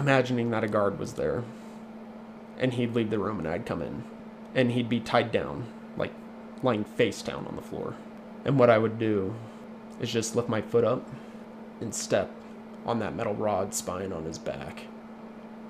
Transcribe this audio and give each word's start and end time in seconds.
imagining 0.00 0.50
that 0.50 0.64
a 0.64 0.68
guard 0.68 0.98
was 0.98 1.14
there. 1.14 1.44
And 2.58 2.74
he'd 2.74 2.94
leave 2.94 3.10
the 3.10 3.18
room 3.18 3.38
and 3.38 3.48
I'd 3.48 3.66
come 3.66 3.82
in. 3.82 4.04
And 4.54 4.72
he'd 4.72 4.88
be 4.88 5.00
tied 5.00 5.30
down, 5.30 5.66
like 5.96 6.12
lying 6.62 6.84
face 6.84 7.22
down 7.22 7.46
on 7.46 7.56
the 7.56 7.62
floor. 7.62 7.94
And 8.44 8.58
what 8.58 8.70
I 8.70 8.78
would 8.78 8.98
do 8.98 9.34
is 10.00 10.12
just 10.12 10.34
lift 10.34 10.48
my 10.48 10.60
foot 10.60 10.84
up 10.84 11.08
and 11.80 11.94
step 11.94 12.30
on 12.84 12.98
that 12.98 13.14
metal 13.14 13.34
rod 13.34 13.74
spine 13.74 14.12
on 14.12 14.24
his 14.24 14.38
back 14.38 14.84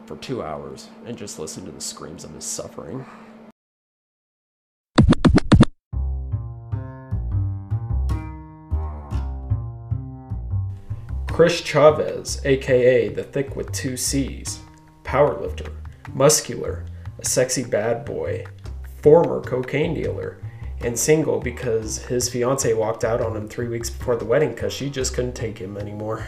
for 0.06 0.16
two 0.16 0.42
hours 0.42 0.88
and 1.04 1.18
just 1.18 1.38
listen 1.38 1.64
to 1.66 1.72
the 1.72 1.80
screams 1.80 2.24
of 2.24 2.34
his 2.34 2.44
suffering. 2.44 3.04
Chris 11.40 11.62
Chavez, 11.62 12.38
aka 12.44 13.08
the 13.08 13.22
Thick 13.22 13.56
with 13.56 13.72
two 13.72 13.96
C's, 13.96 14.60
powerlifter, 15.04 15.72
muscular, 16.12 16.84
a 17.18 17.24
sexy 17.24 17.64
bad 17.64 18.04
boy, 18.04 18.44
former 19.00 19.40
cocaine 19.40 19.94
dealer, 19.94 20.36
and 20.82 20.98
single 20.98 21.40
because 21.40 21.96
his 21.96 22.28
fiance 22.28 22.74
walked 22.74 23.04
out 23.04 23.22
on 23.22 23.34
him 23.34 23.48
three 23.48 23.68
weeks 23.68 23.88
before 23.88 24.16
the 24.16 24.24
wedding 24.26 24.50
because 24.50 24.74
she 24.74 24.90
just 24.90 25.14
couldn't 25.14 25.32
take 25.32 25.56
him 25.56 25.78
anymore. 25.78 26.26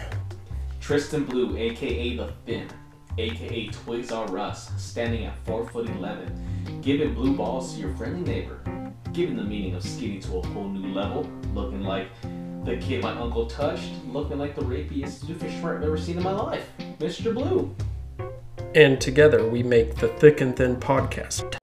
Tristan 0.80 1.24
Blue, 1.26 1.58
aka 1.58 2.16
The 2.16 2.32
Thin, 2.46 2.70
aka 3.18 3.66
Twigs 3.66 4.12
R 4.12 4.38
Us, 4.38 4.70
standing 4.82 5.26
at 5.26 5.36
4 5.44 5.68
foot 5.68 5.90
11, 5.90 6.80
giving 6.80 7.12
blue 7.12 7.36
balls 7.36 7.74
to 7.74 7.80
your 7.80 7.94
friendly 7.96 8.22
neighbor, 8.22 8.62
giving 9.12 9.36
the 9.36 9.44
meaning 9.44 9.74
of 9.74 9.82
skinny 9.82 10.20
to 10.20 10.38
a 10.38 10.46
whole 10.46 10.70
new 10.70 10.90
level, 10.94 11.28
looking 11.52 11.82
like 11.82 12.08
the 12.64 12.76
kid 12.76 13.02
my 13.02 13.10
uncle 13.10 13.46
touched, 13.46 13.90
looking 14.06 14.38
like 14.38 14.54
the 14.54 14.62
rapiest 14.62 15.24
doofenshmirtz 15.24 15.76
I've 15.78 15.82
ever 15.82 15.98
seen 15.98 16.16
in 16.16 16.22
my 16.22 16.32
life, 16.32 16.68
Mr. 17.00 17.34
Blue. 17.34 17.74
And 18.74 19.00
together 19.00 19.48
we 19.48 19.64
make 19.64 19.96
the 19.96 20.08
Thick 20.08 20.40
and 20.40 20.56
Thin 20.56 20.76
podcast. 20.76 21.56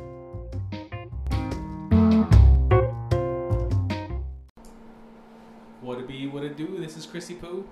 What 5.81 5.99
it 5.99 6.07
be, 6.07 6.27
what 6.27 6.43
it 6.43 6.57
do? 6.57 6.77
This 6.77 6.97
is 6.97 7.05
Chrissy 7.05 7.35
Poo. 7.35 7.65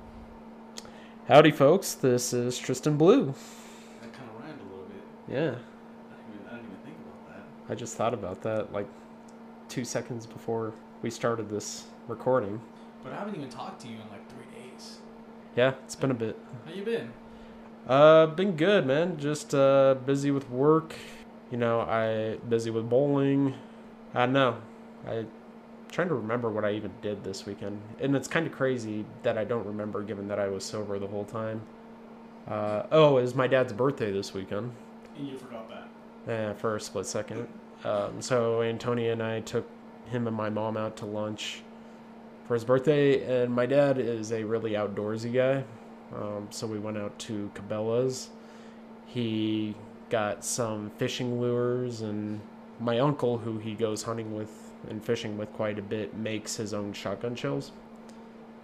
Howdy, 1.27 1.51
folks. 1.51 1.93
This 1.95 2.31
is 2.31 2.57
Tristan 2.57 2.95
Blue. 2.95 3.33
That 4.01 4.13
kind 4.13 4.29
of 4.29 4.41
rhymed 4.41 4.61
a 4.61 4.63
little 4.63 4.85
bit. 4.85 5.03
Yeah, 5.27 5.39
I 5.39 5.43
didn't, 5.43 5.59
even, 6.33 6.47
I 6.47 6.51
didn't 6.51 6.65
even 6.67 6.77
think 6.85 6.95
about 7.05 7.35
that. 7.35 7.73
I 7.73 7.75
just 7.75 7.97
thought 7.97 8.13
about 8.13 8.41
that 8.43 8.71
like 8.71 8.87
two 9.67 9.83
seconds 9.83 10.25
before 10.25 10.73
we 11.01 11.09
started 11.09 11.49
this 11.49 11.87
recording. 12.07 12.61
But 13.07 13.15
I 13.15 13.19
haven't 13.19 13.35
even 13.35 13.49
talked 13.49 13.81
to 13.81 13.87
you 13.87 13.95
in 13.95 14.09
like 14.09 14.27
three 14.29 14.45
days. 14.53 14.97
Yeah, 15.55 15.73
it's 15.85 15.95
been 15.95 16.11
a 16.11 16.15
bit. 16.15 16.37
How 16.65 16.73
you 16.73 16.83
been? 16.83 17.11
Uh, 17.87 18.25
been 18.27 18.57
good, 18.57 18.85
man. 18.85 19.17
Just 19.17 19.55
uh, 19.55 19.95
busy 20.05 20.29
with 20.29 20.49
work. 20.49 20.93
You 21.49 21.57
know, 21.57 21.81
I 21.81 22.37
busy 22.49 22.69
with 22.69 22.89
bowling. 22.89 23.53
I 24.13 24.25
don't 24.25 24.33
know. 24.33 24.57
I 25.07 25.25
trying 25.89 26.09
to 26.09 26.15
remember 26.15 26.49
what 26.49 26.65
I 26.65 26.71
even 26.71 26.91
did 27.01 27.23
this 27.23 27.45
weekend, 27.45 27.79
and 28.01 28.13
it's 28.13 28.27
kind 28.27 28.45
of 28.45 28.51
crazy 28.51 29.05
that 29.23 29.37
I 29.37 29.45
don't 29.45 29.65
remember, 29.65 30.03
given 30.03 30.27
that 30.27 30.37
I 30.39 30.49
was 30.49 30.65
sober 30.65 30.99
the 30.99 31.07
whole 31.07 31.23
time. 31.23 31.61
Uh, 32.45 32.83
oh, 32.91 33.17
it 33.17 33.21
was 33.21 33.35
my 33.35 33.47
dad's 33.47 33.71
birthday 33.71 34.11
this 34.11 34.33
weekend. 34.33 34.73
And 35.17 35.27
you 35.27 35.37
forgot 35.37 35.69
that. 35.69 35.87
Yeah, 36.27 36.53
for 36.53 36.75
a 36.75 36.81
split 36.81 37.05
second. 37.05 37.47
Um, 37.85 38.21
so 38.21 38.61
Antonia 38.61 39.13
and 39.13 39.23
I 39.23 39.39
took 39.41 39.65
him 40.09 40.27
and 40.27 40.35
my 40.35 40.49
mom 40.49 40.75
out 40.75 40.97
to 40.97 41.05
lunch 41.05 41.61
for 42.47 42.53
his 42.53 42.63
birthday, 42.63 43.43
and 43.43 43.53
my 43.53 43.65
dad 43.65 43.97
is 43.97 44.31
a 44.31 44.43
really 44.43 44.71
outdoorsy 44.71 45.33
guy. 45.33 45.63
Um, 46.15 46.47
so 46.49 46.65
we 46.65 46.79
went 46.79 46.97
out 46.97 47.17
to 47.19 47.51
Cabela's. 47.53 48.29
He 49.05 49.75
got 50.09 50.45
some 50.45 50.89
fishing 50.91 51.41
lures, 51.41 52.01
and 52.01 52.39
my 52.79 52.99
uncle, 52.99 53.37
who 53.37 53.57
he 53.57 53.73
goes 53.73 54.03
hunting 54.03 54.35
with 54.35 54.71
and 54.89 55.03
fishing 55.03 55.37
with 55.37 55.51
quite 55.53 55.77
a 55.77 55.81
bit, 55.81 56.15
makes 56.15 56.55
his 56.55 56.73
own 56.73 56.93
shotgun 56.93 57.35
shells. 57.35 57.71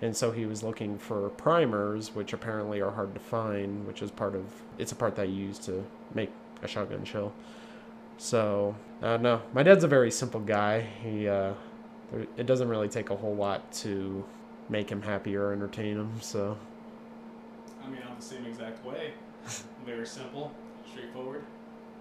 And 0.01 0.15
so 0.15 0.31
he 0.31 0.45
was 0.45 0.63
looking 0.63 0.97
for 0.97 1.29
primers, 1.29 2.15
which 2.15 2.33
apparently 2.33 2.81
are 2.81 2.91
hard 2.91 3.13
to 3.13 3.19
find, 3.19 3.85
which 3.85 4.01
is 4.01 4.11
part 4.11 4.35
of 4.35 4.45
it's 4.77 4.91
a 4.91 4.95
part 4.95 5.15
that 5.15 5.29
you 5.29 5.45
use 5.45 5.59
to 5.59 5.83
make 6.13 6.29
a 6.61 6.67
shotgun 6.67 7.03
shell. 7.03 7.33
So, 8.17 8.75
I 9.01 9.15
uh, 9.15 9.17
no, 9.17 9.41
my 9.53 9.63
dad's 9.63 9.83
a 9.83 9.87
very 9.87 10.11
simple 10.11 10.39
guy. 10.39 10.81
He, 10.81 11.27
uh, 11.27 11.53
it 12.37 12.45
doesn't 12.45 12.67
really 12.69 12.89
take 12.89 13.09
a 13.09 13.15
whole 13.15 13.35
lot 13.35 13.71
to 13.73 14.23
make 14.69 14.89
him 14.89 15.01
happy 15.01 15.35
or 15.35 15.51
entertain 15.51 15.97
him. 15.97 16.11
So, 16.21 16.57
I 17.83 17.89
mean, 17.89 17.99
I'm 18.09 18.15
the 18.15 18.21
same 18.21 18.45
exact 18.45 18.83
way. 18.85 19.13
Very 19.85 20.05
simple, 20.07 20.51
straightforward. 20.91 21.43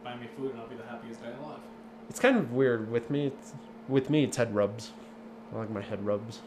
Buy 0.04 0.16
me 0.16 0.26
food 0.36 0.52
and 0.52 0.60
I'll 0.60 0.68
be 0.68 0.76
the 0.76 0.84
happiest 0.84 1.22
guy 1.22 1.30
alive. 1.30 1.60
it's 2.08 2.18
kind 2.20 2.36
of 2.36 2.52
weird 2.52 2.90
with 2.90 3.10
me. 3.10 3.26
It's, 3.28 3.52
with 3.88 4.10
me, 4.10 4.24
it's 4.24 4.36
head 4.36 4.54
rubs. 4.54 4.92
I 5.52 5.58
like 5.58 5.70
my 5.70 5.80
head 5.82 6.04
rubs. 6.04 6.40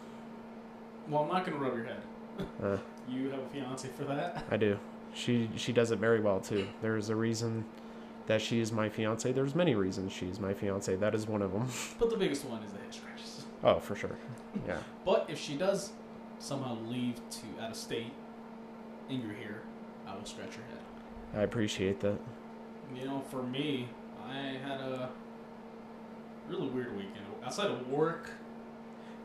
Well, 1.07 1.23
I'm 1.23 1.29
not 1.29 1.45
gonna 1.45 1.57
rub 1.57 1.75
your 1.75 1.85
head. 1.85 2.01
Uh, 2.61 2.77
You 3.09 3.29
have 3.29 3.39
a 3.39 3.47
fiance 3.47 3.87
for 3.97 4.03
that. 4.05 4.43
I 4.51 4.57
do. 4.57 4.77
She 5.13 5.49
she 5.55 5.71
does 5.71 5.91
it 5.91 5.99
very 5.99 6.19
well 6.19 6.41
too. 6.41 6.67
There's 6.81 7.07
a 7.09 7.15
reason 7.15 7.63
that 8.27 8.41
she 8.41 8.59
is 8.59 8.73
my 8.73 8.89
fiance. 8.89 9.31
There's 9.31 9.55
many 9.55 9.73
reasons 9.75 10.11
she's 10.11 10.37
my 10.39 10.53
fiance. 10.53 10.93
That 10.97 11.15
is 11.15 11.27
one 11.27 11.41
of 11.41 11.53
them. 11.53 11.67
But 11.97 12.09
the 12.09 12.17
biggest 12.17 12.43
one 12.43 12.61
is 12.63 12.71
the 12.73 12.79
head 12.79 12.93
scratches. 12.93 13.44
Oh, 13.63 13.79
for 13.79 13.95
sure. 13.95 14.15
Yeah. 14.67 14.77
But 15.05 15.25
if 15.29 15.39
she 15.39 15.55
does 15.55 15.91
somehow 16.39 16.77
leave 16.85 17.15
to 17.29 17.63
out 17.63 17.71
of 17.71 17.77
state 17.77 18.13
and 19.09 19.21
you're 19.21 19.33
here, 19.33 19.61
I 20.07 20.15
will 20.15 20.25
scratch 20.25 20.55
your 20.55 20.65
head. 20.65 20.79
I 21.35 21.41
appreciate 21.41 21.99
that. 22.01 22.17
You 22.95 23.05
know, 23.05 23.23
for 23.29 23.41
me, 23.43 23.89
I 24.27 24.57
had 24.63 24.79
a 24.79 25.09
really 26.47 26.67
weird 26.67 26.95
weekend. 26.95 27.25
Outside 27.43 27.69
of 27.71 27.87
work, 27.89 28.31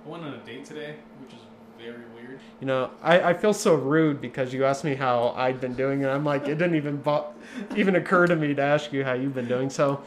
I 0.05 0.09
went 0.09 0.25
on 0.25 0.35
a 0.35 0.39
date 0.39 0.65
today, 0.65 0.97
which 1.23 1.33
is 1.33 1.41
very 1.79 2.05
weird. 2.15 2.41
You 2.61 2.67
know, 2.67 2.91
I, 3.03 3.21
I 3.31 3.35
feel 3.35 3.53
so 3.55 3.75
rude 3.75 4.21
because 4.21 4.53
you 4.53 4.65
asked 4.65 4.85
me 4.85 4.95
how 4.95 5.31
I'd 5.37 5.61
been 5.61 5.75
doing, 5.75 6.03
and 6.05 6.13
I'm 6.13 6.25
like, 6.25 6.43
it 6.49 6.57
didn't 6.57 6.75
even 6.75 6.99
bo- 6.99 7.33
even 7.77 7.97
occur 7.97 8.27
to 8.27 8.37
me 8.37 8.55
to 8.55 8.63
ask 8.63 8.93
you 8.93 9.05
how 9.05 9.13
you've 9.15 9.35
been 9.35 9.49
doing. 9.49 9.71
So, 9.71 10.03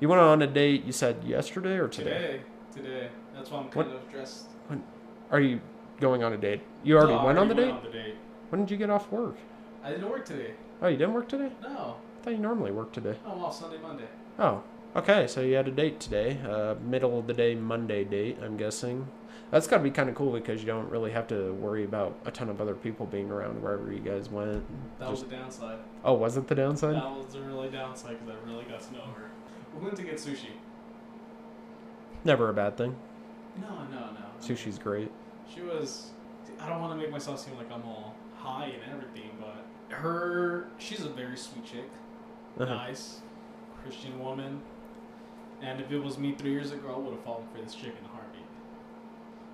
you 0.00 0.08
went 0.08 0.20
on 0.20 0.42
a 0.42 0.46
date. 0.46 0.84
You 0.84 0.92
said 0.92 1.24
yesterday 1.24 1.78
or 1.78 1.88
today? 1.88 2.10
Today, 2.10 2.40
today. 2.76 3.08
That's 3.34 3.50
why 3.50 3.58
I'm 3.58 3.64
What- 3.66 3.86
kind 3.86 3.92
of 3.92 4.10
dressed. 4.10 4.48
Are 5.30 5.40
you 5.40 5.60
going 6.00 6.22
on 6.22 6.32
a 6.32 6.36
date? 6.36 6.60
You 6.84 6.96
already 6.98 7.14
No, 7.14 7.24
went 7.24 7.38
on 7.38 7.48
the 7.48 7.54
date. 7.54 7.70
on 7.70 7.82
the 7.82 7.90
date. 7.90 8.14
When 8.50 8.60
did 8.60 8.70
you 8.70 8.76
get 8.76 8.90
off 8.90 9.10
work? 9.10 9.34
I 9.82 9.90
didn't 9.90 10.08
work 10.08 10.24
today. 10.24 10.52
Oh, 10.80 10.86
you 10.88 10.96
didn't 10.96 11.14
work 11.14 11.28
today? 11.28 11.50
No. 11.62 11.96
I 12.20 12.22
thought 12.24 12.30
you 12.30 12.38
normally 12.38 12.70
work 12.70 12.92
today. 12.92 13.16
Oh, 13.26 13.36
well, 13.36 13.50
Sunday, 13.50 13.78
Monday. 13.78 14.06
Oh, 14.38 14.62
okay. 14.94 15.26
So 15.26 15.40
you 15.40 15.54
had 15.56 15.66
a 15.66 15.70
date 15.72 15.98
today, 16.00 16.38
uh, 16.48 16.74
middle 16.84 17.18
of 17.18 17.26
the 17.26 17.34
day 17.34 17.54
Monday 17.54 18.04
date. 18.04 18.38
I'm 18.42 18.56
guessing. 18.56 19.08
That's 19.50 19.66
got 19.68 19.78
to 19.78 19.82
be 19.84 19.90
kind 19.90 20.08
of 20.08 20.14
cool 20.16 20.32
because 20.32 20.60
you 20.60 20.66
don't 20.66 20.88
really 20.90 21.12
have 21.12 21.26
to 21.28 21.52
worry 21.54 21.84
about 21.84 22.14
a 22.24 22.30
ton 22.32 22.48
of 22.48 22.60
other 22.60 22.74
people 22.74 23.06
being 23.06 23.30
around 23.30 23.62
wherever 23.62 23.92
you 23.92 24.00
guys 24.00 24.28
went. 24.28 24.64
That 24.98 25.08
Just- 25.08 25.22
was 25.22 25.30
the 25.30 25.36
downside. 25.36 25.78
Oh, 26.04 26.14
was 26.14 26.36
it 26.36 26.46
the 26.48 26.54
downside? 26.56 26.94
That 26.96 27.10
was 27.16 27.26
the 27.32 27.40
really 27.42 27.68
downside 27.68 28.18
because 28.20 28.36
I 28.40 28.48
really 28.50 28.64
got 28.64 28.80
to 28.80 28.92
know 28.92 29.00
her. 29.16 29.30
We 29.76 29.84
went 29.84 29.96
to 29.96 30.02
get 30.02 30.14
sushi. 30.16 30.50
Never 32.26 32.48
a 32.48 32.52
bad 32.52 32.76
thing. 32.76 32.96
No, 33.60 33.68
no, 33.68 34.00
no. 34.00 34.26
Sushi's 34.40 34.80
great. 34.80 35.12
She 35.54 35.60
was. 35.60 36.10
I 36.60 36.68
don't 36.68 36.80
want 36.80 36.92
to 36.92 36.98
make 36.98 37.12
myself 37.12 37.38
seem 37.38 37.56
like 37.56 37.70
I'm 37.70 37.84
all 37.84 38.16
high 38.36 38.64
and 38.64 38.92
everything, 38.92 39.30
but 39.38 39.64
her. 39.96 40.66
She's 40.78 41.04
a 41.04 41.08
very 41.08 41.36
sweet 41.36 41.64
chick. 41.64 41.88
Uh-huh. 42.58 42.74
Nice, 42.74 43.20
Christian 43.80 44.18
woman. 44.18 44.60
And 45.62 45.80
if 45.80 45.92
it 45.92 46.00
was 46.00 46.18
me 46.18 46.34
three 46.36 46.50
years 46.50 46.72
ago, 46.72 46.94
I 46.96 46.98
would 46.98 47.12
have 47.12 47.22
fallen 47.22 47.46
for 47.54 47.62
this 47.62 47.76
chick 47.76 47.94
in 47.96 48.04
a 48.04 48.08
heartbeat. 48.08 48.42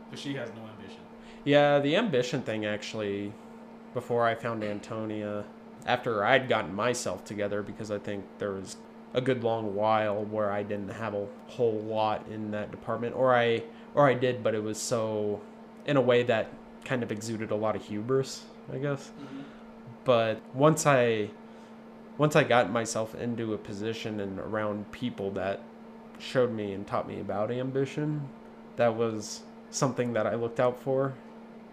But 0.09 0.19
she 0.19 0.33
has 0.35 0.49
no 0.57 0.63
ambition. 0.63 1.03
Yeah, 1.45 1.79
the 1.79 1.95
ambition 1.97 2.41
thing 2.41 2.65
actually, 2.65 3.35
before 3.93 4.27
I 4.27 4.35
found 4.35 4.65
Antonia, 4.65 5.45
after 5.85 6.25
I'd 6.25 6.49
gotten 6.49 6.75
myself 6.75 7.23
together, 7.27 7.63
because 7.63 7.91
I 7.91 7.99
think 7.99 8.25
there 8.39 8.53
was 8.53 8.79
a 9.15 9.21
good 9.21 9.45
long 9.45 9.75
while 9.75 10.25
where 10.25 10.51
I 10.51 10.63
didn't 10.63 10.89
have 10.89 11.15
a 11.15 11.27
whole 11.49 11.81
lot 11.81 12.27
in 12.31 12.51
that 12.53 12.71
department, 12.71 13.15
or 13.15 13.35
I, 13.35 13.63
or 13.95 14.09
I 14.09 14.15
did, 14.15 14.43
but 14.43 14.55
it 14.55 14.63
was 14.63 14.79
so, 14.79 15.41
in 15.87 15.97
a 15.97 16.01
way 16.01 16.23
that 16.25 16.49
kind 16.85 17.03
of 17.03 17.13
exuded 17.13 17.51
a 17.51 17.57
lot 17.57 17.77
of 17.77 17.85
hubris, 17.85 18.45
I 18.73 18.79
guess. 18.79 19.11
Mm-hmm. 19.21 19.43
But 20.05 20.41
once 20.55 20.87
I, 20.87 21.31
once 22.19 22.37
I 22.37 22.45
got 22.45 22.71
myself 22.71 23.15
into 23.15 23.55
a 23.55 23.59
position 23.59 24.21
and 24.21 24.39
around 24.39 24.91
people 24.93 25.31
that 25.33 25.61
showed 26.19 26.53
me 26.53 26.73
and 26.73 26.87
taught 26.87 27.07
me 27.07 27.21
about 27.21 27.51
ambition, 27.51 28.29
that 28.77 28.97
was 28.97 29.43
something 29.71 30.13
that 30.13 30.27
I 30.27 30.35
looked 30.35 30.61
out 30.61 30.81
for 30.81 31.15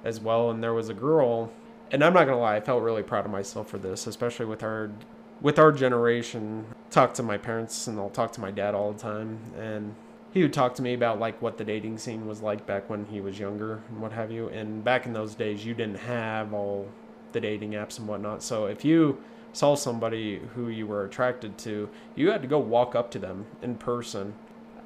as 0.04 0.20
well. 0.20 0.50
And 0.50 0.64
there 0.64 0.74
was 0.74 0.90
a 0.90 0.94
girl, 0.94 1.52
and 1.92 2.04
I'm 2.04 2.14
not 2.14 2.26
gonna 2.26 2.40
lie, 2.40 2.58
I 2.58 2.62
felt 2.62 2.84
really 2.84 3.04
proud 3.04 3.26
of 3.26 3.32
myself 3.32 3.70
for 3.70 3.78
this, 3.78 4.08
especially 4.08 4.46
with 4.46 4.64
our 4.64 4.92
with 5.42 5.60
our 5.60 5.72
generation. 5.72 6.66
Talk 6.90 7.14
to 7.16 7.24
my 7.24 7.38
parents 7.38 7.88
and 7.88 8.00
I'll 8.00 8.10
talk 8.10 8.32
to 8.34 8.42
my 8.42 8.52
dad 8.52 8.74
all 8.74 8.92
the 8.94 9.00
time, 9.00 9.40
and 9.58 9.96
he 10.32 10.42
would 10.42 10.54
talk 10.54 10.76
to 10.76 10.82
me 10.82 10.94
about 10.94 11.20
like 11.20 11.42
what 11.42 11.58
the 11.58 11.64
dating 11.64 11.98
scene 11.98 12.28
was 12.28 12.42
like 12.42 12.66
back 12.66 12.90
when 12.90 13.06
he 13.06 13.22
was 13.22 13.40
younger 13.40 13.82
and 13.90 14.02
what 14.02 14.12
have 14.12 14.32
you. 14.32 14.50
And 14.50 14.84
back 14.84 15.06
in 15.06 15.14
those 15.14 15.36
days, 15.36 15.66
you 15.66 15.74
didn't 15.74 16.00
have 16.00 16.54
all 16.54 16.88
the 17.32 17.40
dating 17.40 17.72
apps 17.72 18.00
and 18.00 18.08
whatnot. 18.08 18.44
So 18.44 18.66
if 18.66 18.84
you 18.86 19.22
saw 19.54 19.76
somebody 19.76 20.42
who 20.56 20.70
you 20.70 20.86
were 20.86 21.06
attracted 21.06 21.58
to, 21.60 21.90
you 22.16 22.32
had 22.32 22.42
to 22.42 22.48
go 22.48 22.60
walk 22.60 22.96
up 22.96 23.10
to 23.12 23.20
them 23.20 23.46
in 23.62 23.76
person, 23.76 24.34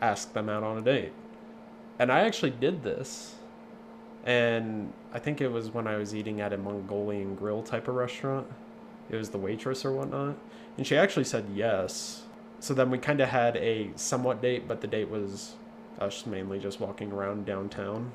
ask 0.02 0.34
them 0.34 0.50
out 0.50 0.64
on 0.64 0.78
a 0.78 0.82
date. 0.82 1.14
And 2.00 2.12
I 2.12 2.22
actually 2.22 2.52
did 2.52 2.84
this. 2.84 3.36
And 4.26 4.94
I 5.14 5.20
think 5.20 5.42
it 5.42 5.50
was 5.50 5.70
when 5.72 5.86
I 5.88 5.98
was 5.98 6.16
eating 6.16 6.40
at 6.40 6.54
a 6.54 6.58
Mongolian 6.58 7.36
grill 7.36 7.62
type 7.62 7.90
of 7.90 7.96
restaurant. 7.96 8.48
It 9.10 9.16
was 9.16 9.30
the 9.30 9.38
waitress 9.38 9.86
or 9.86 9.92
whatnot. 9.92 10.38
And 10.78 10.88
she 10.88 10.98
actually 10.98 11.26
said 11.26 11.46
yes. 11.54 12.24
So 12.60 12.74
then 12.74 12.90
we 12.90 12.98
kind 12.98 13.22
of 13.22 13.30
had 13.30 13.58
a 13.58 13.92
somewhat 13.96 14.42
date, 14.42 14.68
but 14.68 14.82
the 14.82 14.88
date 14.88 15.10
was 15.10 15.56
us 16.00 16.26
mainly 16.26 16.60
just 16.60 16.80
walking 16.80 17.12
around 17.12 17.46
downtown. 17.46 18.12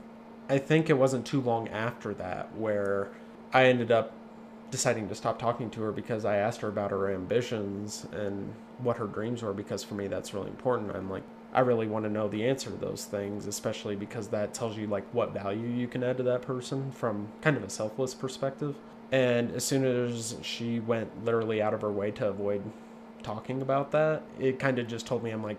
I 0.48 0.58
think 0.58 0.88
it 0.88 0.94
wasn't 0.94 1.26
too 1.26 1.40
long 1.40 1.68
after 1.68 2.14
that 2.14 2.56
where 2.56 3.10
I 3.52 3.64
ended 3.64 3.92
up 3.92 4.12
deciding 4.70 5.08
to 5.08 5.14
stop 5.14 5.38
talking 5.38 5.70
to 5.70 5.82
her 5.82 5.92
because 5.92 6.24
I 6.24 6.36
asked 6.36 6.60
her 6.60 6.68
about 6.68 6.90
her 6.90 7.12
ambitions 7.12 8.06
and 8.12 8.52
what 8.78 8.96
her 8.98 9.06
dreams 9.06 9.42
were 9.42 9.52
because 9.52 9.82
for 9.82 9.94
me 9.94 10.08
that's 10.08 10.34
really 10.34 10.48
important. 10.48 10.94
I'm 10.94 11.10
like 11.10 11.22
I 11.52 11.60
really 11.60 11.86
want 11.86 12.04
to 12.04 12.10
know 12.10 12.28
the 12.28 12.46
answer 12.46 12.70
to 12.70 12.76
those 12.76 13.06
things, 13.06 13.46
especially 13.46 13.96
because 13.96 14.28
that 14.28 14.52
tells 14.52 14.76
you 14.76 14.86
like 14.86 15.04
what 15.12 15.32
value 15.32 15.66
you 15.66 15.88
can 15.88 16.04
add 16.04 16.18
to 16.18 16.22
that 16.24 16.42
person 16.42 16.92
from 16.92 17.28
kind 17.40 17.56
of 17.56 17.62
a 17.62 17.70
selfless 17.70 18.14
perspective. 18.14 18.76
And 19.10 19.52
as 19.52 19.64
soon 19.64 19.84
as 19.84 20.36
she 20.42 20.80
went 20.80 21.24
literally 21.24 21.62
out 21.62 21.72
of 21.72 21.80
her 21.80 21.90
way 21.90 22.10
to 22.12 22.28
avoid 22.28 22.62
talking 23.22 23.62
about 23.62 23.90
that, 23.92 24.22
it 24.38 24.58
kind 24.58 24.78
of 24.78 24.86
just 24.86 25.06
told 25.06 25.22
me 25.22 25.30
I'm 25.30 25.42
like, 25.42 25.56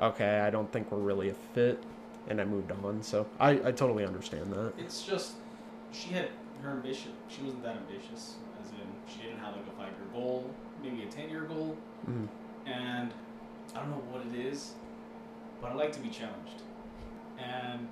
okay, 0.00 0.40
I 0.40 0.50
don't 0.50 0.70
think 0.72 0.90
we're 0.90 0.98
really 0.98 1.28
a 1.28 1.34
fit, 1.52 1.82
and 2.28 2.40
I 2.40 2.44
moved 2.44 2.72
on. 2.72 3.02
So 3.02 3.26
I, 3.38 3.50
I 3.50 3.72
totally 3.72 4.04
understand 4.06 4.52
that. 4.52 4.72
It's 4.78 5.02
just 5.02 5.32
she 5.92 6.10
had 6.10 6.28
her 6.62 6.70
ambition. 6.70 7.12
She 7.28 7.42
wasn't 7.42 7.62
that 7.62 7.76
ambitious, 7.76 8.36
as 8.62 8.70
in 8.70 8.86
she 9.06 9.22
didn't 9.26 9.40
have 9.40 9.54
like 9.54 9.66
a 9.66 9.76
five-year 9.76 10.08
goal, 10.14 10.50
maybe 10.82 11.02
a 11.02 11.06
ten-year 11.06 11.42
goal, 11.42 11.76
Mhm. 12.08 12.26
and 12.66 13.12
I 13.74 13.80
don't 13.80 13.90
know 13.90 14.02
what 14.10 14.22
it 14.26 14.34
is, 14.46 14.72
but 15.60 15.72
I 15.72 15.74
like 15.74 15.92
to 15.92 16.00
be 16.00 16.08
challenged, 16.08 16.62
and 17.38 17.86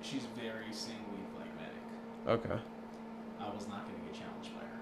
she's 0.00 0.26
very 0.36 0.72
singly 0.72 1.22
phlegmatic. 1.34 2.46
Okay. 2.46 2.60
I 3.40 3.52
was 3.52 3.66
not 3.66 3.82
going 3.88 3.98
to 3.98 4.06
get 4.06 4.14
challenged 4.14 4.54
by 4.54 4.60
her. 4.60 4.78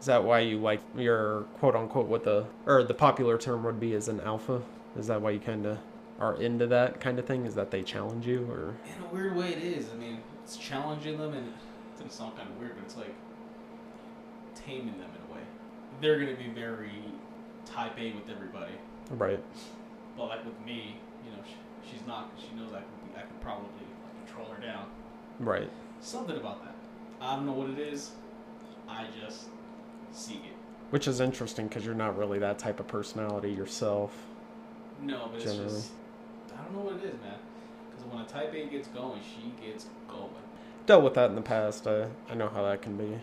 Is 0.00 0.06
that 0.06 0.22
why 0.22 0.40
you 0.40 0.58
like 0.58 0.80
your 0.96 1.42
quote 1.58 1.74
unquote 1.74 2.06
what 2.06 2.24
the 2.24 2.46
or 2.66 2.82
the 2.84 2.94
popular 2.94 3.36
term 3.36 3.64
would 3.64 3.80
be 3.80 3.94
as 3.94 4.08
an 4.08 4.20
alpha? 4.20 4.62
Is 4.96 5.06
that 5.08 5.20
why 5.20 5.30
you 5.30 5.40
kind 5.40 5.66
of 5.66 5.78
are 6.20 6.40
into 6.40 6.66
that 6.68 7.00
kind 7.00 7.18
of 7.18 7.26
thing? 7.26 7.46
Is 7.46 7.54
that 7.56 7.70
they 7.70 7.82
challenge 7.82 8.26
you 8.26 8.46
or 8.50 8.74
In 8.96 9.04
a 9.04 9.14
weird 9.14 9.36
way, 9.36 9.52
it 9.52 9.62
is. 9.62 9.90
I 9.92 9.96
mean, 9.96 10.20
it's 10.44 10.56
challenging 10.56 11.18
them, 11.18 11.34
and 11.34 11.52
it's 11.92 12.00
gonna 12.00 12.10
sound 12.12 12.36
kind 12.36 12.48
of 12.48 12.58
weird, 12.58 12.74
but 12.76 12.84
it's 12.84 12.96
like 12.96 13.14
taming 14.54 14.98
them 14.98 15.10
in 15.10 15.30
a 15.30 15.34
way. 15.34 15.42
They're 16.00 16.18
gonna 16.18 16.36
be 16.36 16.48
very 16.48 16.92
type 17.64 17.98
A 17.98 18.12
with 18.12 18.30
everybody, 18.30 18.72
right? 19.10 19.42
but 20.16 20.28
like 20.28 20.44
with 20.44 20.58
me, 20.64 20.96
you 21.24 21.30
know, 21.32 21.42
she, 21.44 21.90
she's 21.90 22.06
not. 22.06 22.30
She 22.38 22.54
knows 22.56 22.72
I 22.72 22.78
could, 22.80 23.18
I 23.18 23.22
could 23.22 23.40
probably 23.40 23.66
like, 24.04 24.26
control 24.26 24.48
her 24.48 24.60
down. 24.62 24.86
Right. 25.40 25.70
Something 26.00 26.36
about 26.36 26.64
that. 26.64 26.74
I 27.20 27.34
don't 27.36 27.46
know 27.46 27.52
what 27.52 27.70
it 27.70 27.78
is. 27.78 28.12
I 28.88 29.06
just 29.20 29.48
seek 30.12 30.44
it. 30.44 30.56
Which 30.90 31.06
is 31.06 31.20
interesting 31.20 31.68
because 31.68 31.84
you're 31.84 31.94
not 31.94 32.16
really 32.16 32.38
that 32.38 32.58
type 32.58 32.80
of 32.80 32.88
personality 32.88 33.50
yourself. 33.50 34.12
No, 35.02 35.28
but 35.32 35.40
Generally. 35.40 35.64
it's 35.64 35.74
just 35.74 35.92
I 36.58 36.62
don't 36.64 36.74
know 36.74 36.90
what 36.90 37.04
it 37.04 37.04
is, 37.04 37.20
man. 37.20 37.34
Because 37.90 38.12
when 38.12 38.22
a 38.22 38.26
type 38.26 38.54
A 38.54 38.66
gets 38.66 38.88
going, 38.88 39.20
she 39.22 39.52
gets 39.64 39.86
going. 40.08 40.30
Dealt 40.86 41.04
with 41.04 41.14
that 41.14 41.30
in 41.30 41.36
the 41.36 41.42
past. 41.42 41.86
I 41.86 42.06
I 42.30 42.34
know 42.34 42.48
how 42.48 42.62
that 42.62 42.82
can 42.82 42.96
be. 42.96 43.20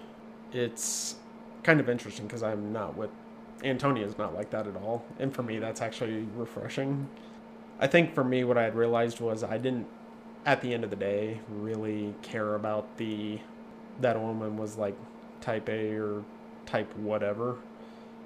It's 0.53 1.15
kind 1.63 1.79
of 1.79 1.89
interesting 1.89 2.27
because 2.27 2.43
I'm 2.43 2.71
not 2.71 2.95
with 2.95 3.09
Antonia's 3.63 4.17
not 4.17 4.35
like 4.35 4.51
that 4.51 4.67
at 4.67 4.75
all, 4.75 5.03
and 5.19 5.33
for 5.33 5.43
me 5.43 5.59
that's 5.59 5.81
actually 5.81 6.27
refreshing. 6.35 7.09
I 7.79 7.87
think 7.87 8.13
for 8.13 8.23
me 8.23 8.43
what 8.43 8.57
I 8.57 8.63
had 8.63 8.75
realized 8.75 9.19
was 9.19 9.43
I 9.43 9.57
didn't 9.57 9.87
at 10.45 10.61
the 10.61 10.73
end 10.73 10.83
of 10.83 10.91
the 10.91 10.95
day 10.95 11.41
really 11.49 12.13
care 12.21 12.55
about 12.55 12.97
the 12.97 13.39
that 13.99 14.15
a 14.15 14.19
woman 14.19 14.57
was 14.57 14.77
like 14.77 14.95
type 15.41 15.67
A 15.69 15.95
or 15.95 16.23
type 16.65 16.95
whatever. 16.97 17.57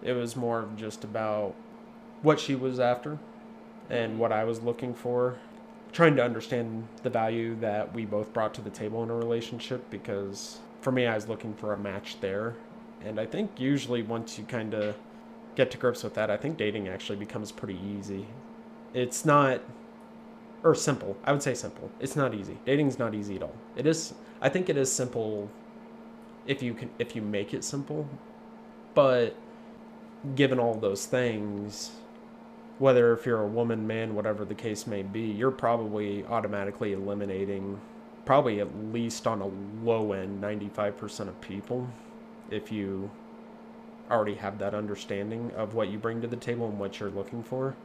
It 0.02 0.14
was 0.14 0.36
more 0.36 0.60
of 0.60 0.78
just 0.78 1.04
about 1.04 1.56
what 2.22 2.40
she 2.40 2.56
was 2.56 2.80
after 2.80 3.18
and 3.90 4.20
what 4.20 4.32
I 4.32 4.44
was 4.44 4.62
looking 4.62 4.94
for. 4.94 5.38
Trying 5.92 6.16
to 6.18 6.24
understand 6.24 6.88
the 7.04 7.10
value 7.10 7.56
that 7.62 7.94
we 7.94 8.06
both 8.06 8.32
brought 8.32 8.54
to 8.56 8.62
the 8.62 8.70
table 8.70 9.04
in 9.04 9.10
a 9.10 9.16
relationship 9.16 9.90
because 9.90 10.60
for 10.82 10.92
me 10.92 11.08
I 11.08 11.16
was 11.16 11.28
looking 11.28 11.54
for 11.56 11.74
a 11.74 11.78
match 11.78 12.20
there. 12.22 12.56
And 13.04 13.20
I 13.20 13.26
think 13.26 13.60
usually 13.60 14.04
once 14.04 14.38
you 14.38 14.44
kind 14.46 14.74
of 14.74 14.96
get 15.56 15.72
to 15.72 15.78
grips 15.78 16.04
with 16.04 16.14
that, 16.14 16.30
I 16.30 16.38
think 16.38 16.58
dating 16.58 16.88
actually 16.88 17.18
becomes 17.18 17.52
pretty 17.52 17.80
easy. 17.98 18.28
It's 18.94 19.26
not 19.26 19.62
or 20.64 20.76
simple. 20.76 21.18
I 21.24 21.32
would 21.32 21.42
say 21.42 21.54
simple. 21.54 21.90
It's 22.00 22.16
not 22.16 22.34
easy. 22.36 22.58
Dating's 22.66 23.00
not 23.00 23.16
easy 23.16 23.38
at 23.38 23.44
all. 23.44 23.56
It 23.76 23.88
is 23.88 24.14
I 24.42 24.50
think 24.50 24.70
it 24.70 24.78
is 24.78 24.92
simple 24.92 25.50
if 26.46 26.62
you 26.62 26.74
can 26.74 26.90
if 27.00 27.16
you 27.16 27.22
make 27.22 27.54
it 27.54 27.64
simple. 27.64 28.08
But 28.94 29.36
given 30.36 30.60
all 30.60 30.74
those 30.76 31.06
things, 31.06 31.92
whether 32.80 33.14
if 33.14 33.26
you're 33.26 33.42
a 33.42 33.48
woman, 33.48 33.86
man, 33.88 34.16
whatever 34.16 34.46
the 34.46 34.56
case 34.56 34.88
may 34.88 35.04
be, 35.04 35.22
you're 35.22 35.52
probably 35.52 36.26
automatically 36.26 36.94
eliminating 36.94 37.80
probably 38.26 38.60
at 38.60 38.68
least 38.94 39.26
on 39.26 39.42
a 39.42 39.48
low 39.84 40.14
end 40.14 40.42
95% 40.42 41.28
of 41.28 41.42
people 41.42 41.88
if 42.52 42.72
you 42.72 43.10
already 44.12 44.36
have 44.36 44.60
that 44.60 44.74
understanding 44.76 45.52
of 45.56 45.74
what 45.74 45.88
you 45.90 45.98
bring 45.98 46.22
to 46.22 46.28
the 46.28 46.36
table 46.36 46.68
and 46.68 46.80
what 46.80 47.00
you're 47.00 47.10
looking 47.10 47.42
for. 47.44 47.76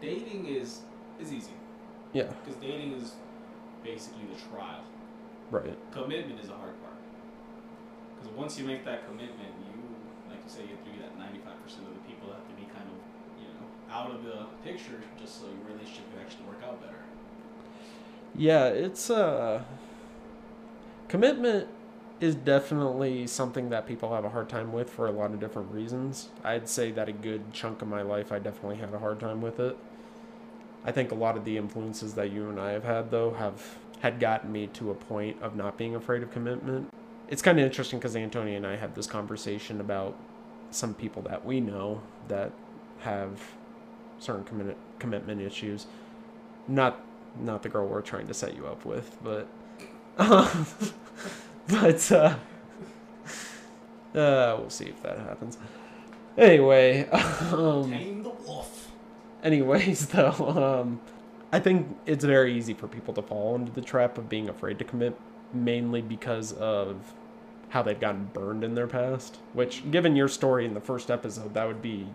Dating 0.00 0.46
is 0.46 0.80
is 1.20 1.32
easy 1.32 1.52
Yeah, 2.12 2.24
because 2.44 2.60
dating 2.60 2.92
is 2.94 3.14
basically 3.82 4.22
the 4.34 4.40
trial. 4.56 4.82
right. 5.50 5.76
Commitment 5.92 6.40
is 6.40 6.48
the 6.48 6.54
hard 6.54 6.74
part. 6.82 6.96
Because 8.18 8.34
once 8.36 8.58
you 8.58 8.64
make 8.66 8.84
that 8.84 9.06
commitment, 9.06 9.52
you, 9.74 9.75
like 10.30 10.40
you 10.44 10.50
say, 10.50 10.62
you 10.62 10.76
have 10.76 10.84
to 10.84 10.90
be 10.90 10.98
that 10.98 11.16
95% 11.18 11.88
of 11.88 11.94
the 11.94 12.04
people 12.06 12.32
have 12.32 12.46
to 12.48 12.54
be 12.54 12.66
kind 12.72 12.86
of, 12.88 12.98
you 13.40 13.48
know, 13.48 13.66
out 13.90 14.10
of 14.10 14.24
the 14.24 14.46
picture 14.64 15.00
just 15.20 15.40
so 15.40 15.46
your 15.46 15.74
relationship 15.74 16.04
can 16.12 16.20
actually 16.20 16.46
work 16.46 16.62
out 16.64 16.80
better. 16.80 17.02
Yeah, 18.34 18.66
it's 18.66 19.10
uh 19.10 19.62
commitment 21.08 21.68
is 22.20 22.34
definitely 22.34 23.26
something 23.26 23.68
that 23.70 23.86
people 23.86 24.14
have 24.14 24.24
a 24.24 24.30
hard 24.30 24.48
time 24.48 24.72
with 24.72 24.88
for 24.88 25.06
a 25.06 25.10
lot 25.10 25.32
of 25.32 25.40
different 25.40 25.70
reasons. 25.70 26.30
I'd 26.42 26.68
say 26.68 26.90
that 26.92 27.08
a 27.08 27.12
good 27.12 27.52
chunk 27.52 27.82
of 27.82 27.88
my 27.88 28.02
life 28.02 28.32
I 28.32 28.38
definitely 28.38 28.76
had 28.76 28.92
a 28.94 28.98
hard 28.98 29.20
time 29.20 29.40
with 29.40 29.60
it. 29.60 29.76
I 30.84 30.92
think 30.92 31.10
a 31.10 31.14
lot 31.14 31.36
of 31.36 31.44
the 31.44 31.56
influences 31.56 32.14
that 32.14 32.30
you 32.30 32.48
and 32.48 32.60
I 32.60 32.70
have 32.72 32.84
had 32.84 33.10
though 33.10 33.32
have 33.34 33.76
had 34.00 34.20
gotten 34.20 34.52
me 34.52 34.66
to 34.68 34.90
a 34.90 34.94
point 34.94 35.40
of 35.42 35.56
not 35.56 35.76
being 35.76 35.94
afraid 35.94 36.22
of 36.22 36.30
commitment. 36.30 36.88
It's 37.28 37.42
kind 37.42 37.58
of 37.58 37.64
interesting 37.64 37.98
because 37.98 38.14
Antonia 38.16 38.56
and 38.56 38.66
I 38.66 38.76
had 38.76 38.94
this 38.94 39.06
conversation 39.06 39.80
about 39.80 40.16
some 40.70 40.94
people 40.94 41.22
that 41.22 41.44
we 41.44 41.60
know 41.60 42.00
that 42.28 42.52
have 43.00 43.40
certain 44.18 44.44
commit- 44.44 44.76
commitment 44.98 45.40
issues. 45.40 45.86
Not 46.68 47.00
not 47.38 47.62
the 47.62 47.68
girl 47.68 47.86
we're 47.86 48.00
trying 48.00 48.26
to 48.28 48.34
set 48.34 48.56
you 48.56 48.66
up 48.66 48.84
with, 48.84 49.16
but 49.22 49.46
but 50.16 52.12
uh, 52.12 52.36
uh, 54.14 54.56
we'll 54.58 54.70
see 54.70 54.86
if 54.86 55.02
that 55.02 55.18
happens. 55.18 55.58
Anyway, 56.38 57.08
um, 57.10 57.90
Tame 57.90 58.22
the 58.22 58.30
wolf. 58.30 58.90
anyways, 59.42 60.06
though, 60.08 60.80
um, 60.82 61.00
I 61.52 61.60
think 61.60 61.96
it's 62.06 62.24
very 62.24 62.54
easy 62.56 62.74
for 62.74 62.88
people 62.88 63.14
to 63.14 63.22
fall 63.22 63.54
into 63.56 63.72
the 63.72 63.80
trap 63.82 64.16
of 64.18 64.28
being 64.28 64.48
afraid 64.48 64.78
to 64.78 64.84
commit, 64.84 65.18
mainly 65.52 66.02
because 66.02 66.52
of 66.52 67.14
how 67.70 67.82
they've 67.82 67.98
gotten 67.98 68.30
burned 68.32 68.64
in 68.64 68.74
their 68.74 68.86
past. 68.86 69.38
Which, 69.52 69.90
given 69.90 70.16
your 70.16 70.28
story 70.28 70.64
in 70.64 70.74
the 70.74 70.80
first 70.80 71.10
episode, 71.10 71.54
that 71.54 71.66
would 71.66 71.82
be 71.82 72.06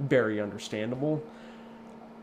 very 0.00 0.40
understandable. 0.40 1.22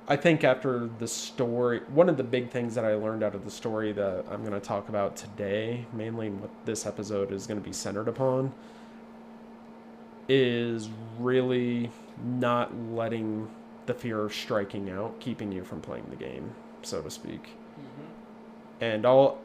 I 0.07 0.15
think 0.15 0.43
after 0.43 0.89
the 0.99 1.07
story, 1.07 1.81
one 1.87 2.09
of 2.09 2.17
the 2.17 2.23
big 2.23 2.49
things 2.49 2.75
that 2.75 2.83
I 2.83 2.95
learned 2.95 3.23
out 3.23 3.35
of 3.35 3.45
the 3.45 3.51
story 3.51 3.93
that 3.93 4.25
I'm 4.29 4.41
going 4.41 4.59
to 4.59 4.59
talk 4.59 4.89
about 4.89 5.15
today, 5.15 5.85
mainly 5.93 6.29
what 6.29 6.49
this 6.65 6.85
episode 6.85 7.31
is 7.31 7.47
going 7.47 7.59
to 7.59 7.65
be 7.65 7.71
centered 7.71 8.07
upon, 8.07 8.51
is 10.27 10.89
really 11.19 11.91
not 12.23 12.75
letting 12.93 13.49
the 13.85 13.93
fear 13.93 14.19
of 14.21 14.33
striking 14.33 14.89
out 14.89 15.19
keeping 15.19 15.51
you 15.51 15.63
from 15.63 15.81
playing 15.81 16.05
the 16.09 16.15
game, 16.15 16.51
so 16.81 17.01
to 17.01 17.09
speak. 17.09 17.43
Mm-hmm. 17.43 18.83
And 18.83 19.05
I'll, 19.05 19.39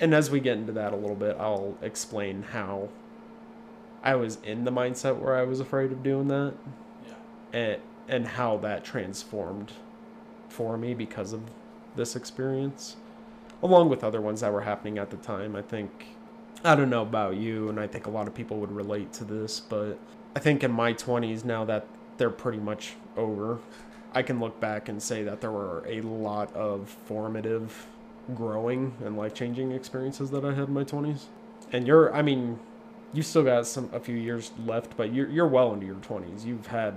and 0.00 0.14
as 0.14 0.30
we 0.30 0.40
get 0.40 0.56
into 0.58 0.72
that 0.72 0.92
a 0.92 0.96
little 0.96 1.16
bit, 1.16 1.36
I'll 1.38 1.76
explain 1.82 2.42
how 2.42 2.88
I 4.02 4.14
was 4.14 4.38
in 4.44 4.64
the 4.64 4.70
mindset 4.70 5.18
where 5.18 5.36
I 5.36 5.42
was 5.42 5.60
afraid 5.60 5.90
of 5.92 6.02
doing 6.02 6.28
that 6.28 6.54
Yeah. 7.06 7.14
and 7.52 7.80
and 8.08 8.26
how 8.26 8.56
that 8.58 8.84
transformed 8.84 9.72
for 10.48 10.78
me 10.78 10.94
because 10.94 11.32
of 11.34 11.42
this 11.94 12.16
experience 12.16 12.96
along 13.62 13.88
with 13.90 14.02
other 14.02 14.20
ones 14.20 14.40
that 14.40 14.50
were 14.52 14.62
happening 14.62 14.96
at 14.98 15.10
the 15.10 15.16
time 15.18 15.54
i 15.56 15.60
think 15.60 16.06
I 16.64 16.74
don't 16.74 16.90
know 16.90 17.02
about 17.02 17.36
you, 17.36 17.68
and 17.68 17.78
I 17.78 17.86
think 17.86 18.06
a 18.06 18.10
lot 18.10 18.26
of 18.26 18.34
people 18.34 18.56
would 18.58 18.72
relate 18.72 19.12
to 19.14 19.24
this, 19.24 19.60
but 19.60 19.96
I 20.34 20.40
think 20.40 20.64
in 20.64 20.72
my 20.72 20.92
20s, 20.92 21.44
now 21.44 21.64
that 21.66 21.86
they're 22.16 22.30
pretty 22.30 22.58
much 22.58 22.94
over, 23.16 23.58
I 24.12 24.22
can 24.22 24.40
look 24.40 24.58
back 24.58 24.88
and 24.88 25.00
say 25.00 25.22
that 25.22 25.40
there 25.40 25.52
were 25.52 25.84
a 25.86 26.00
lot 26.00 26.52
of 26.56 26.88
formative, 27.06 27.86
growing, 28.34 28.94
and 29.04 29.16
life 29.16 29.34
changing 29.34 29.72
experiences 29.72 30.30
that 30.30 30.44
I 30.44 30.52
had 30.52 30.68
in 30.68 30.74
my 30.74 30.84
20s. 30.84 31.24
And 31.72 31.86
you're, 31.86 32.14
I 32.14 32.22
mean, 32.22 32.58
you 33.12 33.22
still 33.22 33.42
got 33.44 33.66
some 33.66 33.90
a 33.92 34.00
few 34.00 34.16
years 34.16 34.52
left, 34.64 34.96
but 34.96 35.12
you're 35.12 35.28
you're 35.28 35.46
well 35.48 35.72
into 35.72 35.86
your 35.86 35.96
20s. 35.96 36.44
You've 36.44 36.66
had 36.66 36.94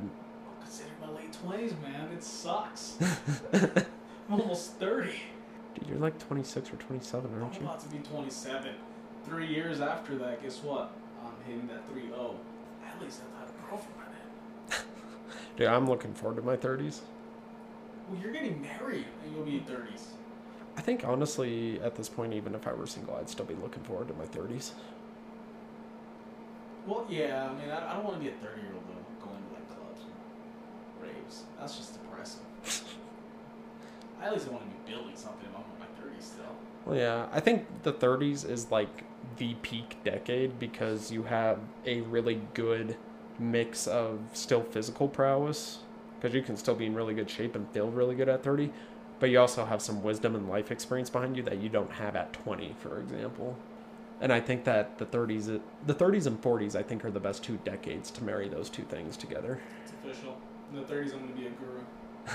Consider 0.61 0.89
my 1.01 1.09
late 1.09 1.33
twenties, 1.33 1.73
man. 1.81 2.09
It 2.13 2.23
sucks. 2.23 2.97
I'm 3.53 4.39
almost 4.41 4.73
thirty. 4.73 5.21
Dude, 5.75 5.88
you're 5.88 6.00
like 6.00 6.19
26 6.19 6.69
or 6.73 6.75
27, 6.75 7.31
I'm 7.33 7.43
aren't 7.43 7.55
you? 7.55 7.61
about 7.61 7.79
to 7.79 7.88
be 7.88 8.00
27. 8.00 8.73
Three 9.25 9.47
years 9.47 9.79
after 9.79 10.17
that, 10.17 10.43
guess 10.43 10.57
what? 10.63 10.91
I'm 11.23 11.31
hitting 11.47 11.67
that 11.67 11.88
3 11.89 12.07
0. 12.09 12.35
At 12.85 13.01
least 13.01 13.21
I've 13.21 13.47
had 13.47 13.55
a 13.55 13.69
girlfriend 13.69 13.95
by 13.97 14.75
then. 14.75 14.85
Dude, 15.55 15.67
I'm 15.67 15.88
looking 15.88 16.13
forward 16.13 16.35
to 16.35 16.41
my 16.41 16.57
30s. 16.57 17.00
Well, 18.09 18.19
you're 18.21 18.33
getting 18.33 18.61
married 18.61 19.05
and 19.23 19.33
you'll 19.33 19.45
be 19.45 19.57
in 19.59 19.63
30s. 19.63 20.01
I 20.77 20.81
think 20.81 21.03
honestly, 21.05 21.79
at 21.81 21.95
this 21.95 22.09
point, 22.09 22.33
even 22.33 22.55
if 22.55 22.67
I 22.67 22.73
were 22.73 22.87
single, 22.87 23.15
I'd 23.15 23.29
still 23.29 23.45
be 23.45 23.55
looking 23.55 23.83
forward 23.83 24.07
to 24.07 24.13
my 24.13 24.25
30s. 24.25 24.71
Well, 26.87 27.05
yeah, 27.09 27.49
I 27.49 27.53
mean, 27.61 27.69
I, 27.69 27.91
I 27.91 27.95
don't 27.95 28.05
want 28.05 28.17
to 28.17 28.21
be 28.21 28.29
a 28.29 28.33
30 28.33 28.61
year 28.61 28.71
old 28.73 28.83
though, 28.87 29.25
going 29.25 29.37
to 29.37 29.53
like 29.53 29.67
clubs 29.67 30.01
and 30.01 31.07
raves. 31.07 31.43
That's 31.59 31.77
just 31.77 32.01
depressing. 32.01 32.41
I 34.21 34.25
at 34.25 34.33
least 34.33 34.47
want 34.47 34.63
to 34.63 34.69
be 34.69 34.91
building 34.91 35.15
something 35.15 35.47
I'm 35.55 35.61
in 35.61 35.79
my 35.79 36.15
30s 36.15 36.23
still. 36.23 36.55
Well, 36.85 36.97
yeah, 36.97 37.27
I 37.31 37.39
think 37.39 37.65
the 37.83 37.93
30s 37.93 38.49
is 38.49 38.71
like 38.71 39.03
the 39.37 39.53
peak 39.55 39.97
decade 40.03 40.57
because 40.59 41.11
you 41.11 41.23
have 41.23 41.59
a 41.85 42.01
really 42.01 42.41
good 42.53 42.97
mix 43.37 43.87
of 43.87 44.19
still 44.33 44.63
physical 44.63 45.07
prowess 45.07 45.79
because 46.19 46.35
you 46.35 46.41
can 46.43 46.55
still 46.55 46.75
be 46.75 46.85
in 46.85 46.93
really 46.93 47.13
good 47.15 47.29
shape 47.29 47.55
and 47.55 47.67
feel 47.71 47.89
really 47.89 48.15
good 48.15 48.29
at 48.29 48.43
30, 48.43 48.71
but 49.21 49.29
you 49.29 49.39
also 49.39 49.63
have 49.65 49.83
some 49.83 50.01
wisdom 50.01 50.35
and 50.35 50.49
life 50.49 50.71
experience 50.71 51.11
behind 51.11 51.37
you 51.37 51.43
that 51.43 51.59
you 51.61 51.69
don't 51.69 51.91
have 51.91 52.15
at 52.15 52.33
20, 52.33 52.75
for 52.79 52.99
example. 52.99 53.55
And 54.19 54.33
I 54.33 54.39
think 54.39 54.63
that 54.63 54.97
the 54.97 55.05
30s, 55.05 55.61
the 55.85 55.93
30s 55.93 56.25
and 56.25 56.41
40s, 56.41 56.75
I 56.75 56.81
think 56.81 57.05
are 57.05 57.11
the 57.11 57.19
best 57.19 57.43
two 57.43 57.59
decades 57.63 58.09
to 58.11 58.23
marry 58.23 58.49
those 58.49 58.67
two 58.67 58.81
things 58.81 59.15
together. 59.15 59.59
It's 59.83 59.93
official. 59.93 60.41
In 60.71 60.77
the 60.77 60.81
30s, 60.91 61.13
I'm 61.13 61.19
going 61.19 61.33
to 61.33 61.39
be 61.39 61.45
a 61.45 61.51
guru. 61.51 61.81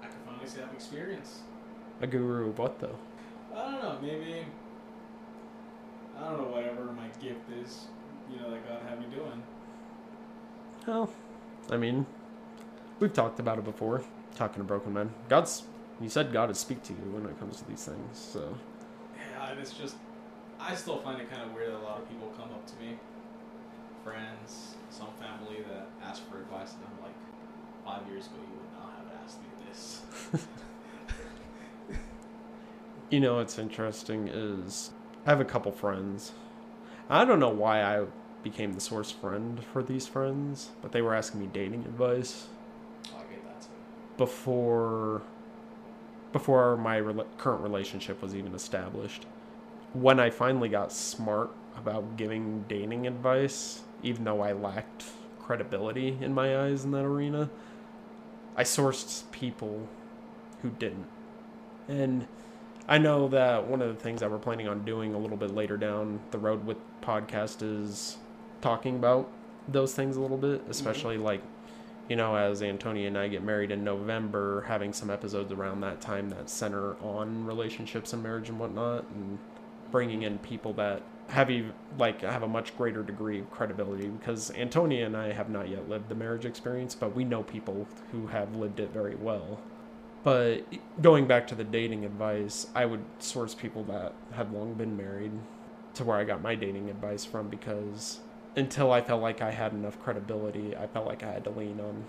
I 0.00 0.06
can 0.06 0.10
finally 0.24 0.46
say 0.46 0.60
I 0.62 0.66
have 0.66 0.74
experience. 0.74 1.40
A 2.00 2.06
guru 2.06 2.50
of 2.50 2.58
what 2.60 2.78
though? 2.78 2.96
I 3.52 3.72
don't 3.72 3.82
know, 3.82 3.98
maybe. 4.00 4.46
I 6.16 6.20
don't 6.28 6.38
know, 6.38 6.48
whatever 6.54 6.84
my 6.92 7.08
gift 7.20 7.50
is, 7.60 7.86
you 8.30 8.40
know, 8.40 8.48
that 8.48 8.68
God 8.68 8.80
had 8.88 9.00
me 9.00 9.06
doing. 9.12 9.42
Well, 10.86 11.10
I 11.68 11.78
mean, 11.78 12.06
we've 13.00 13.12
talked 13.12 13.40
about 13.40 13.58
it 13.58 13.64
before. 13.64 14.04
Talking 14.34 14.62
to 14.62 14.64
broken 14.64 14.92
men, 14.92 15.10
God's. 15.28 15.62
You 16.00 16.08
said 16.08 16.32
God 16.32 16.48
would 16.48 16.56
speak 16.56 16.82
to 16.84 16.92
you 16.92 16.98
when 17.12 17.24
it 17.26 17.38
comes 17.38 17.58
to 17.58 17.68
these 17.68 17.84
things. 17.84 18.18
So 18.18 18.58
Yeah, 19.16 19.54
it's 19.60 19.72
just, 19.72 19.94
I 20.58 20.74
still 20.74 20.98
find 20.98 21.20
it 21.20 21.30
kind 21.30 21.42
of 21.42 21.54
weird 21.54 21.72
that 21.72 21.78
a 21.78 21.84
lot 21.84 21.98
of 21.98 22.08
people 22.08 22.32
come 22.36 22.50
up 22.50 22.66
to 22.66 22.74
me, 22.84 22.98
friends, 24.02 24.74
some 24.90 25.08
family 25.20 25.62
that 25.68 25.86
ask 26.02 26.28
for 26.28 26.38
advice, 26.38 26.74
and 26.74 26.82
I'm 26.84 27.04
like, 27.04 27.14
five 27.84 28.10
years 28.10 28.26
ago 28.26 28.36
you 28.38 28.56
would 28.56 28.72
not 28.80 28.92
have 28.98 29.22
asked 29.22 29.38
me 29.40 29.48
this. 29.68 30.02
you 33.10 33.20
know 33.20 33.36
what's 33.36 33.58
interesting 33.58 34.28
is 34.28 34.90
I 35.26 35.30
have 35.30 35.40
a 35.40 35.44
couple 35.44 35.70
friends. 35.70 36.32
I 37.08 37.24
don't 37.24 37.38
know 37.38 37.50
why 37.50 37.82
I 37.82 38.06
became 38.42 38.72
the 38.72 38.80
source 38.80 39.10
friend 39.10 39.62
for 39.72 39.82
these 39.82 40.06
friends, 40.06 40.70
but 40.82 40.92
they 40.92 41.02
were 41.02 41.14
asking 41.14 41.40
me 41.40 41.48
dating 41.52 41.80
advice 41.82 42.46
Oh, 43.12 43.18
I 43.18 43.32
get 43.32 43.44
that 43.44 43.60
too. 43.60 43.68
Before 44.16 45.22
before 46.32 46.76
my 46.76 47.00
rela- 47.00 47.26
current 47.38 47.62
relationship 47.62 48.20
was 48.20 48.34
even 48.34 48.54
established. 48.54 49.24
When 49.92 50.18
I 50.18 50.30
finally 50.30 50.68
got 50.68 50.92
smart 50.92 51.50
about 51.76 52.16
giving 52.16 52.64
dating 52.68 53.06
advice, 53.06 53.82
even 54.02 54.24
though 54.24 54.40
I 54.40 54.52
lacked 54.52 55.04
credibility 55.38 56.18
in 56.20 56.34
my 56.34 56.64
eyes 56.64 56.84
in 56.84 56.90
that 56.90 57.04
arena, 57.04 57.50
I 58.56 58.64
sourced 58.64 59.30
people 59.30 59.88
who 60.62 60.70
didn't. 60.70 61.06
And 61.86 62.26
I 62.88 62.98
know 62.98 63.28
that 63.28 63.66
one 63.66 63.80
of 63.80 63.88
the 63.88 64.02
things 64.02 64.20
that 64.20 64.30
we're 64.30 64.38
planning 64.38 64.68
on 64.68 64.84
doing 64.84 65.14
a 65.14 65.18
little 65.18 65.36
bit 65.36 65.54
later 65.54 65.76
down 65.76 66.20
the 66.32 66.38
road 66.38 66.66
with 66.66 66.78
podcast 67.00 67.62
is 67.62 68.18
talking 68.60 68.96
about 68.96 69.30
those 69.68 69.94
things 69.94 70.16
a 70.16 70.20
little 70.20 70.36
bit, 70.36 70.62
mm-hmm. 70.62 70.70
especially 70.70 71.16
like 71.16 71.42
you 72.08 72.16
know, 72.16 72.36
as 72.36 72.62
Antonia 72.62 73.08
and 73.08 73.18
I 73.18 73.28
get 73.28 73.42
married 73.42 73.70
in 73.70 73.82
November, 73.84 74.62
having 74.66 74.92
some 74.92 75.10
episodes 75.10 75.52
around 75.52 75.80
that 75.80 76.00
time 76.00 76.28
that 76.30 76.50
center 76.50 76.96
on 77.02 77.46
relationships 77.46 78.12
and 78.12 78.22
marriage 78.22 78.48
and 78.48 78.58
whatnot, 78.58 79.04
and 79.14 79.38
bringing 79.90 80.22
in 80.22 80.38
people 80.38 80.72
that 80.74 81.02
have 81.28 81.50
you 81.50 81.72
like 81.98 82.20
have 82.20 82.42
a 82.42 82.48
much 82.48 82.76
greater 82.76 83.02
degree 83.02 83.40
of 83.40 83.50
credibility 83.50 84.08
because 84.08 84.50
Antonia 84.50 85.06
and 85.06 85.16
I 85.16 85.32
have 85.32 85.48
not 85.48 85.68
yet 85.68 85.88
lived 85.88 86.08
the 86.08 86.14
marriage 86.14 86.44
experience, 86.44 86.94
but 86.94 87.14
we 87.14 87.24
know 87.24 87.42
people 87.42 87.88
who 88.12 88.26
have 88.26 88.54
lived 88.54 88.80
it 88.80 88.92
very 88.92 89.14
well. 89.14 89.60
But 90.22 90.64
going 91.02 91.26
back 91.26 91.46
to 91.48 91.54
the 91.54 91.64
dating 91.64 92.04
advice, 92.04 92.66
I 92.74 92.86
would 92.86 93.04
source 93.18 93.54
people 93.54 93.84
that 93.84 94.14
had 94.32 94.52
long 94.52 94.74
been 94.74 94.96
married 94.96 95.32
to 95.94 96.04
where 96.04 96.16
I 96.16 96.24
got 96.24 96.42
my 96.42 96.54
dating 96.54 96.90
advice 96.90 97.24
from 97.24 97.48
because 97.48 98.20
until 98.56 98.92
I 98.92 99.00
felt 99.00 99.22
like 99.22 99.40
I 99.42 99.50
had 99.50 99.72
enough 99.72 100.00
credibility, 100.02 100.76
I 100.76 100.86
felt 100.86 101.06
like 101.06 101.22
I 101.22 101.32
had 101.32 101.44
to 101.44 101.50
lean 101.50 101.80
on 101.80 102.04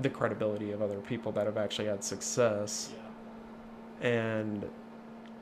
the 0.00 0.10
credibility 0.10 0.70
of 0.72 0.82
other 0.82 0.98
people 0.98 1.32
that 1.32 1.46
have 1.46 1.56
actually 1.56 1.88
had 1.88 2.04
success. 2.04 2.90
Yeah. 4.00 4.08
And 4.08 4.68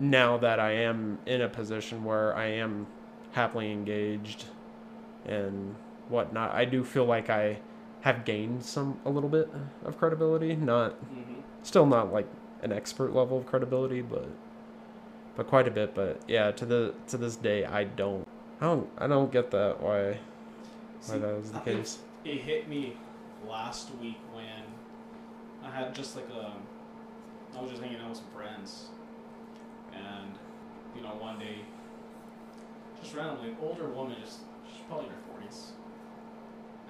now 0.00 0.38
that 0.38 0.60
I 0.60 0.72
am 0.72 1.18
in 1.26 1.42
a 1.42 1.48
position 1.48 2.04
where 2.04 2.34
I 2.36 2.46
am 2.46 2.86
happily 3.32 3.70
engaged 3.72 4.44
and 5.26 5.74
whatnot, 6.08 6.52
I 6.52 6.64
do 6.64 6.84
feel 6.84 7.04
like 7.04 7.28
I 7.28 7.58
have 8.02 8.24
gained 8.24 8.64
some 8.64 8.98
a 9.04 9.10
little 9.10 9.28
bit 9.28 9.50
of 9.84 9.98
credibility. 9.98 10.54
Not 10.56 10.92
Mm-hmm. 11.12 11.40
still 11.62 11.86
not 11.86 12.12
like 12.12 12.26
an 12.62 12.72
expert 12.72 13.12
level 13.14 13.38
of 13.38 13.46
credibility, 13.46 14.00
but 14.00 14.28
but 15.36 15.46
quite 15.48 15.68
a 15.68 15.70
bit. 15.70 15.94
But 15.94 16.20
yeah, 16.28 16.50
to 16.52 16.64
the 16.64 16.94
to 17.08 17.16
this 17.18 17.36
day, 17.36 17.64
I 17.64 17.84
don't 17.84 18.25
I 18.60 18.64
don't 18.64 18.88
I 18.98 19.06
don't 19.06 19.30
get 19.30 19.50
that 19.50 19.82
why 19.82 20.18
why 21.06 21.18
that 21.18 21.36
was 21.36 21.50
the 21.50 21.58
uh, 21.58 21.60
think 21.62 21.78
case. 21.78 21.98
It 22.24 22.40
hit 22.40 22.68
me 22.68 22.96
last 23.48 23.90
week 24.00 24.18
when 24.32 24.64
I 25.64 25.70
had 25.70 25.94
just 25.94 26.16
like 26.16 26.28
a. 26.30 26.52
I 27.56 27.62
was 27.62 27.70
just 27.70 27.82
hanging 27.82 28.00
out 28.00 28.10
with 28.10 28.18
some 28.18 28.26
friends, 28.34 28.86
and 29.92 30.34
you 30.94 31.02
know, 31.02 31.14
one 31.18 31.38
day, 31.38 31.60
just 33.00 33.14
randomly, 33.14 33.50
an 33.50 33.56
older 33.62 33.88
woman, 33.88 34.16
just 34.22 34.40
she's 34.68 34.82
probably 34.88 35.06
in 35.06 35.12
her 35.12 35.18
forties, 35.30 35.72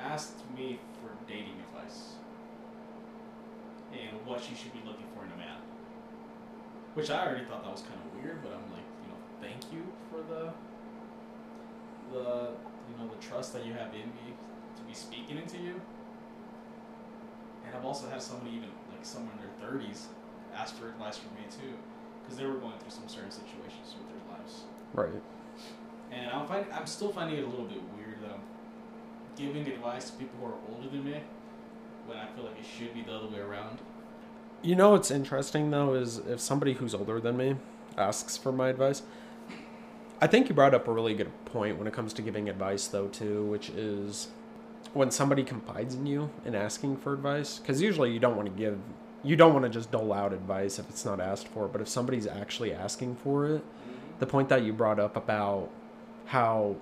asked 0.00 0.38
me 0.56 0.78
for 1.00 1.11
dating 1.28 1.54
advice 1.68 2.14
and 3.92 4.26
what 4.26 4.42
she 4.42 4.54
should 4.54 4.73
be 4.73 4.80
looking 4.85 5.06
for 5.14 5.25
in 5.25 5.32
a 5.32 5.37
man. 5.37 5.58
Which 6.94 7.11
I 7.11 7.26
already 7.26 7.44
thought 7.44 7.62
that 7.62 7.73
was 7.73 7.82
kind 7.82 7.94
of 7.94 8.23
weird, 8.23 8.42
but 8.42 8.52
I'm 8.52 8.70
like, 8.73 8.87
you 9.02 9.08
know, 9.08 9.18
thank 9.40 9.73
you 9.73 9.82
for 10.11 10.23
the 10.23 10.52
the 12.16 12.50
you 12.88 12.94
know 12.99 13.08
the 13.12 13.20
trust 13.20 13.52
that 13.52 13.66
you 13.66 13.73
have 13.73 13.92
in 13.92 14.08
me 14.16 14.32
to 14.76 14.82
be 14.82 14.94
speaking 14.94 15.37
into 15.38 15.58
you. 15.58 15.80
And 17.66 17.75
I've 17.75 17.85
also 17.85 18.08
had 18.08 18.23
somebody 18.23 18.56
even 18.56 18.70
like 18.90 19.04
someone 19.04 19.32
in 19.37 19.40
their 19.44 19.68
thirties 19.68 20.06
ask 20.54 20.76
for 20.76 20.88
advice 20.88 21.18
from 21.18 21.35
me 21.35 21.44
too, 21.50 21.76
because 22.23 22.38
they 22.38 22.46
were 22.46 22.54
going 22.54 22.78
through 22.78 22.90
some 22.90 23.08
certain 23.08 23.30
situations 23.30 23.94
with 23.99 24.08
their 24.08 24.23
lives. 24.32 24.64
Right. 24.94 25.23
And 26.12 26.30
I'm 26.30 26.46
find, 26.46 26.66
I'm 26.73 26.87
still 26.87 27.11
finding 27.11 27.38
it 27.38 27.44
a 27.44 27.49
little 27.49 27.66
bit 27.66 27.82
weird 27.96 28.23
that 28.23 28.30
I'm 28.30 28.42
giving 29.37 29.66
advice 29.66 30.11
to 30.11 30.16
people 30.16 30.38
who 30.40 30.46
are 30.46 30.58
older 30.70 30.88
than 30.88 31.04
me 31.04 31.20
when 32.06 32.16
I 32.16 32.26
feel 32.28 32.44
like 32.44 32.58
it 32.58 32.64
should 32.64 32.94
be 32.94 33.02
the 33.02 33.12
other 33.12 33.26
way 33.26 33.40
around. 33.40 33.80
You 34.62 34.76
know 34.76 34.90
what's 34.90 35.11
interesting 35.11 35.70
though 35.70 35.94
is 35.94 36.18
if 36.18 36.40
somebody 36.40 36.75
who's 36.75 36.94
older 36.94 37.20
than 37.20 37.37
me 37.37 37.56
asks 37.99 38.37
for 38.37 38.52
my 38.52 38.68
advice. 38.68 39.02
I 40.20 40.26
think 40.26 40.49
you 40.49 40.54
brought 40.54 40.75
up 40.75 40.88
a 40.88 40.92
really 40.92 41.14
good 41.14 41.30
point 41.44 41.78
when 41.78 41.87
it 41.87 41.92
comes 41.92 42.12
to 42.14 42.23
giving 42.23 42.49
advice 42.49 42.87
though 42.87 43.08
too, 43.08 43.44
which 43.44 43.68
is 43.70 44.28
when 44.94 45.11
somebody 45.11 45.42
confides 45.42 45.94
in 45.94 46.06
you 46.06 46.30
and 46.44 46.56
asking 46.56 46.96
for 46.96 47.12
advice 47.12 47.58
because 47.58 47.82
usually 47.82 48.12
you 48.12 48.18
don't 48.18 48.37
want 48.37 48.49
to 48.49 48.54
give 48.54 48.78
you 49.23 49.37
don't 49.37 49.52
want 49.52 49.64
to 49.64 49.68
just 49.68 49.90
dole 49.90 50.12
out 50.12 50.32
advice 50.32 50.78
if 50.78 50.88
it's 50.88 51.04
not 51.04 51.20
asked 51.20 51.49
for 51.49 51.68
but 51.68 51.80
if 51.80 51.88
somebody's 51.88 52.26
actually 52.26 52.73
asking 52.73 53.14
for 53.16 53.46
it 53.46 53.61
mm-hmm. 53.61 53.92
the 54.20 54.26
point 54.26 54.49
that 54.49 54.62
you 54.62 54.73
brought 54.73 54.99
up 54.99 55.16
about 55.16 55.68
how 56.26 56.76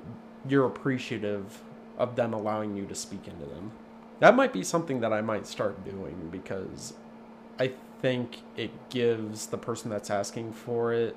you're 0.49 0.67
appreciative 0.67 1.61
of 1.99 2.17
them 2.17 2.33
allowing 2.33 2.77
you 2.77 2.87
to 2.87 2.95
speak 2.95 3.27
into 3.27 3.47
them. 3.47 3.73
That 4.21 4.37
might 4.37 4.53
be 4.53 4.63
something 4.63 5.01
that 5.01 5.13
I 5.13 5.21
might 5.21 5.47
start 5.47 5.85
doing 5.85 6.29
because 6.31 6.95
I 7.59 7.73
think 8.01 8.39
it 8.57 8.71
gives 8.91 9.47
the 9.47 9.59
person 9.59 9.91
that's 9.91 10.11
asking 10.11 10.53
for 10.53 10.93
it 10.93 11.17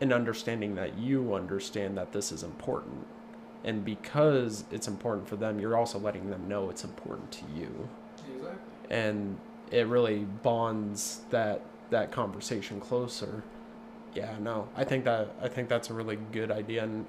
and 0.00 0.12
understanding 0.12 0.74
that 0.74 0.98
you 0.98 1.34
understand 1.34 1.96
that 1.96 2.12
this 2.12 2.32
is 2.32 2.42
important. 2.42 3.06
And 3.64 3.84
because 3.84 4.64
it's 4.70 4.88
important 4.88 5.28
for 5.28 5.36
them, 5.36 5.58
you're 5.58 5.76
also 5.76 5.98
letting 5.98 6.30
them 6.30 6.48
know 6.48 6.68
it's 6.68 6.84
important 6.84 7.32
to 7.32 7.44
you. 7.56 7.88
Exactly. 8.36 8.58
And 8.90 9.38
it 9.70 9.86
really 9.86 10.20
bonds 10.42 11.22
that 11.30 11.62
that 11.90 12.10
conversation 12.10 12.80
closer. 12.80 13.42
Yeah, 14.14 14.36
no. 14.40 14.68
I 14.76 14.84
think 14.84 15.04
that 15.04 15.34
I 15.42 15.48
think 15.48 15.68
that's 15.68 15.90
a 15.90 15.94
really 15.94 16.18
good 16.32 16.50
idea 16.50 16.84
and 16.84 17.06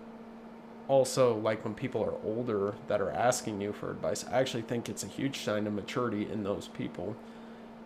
also 0.87 1.35
like 1.37 1.63
when 1.63 1.73
people 1.73 2.03
are 2.03 2.13
older 2.23 2.75
that 2.87 3.01
are 3.01 3.11
asking 3.11 3.61
you 3.61 3.73
for 3.73 3.91
advice, 3.91 4.23
I 4.31 4.39
actually 4.39 4.63
think 4.63 4.87
it's 4.87 5.03
a 5.03 5.07
huge 5.07 5.39
sign 5.39 5.67
of 5.67 5.73
maturity 5.73 6.29
in 6.31 6.43
those 6.43 6.67
people. 6.69 7.15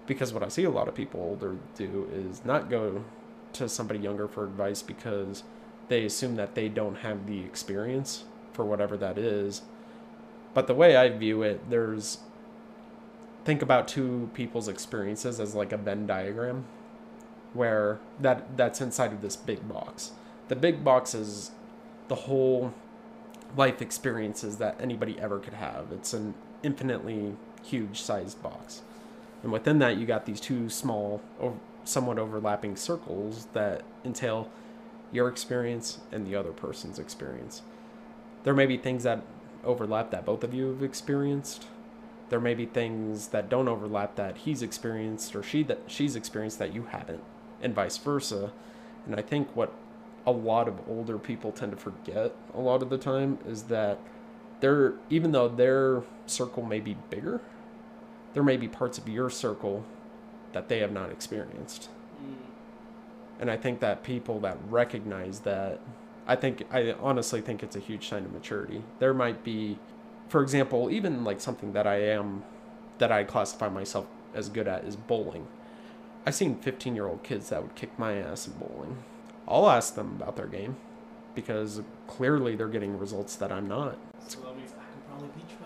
Because 0.06 0.34
what 0.34 0.44
I 0.44 0.48
see 0.48 0.64
a 0.64 0.70
lot 0.70 0.88
of 0.88 0.96
people 0.96 1.22
older 1.22 1.58
do 1.76 2.10
is 2.14 2.44
not 2.44 2.70
go 2.70 3.04
to 3.54 3.70
somebody 3.70 4.00
younger 4.00 4.28
for 4.28 4.44
advice 4.44 4.82
because 4.82 5.44
they 5.88 6.06
assume 6.06 6.36
that 6.36 6.56
they 6.56 6.70
don't 6.70 6.98
have 6.98 7.26
the 7.26 7.40
experience 7.40 8.24
for 8.54 8.64
whatever 8.66 8.98
that 8.98 9.18
is. 9.18 9.62
But 10.54 10.68
the 10.68 10.74
way 10.74 10.96
I 10.96 11.10
view 11.10 11.42
it, 11.42 11.70
there's 11.70 12.20
think 13.46 13.62
about 13.62 13.88
two 13.88 14.30
people's 14.34 14.68
experiences 14.68 15.40
as 15.40 15.56
like 15.56 15.72
a 15.72 15.78
Venn 15.78 16.06
diagram 16.06 16.66
where 17.54 18.00
that 18.20 18.58
that's 18.58 18.82
inside 18.82 19.12
of 19.12 19.22
this 19.22 19.36
big 19.36 19.68
box. 19.68 20.12
The 20.50 20.56
big 20.56 20.84
box 20.84 21.16
is 21.16 21.52
the 22.08 22.16
whole 22.16 22.74
life 23.56 23.82
experiences 23.82 24.58
that 24.58 24.80
anybody 24.80 25.20
ever 25.20 25.40
could 25.40 25.54
have. 25.54 25.92
It's 25.92 26.14
an 26.14 26.34
infinitely 26.64 27.36
huge 27.64 28.02
sized 28.02 28.42
box. 28.42 28.82
And 29.42 29.52
within 29.52 29.80
that, 29.80 29.98
you 29.98 30.06
got 30.06 30.26
these 30.26 30.40
two 30.40 30.70
small, 30.70 31.22
somewhat 31.90 32.20
overlapping 32.20 32.76
circles 32.76 33.48
that 33.54 33.82
entail 34.06 34.50
your 35.12 35.28
experience 35.28 36.00
and 36.12 36.26
the 36.26 36.36
other 36.36 36.52
person's 36.52 37.00
experience. 37.00 37.62
There 38.44 38.54
may 38.54 38.66
be 38.66 38.78
things 38.78 39.04
that 39.04 39.22
overlap 39.64 40.12
that 40.12 40.26
both 40.26 40.44
of 40.44 40.54
you 40.54 40.68
have 40.68 40.84
experienced. 40.84 41.68
There 42.30 42.40
may 42.40 42.54
be 42.54 42.66
things 42.66 43.30
that 43.30 43.50
don't 43.50 43.68
overlap 43.68 44.16
that 44.16 44.38
he's 44.38 44.62
experienced 44.62 45.36
or 45.36 45.44
she 45.44 45.64
that 45.64 45.80
she's 45.88 46.16
experienced 46.16 46.60
that 46.60 46.74
you 46.74 46.84
haven't, 46.84 47.24
and 47.62 47.74
vice 47.74 47.98
versa. 47.98 48.52
And 49.06 49.16
I 49.16 49.22
think 49.22 49.56
what 49.56 49.74
a 50.26 50.32
lot 50.32 50.68
of 50.68 50.80
older 50.88 51.18
people 51.18 51.52
tend 51.52 51.72
to 51.72 51.78
forget 51.78 52.36
a 52.54 52.60
lot 52.60 52.84
of 52.84 52.90
the 52.90 52.98
time 52.98 53.40
is 53.48 53.64
that 53.64 54.00
they're 54.60 54.94
even 55.10 55.32
though 55.32 55.48
their 55.48 56.04
circle 56.28 56.64
may 56.64 56.80
be 56.80 56.96
bigger, 57.10 57.42
there 58.34 58.44
may 58.44 58.58
be 58.58 58.68
parts 58.68 58.98
of 58.98 59.10
your 59.10 59.30
circle 59.30 59.86
that 60.54 60.70
they 60.70 60.80
have 60.80 60.92
not 60.92 61.12
experienced. 61.12 61.90
Mm. 62.22 62.36
And 63.40 63.52
I 63.52 63.58
think 63.58 63.80
that 63.80 64.04
people 64.04 64.40
that 64.42 64.58
recognize 64.68 65.42
that, 65.42 65.80
I 66.28 66.36
think, 66.36 66.64
I 66.72 66.94
honestly 67.00 67.42
think 67.42 67.64
it's 67.64 67.76
a 67.76 67.80
huge 67.80 68.08
sign 68.08 68.26
of 68.26 68.34
maturity. 68.34 68.84
There 69.00 69.14
might 69.14 69.44
be, 69.44 69.80
for 70.28 70.42
example, 70.42 70.92
even 70.92 71.24
like 71.24 71.40
something 71.40 71.74
that 71.74 71.88
I 71.88 72.02
am, 72.02 72.44
that 72.98 73.12
I 73.12 73.24
classify 73.24 73.70
myself 73.70 74.08
as 74.34 74.50
good 74.50 74.68
at 74.68 74.84
is 74.84 74.96
bowling. 74.96 75.48
I've 76.26 76.36
seen 76.36 76.58
15 76.58 76.96
year 76.96 77.08
old 77.08 77.24
kids 77.24 77.50
that 77.50 77.62
would 77.62 77.76
kick 77.76 77.98
my 77.98 78.18
ass 78.18 78.48
in 78.48 78.54
bowling. 78.54 78.98
I'll 79.48 79.70
ask 79.70 79.96
them 79.96 80.18
about 80.22 80.36
their 80.36 80.48
game 80.48 80.76
because 81.34 81.82
clearly 82.08 82.56
they're 82.56 82.68
getting 82.68 83.00
results 83.00 83.36
that 83.38 83.52
I'm 83.52 83.68
not. 83.68 83.98
So 84.28 84.42
that 84.42 84.56
means 84.56 84.74
I 84.74 84.84
can 84.92 85.02
probably 85.08 85.30
beat 85.36 85.50
you. 85.50 85.59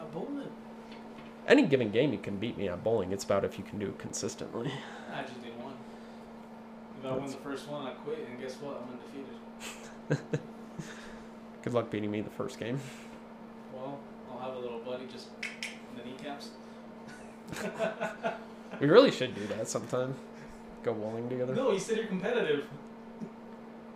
Any 1.47 1.63
given 1.63 1.91
game, 1.91 2.13
you 2.13 2.19
can 2.19 2.37
beat 2.37 2.57
me 2.57 2.69
at 2.69 2.83
bowling. 2.83 3.11
It's 3.11 3.23
about 3.23 3.43
if 3.43 3.57
you 3.57 3.63
can 3.63 3.79
do 3.79 3.87
it 3.87 3.97
consistently. 3.99 4.71
I 5.13 5.21
just 5.23 5.43
did 5.43 5.57
one. 5.61 5.73
If 6.99 7.05
I 7.05 7.15
win 7.15 7.25
the 7.25 7.37
first 7.37 7.67
one, 7.67 7.85
I 7.85 7.91
quit, 7.91 8.25
and 8.29 8.39
guess 8.39 8.55
what? 8.61 8.81
I'm 8.81 10.17
undefeated. 10.17 10.39
Good 11.63 11.73
luck 11.73 11.89
beating 11.89 12.11
me 12.11 12.21
the 12.21 12.29
first 12.29 12.59
game. 12.59 12.79
Well, 13.73 13.99
I'll 14.31 14.39
have 14.39 14.55
a 14.55 14.59
little 14.59 14.79
buddy 14.79 15.05
just 15.11 15.27
in 15.41 15.97
the 15.97 16.03
kneecaps. 16.03 16.49
We 18.79 18.87
really 18.87 19.11
should 19.11 19.35
do 19.35 19.45
that 19.47 19.69
sometime. 19.69 20.15
Go 20.81 20.93
bowling 20.93 21.29
together. 21.29 21.53
No, 21.53 21.71
you 21.71 21.79
said 21.79 21.97
you're 21.97 22.07
competitive. 22.07 22.65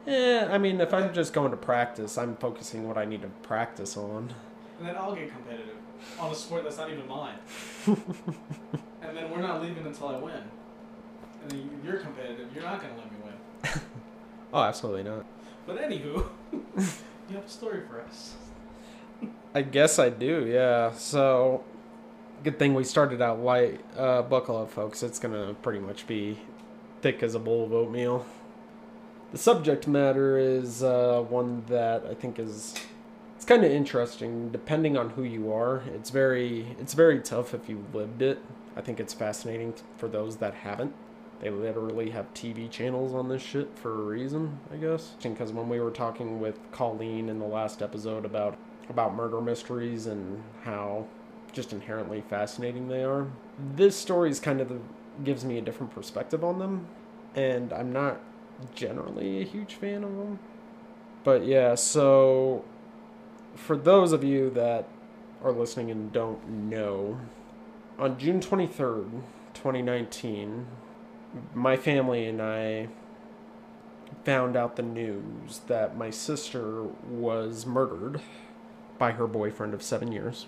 Yeah, 0.06 0.48
I 0.50 0.58
mean, 0.58 0.80
if 0.80 0.94
I'm 0.94 1.14
just 1.14 1.34
going 1.34 1.52
to 1.52 1.58
practice, 1.58 2.18
I'm 2.18 2.38
focusing 2.38 2.88
what 2.88 2.98
I 2.98 3.04
need 3.04 3.24
to 3.24 3.28
practice 3.44 3.98
on. 3.98 4.34
And 4.80 4.88
then 4.88 4.96
I'll 4.96 5.14
get 5.14 5.30
competitive 5.30 5.76
on 6.20 6.32
a 6.32 6.36
sport 6.36 6.64
that's 6.64 6.78
not 6.78 6.90
even 6.92 7.08
mine. 7.08 7.36
and 7.88 9.16
then 9.18 9.30
we're 9.32 9.42
not 9.42 9.62
leaving 9.62 9.86
until 9.86 10.10
I 10.10 10.18
win. 10.18 10.34
And 11.44 11.52
then 11.52 11.60
you- 11.60 11.80
you're 11.92 12.00
competitive. 12.00 12.50
You're 12.54 12.64
not 12.64 12.82
going 12.82 12.94
to 12.94 13.00
let 13.00 13.12
me 13.12 13.18
win. 13.24 13.82
Oh, 14.54 14.62
absolutely 14.64 15.04
not. 15.04 15.26
But 15.66 15.78
anywho, 15.78 16.26
you 16.54 17.36
have 17.36 17.44
a 17.46 17.50
story 17.50 17.82
for 17.90 18.00
us. 18.00 18.34
I 19.54 19.62
guess 19.62 20.00
I 20.00 20.10
do, 20.10 20.46
yeah. 20.46 20.94
So, 20.94 21.66
good 22.46 22.58
thing 22.58 22.74
we 22.74 22.86
started 22.86 23.22
out 23.22 23.42
light. 23.42 23.82
Uh, 23.98 24.22
buckle 24.22 24.58
up, 24.58 24.72
folks. 24.72 25.04
It's 25.04 25.20
gonna 25.20 25.54
pretty 25.62 25.80
much 25.80 26.08
be 26.08 26.40
thick 27.02 27.22
as 27.24 27.36
a 27.36 27.40
bowl 27.40 27.66
of 27.66 27.74
oatmeal. 27.74 28.26
The 29.34 29.38
subject 29.38 29.86
matter 29.86 30.38
is 30.38 30.82
uh, 30.82 31.26
one 31.28 31.64
that 31.68 32.06
I 32.10 32.14
think 32.14 32.40
is 32.40 32.74
kind 33.48 33.64
of 33.64 33.72
interesting. 33.72 34.50
Depending 34.50 34.98
on 34.98 35.12
who 35.12 35.24
you 35.24 35.52
are, 35.52 35.82
it's 35.96 36.12
very 36.12 36.76
it's 36.80 36.94
very 36.94 37.20
tough 37.20 37.54
if 37.54 37.68
you 37.68 37.84
lived 37.94 38.22
it. 38.22 38.40
I 38.76 38.82
think 38.82 39.00
it's 39.00 39.14
fascinating 39.14 39.74
for 39.98 40.08
those 40.08 40.38
that 40.38 40.54
haven't. 40.54 40.94
They 41.40 41.50
literally 41.50 42.12
have 42.12 42.34
TV 42.34 42.70
channels 42.70 43.14
on 43.14 43.30
this 43.30 43.42
shit 43.42 43.70
for 43.78 43.94
a 43.94 44.06
reason, 44.06 44.60
I 44.72 44.78
guess. 44.78 45.16
Because 45.22 45.52
when 45.52 45.70
we 45.70 45.80
were 45.80 45.92
talking 45.92 46.40
with 46.40 46.60
Colleen 46.72 47.30
in 47.30 47.40
the 47.40 47.46
last 47.46 47.82
episode 47.82 48.26
about 48.26 48.58
about 48.90 49.16
murder 49.16 49.42
mysteries 49.42 50.06
and 50.06 50.44
how 50.64 51.08
just 51.54 51.74
inherently 51.74 52.22
fascinating 52.22 52.88
they 52.88 53.04
are, 53.04 53.28
this 53.76 53.96
story 53.96 54.30
is 54.30 54.40
kind 54.40 54.62
of 54.62 54.70
the, 54.70 54.80
gives 55.24 55.44
me 55.44 55.58
a 55.58 55.62
different 55.62 55.94
perspective 55.94 56.44
on 56.44 56.60
them, 56.60 56.88
and 57.36 57.74
I'm 57.74 57.92
not 57.92 58.20
generally 58.76 59.42
a 59.42 59.46
huge 59.46 59.76
fan 59.76 60.04
of 60.04 60.16
them. 60.18 60.40
But 61.24 61.46
yeah, 61.46 61.76
so 61.76 62.64
for 63.58 63.76
those 63.76 64.12
of 64.14 64.24
you 64.24 64.50
that 64.52 64.88
are 65.44 65.52
listening 65.52 65.92
and 65.92 66.12
don't 66.12 66.48
know, 66.48 67.20
on 68.00 68.18
June 68.18 68.40
23rd, 68.40 69.22
2019, 69.54 70.68
my 71.54 71.76
family 71.76 72.28
and 72.28 72.42
I 72.42 72.88
found 74.24 74.56
out 74.56 74.76
the 74.76 74.84
news 74.84 75.62
that 75.68 75.98
my 75.98 76.10
sister 76.10 76.84
was 77.10 77.66
murdered 77.66 78.22
by 78.98 79.12
her 79.12 79.28
boyfriend 79.28 79.74
of 79.74 79.82
seven 79.82 80.12
years 80.12 80.48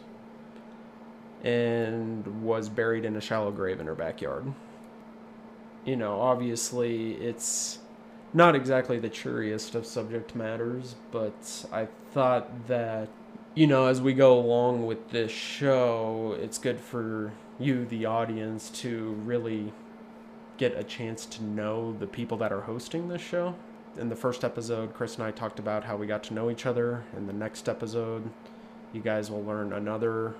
and 1.43 2.43
was 2.43 2.69
buried 2.69 3.05
in 3.05 3.15
a 3.15 3.21
shallow 3.21 3.51
grave 3.51 3.79
in 3.79 3.87
her 3.87 3.95
backyard. 3.95 4.53
You 5.85 5.95
know, 5.95 6.19
obviously, 6.19 7.13
it's 7.13 7.79
not 8.33 8.55
exactly 8.55 8.99
the 8.99 9.09
cheeriest 9.09 9.75
of 9.75 9.85
subject 9.85 10.35
matters, 10.35 10.95
but 11.11 11.65
I 11.71 11.87
thought 12.11 12.67
that, 12.67 13.09
you 13.55 13.67
know, 13.67 13.87
as 13.87 14.01
we 14.01 14.13
go 14.13 14.37
along 14.37 14.85
with 14.85 15.09
this 15.09 15.31
show, 15.31 16.37
it's 16.39 16.57
good 16.57 16.79
for 16.79 17.31
you, 17.59 17.85
the 17.85 18.05
audience, 18.05 18.69
to 18.81 19.13
really 19.23 19.73
get 20.57 20.77
a 20.77 20.83
chance 20.83 21.25
to 21.25 21.43
know 21.43 21.95
the 21.99 22.07
people 22.07 22.37
that 22.37 22.51
are 22.51 22.61
hosting 22.61 23.07
this 23.07 23.21
show. 23.21 23.55
In 23.97 24.09
the 24.09 24.15
first 24.15 24.43
episode, 24.43 24.93
Chris 24.93 25.15
and 25.15 25.23
I 25.23 25.31
talked 25.31 25.57
about 25.57 25.83
how 25.83 25.97
we 25.97 26.05
got 26.05 26.23
to 26.25 26.33
know 26.33 26.49
each 26.49 26.65
other. 26.65 27.03
In 27.17 27.27
the 27.27 27.33
next 27.33 27.67
episode, 27.67 28.29
you 28.93 29.01
guys 29.01 29.31
will 29.31 29.43
learn 29.43 29.73
another 29.73 30.35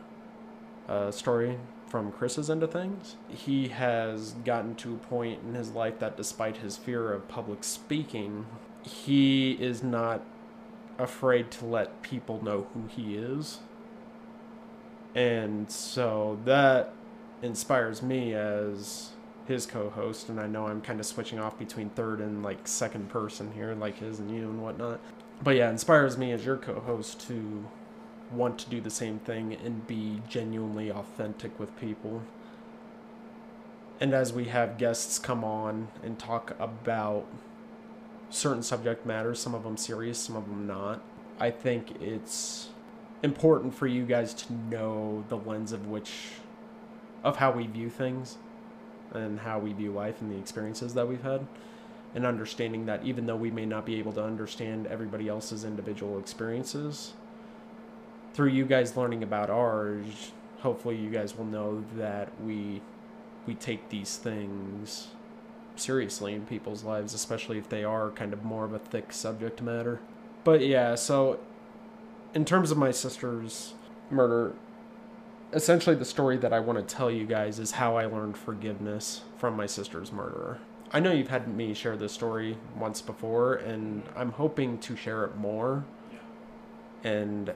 uh, 0.87 1.11
story 1.11 1.57
from 1.89 2.11
Chris's 2.11 2.49
end 2.49 2.63
of 2.63 2.71
things. 2.71 3.15
He 3.27 3.69
has 3.69 4.33
gotten 4.45 4.75
to 4.75 4.93
a 4.93 4.97
point 4.97 5.41
in 5.43 5.55
his 5.55 5.71
life 5.71 5.99
that, 5.99 6.17
despite 6.17 6.57
his 6.57 6.77
fear 6.77 7.11
of 7.11 7.27
public 7.27 7.63
speaking, 7.63 8.45
he 8.83 9.53
is 9.53 9.83
not 9.83 10.23
afraid 10.97 11.49
to 11.51 11.65
let 11.65 12.01
people 12.01 12.43
know 12.43 12.67
who 12.73 12.87
he 12.87 13.15
is. 13.15 13.59
And 15.15 15.71
so 15.71 16.39
that 16.45 16.93
inspires 17.41 18.01
me 18.01 18.33
as 18.33 19.11
his 19.47 19.65
co-host 19.65 20.29
and 20.29 20.39
i 20.39 20.45
know 20.45 20.67
i'm 20.67 20.79
kind 20.79 20.99
of 20.99 21.05
switching 21.07 21.39
off 21.39 21.57
between 21.57 21.89
third 21.91 22.19
and 22.19 22.43
like 22.43 22.67
second 22.67 23.09
person 23.09 23.51
here 23.53 23.73
like 23.73 23.97
his 23.97 24.19
and 24.19 24.29
you 24.29 24.43
and 24.43 24.61
whatnot 24.61 24.99
but 25.41 25.55
yeah 25.55 25.69
inspires 25.71 26.17
me 26.19 26.31
as 26.31 26.45
your 26.45 26.57
co-host 26.57 27.19
to 27.19 27.65
want 28.31 28.57
to 28.59 28.69
do 28.69 28.79
the 28.81 28.89
same 28.89 29.19
thing 29.19 29.53
and 29.53 29.87
be 29.87 30.21
genuinely 30.27 30.91
authentic 30.91 31.57
with 31.59 31.77
people 31.79 32.21
and 33.99 34.13
as 34.13 34.31
we 34.31 34.45
have 34.45 34.77
guests 34.77 35.19
come 35.19 35.43
on 35.43 35.87
and 36.03 36.17
talk 36.17 36.55
about 36.59 37.25
certain 38.29 38.63
subject 38.63 39.05
matters 39.05 39.39
some 39.39 39.55
of 39.55 39.63
them 39.63 39.77
serious 39.77 40.19
some 40.19 40.35
of 40.35 40.47
them 40.47 40.67
not 40.67 41.01
i 41.39 41.49
think 41.49 42.01
it's 42.01 42.69
important 43.23 43.73
for 43.73 43.87
you 43.87 44.05
guys 44.05 44.33
to 44.33 44.53
know 44.53 45.23
the 45.29 45.37
lens 45.37 45.71
of 45.71 45.87
which 45.87 46.11
of 47.23 47.37
how 47.37 47.51
we 47.51 47.67
view 47.67 47.89
things 47.89 48.37
and 49.13 49.39
how 49.39 49.59
we 49.59 49.73
view 49.73 49.91
life 49.91 50.21
and 50.21 50.31
the 50.31 50.37
experiences 50.37 50.93
that 50.93 51.07
we've 51.07 51.23
had. 51.23 51.45
and 52.15 52.25
understanding 52.25 52.85
that 52.87 53.03
even 53.03 53.27
though 53.27 53.35
we 53.35 53.51
may 53.51 53.65
not 53.65 53.85
be 53.85 53.99
able 53.99 54.11
to 54.11 54.23
understand 54.23 54.87
everybody 54.87 55.27
else's 55.27 55.63
individual 55.63 56.17
experiences, 56.17 57.13
through 58.33 58.49
you 58.49 58.65
guys 58.65 58.95
learning 58.95 59.23
about 59.23 59.49
ours, 59.49 60.31
hopefully 60.59 60.95
you 60.95 61.09
guys 61.09 61.37
will 61.37 61.45
know 61.45 61.83
that 61.95 62.29
we 62.43 62.81
we 63.45 63.55
take 63.55 63.89
these 63.89 64.17
things 64.17 65.07
seriously 65.75 66.33
in 66.33 66.45
people's 66.45 66.83
lives, 66.83 67.13
especially 67.13 67.57
if 67.57 67.69
they 67.69 67.83
are 67.83 68.11
kind 68.11 68.33
of 68.33 68.43
more 68.43 68.65
of 68.65 68.73
a 68.73 68.79
thick 68.79 69.11
subject 69.11 69.61
matter. 69.61 69.99
But 70.43 70.65
yeah, 70.65 70.95
so 70.95 71.39
in 72.33 72.45
terms 72.45 72.69
of 72.71 72.77
my 72.77 72.91
sister's 72.91 73.73
murder, 74.11 74.53
essentially 75.53 75.95
the 75.95 76.05
story 76.05 76.37
that 76.37 76.53
I 76.53 76.59
want 76.59 76.85
to 76.85 76.95
tell 76.95 77.09
you 77.09 77.25
guys 77.25 77.59
is 77.59 77.71
how 77.71 77.97
I 77.97 78.05
learned 78.05 78.37
forgiveness 78.37 79.21
from 79.37 79.55
my 79.55 79.65
sister's 79.65 80.11
murderer. 80.11 80.59
I 80.91 80.99
know 80.99 81.11
you've 81.11 81.29
had 81.29 81.47
me 81.47 81.73
share 81.73 81.95
this 81.95 82.13
story 82.13 82.57
once 82.75 83.01
before, 83.01 83.55
and 83.55 84.03
I'm 84.15 84.31
hoping 84.31 84.79
to 84.79 84.95
share 84.95 85.23
it 85.25 85.35
more. 85.37 85.85
And 87.03 87.53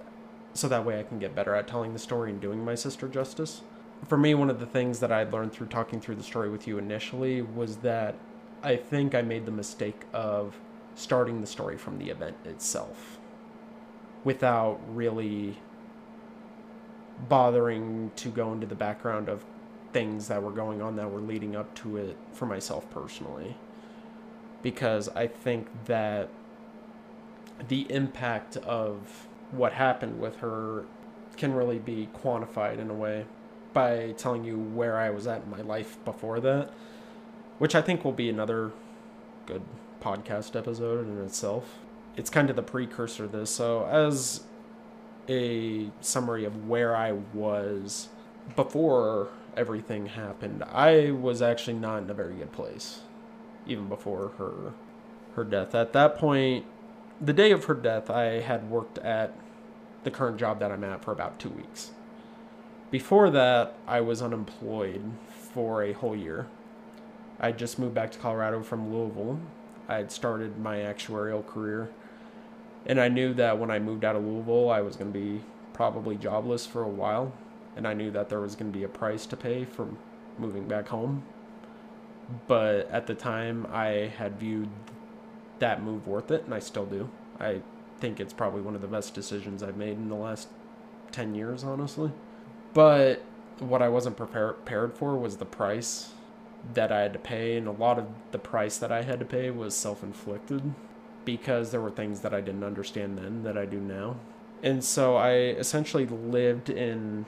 so 0.54 0.68
that 0.68 0.86
way 0.86 1.00
I 1.00 1.04
can 1.04 1.20
get 1.20 1.36
better 1.36 1.56
at 1.56 1.68
telling 1.68 1.94
the 1.94 2.00
story 2.00 2.30
and 2.30 2.40
doing 2.40 2.64
my 2.64 2.76
sister 2.76 3.08
justice. 3.08 3.62
For 4.08 4.18
me, 4.18 4.36
one 4.36 4.50
of 4.50 4.60
the 4.60 4.66
things 4.66 5.00
that 5.00 5.12
I 5.12 5.24
learned 5.24 5.54
through 5.54 5.68
talking 5.68 6.00
through 6.00 6.16
the 6.16 6.24
story 6.24 6.50
with 6.50 6.68
you 6.68 6.78
initially 6.78 7.42
was 7.42 7.78
that 7.78 8.16
I 8.62 8.76
think 8.76 9.16
I 9.16 9.22
made 9.22 9.46
the 9.46 9.52
mistake 9.52 10.04
of 10.14 10.56
starting 10.96 11.42
the 11.42 11.48
story 11.48 11.78
from 11.78 11.98
the 11.98 12.10
event 12.10 12.38
itself 12.46 13.20
without 14.24 14.80
really 14.88 15.58
bothering 17.28 18.12
to 18.16 18.30
go 18.30 18.54
into 18.54 18.68
the 18.68 18.76
background 18.76 19.30
of 19.30 19.44
things 19.92 20.28
that 20.28 20.42
were 20.42 20.52
going 20.52 20.82
on 20.82 20.96
that 20.96 21.10
were 21.10 21.20
leading 21.20 21.56
up 21.56 21.74
to 21.76 21.98
it 21.98 22.18
for 22.32 22.46
myself 22.46 22.90
personally. 22.90 23.56
Because 24.62 25.10
I 25.10 25.28
think 25.28 25.68
that 25.86 26.30
the 27.68 27.92
impact 27.92 28.58
of 28.58 29.28
what 29.56 29.74
happened 29.74 30.20
with 30.20 30.38
her 30.38 30.86
can 31.38 31.54
really 31.54 31.80
be 31.80 32.10
quantified 32.14 32.80
in 32.80 32.90
a 32.90 32.94
way 32.94 33.26
by 33.74 34.14
telling 34.18 34.44
you 34.44 34.58
where 34.58 34.98
I 34.98 35.10
was 35.10 35.26
at 35.28 35.44
in 35.44 35.50
my 35.50 35.62
life 35.62 35.98
before 36.06 36.40
that, 36.42 36.72
which 37.58 37.76
I 37.76 37.82
think 37.82 38.06
will 38.06 38.12
be 38.12 38.30
another 38.30 38.72
good 39.46 39.64
podcast 40.02 40.56
episode 40.56 41.08
in 41.08 41.24
itself. 41.24 41.80
It's 42.16 42.30
kind 42.30 42.50
of 42.50 42.56
the 42.56 42.64
precursor 42.64 43.26
to 43.26 43.38
this. 43.38 43.50
So, 43.50 43.86
as 43.86 44.44
a 45.28 45.90
summary 46.02 46.46
of 46.46 46.68
where 46.68 46.96
I 46.96 47.14
was 47.34 48.10
before 48.56 49.30
everything 49.58 50.08
happened, 50.08 50.64
I 50.64 51.12
was 51.12 51.42
actually 51.42 51.78
not 51.78 52.04
in 52.04 52.10
a 52.10 52.14
very 52.14 52.36
good 52.36 52.52
place, 52.52 53.02
even 53.66 53.88
before 53.88 54.34
her 54.38 54.74
her 55.36 55.44
death. 55.44 55.74
At 55.74 55.94
that 55.94 56.16
point, 56.18 56.66
the 57.20 57.34
day 57.34 57.52
of 57.52 57.66
her 57.66 57.74
death, 57.74 58.10
I 58.10 58.42
had 58.42 58.70
worked 58.70 59.00
at 59.00 59.34
the 60.04 60.12
current 60.12 60.38
job 60.38 60.60
that 60.60 60.72
I'm 60.72 60.84
at 60.84 61.04
for 61.04 61.12
about 61.12 61.40
two 61.40 61.50
weeks. 61.50 61.92
Before 62.92 63.30
that, 63.32 63.76
I 63.88 64.02
was 64.02 64.22
unemployed 64.22 65.04
for 65.30 65.84
a 65.84 65.94
whole 65.94 66.16
year. 66.16 66.48
I 67.40 67.52
just 67.52 67.80
moved 67.80 67.96
back 67.96 68.12
to 68.12 68.20
Colorado 68.20 68.62
from 68.62 68.94
Louisville. 68.94 69.40
I 69.90 69.96
had 69.96 70.12
started 70.12 70.60
my 70.60 70.78
actuarial 70.78 71.46
career. 71.46 71.90
And 72.86 73.00
I 73.00 73.08
knew 73.08 73.34
that 73.34 73.58
when 73.58 73.72
I 73.72 73.80
moved 73.80 74.06
out 74.06 74.16
of 74.16 74.24
Louisville, 74.24 74.70
I 74.70 74.82
was 74.82 74.96
going 74.96 75.12
to 75.12 75.20
be 75.20 75.42
probably 75.74 76.16
jobless 76.16 76.66
for 76.66 76.84
a 76.84 76.90
while. 76.90 77.34
And 77.76 77.88
I 77.88 77.94
knew 77.94 78.12
that 78.12 78.30
there 78.30 78.40
was 78.40 78.56
going 78.56 78.72
to 78.72 78.78
be 78.78 78.84
a 78.84 78.90
price 78.90 79.26
to 79.28 79.38
pay 79.38 79.66
for 79.66 79.88
moving 80.38 80.68
back 80.68 80.90
home. 80.90 81.24
But 82.48 82.90
at 82.92 83.08
the 83.08 83.16
time, 83.16 83.68
I 83.72 84.12
had 84.18 84.40
viewed 84.40 84.70
that 85.60 85.82
move 85.82 86.08
worth 86.08 86.32
it, 86.32 86.44
and 86.46 86.54
I 86.54 86.60
still 86.60 86.86
do. 86.86 87.10
I 87.40 87.62
think 88.04 88.20
it's 88.20 88.34
probably 88.34 88.60
one 88.60 88.76
of 88.76 88.82
the 88.82 88.88
best 88.88 89.14
decisions 89.14 89.64
I've 89.64 89.78
made 89.78 89.94
in 89.94 90.10
the 90.10 90.16
last 90.16 90.50
10 91.14 91.36
years, 91.36 91.64
honestly. 91.64 92.12
But 92.74 93.24
what 93.60 93.82
I 93.82 93.88
wasn't 93.88 94.18
prepared 94.18 94.98
for 94.98 95.16
was 95.16 95.38
the 95.38 95.46
price 95.46 96.12
that 96.74 96.92
I 96.92 97.00
had 97.00 97.14
to 97.14 97.20
pay, 97.20 97.56
and 97.56 97.66
a 97.66 97.72
lot 97.72 97.98
of 97.98 98.08
the 98.34 98.40
price 98.40 98.78
that 98.80 98.92
I 98.92 99.04
had 99.04 99.20
to 99.20 99.26
pay 99.26 99.52
was 99.52 99.74
self 99.74 100.04
inflicted 100.04 100.74
because 101.24 101.72
there 101.72 101.80
were 101.80 101.92
things 101.92 102.20
that 102.20 102.34
I 102.34 102.42
didn't 102.42 102.66
understand 102.66 103.18
then 103.18 103.44
that 103.44 103.58
I 103.58 103.64
do 103.64 103.80
now. 103.80 104.18
And 104.62 104.84
so 104.84 105.16
I 105.16 105.36
essentially 105.64 106.06
lived 106.06 106.70
in 106.70 107.26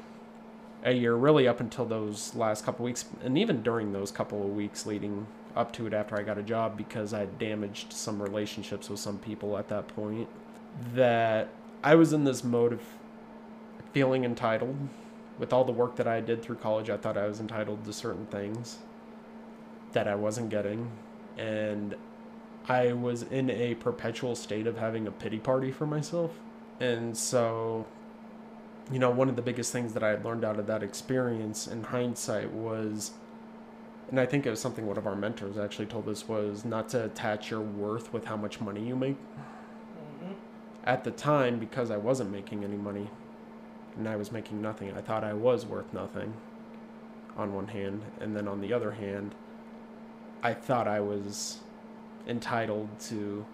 a 0.83 0.91
year, 0.91 1.15
really 1.15 1.47
up 1.47 1.61
until 1.61 1.85
those 1.85 2.35
last 2.35 2.65
couple 2.65 2.83
weeks, 2.83 3.05
and 3.23 3.37
even 3.37 3.63
during 3.63 3.93
those 3.93 4.11
couple 4.11 4.43
of 4.43 4.49
weeks 4.49 4.85
leading 4.85 5.25
up 5.55 5.71
to 5.71 5.87
it 5.87 5.93
after 5.93 6.19
I 6.19 6.23
got 6.23 6.37
a 6.37 6.43
job 6.43 6.75
because 6.75 7.13
I 7.13 7.27
damaged 7.27 7.93
some 7.93 8.21
relationships 8.21 8.89
with 8.89 8.99
some 8.99 9.19
people 9.19 9.57
at 9.57 9.69
that 9.69 9.87
point 9.87 10.27
that 10.93 11.49
I 11.83 11.95
was 11.95 12.13
in 12.13 12.23
this 12.23 12.43
mode 12.43 12.73
of 12.73 12.81
feeling 13.93 14.23
entitled. 14.23 14.75
With 15.37 15.51
all 15.51 15.65
the 15.65 15.71
work 15.71 15.97
that 15.97 16.07
I 16.07 16.21
did 16.21 16.41
through 16.41 16.55
college, 16.55 16.89
I 16.89 16.97
thought 16.97 17.17
I 17.17 17.27
was 17.27 17.39
entitled 17.39 17.83
to 17.85 17.93
certain 17.93 18.25
things 18.27 18.77
that 19.91 20.07
I 20.07 20.15
wasn't 20.15 20.49
getting. 20.49 20.91
And 21.37 21.95
I 22.67 22.93
was 22.93 23.23
in 23.23 23.49
a 23.49 23.75
perpetual 23.75 24.35
state 24.35 24.65
of 24.65 24.77
having 24.77 25.07
a 25.07 25.11
pity 25.11 25.39
party 25.39 25.71
for 25.71 25.85
myself. 25.85 26.31
And 26.79 27.17
so, 27.17 27.85
you 28.91 28.99
know, 28.99 29.11
one 29.11 29.29
of 29.29 29.35
the 29.35 29.41
biggest 29.41 29.71
things 29.71 29.93
that 29.93 30.03
I 30.03 30.09
had 30.09 30.25
learned 30.25 30.45
out 30.45 30.57
of 30.57 30.67
that 30.67 30.83
experience 30.83 31.67
in 31.67 31.83
hindsight 31.83 32.51
was, 32.51 33.11
and 34.09 34.19
I 34.19 34.25
think 34.25 34.45
it 34.45 34.49
was 34.49 34.59
something 34.59 34.85
one 34.85 34.97
of 34.97 35.05
our 35.05 35.15
mentors 35.15 35.57
actually 35.57 35.87
told 35.87 36.07
us, 36.07 36.27
was 36.27 36.65
not 36.65 36.89
to 36.89 37.05
attach 37.05 37.51
your 37.51 37.61
worth 37.61 38.13
with 38.13 38.25
how 38.25 38.37
much 38.37 38.61
money 38.61 38.85
you 38.87 38.95
make 38.95 39.17
at 40.85 41.03
the 41.03 41.11
time, 41.11 41.59
because 41.59 41.89
I 41.89 41.97
wasn't 41.97 42.31
making 42.31 42.63
any 42.63 42.77
money 42.77 43.09
and 43.97 44.07
I 44.07 44.15
was 44.15 44.31
making 44.31 44.61
nothing, 44.61 44.91
I 44.95 45.01
thought 45.01 45.23
I 45.23 45.33
was 45.33 45.65
worth 45.65 45.91
nothing 45.93 46.33
on 47.37 47.53
one 47.53 47.67
hand. 47.67 48.01
And 48.19 48.35
then 48.35 48.47
on 48.47 48.61
the 48.61 48.73
other 48.73 48.91
hand, 48.91 49.33
I 50.43 50.53
thought 50.53 50.87
I 50.87 50.99
was 50.99 51.59
entitled 52.27 52.99
to 52.99 53.45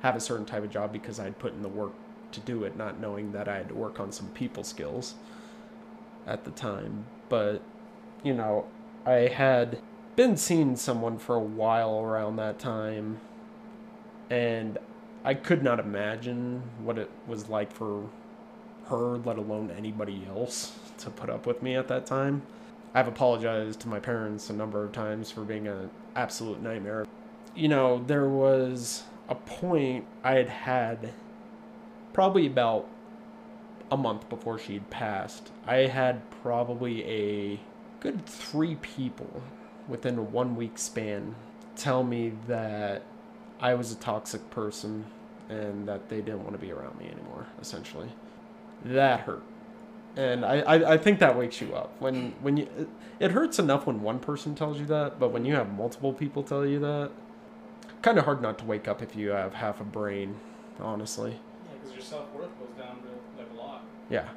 have 0.00 0.16
a 0.16 0.20
certain 0.20 0.44
type 0.44 0.64
of 0.64 0.70
job 0.70 0.92
because 0.92 1.20
I'd 1.20 1.38
put 1.38 1.52
in 1.52 1.62
the 1.62 1.68
work 1.68 1.92
to 2.32 2.40
do 2.40 2.64
it, 2.64 2.76
not 2.76 2.98
knowing 2.98 3.32
that 3.32 3.48
I 3.48 3.58
had 3.58 3.68
to 3.68 3.74
work 3.74 4.00
on 4.00 4.10
some 4.10 4.28
people 4.28 4.64
skills 4.64 5.14
at 6.26 6.44
the 6.44 6.50
time. 6.50 7.06
But, 7.28 7.62
you 8.22 8.34
know, 8.34 8.66
I 9.04 9.28
had 9.28 9.80
been 10.16 10.36
seeing 10.36 10.76
someone 10.76 11.18
for 11.18 11.36
a 11.36 11.40
while 11.40 12.00
around 12.00 12.36
that 12.36 12.58
time, 12.58 13.20
and 14.30 14.78
I 15.24 15.34
could 15.34 15.62
not 15.62 15.78
imagine 15.78 16.62
what 16.82 16.98
it 16.98 17.10
was 17.26 17.48
like 17.48 17.72
for 17.72 18.08
her, 18.86 19.18
let 19.18 19.38
alone 19.38 19.70
anybody 19.76 20.26
else, 20.28 20.76
to 20.98 21.10
put 21.10 21.30
up 21.30 21.46
with 21.46 21.62
me 21.62 21.76
at 21.76 21.88
that 21.88 22.06
time. 22.06 22.42
I've 22.94 23.08
apologized 23.08 23.80
to 23.80 23.88
my 23.88 24.00
parents 24.00 24.50
a 24.50 24.52
number 24.52 24.84
of 24.84 24.92
times 24.92 25.30
for 25.30 25.42
being 25.42 25.66
an 25.68 25.90
absolute 26.16 26.60
nightmare. 26.60 27.06
You 27.54 27.68
know, 27.68 28.02
there 28.06 28.28
was 28.28 29.04
a 29.28 29.34
point 29.34 30.04
I 30.24 30.34
had 30.34 30.48
had 30.48 31.12
probably 32.12 32.46
about 32.46 32.88
a 33.90 33.96
month 33.96 34.28
before 34.28 34.58
she'd 34.58 34.90
passed. 34.90 35.50
I 35.66 35.86
had 35.86 36.28
probably 36.42 37.04
a 37.04 37.60
good 38.00 38.26
three 38.26 38.74
people 38.76 39.42
within 39.88 40.18
a 40.18 40.22
one 40.22 40.56
week 40.56 40.78
span 40.78 41.34
tell 41.76 42.02
me 42.02 42.32
that 42.48 43.02
I 43.62 43.74
was 43.74 43.92
a 43.92 43.96
toxic 43.96 44.50
person 44.50 45.06
and 45.48 45.88
that 45.88 46.08
they 46.08 46.16
didn't 46.16 46.42
want 46.42 46.52
to 46.52 46.58
be 46.58 46.72
around 46.72 46.98
me 46.98 47.06
anymore, 47.06 47.46
essentially. 47.60 48.08
That 48.84 49.20
hurt. 49.20 49.42
And 50.16 50.44
I, 50.44 50.60
I, 50.60 50.92
I 50.94 50.98
think 50.98 51.20
that 51.20 51.38
wakes 51.38 51.60
you 51.60 51.74
up. 51.74 51.94
When 52.00 52.32
when 52.42 52.56
you 52.58 52.68
it, 52.76 52.88
it 53.20 53.30
hurts 53.30 53.58
enough 53.58 53.86
when 53.86 54.02
one 54.02 54.18
person 54.18 54.54
tells 54.54 54.78
you 54.78 54.86
that, 54.86 55.18
but 55.18 55.30
when 55.30 55.44
you 55.44 55.54
have 55.54 55.72
multiple 55.72 56.12
people 56.12 56.42
tell 56.42 56.66
you 56.66 56.80
that, 56.80 57.10
kind 58.02 58.18
of 58.18 58.24
hard 58.24 58.42
not 58.42 58.58
to 58.58 58.64
wake 58.64 58.88
up 58.88 59.00
if 59.00 59.16
you 59.16 59.30
have 59.30 59.54
half 59.54 59.80
a 59.80 59.84
brain, 59.84 60.36
honestly. 60.80 61.30
Yeah, 61.30 61.72
because 61.80 61.94
your 61.94 62.02
self 62.02 62.32
worth 62.34 62.50
goes 62.58 62.76
down 62.76 62.98
like 63.38 63.48
a 63.54 63.56
lot. 63.56 63.84
Yeah. 64.10 64.28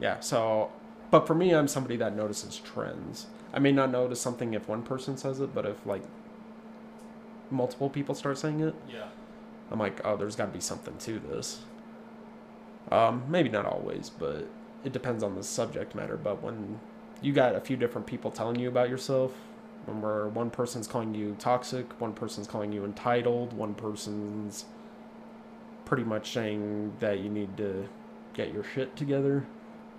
Yeah. 0.00 0.20
So, 0.20 0.70
but 1.10 1.26
for 1.26 1.34
me, 1.34 1.52
I'm 1.54 1.66
somebody 1.66 1.96
that 1.96 2.14
notices 2.14 2.58
trends. 2.58 3.26
I 3.52 3.58
may 3.58 3.72
not 3.72 3.90
notice 3.90 4.20
something 4.20 4.54
if 4.54 4.68
one 4.68 4.82
person 4.82 5.16
says 5.16 5.40
it, 5.40 5.54
but 5.54 5.64
if 5.66 5.84
like 5.86 6.02
multiple 7.54 7.88
people 7.90 8.14
start 8.14 8.38
saying 8.38 8.60
it, 8.60 8.74
Yeah. 8.88 9.06
I'm 9.70 9.78
like, 9.78 10.00
oh, 10.04 10.16
there's 10.16 10.36
got 10.36 10.46
to 10.46 10.52
be 10.52 10.60
something 10.60 10.96
to 10.98 11.18
this. 11.18 11.60
Um, 12.90 13.24
maybe 13.28 13.48
not 13.48 13.64
always, 13.64 14.10
but 14.10 14.46
it 14.84 14.92
depends 14.92 15.22
on 15.22 15.34
the 15.34 15.42
subject 15.42 15.94
matter. 15.94 16.16
But 16.16 16.42
when 16.42 16.78
you 17.22 17.32
got 17.32 17.54
a 17.54 17.60
few 17.60 17.76
different 17.76 18.06
people 18.06 18.30
telling 18.30 18.58
you 18.58 18.68
about 18.68 18.90
yourself, 18.90 19.32
when 19.86 20.00
where 20.00 20.28
one 20.28 20.50
person's 20.50 20.86
calling 20.86 21.14
you 21.14 21.36
toxic, 21.38 22.00
one 22.00 22.12
person's 22.12 22.46
calling 22.46 22.72
you 22.72 22.84
entitled, 22.84 23.52
one 23.52 23.74
person's 23.74 24.66
pretty 25.84 26.04
much 26.04 26.32
saying 26.32 26.94
that 27.00 27.20
you 27.20 27.28
need 27.28 27.56
to 27.56 27.88
get 28.32 28.52
your 28.52 28.64
shit 28.64 28.96
together, 28.96 29.46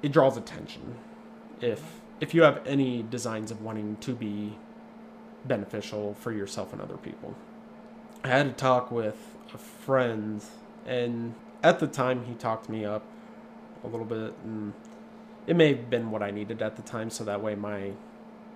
it 0.01 0.11
draws 0.11 0.37
attention. 0.37 0.95
If 1.61 2.01
if 2.19 2.33
you 2.33 2.43
have 2.43 2.65
any 2.65 3.03
designs 3.03 3.51
of 3.51 3.61
wanting 3.61 3.97
to 3.97 4.13
be 4.13 4.57
beneficial 5.47 6.15
for 6.15 6.31
yourself 6.31 6.73
and 6.73 6.81
other 6.81 6.97
people. 6.97 7.36
I 8.23 8.29
had 8.29 8.47
a 8.47 8.51
talk 8.51 8.91
with 8.91 9.36
a 9.53 9.58
friend, 9.58 10.43
and 10.86 11.36
at 11.63 11.79
the 11.79 11.88
time 11.88 12.25
he 12.25 12.34
talked 12.34 12.69
me 12.69 12.86
up 12.86 13.03
a 13.84 13.88
little 13.88 14.05
bit, 14.05 14.34
and 14.43 14.73
it 15.47 15.55
may 15.55 15.75
have 15.75 15.89
been 15.89 16.12
what 16.12 16.23
I 16.23 16.31
needed 16.31 16.62
at 16.62 16.75
the 16.75 16.81
time, 16.81 17.10
so 17.10 17.23
that 17.23 17.41
way 17.41 17.55
my 17.55 17.91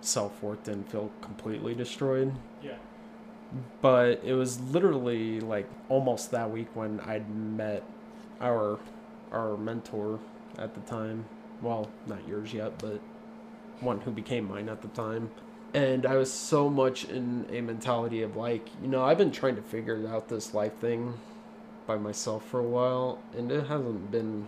self 0.02 0.41
worth 0.41 0.63
didn't 0.63 0.89
feel 0.89 1.12
completely 1.21 1.75
destroyed. 1.75 2.34
Yeah. 2.63 2.78
But 3.82 4.21
it 4.23 4.34
was 4.34 4.60
literally 4.60 5.39
like 5.39 5.67
almost 5.88 6.32
that 6.32 6.52
week 6.52 6.67
when 6.75 6.99
I'd 7.02 7.30
met 7.30 7.84
our 8.41 8.80
our 9.32 9.58
mentor 9.58 10.19
at 10.58 10.73
the 10.73 10.82
time. 10.82 11.25
Well, 11.62 11.89
not 12.08 12.28
yours 12.28 12.54
yet, 12.54 12.80
but 12.80 12.99
one 13.82 14.02
who 14.02 14.12
became 14.12 14.47
mine 14.47 14.69
at 14.69 14.82
the 14.82 14.88
time. 14.89 15.32
And 15.73 16.05
I 16.05 16.15
was 16.15 16.32
so 16.34 16.69
much 16.69 17.05
in 17.05 17.45
a 17.51 17.62
mentality 17.62 18.23
of 18.23 18.36
like, 18.36 18.67
you 18.82 18.88
know, 18.88 19.03
I've 19.03 19.17
been 19.17 19.32
trying 19.32 19.55
to 19.55 19.62
figure 19.62 20.08
out 20.08 20.27
this 20.27 20.53
life 20.53 20.73
thing 20.77 21.13
by 21.86 21.97
myself 21.97 22.45
for 22.45 22.60
a 22.60 22.63
while, 22.63 23.19
and 23.38 23.51
it 23.51 23.67
hasn't 23.67 24.12
been 24.12 24.47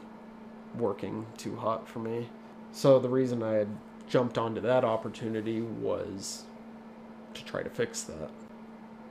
working 0.75 1.25
too 1.38 1.55
hot 1.55 1.88
for 1.88 1.99
me. 1.99 2.29
So 2.71 2.99
the 2.99 3.10
reason 3.10 3.43
I 3.43 3.53
had 3.53 3.67
jumped 4.07 4.38
onto 4.38 4.62
that 4.62 4.84
opportunity 4.84 5.62
was 5.62 6.43
to 7.34 7.45
try 7.45 7.63
to 7.63 7.69
fix 7.69 8.03
that. 8.03 8.29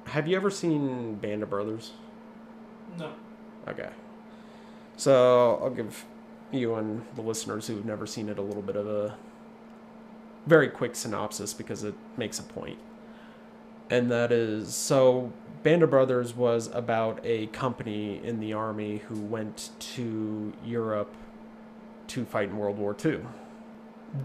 Have 0.07 0.27
you 0.27 0.37
ever 0.37 0.51
seen 0.51 1.15
Band 1.17 1.43
of 1.43 1.51
Brothers? 1.51 1.93
No. 2.99 3.13
Okay. 3.69 3.91
So 4.97 5.59
I'll 5.63 5.71
give 5.71 6.05
you 6.53 6.75
and 6.75 7.05
the 7.15 7.23
listeners 7.23 7.67
who've 7.67 7.85
never 7.85 8.07
seen 8.07 8.29
it 8.29 8.39
a 8.39 8.43
little 8.43 8.63
bit 8.63 8.77
of 8.77 8.87
a 8.87 9.17
very 10.51 10.69
quick 10.69 10.97
synopsis 10.97 11.55
because 11.55 11.85
it 11.85 11.95
makes 12.17 12.41
a 12.41 12.43
point. 12.43 12.79
And 13.89 14.11
that 14.11 14.33
is 14.33 14.75
so 14.75 15.33
Band 15.63 15.83
of 15.83 15.91
Brothers 15.91 16.35
was 16.35 16.69
about 16.75 17.21
a 17.23 17.47
company 17.49 18.21
in 18.23 18.41
the 18.41 18.53
army 18.53 18.99
who 19.09 19.21
went 19.21 19.71
to 19.95 20.53
Europe 20.65 21.15
to 22.09 22.25
fight 22.25 22.49
in 22.49 22.59
World 22.59 22.79
War 22.79 22.97
II. 23.03 23.21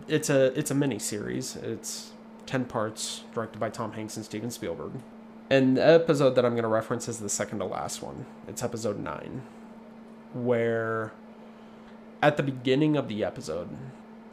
It's 0.08 0.30
a 0.30 0.58
it's 0.58 0.72
a 0.72 0.76
mini 0.76 0.98
series. 0.98 1.56
It's 1.56 2.12
ten 2.48 2.66
parts, 2.66 3.24
directed 3.34 3.60
by 3.60 3.70
Tom 3.70 3.94
Hanks 3.94 4.18
and 4.18 4.26
Steven 4.26 4.50
Spielberg. 4.50 4.94
And 5.50 5.78
the 5.78 5.86
episode 5.86 6.32
that 6.36 6.46
I'm 6.46 6.54
going 6.54 6.64
to 6.64 6.70
reference 6.70 7.08
is 7.08 7.20
the 7.20 7.30
second 7.30 7.60
to 7.60 7.66
last 7.66 8.02
one. 8.02 8.26
It's 8.48 8.64
episode 8.64 8.98
nine, 8.98 9.44
where 10.34 11.14
at 12.22 12.38
the 12.38 12.44
beginning 12.44 12.98
of 12.98 13.08
the 13.08 13.24
episode, 13.24 13.70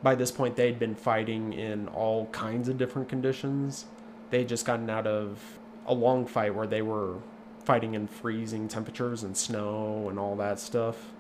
by 0.03 0.15
this 0.15 0.31
point 0.31 0.57
they'd 0.57 0.79
been 0.79 0.95
fighting 0.95 1.53
in 1.53 1.89
all 1.89 2.27
kinds 2.27 2.69
of 2.69 2.77
different 2.79 3.09
conditions. 3.09 3.87
They'd 4.31 4.49
just 4.49 4.65
gotten 4.65 4.91
out 4.91 5.07
of 5.07 5.59
a 5.87 5.95
long 5.95 6.27
fight 6.27 6.55
where 6.55 6.67
they 6.67 6.83
were 6.83 7.17
fighting 7.65 7.95
in 7.95 8.07
freezing 8.09 8.69
temperatures 8.69 9.23
and 9.23 9.37
snow 9.37 10.09
and 10.09 10.19
all 10.19 10.37
that 10.37 10.59
stuff. 10.59 11.13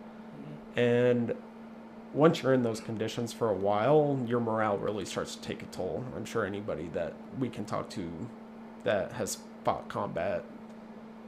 And 0.76 1.34
once 2.12 2.42
you're 2.42 2.52
in 2.52 2.62
those 2.62 2.80
conditions 2.80 3.32
for 3.32 3.48
a 3.48 3.54
while, 3.54 4.18
your 4.26 4.40
morale 4.40 4.76
really 4.78 5.04
starts 5.04 5.34
to 5.36 5.42
take 5.42 5.62
a 5.62 5.66
toll. 5.66 6.04
I'm 6.16 6.24
sure 6.24 6.44
anybody 6.44 6.90
that 6.92 7.14
we 7.38 7.48
can 7.48 7.64
talk 7.64 7.88
to 7.90 8.10
that 8.84 9.12
has 9.12 9.38
fought 9.64 9.88
combat, 9.88 10.44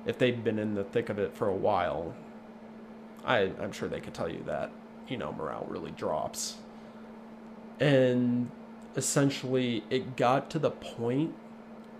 if 0.04 0.18
they've 0.18 0.42
been 0.42 0.58
in 0.58 0.74
the 0.74 0.84
thick 0.84 1.08
of 1.08 1.18
it 1.18 1.34
for 1.34 1.48
a 1.48 1.54
while, 1.54 2.14
I, 3.24 3.52
I'm 3.60 3.72
sure 3.72 3.88
they 3.88 4.00
could 4.00 4.14
tell 4.14 4.28
you 4.28 4.42
that, 4.46 4.70
you 5.08 5.16
know, 5.16 5.32
morale 5.32 5.66
really 5.68 5.92
drops. 5.92 6.56
And 7.80 8.50
essentially, 8.96 9.84
it 9.90 10.16
got 10.16 10.50
to 10.50 10.58
the 10.58 10.70
point 10.70 11.34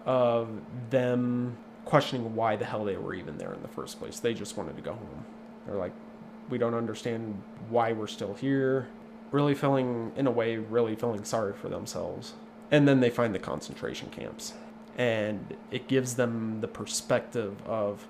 of 0.06 0.48
them 0.90 1.56
questioning 1.84 2.34
why 2.34 2.56
the 2.56 2.64
hell 2.64 2.84
they 2.84 2.96
were 2.96 3.14
even 3.14 3.38
there 3.38 3.52
in 3.52 3.62
the 3.62 3.68
first 3.68 3.98
place. 3.98 4.18
They 4.18 4.34
just 4.34 4.56
wanted 4.56 4.76
to 4.76 4.82
go 4.82 4.92
home. 4.92 5.24
They're 5.66 5.76
like, 5.76 5.92
we 6.48 6.58
don't 6.58 6.74
understand 6.74 7.42
why 7.68 7.92
we're 7.92 8.06
still 8.06 8.34
here. 8.34 8.88
Really 9.30 9.54
feeling, 9.54 10.12
in 10.16 10.26
a 10.26 10.30
way, 10.30 10.56
really 10.56 10.94
feeling 10.94 11.24
sorry 11.24 11.54
for 11.54 11.68
themselves. 11.68 12.34
And 12.70 12.86
then 12.86 13.00
they 13.00 13.10
find 13.10 13.34
the 13.34 13.38
concentration 13.38 14.08
camps. 14.10 14.54
And 14.96 15.56
it 15.70 15.88
gives 15.88 16.14
them 16.14 16.60
the 16.60 16.68
perspective 16.68 17.56
of, 17.66 18.06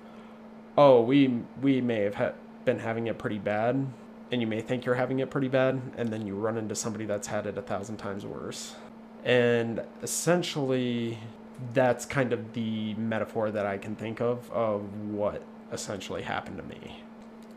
oh, 0.77 1.01
we 1.01 1.41
we 1.61 1.81
may 1.81 2.01
have 2.01 2.15
ha- 2.15 2.33
been 2.63 2.79
having 2.79 3.07
it 3.07 3.17
pretty 3.17 3.39
bad, 3.39 3.87
and 4.31 4.41
you 4.41 4.47
may 4.47 4.61
think 4.61 4.85
you're 4.85 4.95
having 4.95 5.19
it 5.19 5.29
pretty 5.29 5.47
bad, 5.47 5.81
and 5.97 6.09
then 6.09 6.25
you 6.25 6.35
run 6.35 6.57
into 6.57 6.75
somebody 6.75 7.05
that's 7.05 7.27
had 7.27 7.45
it 7.45 7.57
a 7.57 7.61
thousand 7.61 7.97
times 7.97 8.25
worse. 8.25 8.75
And 9.23 9.81
essentially, 10.01 11.19
that's 11.73 12.05
kind 12.05 12.33
of 12.33 12.53
the 12.53 12.93
metaphor 12.95 13.51
that 13.51 13.65
I 13.65 13.77
can 13.77 13.95
think 13.95 14.21
of 14.21 14.51
of 14.51 15.09
what 15.09 15.41
essentially 15.71 16.23
happened 16.23 16.57
to 16.57 16.63
me. 16.63 17.03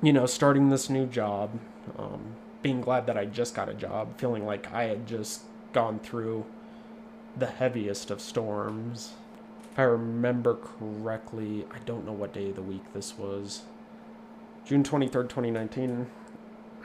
You 0.02 0.12
know, 0.12 0.26
starting 0.26 0.68
this 0.68 0.88
new 0.88 1.06
job, 1.06 1.58
um, 1.98 2.36
being 2.62 2.80
glad 2.80 3.06
that 3.06 3.18
I 3.18 3.24
just 3.24 3.54
got 3.54 3.68
a 3.68 3.74
job, 3.74 4.18
feeling 4.18 4.46
like 4.46 4.72
I 4.72 4.84
had 4.84 5.06
just 5.06 5.42
gone 5.72 5.98
through 5.98 6.44
the 7.36 7.46
heaviest 7.46 8.10
of 8.10 8.20
storms. 8.20 9.12
If 9.72 9.78
I 9.78 9.82
remember 9.82 10.54
correctly, 10.54 11.66
I 11.70 11.78
don't 11.84 12.06
know 12.06 12.12
what 12.12 12.32
day 12.32 12.50
of 12.50 12.56
the 12.56 12.62
week 12.62 12.92
this 12.94 13.16
was. 13.18 13.62
June 14.64 14.82
23rd, 14.82 15.28
2019. 15.28 16.06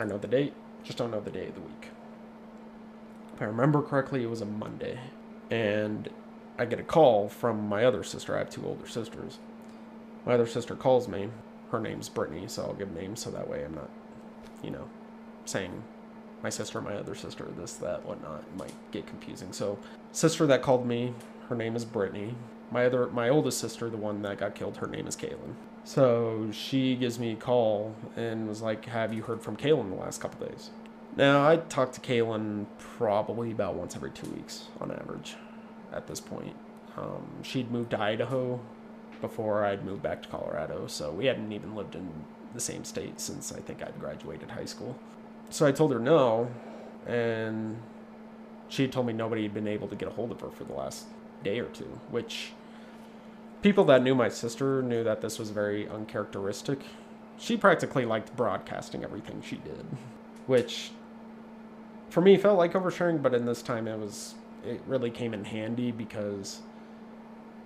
I 0.04 0.06
know 0.06 0.18
the 0.18 0.28
date, 0.28 0.54
just 0.84 0.98
don't 0.98 1.12
know 1.12 1.22
the 1.22 1.32
day 1.32 1.48
of 1.48 1.56
the 1.56 1.62
week. 1.62 1.88
If 3.34 3.42
I 3.42 3.46
remember 3.46 3.82
correctly, 3.82 4.22
it 4.22 4.30
was 4.30 4.42
a 4.42 4.46
Monday. 4.46 5.00
And 5.50 6.10
I 6.60 6.66
get 6.66 6.82
a 6.82 6.84
call 6.84 7.30
from 7.30 7.70
my 7.70 7.86
other 7.86 8.04
sister. 8.04 8.36
I 8.36 8.40
have 8.40 8.50
two 8.50 8.66
older 8.66 8.86
sisters. 8.86 9.40
My 10.26 10.34
other 10.34 10.46
sister 10.46 10.76
calls 10.76 11.08
me. 11.08 11.30
Her 11.72 11.80
name's 11.80 12.10
Brittany, 12.10 12.50
so 12.50 12.64
I'll 12.64 12.74
give 12.74 12.92
names 12.92 13.22
so 13.22 13.32
that 13.32 13.48
way 13.48 13.64
I'm 13.64 13.76
not, 13.76 13.90
you 14.62 14.72
know, 14.72 14.90
saying 15.46 15.84
my 16.44 16.50
sister, 16.50 16.82
my 16.82 16.96
other 16.96 17.16
sister, 17.16 17.48
this, 17.58 17.76
that, 17.76 18.06
whatnot. 18.06 18.42
It 18.42 18.58
might 18.58 18.74
get 18.92 19.08
confusing. 19.08 19.54
So, 19.54 19.80
sister 20.12 20.46
that 20.48 20.62
called 20.62 20.86
me, 20.86 21.14
her 21.48 21.56
name 21.56 21.78
is 21.78 21.86
Brittany. 21.86 22.36
My 22.72 22.88
other, 22.88 23.08
my 23.08 23.30
oldest 23.30 23.58
sister, 23.58 23.90
the 23.90 23.96
one 23.96 24.22
that 24.24 24.40
got 24.40 24.54
killed, 24.54 24.78
her 24.78 24.88
name 24.88 25.08
is 25.08 25.16
Kaylin. 25.16 25.56
So 25.84 26.50
she 26.52 26.96
gives 26.96 27.20
me 27.20 27.34
a 27.34 27.36
call 27.36 27.96
and 28.16 28.48
was 28.48 28.62
like, 28.62 28.86
"Have 28.86 29.14
you 29.14 29.24
heard 29.24 29.42
from 29.42 29.58
Kaylin 29.58 29.90
the 29.90 29.96
last 29.96 30.22
couple 30.22 30.48
days?" 30.48 30.70
Now 31.16 31.48
I 31.48 31.58
talk 31.58 31.92
to 31.94 32.02
Kaylin 32.02 32.66
probably 32.78 33.52
about 33.52 33.76
once 33.76 33.96
every 33.96 34.12
two 34.12 34.30
weeks 34.32 34.66
on 34.80 34.92
average 34.92 35.36
at 35.92 36.08
this 36.08 36.20
point. 36.20 36.56
Um, 36.98 37.44
she'd 37.44 37.72
moved 37.72 37.92
to 37.92 38.00
Idaho 38.00 38.60
before 39.22 39.66
I'd 39.66 39.86
moved 39.86 40.02
back 40.02 40.24
to 40.24 40.30
Colorado, 40.30 40.88
so 40.88 41.12
we 41.12 41.26
hadn't 41.26 41.52
even 41.52 41.76
lived 41.76 41.96
in 41.96 42.10
the 42.54 42.60
same 42.60 42.84
state 42.84 43.20
since 43.20 43.52
I 43.52 43.60
think 43.60 43.82
I'd 43.82 44.00
graduated 44.00 44.52
high 44.52 44.66
school. 44.66 44.96
So 45.50 45.66
I 45.66 45.72
told 45.72 45.92
her 45.92 46.00
no, 46.00 46.50
and 47.06 47.82
she 48.70 48.88
told 48.88 49.06
me 49.06 49.14
nobody 49.14 49.44
had 49.44 49.54
been 49.54 49.68
able 49.68 49.88
to 49.88 49.96
get 49.96 50.08
a 50.08 50.12
hold 50.12 50.32
of 50.32 50.42
her 50.42 50.50
for 50.50 50.64
the 50.64 50.74
last 50.74 51.06
day 51.44 51.60
or 51.60 51.68
two, 51.68 52.00
which 52.10 52.54
people 53.64 53.86
that 53.86 54.04
knew 54.04 54.14
my 54.14 54.30
sister 54.30 54.84
knew 54.84 55.04
that 55.04 55.22
this 55.22 55.40
was 55.40 55.50
very 55.50 55.88
uncharacteristic. 55.88 56.82
She 57.40 57.58
practically 57.58 58.06
liked 58.06 58.36
broadcasting 58.36 59.04
everything 59.04 59.42
she 59.42 59.56
did, 59.56 59.86
which 60.46 60.92
for 62.10 62.22
me 62.22 62.38
felt 62.38 62.60
like 62.60 62.74
oversharing, 62.74 63.24
but 63.24 63.34
in 63.34 63.46
this 63.46 63.62
time 63.62 63.88
it 63.88 63.98
was 63.98 64.36
it 64.66 64.82
really 64.86 65.10
came 65.10 65.34
in 65.34 65.46
handy 65.46 65.92
because 65.92 66.62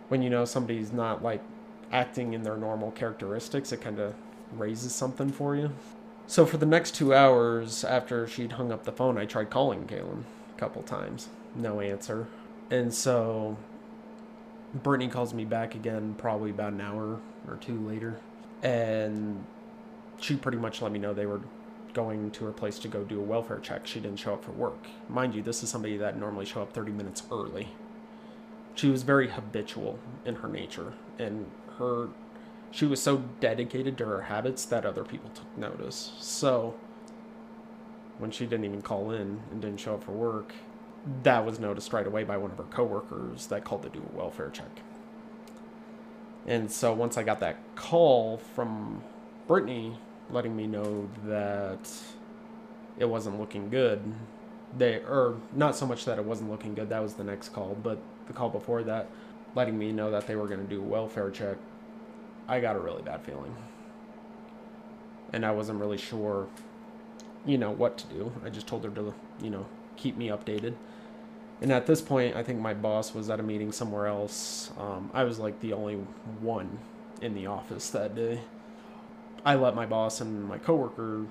when 0.07 0.21
you 0.21 0.29
know 0.29 0.45
somebody's 0.45 0.93
not 0.93 1.21
like 1.21 1.41
acting 1.91 2.33
in 2.33 2.43
their 2.43 2.57
normal 2.57 2.91
characteristics, 2.91 3.71
it 3.71 3.81
kind 3.81 3.99
of 3.99 4.13
raises 4.53 4.93
something 4.93 5.31
for 5.31 5.55
you. 5.55 5.71
So 6.27 6.45
for 6.45 6.57
the 6.57 6.65
next 6.65 6.95
two 6.95 7.13
hours 7.13 7.83
after 7.83 8.27
she'd 8.27 8.53
hung 8.53 8.71
up 8.71 8.83
the 8.83 8.91
phone, 8.91 9.17
I 9.17 9.25
tried 9.25 9.49
calling 9.49 9.85
Kaylin 9.85 10.23
a 10.55 10.59
couple 10.59 10.83
times. 10.83 11.29
No 11.55 11.79
answer. 11.79 12.27
And 12.69 12.93
so 12.93 13.57
Brittany 14.83 15.09
calls 15.09 15.33
me 15.33 15.45
back 15.45 15.75
again, 15.75 16.15
probably 16.17 16.51
about 16.51 16.73
an 16.73 16.81
hour 16.81 17.19
or 17.47 17.57
two 17.57 17.79
later. 17.87 18.19
And 18.63 19.45
she 20.19 20.35
pretty 20.35 20.57
much 20.57 20.81
let 20.81 20.91
me 20.91 20.99
know 20.99 21.13
they 21.13 21.25
were 21.25 21.41
going 21.93 22.31
to 22.31 22.45
her 22.45 22.51
place 22.51 22.79
to 22.79 22.87
go 22.87 23.03
do 23.03 23.19
a 23.19 23.23
welfare 23.23 23.59
check. 23.59 23.87
She 23.87 23.99
didn't 23.99 24.19
show 24.19 24.33
up 24.33 24.43
for 24.43 24.51
work. 24.51 24.87
Mind 25.09 25.35
you, 25.35 25.41
this 25.41 25.63
is 25.63 25.69
somebody 25.69 25.97
that 25.97 26.17
normally 26.17 26.45
show 26.45 26.61
up 26.61 26.73
30 26.73 26.91
minutes 26.91 27.23
early. 27.31 27.69
She 28.75 28.89
was 28.89 29.03
very 29.03 29.29
habitual 29.29 29.99
in 30.25 30.35
her 30.35 30.47
nature 30.47 30.93
and 31.17 31.49
her 31.79 32.09
she 32.71 32.85
was 32.85 33.01
so 33.01 33.23
dedicated 33.39 33.97
to 33.97 34.05
her 34.05 34.23
habits 34.23 34.65
that 34.65 34.85
other 34.85 35.03
people 35.03 35.29
took 35.29 35.57
notice. 35.57 36.11
So 36.19 36.75
when 38.17 38.31
she 38.31 38.45
didn't 38.45 38.65
even 38.65 38.81
call 38.81 39.11
in 39.11 39.41
and 39.51 39.61
didn't 39.61 39.79
show 39.79 39.95
up 39.95 40.03
for 40.03 40.11
work, 40.11 40.53
that 41.23 41.45
was 41.45 41.59
noticed 41.59 41.93
right 41.93 42.05
away 42.05 42.23
by 42.23 42.37
one 42.37 42.51
of 42.51 42.57
her 42.57 42.63
coworkers 42.65 43.47
that 43.47 43.63
called 43.63 43.83
to 43.83 43.89
do 43.89 44.03
a 44.13 44.17
welfare 44.17 44.49
check. 44.49 44.81
And 46.45 46.71
so 46.71 46.93
once 46.93 47.17
I 47.17 47.23
got 47.23 47.39
that 47.41 47.57
call 47.75 48.37
from 48.37 49.03
Brittany 49.47 49.97
letting 50.29 50.55
me 50.55 50.67
know 50.67 51.09
that 51.25 51.89
it 52.97 53.05
wasn't 53.05 53.39
looking 53.39 53.69
good, 53.69 54.01
they 54.77 54.95
or 54.95 55.37
not 55.53 55.75
so 55.75 55.85
much 55.85 56.05
that 56.05 56.17
it 56.17 56.25
wasn't 56.25 56.49
looking 56.49 56.73
good, 56.73 56.89
that 56.89 57.01
was 57.01 57.13
the 57.13 57.23
next 57.23 57.49
call, 57.49 57.77
but 57.81 57.99
the 58.27 58.33
call 58.33 58.49
before 58.49 58.83
that 58.83 59.07
letting 59.55 59.77
me 59.77 59.91
know 59.91 60.11
that 60.11 60.27
they 60.27 60.35
were 60.35 60.47
going 60.47 60.59
to 60.59 60.67
do 60.67 60.79
a 60.79 60.85
welfare 60.85 61.31
check 61.31 61.57
I 62.47 62.61
got 62.61 62.75
a 62.75 62.79
really 62.79 63.01
bad 63.01 63.21
feeling. 63.21 63.55
And 65.33 65.45
I 65.45 65.51
wasn't 65.51 65.79
really 65.79 65.97
sure, 65.97 66.47
you 67.45 67.57
know, 67.57 67.71
what 67.71 67.97
to 67.97 68.07
do. 68.07 68.31
I 68.45 68.49
just 68.49 68.67
told 68.67 68.85
her 68.85 68.89
to, 68.91 69.13
you 69.41 69.49
know, 69.49 69.65
keep 69.97 70.15
me 70.15 70.29
updated. 70.29 70.75
And 71.61 71.71
at 71.71 71.87
this 71.87 72.01
point, 72.01 72.35
I 72.35 72.43
think 72.43 72.59
my 72.59 72.73
boss 72.73 73.13
was 73.13 73.29
at 73.29 73.39
a 73.39 73.43
meeting 73.43 73.71
somewhere 73.71 74.07
else. 74.07 74.71
Um, 74.77 75.09
I 75.13 75.23
was 75.23 75.39
like 75.39 75.59
the 75.59 75.73
only 75.73 75.95
one 76.39 76.77
in 77.21 77.33
the 77.33 77.47
office 77.47 77.89
that 77.91 78.15
day. 78.15 78.41
I 79.43 79.55
let 79.55 79.75
my 79.75 79.85
boss 79.85 80.21
and 80.21 80.47
my 80.47 80.57
coworker, 80.57 81.25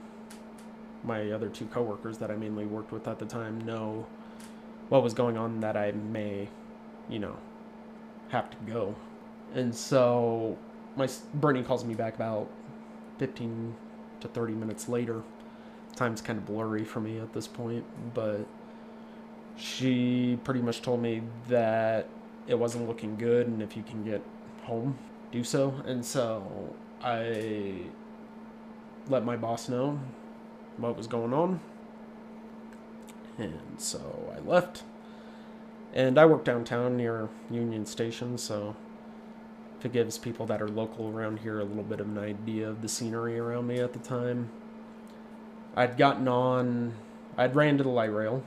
my 1.04 1.30
other 1.30 1.48
two 1.48 1.66
coworkers 1.66 2.18
that 2.18 2.30
I 2.30 2.36
mainly 2.36 2.66
worked 2.66 2.90
with 2.90 3.06
at 3.06 3.18
the 3.18 3.26
time, 3.26 3.60
know 3.60 4.06
what 4.88 5.02
was 5.02 5.14
going 5.14 5.36
on 5.36 5.60
that 5.60 5.76
I 5.76 5.92
may, 5.92 6.48
you 7.08 7.18
know, 7.18 7.36
have 8.30 8.50
to 8.50 8.56
go. 8.66 8.94
And 9.54 9.74
so 9.74 10.58
my 10.96 11.08
Brittany 11.34 11.64
calls 11.64 11.84
me 11.84 11.94
back 11.94 12.14
about 12.14 12.48
15 13.18 13.74
to 14.20 14.28
30 14.28 14.54
minutes 14.54 14.88
later. 14.88 15.22
Time's 15.94 16.20
kind 16.20 16.38
of 16.38 16.46
blurry 16.46 16.84
for 16.84 17.00
me 17.00 17.18
at 17.18 17.32
this 17.32 17.46
point, 17.46 17.84
but 18.12 18.46
she 19.56 20.38
pretty 20.44 20.60
much 20.60 20.82
told 20.82 21.00
me 21.00 21.22
that 21.48 22.08
it 22.46 22.58
wasn't 22.58 22.86
looking 22.86 23.16
good 23.16 23.46
and 23.46 23.62
if 23.62 23.76
you 23.76 23.82
can 23.82 24.04
get 24.04 24.22
home, 24.64 24.98
do 25.32 25.42
so. 25.42 25.74
And 25.86 26.04
so 26.04 26.74
I 27.02 27.82
let 29.08 29.24
my 29.24 29.36
boss 29.36 29.68
know 29.68 29.98
what 30.76 30.96
was 30.96 31.06
going 31.06 31.32
on. 31.32 31.60
And 33.38 33.60
so 33.78 34.34
I 34.34 34.40
left. 34.46 34.82
And 35.94 36.18
I 36.18 36.26
work 36.26 36.44
downtown 36.44 36.96
near 36.96 37.28
Union 37.50 37.86
Station, 37.86 38.36
so 38.36 38.76
it 39.82 39.92
gives 39.92 40.18
people 40.18 40.44
that 40.46 40.60
are 40.60 40.68
local 40.68 41.08
around 41.08 41.38
here 41.40 41.60
a 41.60 41.64
little 41.64 41.82
bit 41.82 42.00
of 42.00 42.08
an 42.08 42.18
idea 42.18 42.68
of 42.68 42.82
the 42.82 42.88
scenery 42.88 43.38
around 43.38 43.66
me 43.66 43.78
at 43.78 43.92
the 43.92 43.98
time. 44.00 44.50
I'd 45.74 45.96
gotten 45.96 46.28
on, 46.28 46.94
I'd 47.38 47.54
ran 47.54 47.78
to 47.78 47.84
the 47.84 47.90
light 47.90 48.12
rail, 48.12 48.42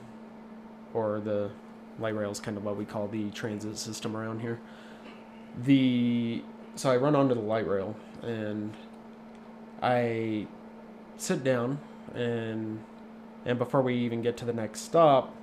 or 0.93 1.19
the 1.19 1.51
light 1.99 2.15
rail 2.15 2.31
is 2.31 2.39
kind 2.39 2.57
of 2.57 2.63
what 2.63 2.77
we 2.77 2.85
call 2.85 3.07
the 3.07 3.29
transit 3.31 3.77
system 3.77 4.15
around 4.15 4.41
here. 4.41 4.59
The 5.63 6.43
so 6.75 6.91
I 6.91 6.97
run 6.97 7.15
onto 7.15 7.35
the 7.35 7.41
light 7.41 7.67
rail 7.67 7.95
and 8.21 8.73
I 9.81 10.47
sit 11.17 11.43
down 11.43 11.79
and 12.13 12.83
and 13.45 13.57
before 13.57 13.81
we 13.81 13.95
even 13.95 14.21
get 14.21 14.37
to 14.37 14.45
the 14.45 14.53
next 14.53 14.81
stop, 14.81 15.35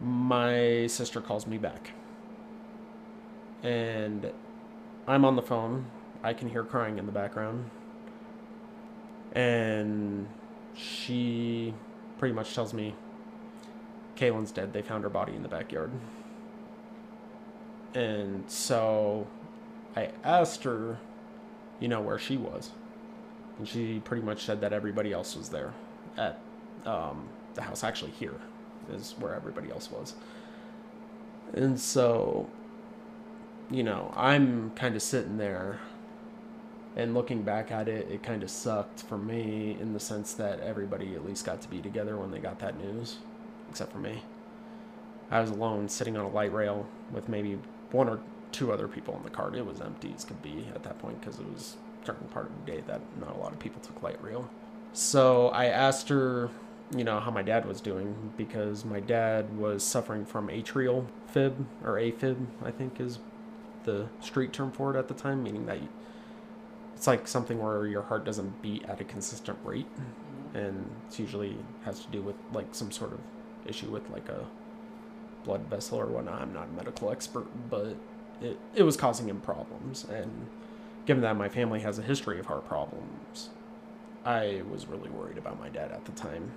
my 0.00 0.86
sister 0.86 1.20
calls 1.20 1.46
me 1.46 1.58
back. 1.58 1.92
And 3.62 4.30
I'm 5.06 5.24
on 5.24 5.36
the 5.36 5.42
phone. 5.42 5.86
I 6.22 6.32
can 6.32 6.48
hear 6.50 6.64
crying 6.64 6.98
in 6.98 7.06
the 7.06 7.12
background. 7.12 7.70
And 9.32 10.28
she 10.74 11.74
pretty 12.18 12.34
much 12.34 12.54
tells 12.54 12.74
me 12.74 12.94
Kaylin's 14.16 14.50
dead. 14.50 14.72
They 14.72 14.82
found 14.82 15.04
her 15.04 15.10
body 15.10 15.34
in 15.34 15.42
the 15.42 15.48
backyard. 15.48 15.90
And 17.94 18.44
so 18.50 19.26
I 19.94 20.10
asked 20.24 20.64
her, 20.64 20.98
you 21.80 21.88
know, 21.88 22.00
where 22.00 22.18
she 22.18 22.36
was. 22.36 22.70
And 23.58 23.66
she 23.66 24.00
pretty 24.00 24.22
much 24.22 24.44
said 24.44 24.60
that 24.60 24.72
everybody 24.72 25.12
else 25.12 25.36
was 25.36 25.48
there 25.48 25.72
at 26.18 26.38
um, 26.84 27.28
the 27.54 27.62
house. 27.62 27.82
Actually, 27.82 28.10
here 28.12 28.34
is 28.92 29.14
where 29.18 29.34
everybody 29.34 29.70
else 29.70 29.90
was. 29.90 30.14
And 31.54 31.80
so, 31.80 32.48
you 33.70 33.82
know, 33.82 34.12
I'm 34.16 34.72
kind 34.72 34.94
of 34.94 35.02
sitting 35.02 35.38
there 35.38 35.78
and 36.96 37.12
looking 37.12 37.42
back 37.42 37.70
at 37.70 37.88
it, 37.88 38.10
it 38.10 38.22
kind 38.22 38.42
of 38.42 38.50
sucked 38.50 39.02
for 39.02 39.18
me 39.18 39.76
in 39.80 39.92
the 39.92 40.00
sense 40.00 40.32
that 40.34 40.60
everybody 40.60 41.14
at 41.14 41.26
least 41.26 41.44
got 41.44 41.60
to 41.60 41.68
be 41.68 41.80
together 41.80 42.16
when 42.16 42.30
they 42.30 42.38
got 42.38 42.58
that 42.60 42.78
news, 42.82 43.16
except 43.70 43.92
for 43.92 43.98
me. 43.98 44.22
I 45.30 45.40
was 45.40 45.50
alone 45.50 45.88
sitting 45.88 46.16
on 46.16 46.24
a 46.24 46.28
light 46.28 46.52
rail 46.52 46.86
with 47.12 47.28
maybe 47.28 47.58
one 47.90 48.08
or 48.08 48.20
two 48.52 48.72
other 48.72 48.88
people 48.88 49.16
in 49.16 49.22
the 49.22 49.30
cart. 49.30 49.54
It 49.54 49.66
was 49.66 49.80
empty 49.80 50.12
as 50.16 50.24
could 50.24 50.42
be 50.42 50.68
at 50.74 50.82
that 50.84 50.98
point 50.98 51.20
because 51.20 51.38
it 51.38 51.46
was 51.52 51.76
certain 52.04 52.28
part 52.28 52.46
of 52.46 52.52
the 52.64 52.72
day 52.72 52.82
that 52.86 53.00
not 53.20 53.34
a 53.34 53.38
lot 53.38 53.52
of 53.52 53.58
people 53.58 53.80
took 53.80 54.00
light 54.02 54.22
rail. 54.22 54.48
So 54.92 55.48
I 55.48 55.66
asked 55.66 56.08
her, 56.08 56.48
you 56.96 57.04
know, 57.04 57.18
how 57.18 57.30
my 57.30 57.42
dad 57.42 57.66
was 57.66 57.80
doing 57.80 58.32
because 58.36 58.84
my 58.84 59.00
dad 59.00 59.58
was 59.58 59.82
suffering 59.82 60.24
from 60.24 60.48
atrial 60.48 61.06
fib 61.26 61.66
or 61.84 61.94
AFib, 61.94 62.46
I 62.64 62.70
think 62.70 63.00
is 63.00 63.18
the 63.84 64.06
street 64.20 64.52
term 64.52 64.70
for 64.70 64.94
it 64.94 64.98
at 64.98 65.08
the 65.08 65.14
time, 65.14 65.42
meaning 65.42 65.66
that 65.66 65.78
it's 66.94 67.06
like 67.06 67.28
something 67.28 67.62
where 67.62 67.86
your 67.86 68.02
heart 68.02 68.24
doesn't 68.24 68.62
beat 68.62 68.84
at 68.84 69.00
a 69.00 69.04
consistent 69.04 69.58
rate, 69.64 69.86
mm-hmm. 69.94 70.56
and 70.56 70.90
it's 71.06 71.18
usually 71.18 71.56
has 71.84 72.00
to 72.00 72.08
do 72.10 72.22
with 72.22 72.36
like 72.52 72.68
some 72.72 72.90
sort 72.90 73.12
of 73.12 73.20
issue 73.68 73.90
with 73.90 74.08
like 74.10 74.28
a 74.28 74.46
blood 75.44 75.62
vessel 75.68 75.98
or 75.98 76.06
whatnot. 76.06 76.42
I'm 76.42 76.52
not 76.52 76.68
a 76.68 76.72
medical 76.72 77.10
expert, 77.10 77.46
but 77.70 77.96
it, 78.40 78.58
it 78.74 78.82
was 78.82 78.96
causing 78.96 79.28
him 79.28 79.40
problems. 79.40 80.04
And 80.04 80.48
given 81.06 81.22
that 81.22 81.36
my 81.36 81.48
family 81.48 81.80
has 81.80 81.98
a 81.98 82.02
history 82.02 82.38
of 82.38 82.46
heart 82.46 82.66
problems, 82.66 83.50
I 84.24 84.62
was 84.70 84.86
really 84.86 85.08
worried 85.08 85.38
about 85.38 85.58
my 85.58 85.68
dad 85.68 85.92
at 85.92 86.04
the 86.04 86.12
time. 86.12 86.50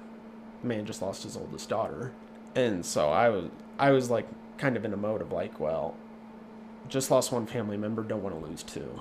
The 0.61 0.67
man 0.67 0.85
just 0.85 1.01
lost 1.01 1.23
his 1.23 1.37
oldest 1.37 1.69
daughter. 1.69 2.11
And 2.55 2.85
so 2.85 3.09
I 3.09 3.29
was 3.29 3.45
I 3.77 3.91
was 3.91 4.09
like 4.09 4.27
kind 4.57 4.75
of 4.75 4.83
in 4.83 4.91
a 4.91 4.97
mode 4.97 5.21
of 5.21 5.31
like, 5.31 5.59
well, 5.59 5.95
just 6.89 7.11
lost 7.11 7.31
one 7.31 7.45
family 7.45 7.77
member, 7.77 8.03
don't 8.03 8.23
want 8.23 8.37
to 8.37 8.45
lose 8.45 8.63
two. 8.63 8.99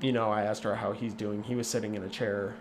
You 0.00 0.12
know, 0.12 0.30
I 0.30 0.42
asked 0.42 0.64
her 0.64 0.76
how 0.76 0.92
he's 0.92 1.12
doing. 1.12 1.42
He 1.42 1.54
was 1.54 1.68
sitting 1.68 1.94
in 1.94 2.02
a 2.02 2.08
chair. 2.08 2.56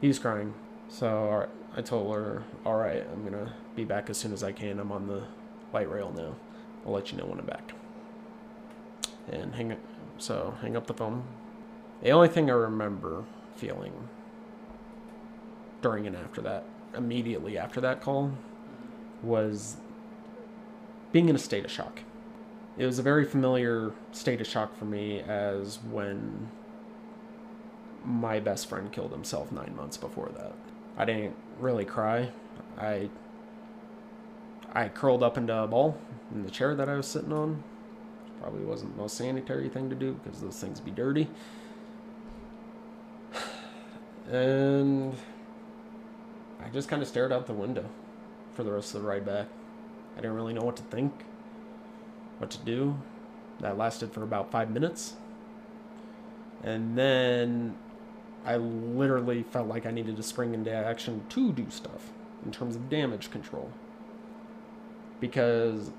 He 0.00 0.08
was 0.08 0.18
crying. 0.18 0.54
So 0.88 1.48
I 1.76 1.82
told 1.82 2.14
her, 2.14 2.44
all 2.64 2.76
right, 2.76 3.04
I'm 3.12 3.22
going 3.22 3.46
to 3.46 3.52
be 3.76 3.84
back 3.84 4.10
as 4.10 4.16
soon 4.16 4.32
as 4.32 4.42
I 4.42 4.52
can. 4.52 4.80
I'm 4.80 4.90
on 4.90 5.06
the 5.06 5.22
light 5.72 5.90
rail 5.90 6.12
now. 6.16 6.34
I'll 6.84 6.92
let 6.92 7.12
you 7.12 7.18
know 7.18 7.26
when 7.26 7.38
I'm 7.38 7.46
back. 7.46 7.72
And 9.30 9.54
hang 9.54 9.72
up, 9.72 9.78
so 10.18 10.54
hang 10.62 10.76
up 10.76 10.86
the 10.86 10.94
phone. 10.94 11.24
The 12.02 12.10
only 12.10 12.28
thing 12.28 12.50
I 12.50 12.54
remember 12.54 13.24
feeling 13.56 13.92
during 15.82 16.06
and 16.06 16.16
after 16.16 16.40
that, 16.42 16.64
immediately 16.96 17.58
after 17.58 17.80
that 17.80 18.00
call, 18.00 18.32
was 19.22 19.76
being 21.12 21.28
in 21.28 21.36
a 21.36 21.38
state 21.38 21.64
of 21.64 21.70
shock. 21.70 22.00
It 22.78 22.86
was 22.86 22.98
a 22.98 23.02
very 23.02 23.24
familiar 23.24 23.92
state 24.12 24.40
of 24.40 24.46
shock 24.46 24.76
for 24.76 24.84
me 24.84 25.20
as 25.20 25.78
when 25.90 26.48
my 28.04 28.38
best 28.38 28.68
friend 28.68 28.92
killed 28.92 29.12
himself 29.12 29.50
nine 29.50 29.74
months 29.76 29.96
before 29.96 30.30
that. 30.36 30.52
I 30.96 31.04
didn't 31.04 31.34
really 31.58 31.84
cry. 31.84 32.30
I 32.78 33.08
I 34.76 34.88
curled 34.88 35.22
up 35.22 35.38
into 35.38 35.56
a 35.56 35.66
ball 35.66 35.96
in 36.34 36.42
the 36.42 36.50
chair 36.50 36.74
that 36.74 36.86
I 36.86 36.96
was 36.96 37.06
sitting 37.06 37.32
on. 37.32 37.64
Probably 38.42 38.62
wasn't 38.62 38.94
the 38.94 39.00
most 39.00 39.16
sanitary 39.16 39.70
thing 39.70 39.88
to 39.88 39.96
do 39.96 40.20
because 40.22 40.42
those 40.42 40.60
things 40.60 40.80
be 40.80 40.90
dirty. 40.90 41.28
And 44.30 45.14
I 46.62 46.68
just 46.68 46.90
kind 46.90 47.00
of 47.00 47.08
stared 47.08 47.32
out 47.32 47.46
the 47.46 47.54
window 47.54 47.86
for 48.52 48.64
the 48.64 48.72
rest 48.72 48.94
of 48.94 49.00
the 49.00 49.08
ride 49.08 49.24
back. 49.24 49.46
I 50.14 50.20
didn't 50.20 50.36
really 50.36 50.52
know 50.52 50.64
what 50.64 50.76
to 50.76 50.82
think, 50.82 51.24
what 52.36 52.50
to 52.50 52.58
do. 52.58 52.98
That 53.60 53.78
lasted 53.78 54.12
for 54.12 54.22
about 54.22 54.50
five 54.50 54.70
minutes. 54.70 55.14
And 56.62 56.98
then 56.98 57.78
I 58.44 58.56
literally 58.56 59.42
felt 59.42 59.68
like 59.68 59.86
I 59.86 59.90
needed 59.90 60.18
to 60.18 60.22
spring 60.22 60.52
into 60.52 60.70
action 60.70 61.24
to 61.30 61.52
do 61.52 61.64
stuff 61.70 62.10
in 62.44 62.52
terms 62.52 62.76
of 62.76 62.90
damage 62.90 63.30
control. 63.30 63.70
Because 65.20 65.90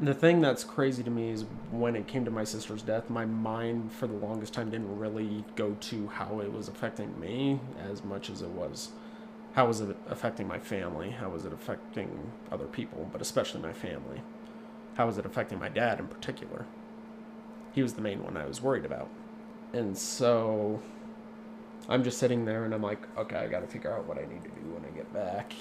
the 0.00 0.14
thing 0.14 0.40
that's 0.40 0.64
crazy 0.64 1.02
to 1.02 1.10
me 1.10 1.30
is 1.30 1.44
when 1.70 1.96
it 1.96 2.06
came 2.06 2.24
to 2.24 2.30
my 2.30 2.44
sister's 2.44 2.82
death, 2.82 3.08
my 3.08 3.24
mind 3.24 3.92
for 3.92 4.06
the 4.06 4.14
longest 4.14 4.52
time 4.52 4.70
didn't 4.70 4.98
really 4.98 5.44
go 5.54 5.76
to 5.80 6.08
how 6.08 6.40
it 6.40 6.52
was 6.52 6.68
affecting 6.68 7.18
me 7.18 7.60
as 7.90 8.04
much 8.04 8.28
as 8.28 8.42
it 8.42 8.50
was 8.50 8.90
how 9.56 9.66
was 9.66 9.80
it 9.80 9.96
affecting 10.10 10.46
my 10.46 10.58
family? 10.58 11.08
How 11.08 11.30
was 11.30 11.46
it 11.46 11.52
affecting 11.52 12.30
other 12.52 12.66
people, 12.66 13.08
but 13.10 13.22
especially 13.22 13.62
my 13.62 13.72
family? 13.72 14.20
How 14.96 15.06
was 15.06 15.16
it 15.16 15.24
affecting 15.24 15.58
my 15.58 15.70
dad 15.70 15.98
in 15.98 16.08
particular? 16.08 16.66
He 17.72 17.82
was 17.82 17.94
the 17.94 18.02
main 18.02 18.22
one 18.22 18.36
I 18.36 18.44
was 18.44 18.60
worried 18.60 18.84
about. 18.84 19.08
And 19.72 19.96
so 19.96 20.82
I'm 21.88 22.04
just 22.04 22.18
sitting 22.18 22.44
there 22.44 22.66
and 22.66 22.74
I'm 22.74 22.82
like, 22.82 23.08
okay, 23.16 23.36
I 23.36 23.46
got 23.46 23.60
to 23.60 23.66
figure 23.66 23.90
out 23.90 24.06
what 24.06 24.18
I 24.18 24.26
need 24.30 24.42
to 24.42 24.50
do 24.50 24.74
when 24.74 24.84
I 24.84 24.94
get 24.94 25.10
back 25.14 25.54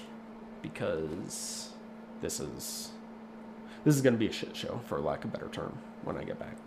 because 0.61 1.69
this 2.21 2.39
is 2.39 2.89
this 3.83 3.95
is 3.95 4.01
going 4.01 4.13
to 4.13 4.19
be 4.19 4.27
a 4.27 4.31
shit 4.31 4.55
show 4.55 4.81
for 4.85 4.99
lack 4.99 5.23
of 5.23 5.33
a 5.33 5.37
better 5.37 5.49
term 5.49 5.77
when 6.03 6.17
I 6.17 6.23
get 6.23 6.39
back. 6.39 6.57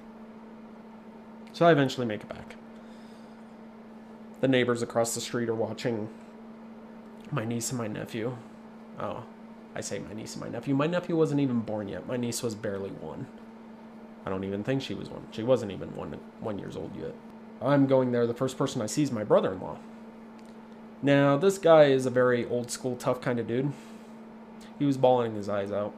So 1.53 1.66
I 1.66 1.72
eventually 1.72 2.07
make 2.07 2.22
it 2.22 2.28
back. 2.28 2.55
The 4.40 4.49
neighbors 4.49 4.82
across 4.82 5.14
the 5.14 5.20
street 5.20 5.49
are 5.49 5.55
watching 5.55 6.09
my 7.32 7.44
niece 7.44 7.70
and 7.70 7.78
my 7.78 7.88
nephew. 7.88 8.36
Oh, 9.01 9.24
I 9.74 9.80
say 9.80 9.99
my 9.99 10.14
niece 10.14 10.34
and 10.34 10.44
my 10.44 10.49
nephew. 10.49 10.74
My 10.74 10.86
nephew 10.86 11.16
wasn't 11.16 11.40
even 11.40 11.61
born 11.61 11.88
yet. 11.88 12.07
My 12.07 12.16
niece 12.16 12.42
was 12.42 12.55
barely 12.55 12.90
one. 12.90 13.26
I 14.24 14.30
don't 14.30 14.44
even 14.44 14.62
think 14.62 14.82
she 14.82 14.94
was 14.94 15.09
one. 15.09 15.26
She 15.32 15.42
wasn't 15.42 15.72
even 15.72 15.94
one 15.96 16.18
one 16.40 16.59
years 16.59 16.76
old 16.76 16.94
yet. 16.96 17.14
I'm 17.61 17.86
going 17.86 18.12
there. 18.12 18.26
The 18.26 18.34
first 18.34 18.57
person 18.57 18.80
I 18.80 18.86
see 18.86 19.03
is 19.03 19.11
my 19.11 19.24
brother-in-law. 19.24 19.78
Now 21.03 21.36
this 21.36 21.59
guy 21.59 21.84
is 21.84 22.07
a 22.07 22.11
very 22.11 22.46
old 22.46 22.70
school, 22.70 22.96
tough 22.96 23.20
kind 23.20 23.38
of 23.38 23.46
dude. 23.49 23.72
He 24.79 24.85
was 24.85 24.97
bawling 24.97 25.35
his 25.35 25.49
eyes 25.49 25.72
out. 25.72 25.95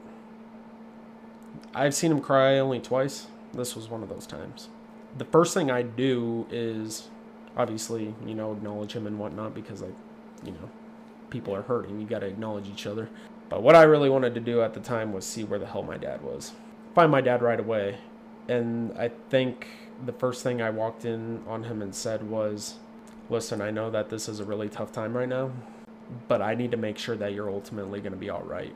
I've 1.75 1.95
seen 1.95 2.11
him 2.11 2.21
cry 2.21 2.59
only 2.59 2.81
twice. 2.81 3.27
This 3.53 3.77
was 3.77 3.89
one 3.89 4.03
of 4.03 4.09
those 4.09 4.27
times. 4.27 4.69
The 5.19 5.25
first 5.25 5.55
thing 5.55 5.71
I 5.71 5.83
do 5.83 6.47
is 6.51 7.09
obviously, 7.57 8.15
you 8.25 8.35
know, 8.35 8.53
acknowledge 8.53 8.93
him 8.93 9.07
and 9.07 9.19
whatnot 9.19 9.55
because 9.55 9.83
I, 9.83 9.89
you 10.45 10.53
know, 10.53 10.71
people 11.31 11.55
are 11.55 11.63
hurting. 11.63 12.01
You 12.01 12.07
got 12.07 12.21
to 12.21 12.27
acknowledge 12.27 12.69
each 12.69 12.87
other. 12.87 13.09
But 13.49 13.63
what 13.63 13.75
I 13.75 13.83
really 13.83 14.09
wanted 14.09 14.35
to 14.35 14.41
do 14.41 14.63
at 14.63 14.75
the 14.75 14.81
time 14.81 15.13
was 15.13 15.25
see 15.25 15.45
where 15.45 15.59
the 15.59 15.67
hell 15.67 15.83
my 15.83 15.97
dad 15.97 16.23
was. 16.23 16.53
Find 16.95 17.11
my 17.11 17.21
dad 17.21 17.43
right 17.43 17.59
away. 17.59 17.99
And 18.49 18.97
I 18.97 19.11
think 19.29 19.67
the 20.05 20.13
first 20.13 20.43
thing 20.43 20.63
I 20.63 20.71
walked 20.71 21.05
in 21.05 21.43
on 21.47 21.65
him 21.65 21.83
and 21.83 21.95
said 21.95 22.29
was, 22.29 22.77
Listen, 23.29 23.61
I 23.61 23.71
know 23.71 23.91
that 23.91 24.09
this 24.11 24.29
is 24.29 24.41
a 24.41 24.45
really 24.45 24.69
tough 24.69 24.91
time 24.91 25.17
right 25.17 25.29
now, 25.29 25.53
but 26.29 26.43
I 26.43 26.55
need 26.55 26.71
to 26.71 26.77
make 26.77 26.99
sure 26.99 27.17
that 27.17 27.33
you're 27.33 27.51
ultimately 27.51 28.01
going 28.01 28.13
to 28.13 28.19
be 28.19 28.31
all 28.31 28.43
right 28.43 28.75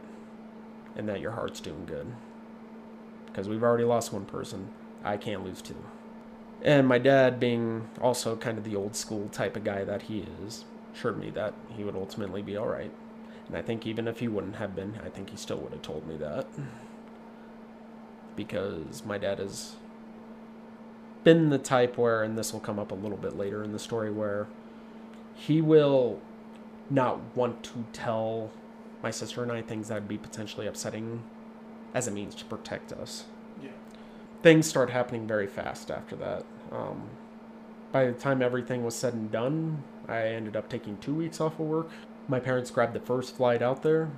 and 0.97 1.09
that 1.09 1.20
your 1.20 1.32
heart's 1.32 1.61
doing 1.61 1.87
good. 1.87 2.07
Because 3.26 3.49
we've 3.49 3.62
already 3.62 3.85
lost 3.85 4.12
one 4.12 4.24
person. 4.24 4.68
I 5.03 5.16
can't 5.16 5.45
lose 5.45 5.61
two. 5.61 5.76
And 6.62 6.87
my 6.87 6.99
dad, 6.99 7.41
being 7.41 7.89
also 8.01 8.37
kind 8.37 8.57
of 8.57 8.64
the 8.64 8.76
old 8.76 8.97
school 8.97 9.28
type 9.28 9.57
of 9.57 9.64
guy 9.64 9.85
that 9.85 10.03
he 10.03 10.26
is, 10.45 10.64
assured 10.95 11.18
me 11.18 11.30
that 11.30 11.53
he 11.68 11.85
would 11.85 11.97
ultimately 11.97 12.43
be 12.43 12.57
all 12.57 12.68
right. 12.68 12.93
And 13.49 13.57
I 13.57 13.62
think 13.62 13.87
even 13.87 14.09
if 14.09 14.20
he 14.20 14.28
wouldn't 14.28 14.57
have 14.57 14.74
been, 14.74 14.99
I 15.05 15.11
think 15.11 15.30
he 15.30 15.37
still 15.37 15.59
would 15.59 15.72
have 15.72 15.82
told 15.82 16.07
me 16.07 16.16
that. 16.16 16.47
Because 18.37 19.05
my 19.05 19.18
dad 19.18 19.39
has 19.39 19.76
been 21.22 21.51
the 21.51 21.59
type 21.59 21.99
where, 21.99 22.22
and 22.22 22.39
this 22.39 22.53
will 22.53 22.61
come 22.61 22.78
up 22.78 22.93
a 22.93 22.95
little 22.95 23.18
bit 23.18 23.37
later 23.37 23.62
in 23.62 23.72
the 23.72 23.78
story, 23.78 24.11
where 24.11 24.47
he 25.35 25.61
will 25.61 26.20
not 26.91 27.20
want 27.37 27.62
to 27.64 27.85
tell 27.93 28.51
my 29.03 29.11
sister 29.11 29.43
and 29.43 29.53
I 29.53 29.62
things 29.62 29.89
that 29.89 29.95
would 29.95 30.09
be 30.09 30.18
potentially 30.18 30.66
upsetting 30.66 31.22
as 31.93 32.09
a 32.09 32.11
means 32.11 32.35
to 32.37 32.45
protect 32.45 32.93
us. 32.93 33.24
Yeah. 33.62 33.70
Things 34.43 34.66
start 34.66 34.91
happening 34.91 35.26
very 35.26 35.47
fast 35.47 35.91
after 35.91 36.16
that. 36.16 36.45
Um, 36.72 37.09
by 37.93 38.07
the 38.07 38.12
time 38.12 38.43
everything 38.43 38.85
was 38.85 38.97
said 38.97 39.14
and 39.14 39.30
done, 39.30 39.85
I 40.09 40.28
ended 40.28 40.57
up 40.57 40.68
taking 40.68 40.99
two 40.99 41.14
weeks 41.14 41.41
off 41.41 41.61
of 41.61 41.66
work. 41.66 41.91
My 42.28 42.41
parents 42.41 42.70
grabbed 42.70 42.95
the 42.95 43.01
first 43.01 43.37
flight 43.37 43.62
out 43.62 43.82
there. 43.82 44.11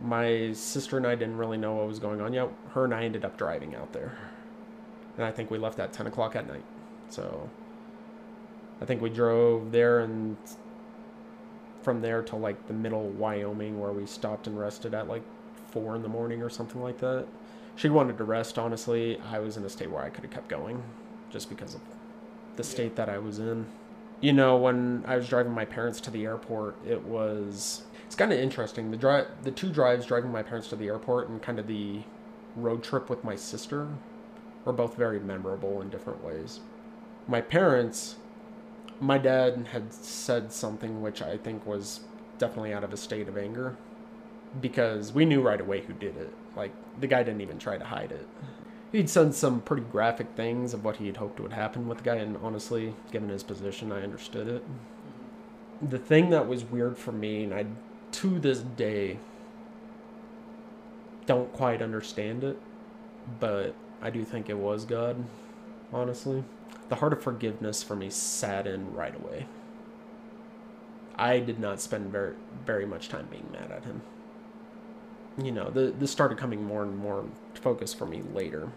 My 0.00 0.52
sister 0.52 0.96
and 0.96 1.06
I 1.06 1.14
didn't 1.14 1.36
really 1.36 1.58
know 1.58 1.74
what 1.74 1.86
was 1.86 1.98
going 1.98 2.20
on 2.20 2.32
yet. 2.32 2.48
Her 2.72 2.84
and 2.84 2.94
I 2.94 3.04
ended 3.04 3.24
up 3.24 3.36
driving 3.36 3.74
out 3.74 3.92
there. 3.92 4.18
And 5.16 5.24
I 5.24 5.30
think 5.30 5.50
we 5.50 5.58
left 5.58 5.78
at 5.78 5.92
10 5.92 6.06
o'clock 6.06 6.36
at 6.36 6.46
night. 6.46 6.64
So 7.08 7.48
I 8.80 8.84
think 8.84 9.02
we 9.02 9.10
drove 9.10 9.72
there 9.72 10.00
and 10.00 10.36
from 11.88 12.02
there 12.02 12.20
to 12.20 12.36
like 12.36 12.66
the 12.66 12.74
middle 12.74 13.08
Wyoming 13.08 13.80
where 13.80 13.92
we 13.92 14.04
stopped 14.04 14.46
and 14.46 14.60
rested 14.60 14.92
at 14.92 15.08
like 15.08 15.22
four 15.70 15.96
in 15.96 16.02
the 16.02 16.08
morning 16.08 16.42
or 16.42 16.50
something 16.50 16.82
like 16.82 16.98
that. 16.98 17.24
She 17.76 17.88
wanted 17.88 18.18
to 18.18 18.24
rest, 18.24 18.58
honestly. 18.58 19.18
I 19.32 19.38
was 19.38 19.56
in 19.56 19.64
a 19.64 19.70
state 19.70 19.90
where 19.90 20.04
I 20.04 20.10
could 20.10 20.22
have 20.22 20.30
kept 20.30 20.50
going 20.50 20.82
just 21.30 21.48
because 21.48 21.74
of 21.74 21.80
the 22.56 22.62
state 22.62 22.94
that 22.96 23.08
I 23.08 23.16
was 23.16 23.38
in. 23.38 23.64
You 24.20 24.34
know, 24.34 24.58
when 24.58 25.02
I 25.06 25.16
was 25.16 25.30
driving 25.30 25.52
my 25.52 25.64
parents 25.64 25.98
to 26.02 26.10
the 26.10 26.26
airport, 26.26 26.76
it 26.86 27.02
was 27.04 27.84
it's 28.04 28.14
kind 28.14 28.34
of 28.34 28.38
interesting. 28.38 28.90
The 28.90 28.98
drive 28.98 29.28
the 29.42 29.50
two 29.50 29.70
drives 29.70 30.04
driving 30.04 30.30
my 30.30 30.42
parents 30.42 30.68
to 30.68 30.76
the 30.76 30.88
airport 30.88 31.30
and 31.30 31.40
kind 31.40 31.58
of 31.58 31.68
the 31.68 32.02
road 32.54 32.82
trip 32.82 33.08
with 33.08 33.24
my 33.24 33.34
sister 33.34 33.88
were 34.66 34.74
both 34.74 34.94
very 34.94 35.20
memorable 35.20 35.80
in 35.80 35.88
different 35.88 36.22
ways. 36.22 36.60
My 37.26 37.40
parents 37.40 38.16
my 39.00 39.18
dad 39.18 39.68
had 39.72 39.92
said 39.92 40.52
something 40.52 41.02
which 41.02 41.22
I 41.22 41.36
think 41.36 41.66
was 41.66 42.00
definitely 42.38 42.72
out 42.72 42.84
of 42.84 42.92
a 42.92 42.96
state 42.96 43.28
of 43.28 43.36
anger 43.36 43.76
because 44.60 45.12
we 45.12 45.24
knew 45.24 45.42
right 45.42 45.60
away 45.60 45.82
who 45.82 45.92
did 45.92 46.16
it. 46.16 46.32
Like 46.56 46.72
the 47.00 47.06
guy 47.06 47.22
didn't 47.22 47.40
even 47.40 47.58
try 47.58 47.78
to 47.78 47.84
hide 47.84 48.12
it. 48.12 48.26
He'd 48.90 49.10
said 49.10 49.34
some 49.34 49.60
pretty 49.60 49.82
graphic 49.82 50.28
things 50.34 50.72
of 50.72 50.82
what 50.82 50.96
he 50.96 51.06
had 51.06 51.18
hoped 51.18 51.40
would 51.40 51.52
happen 51.52 51.88
with 51.88 51.98
the 51.98 52.04
guy, 52.04 52.16
and 52.16 52.38
honestly, 52.38 52.94
given 53.12 53.28
his 53.28 53.42
position, 53.42 53.92
I 53.92 54.02
understood 54.02 54.48
it. 54.48 54.64
The 55.82 55.98
thing 55.98 56.30
that 56.30 56.48
was 56.48 56.64
weird 56.64 56.96
for 56.96 57.12
me, 57.12 57.44
and 57.44 57.52
I 57.52 57.66
to 58.12 58.38
this 58.38 58.60
day 58.60 59.18
don't 61.26 61.52
quite 61.52 61.82
understand 61.82 62.44
it, 62.44 62.58
but 63.38 63.74
I 64.00 64.08
do 64.08 64.24
think 64.24 64.48
it 64.48 64.56
was 64.56 64.86
God, 64.86 65.22
honestly. 65.92 66.42
The 66.88 66.96
heart 66.96 67.12
of 67.12 67.22
forgiveness 67.22 67.82
for 67.82 67.94
me 67.96 68.10
in 68.66 68.94
right 68.94 69.14
away. 69.14 69.46
I 71.16 71.40
did 71.40 71.58
not 71.58 71.80
spend 71.80 72.10
very 72.10 72.34
very 72.64 72.86
much 72.86 73.08
time 73.08 73.28
being 73.30 73.48
mad 73.52 73.70
at 73.70 73.84
him. 73.84 74.02
You 75.36 75.52
know, 75.52 75.70
the 75.70 75.92
this 75.98 76.10
started 76.10 76.38
coming 76.38 76.64
more 76.64 76.82
and 76.82 76.96
more 76.96 77.24
focus 77.54 77.92
for 77.92 78.06
me 78.06 78.22
later. 78.34 78.70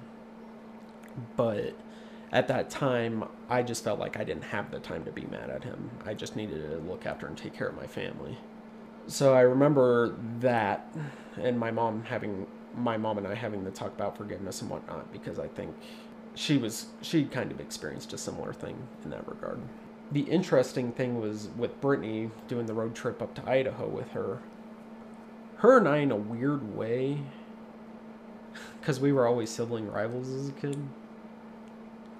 But 1.36 1.76
at 2.32 2.47
that 2.47 2.70
time, 2.70 3.26
I 3.49 3.62
just 3.62 3.84
felt 3.84 3.99
like 3.99 4.18
I 4.18 4.24
didn't 4.24 4.45
have 4.45 4.72
the 4.72 4.80
time 4.80 5.03
to 5.05 5.12
be 5.12 5.26
mad 5.26 5.49
at 5.49 5.64
him. 5.64 5.89
I 6.05 6.14
just 6.14 6.36
needed 6.36 6.70
to 6.70 6.78
look 6.78 7.05
after 7.05 7.28
and 7.28 7.38
take 7.38 7.53
care 7.53 7.68
of 7.68 7.76
my 7.76 7.88
family. 7.88 8.38
So 9.07 9.34
I 9.34 9.41
remember 9.41 10.16
that 10.39 10.88
and 11.38 11.59
my 11.59 11.72
mom 11.72 12.03
having 12.03 12.47
my 12.76 12.97
mom 12.97 13.18
and 13.18 13.28
I 13.28 13.36
having 13.36 13.66
to 13.66 13.72
talk 13.72 13.93
about 13.93 14.16
forgiveness 14.16 14.62
and 14.62 14.70
whatnot 14.70 15.12
because 15.12 15.39
I 15.39 15.47
think 15.47 15.76
she 16.36 16.58
was 16.58 16.88
she 17.02 17.26
kind 17.26 17.52
of 17.52 17.60
experienced 17.60 18.14
a 18.14 18.18
similar 18.18 18.54
thing 18.54 18.88
in 19.04 19.10
that 19.12 19.28
regard. 19.28 19.60
The 20.12 20.22
interesting 20.22 20.92
thing 20.92 21.22
was 21.22 21.50
with 21.58 21.80
Brittany 21.80 22.32
doing 22.48 22.66
the 22.66 22.74
road 22.74 22.96
trip 22.96 23.22
up 23.22 23.34
to 23.36 23.50
Idaho 23.50 23.88
with 23.88 24.12
her. 24.12 24.40
Her 25.58 25.78
and 25.78 25.88
I, 25.88 25.98
in 25.98 26.12
a 26.12 26.18
weird 26.18 26.76
way, 26.76 27.20
because 28.80 29.00
we 29.00 29.12
were 29.12 29.28
always 29.28 29.50
sibling 29.50 29.90
rivals 29.90 30.30
as 30.30 30.50
a 30.50 30.54
kid. 30.54 30.78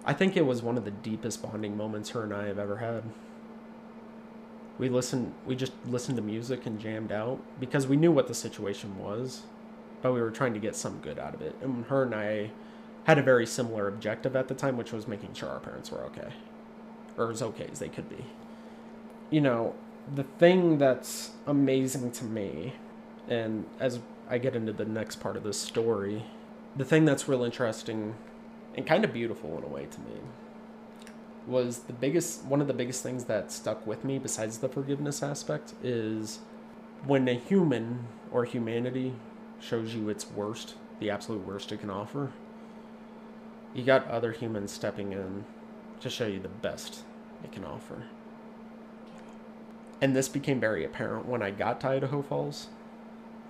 I 0.06 0.14
think 0.14 0.38
it 0.38 0.46
was 0.46 0.62
one 0.62 0.78
of 0.78 0.86
the 0.86 0.92
deepest 0.92 1.42
bonding 1.42 1.76
moments 1.76 2.12
her 2.12 2.24
and 2.24 2.34
I 2.34 2.48
have 2.48 2.60
ever 2.60 2.78
had. 2.78 3.04
We 4.78 4.90
listened, 4.90 5.34
we 5.46 5.56
just 5.56 5.74
listened 5.86 6.16
to 6.16 6.24
music 6.24 6.66
and 6.66 6.80
jammed 6.80 7.12
out 7.12 7.40
because 7.60 7.88
we 7.88 7.98
knew 7.98 8.12
what 8.12 8.28
the 8.28 8.34
situation 8.34 8.98
was, 8.98 9.44
but 10.02 10.14
we 10.14 10.22
were 10.22 10.32
trying 10.32 10.54
to 10.54 10.60
get 10.60 10.76
some 10.76 11.00
good 11.00 11.20
out 11.20 11.34
of 11.34 11.42
it. 11.42 11.56
And 11.62 11.86
her 11.86 12.04
and 12.04 12.16
I 12.16 12.52
had 13.06 13.18
a 13.18 13.24
very 13.24 13.46
similar 13.46 13.88
objective 13.88 14.36
at 14.36 14.48
the 14.48 14.54
time, 14.54 14.78
which 14.78 14.92
was 14.92 15.08
making 15.08 15.34
sure 15.34 15.50
our 15.50 15.60
parents 15.60 15.92
were 15.92 16.04
okay, 16.06 16.34
or 17.18 17.32
as 17.32 17.42
okay 17.42 17.68
as 17.72 17.80
they 17.80 17.90
could 17.90 18.10
be. 18.10 18.26
You 19.30 19.42
know, 19.42 19.76
the 20.14 20.24
thing 20.24 20.78
that's 20.78 21.32
amazing 21.48 22.12
to 22.12 22.26
me, 22.26 22.74
and 23.28 23.66
as 23.80 24.00
I 24.30 24.38
get 24.38 24.56
into 24.56 24.74
the 24.74 24.86
next 24.86 25.20
part 25.20 25.36
of 25.36 25.44
this 25.44 25.60
story, 25.60 26.26
the 26.76 26.86
thing 26.86 27.06
that's 27.06 27.28
real 27.28 27.44
interesting 27.44 28.16
and 28.76 28.86
kind 28.88 29.04
of 29.04 29.14
beautiful 29.14 29.58
in 29.58 29.64
a 29.64 29.68
way 29.68 29.86
to 29.86 30.00
me 30.00 30.22
was 31.48 31.80
the 31.80 31.94
biggest 31.94 32.46
one 32.46 32.62
of 32.62 32.68
the 32.68 32.74
biggest 32.74 33.02
things 33.04 33.26
that 33.26 33.52
stuck 33.52 33.86
with 33.86 34.06
me 34.06 34.20
besides 34.20 34.60
the 34.60 34.70
forgiveness 34.70 35.24
aspect 35.24 35.74
is 35.84 36.40
when 37.06 37.28
a 37.28 37.34
human 37.34 38.08
or 38.32 38.46
humanity 38.46 39.14
shows 39.60 39.94
you 39.96 40.08
its 40.08 40.30
worst, 40.32 40.76
the 41.00 41.10
absolute 41.10 41.46
worst 41.46 41.72
it 41.72 41.80
can 41.80 41.90
offer. 41.90 42.32
You 43.74 43.84
got 43.84 44.08
other 44.08 44.32
humans 44.32 44.72
stepping 44.72 45.14
in 45.14 45.46
to 46.02 46.10
show 46.10 46.28
you 46.28 46.40
the 46.40 46.50
best 46.50 47.04
it 47.44 47.52
can 47.52 47.64
offer. 47.64 48.04
And 50.02 50.16
this 50.16 50.28
became 50.28 50.60
very 50.60 50.84
apparent 50.84 51.28
when 51.28 51.42
I 51.42 51.52
got 51.52 51.80
to 51.82 51.90
Idaho 51.90 52.22
Falls 52.22 52.68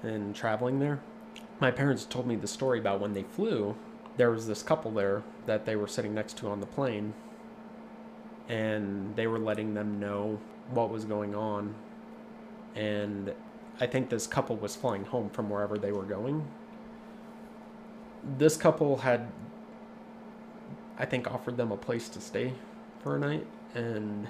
and 0.04 0.36
traveling 0.36 0.80
there. 0.80 1.00
My 1.60 1.72
parents 1.72 2.06
told 2.06 2.28
me 2.28 2.36
the 2.36 2.48
story 2.48 2.80
about 2.80 3.00
when 3.00 3.14
they 3.14 3.24
flew. 3.24 3.76
There 4.18 4.32
was 4.32 4.48
this 4.48 4.62
couple 4.62 4.92
there 4.92 5.24
that 5.46 5.66
they 5.66 5.76
were 5.76 5.88
sitting 5.88 6.14
next 6.14 6.38
to 6.38 6.50
on 6.50 6.60
the 6.60 6.66
plane, 6.66 7.14
and 8.50 9.16
they 9.16 9.28
were 9.28 9.40
letting 9.40 9.74
them 9.74 10.00
know 10.00 10.40
what 10.70 10.90
was 10.90 11.06
going 11.06 11.34
on. 11.34 11.76
And 12.76 13.34
I 13.80 13.88
think 13.88 14.10
this 14.10 14.28
couple 14.28 14.58
was 14.58 14.76
flying 14.76 15.06
home 15.06 15.30
from 15.30 15.50
wherever 15.50 15.78
they 15.78 15.92
were 15.92 16.04
going. 16.04 16.46
This 18.38 18.58
couple 18.58 18.98
had, 18.98 19.32
I 21.02 21.06
think, 21.06 21.30
offered 21.32 21.58
them 21.58 21.72
a 21.72 21.78
place 21.78 22.08
to 22.10 22.22
stay 22.22 22.54
for 23.00 23.16
a 23.16 23.20
night 23.20 23.48
and 23.74 24.28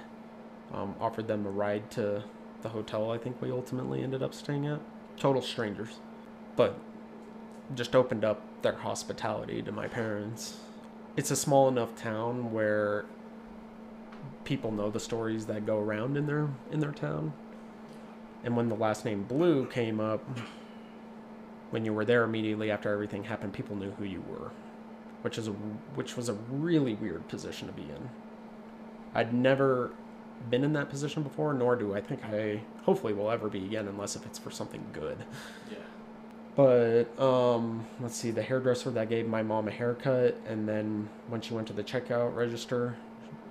um, 0.72 0.94
offered 0.98 1.28
them 1.28 1.44
a 1.44 1.50
ride 1.50 1.90
to 1.92 2.24
the 2.62 2.70
hotel 2.70 3.10
I 3.10 3.18
think 3.18 3.42
we 3.42 3.50
ultimately 3.50 4.02
ended 4.02 4.22
up 4.22 4.32
staying 4.32 4.66
at. 4.66 4.80
Total 5.18 5.42
strangers. 5.42 6.00
But 6.56 6.78
just 7.74 7.94
opened 7.94 8.24
up 8.24 8.40
their 8.62 8.76
hospitality 8.76 9.60
to 9.60 9.70
my 9.70 9.86
parents. 9.86 10.60
It's 11.14 11.30
a 11.30 11.36
small 11.36 11.68
enough 11.68 11.94
town 11.94 12.52
where 12.52 13.04
people 14.44 14.72
know 14.72 14.90
the 14.90 15.00
stories 15.00 15.44
that 15.46 15.66
go 15.66 15.78
around 15.78 16.16
in 16.16 16.26
their 16.26 16.48
in 16.70 16.80
their 16.80 16.92
town. 16.92 17.34
And 18.44 18.56
when 18.56 18.70
the 18.70 18.74
last 18.74 19.04
name 19.04 19.24
Blue 19.24 19.66
came 19.66 20.00
up, 20.00 20.24
when 21.70 21.84
you 21.84 21.92
were 21.92 22.06
there 22.06 22.24
immediately 22.24 22.70
after 22.70 22.90
everything 22.90 23.24
happened, 23.24 23.52
people 23.52 23.76
knew 23.76 23.90
who 23.92 24.04
you 24.04 24.24
were. 24.30 24.52
Which 25.22 25.38
is 25.38 25.48
a 25.48 25.52
which 25.52 26.16
was 26.16 26.28
a 26.28 26.34
really 26.50 26.94
weird 26.94 27.26
position 27.28 27.68
to 27.68 27.72
be 27.72 27.82
in. 27.82 28.10
I'd 29.14 29.32
never 29.32 29.92
been 30.50 30.64
in 30.64 30.72
that 30.74 30.90
position 30.90 31.22
before, 31.22 31.54
nor 31.54 31.76
do 31.76 31.94
I 31.94 32.00
think 32.00 32.24
I 32.24 32.60
hopefully 32.82 33.12
will 33.12 33.30
ever 33.30 33.48
be 33.48 33.64
again, 33.64 33.88
unless 33.88 34.16
if 34.16 34.26
it's 34.26 34.38
for 34.38 34.50
something 34.50 34.84
good. 34.92 35.18
Yeah. 35.70 35.78
But 36.54 37.18
um, 37.22 37.86
let's 38.00 38.16
see, 38.16 38.30
the 38.30 38.42
hairdresser 38.42 38.90
that 38.90 39.08
gave 39.08 39.26
my 39.26 39.42
mom 39.42 39.68
a 39.68 39.70
haircut, 39.70 40.38
and 40.46 40.68
then 40.68 41.08
when 41.28 41.40
she 41.40 41.54
went 41.54 41.66
to 41.68 41.72
the 41.72 41.84
checkout 41.84 42.34
register 42.34 42.96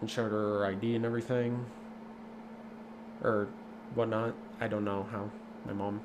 and 0.02 0.10
showed 0.10 0.32
her 0.32 0.60
her 0.60 0.66
ID 0.66 0.96
and 0.96 1.06
everything, 1.06 1.66
or 3.24 3.48
whatnot, 3.96 4.36
I 4.60 4.68
don't 4.68 4.86
know 4.86 5.08
how 5.12 5.32
my 5.66 5.74
mom 5.74 6.02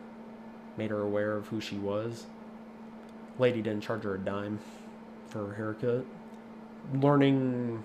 made 0.76 0.90
her 0.90 1.02
aware 1.02 1.32
of 1.36 1.48
who 1.48 1.60
she 1.60 1.76
was. 1.76 2.26
Lady 3.38 3.60
didn't 3.60 3.82
charge 3.82 4.04
her 4.04 4.14
a 4.14 4.18
dime 4.18 4.58
for 5.28 5.46
her 5.46 5.54
haircut. 5.54 6.04
Learning 6.92 7.82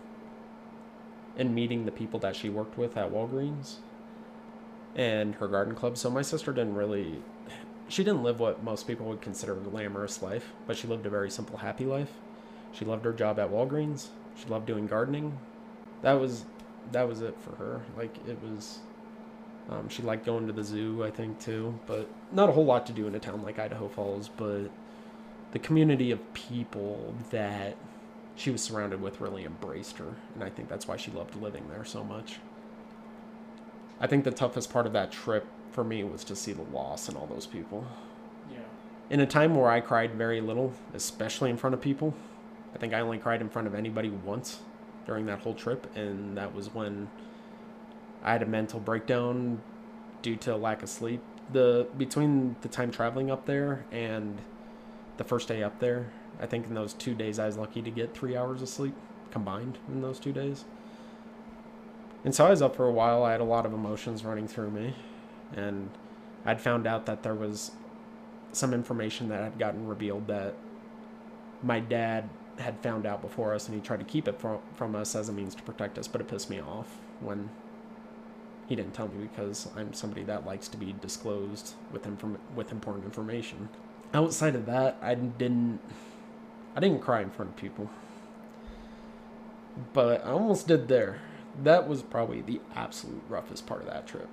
and 1.38 1.56
meeting 1.56 1.86
the 1.86 1.92
people 1.92 2.20
that 2.20 2.36
she 2.36 2.50
worked 2.50 2.78
with 2.78 2.98
at 2.98 3.12
Walgreens 3.12 3.76
and 4.96 5.36
her 5.36 5.48
garden 5.48 5.74
club. 5.74 5.98
So 5.98 6.10
my 6.10 6.22
sister 6.22 6.52
didn't 6.52 6.76
really 6.76 7.22
she 7.88 8.04
didn't 8.04 8.24
live 8.24 8.40
what 8.40 8.64
most 8.64 8.88
people 8.88 9.06
would 9.08 9.22
consider 9.22 9.54
a 9.54 9.60
glamorous 9.60 10.22
life, 10.22 10.54
but 10.66 10.78
she 10.78 10.88
lived 10.88 11.06
a 11.06 11.10
very 11.10 11.30
simple, 11.30 11.58
happy 11.58 11.86
life. 11.86 12.14
She 12.72 12.86
loved 12.86 13.04
her 13.04 13.12
job 13.12 13.38
at 13.38 13.50
Walgreens. 13.52 14.08
She 14.36 14.48
loved 14.48 14.66
doing 14.66 14.88
gardening. 14.88 15.38
That 16.02 16.14
was 16.14 16.46
that 16.92 17.08
was 17.08 17.22
it 17.22 17.36
for 17.42 17.56
her. 17.58 17.82
Like 17.98 18.16
it 18.28 18.38
was 18.42 18.80
um, 19.70 19.90
she 19.90 20.02
liked 20.02 20.26
going 20.26 20.48
to 20.48 20.54
the 20.54 20.64
zoo, 20.64 21.04
I 21.04 21.12
think, 21.12 21.40
too, 21.40 21.78
but 21.86 22.10
not 22.32 22.50
a 22.50 22.52
whole 22.52 22.66
lot 22.66 22.86
to 22.88 22.94
do 22.94 23.08
in 23.08 23.16
a 23.16 23.20
town 23.20 23.44
like 23.44 23.60
Idaho 23.60 23.88
Falls. 23.88 24.30
But 24.30 24.70
the 25.52 25.60
community 25.60 26.12
of 26.12 26.34
people 26.34 27.14
that 27.30 27.76
she 28.36 28.50
was 28.50 28.62
surrounded 28.62 29.02
with 29.02 29.22
really 29.22 29.46
embraced 29.46 29.98
her, 29.98 30.16
and 30.34 30.44
I 30.44 30.50
think 30.50 30.70
that's 30.70 30.88
why 30.88 30.98
she 30.98 31.12
loved 31.12 31.36
living 31.36 31.68
there 31.70 31.86
so 31.86 32.04
much. 32.04 32.40
I 34.00 34.08
think 34.08 34.24
the 34.24 34.32
toughest 34.32 34.72
part 34.72 34.88
of 34.88 34.94
that 34.94 35.12
trip 35.12 35.46
for 35.72 35.84
me 35.84 36.04
was 36.04 36.24
to 36.26 36.36
see 36.36 36.54
the 36.54 36.64
loss 36.64 37.08
in 37.08 37.16
all 37.16 37.28
those 37.28 37.46
people. 37.46 37.86
Yeah. 38.52 38.60
In 39.10 39.20
a 39.20 39.28
time 39.28 39.56
where 39.56 39.70
I 39.70 39.80
cried 39.80 40.16
very 40.16 40.42
little, 40.42 40.74
especially 40.94 41.50
in 41.50 41.58
front 41.58 41.74
of 41.74 41.82
people, 41.82 42.14
I 42.74 42.78
think 42.78 42.94
I 42.94 43.02
only 43.02 43.18
cried 43.18 43.42
in 43.42 43.50
front 43.50 43.68
of 43.68 43.76
anybody 43.76 44.10
once 44.10 44.62
during 45.06 45.26
that 45.28 45.40
whole 45.40 45.54
trip, 45.54 45.88
and 45.96 46.38
that 46.38 46.56
was 46.56 46.74
when 46.74 47.10
I 48.24 48.32
had 48.32 48.42
a 48.42 48.48
mental 48.48 48.80
breakdown 48.80 49.62
due 50.22 50.36
to 50.38 50.56
lack 50.56 50.82
of 50.82 50.90
sleep. 50.90 51.22
The 51.52 51.88
between 51.98 52.56
the 52.62 52.70
time 52.70 52.92
traveling 52.92 53.30
up 53.30 53.46
there 53.46 53.86
and 53.92 54.40
the 55.22 55.28
first 55.28 55.48
day 55.48 55.62
up 55.62 55.80
there, 55.80 56.12
I 56.40 56.48
think 56.48 56.66
in 56.66 56.74
those 56.74 56.94
two 56.94 57.14
days 57.14 57.38
I 57.38 57.46
was 57.46 57.56
lucky 57.56 57.84
to 57.84 57.92
get 57.92 58.16
three 58.16 58.36
hours 58.36 58.64
of 58.64 58.70
sleep 58.70 58.96
combined 59.30 59.78
in 59.88 60.02
those 60.02 60.20
two 60.20 60.34
days. 60.34 60.66
And 62.26 62.34
so 62.34 62.48
I 62.48 62.50
was 62.50 62.62
up 62.62 62.76
for 62.76 62.88
a 62.88 62.92
while. 62.92 63.24
I 63.24 63.32
had 63.32 63.42
a 63.42 63.46
lot 63.46 63.68
of 63.68 63.74
emotions 63.74 64.26
running 64.26 64.48
through 64.48 64.72
me, 64.72 64.96
and 65.56 65.92
I'd 66.44 66.60
found 66.60 66.88
out 66.88 67.06
that 67.06 67.22
there 67.22 67.36
was 67.36 67.72
some 68.52 68.74
information 68.74 69.30
that 69.30 69.44
had 69.44 69.60
gotten 69.60 69.88
revealed 69.88 70.26
that 70.28 70.56
my 71.62 71.80
dad 71.80 72.28
had 72.58 72.80
found 72.80 73.06
out 73.06 73.22
before 73.22 73.54
us, 73.54 73.68
and 73.68 73.76
he 73.76 73.82
tried 73.82 74.00
to 74.00 74.06
keep 74.06 74.28
it 74.28 74.40
from 74.40 74.60
from 74.74 74.96
us 74.96 75.16
as 75.16 75.30
a 75.30 75.34
means 75.34 75.54
to 75.54 75.62
protect 75.64 76.00
us. 76.00 76.08
But 76.08 76.22
it 76.22 76.28
pissed 76.28 76.50
me 76.50 76.60
off 76.60 76.98
when 77.20 77.50
he 78.68 78.76
didn't 78.76 78.94
tell 78.96 79.08
me 79.08 79.28
because 79.28 79.70
I'm 79.76 79.94
somebody 79.94 80.24
that 80.24 80.48
likes 80.48 80.68
to 80.70 80.78
be 80.78 80.96
disclosed 81.00 81.76
with 81.92 82.08
inform- 82.08 82.40
with 82.56 82.72
important 82.72 83.06
information. 83.06 83.70
Outside 84.14 84.56
of 84.56 84.66
that, 84.66 84.98
I 85.02 85.16
didn't 85.16 85.80
I 86.76 86.80
didn't 86.80 87.00
cry 87.00 87.22
in 87.22 87.30
front 87.30 87.52
of 87.52 87.58
people. 87.58 87.90
But 89.94 90.26
I 90.26 90.32
almost 90.32 90.68
did 90.68 90.88
there. 90.88 91.20
That 91.64 91.88
was 91.88 92.02
probably 92.02 92.42
the 92.42 92.62
absolute 92.76 93.24
roughest 93.30 93.66
part 93.66 93.82
of 93.82 93.88
that 93.88 94.08
trip. 94.08 94.30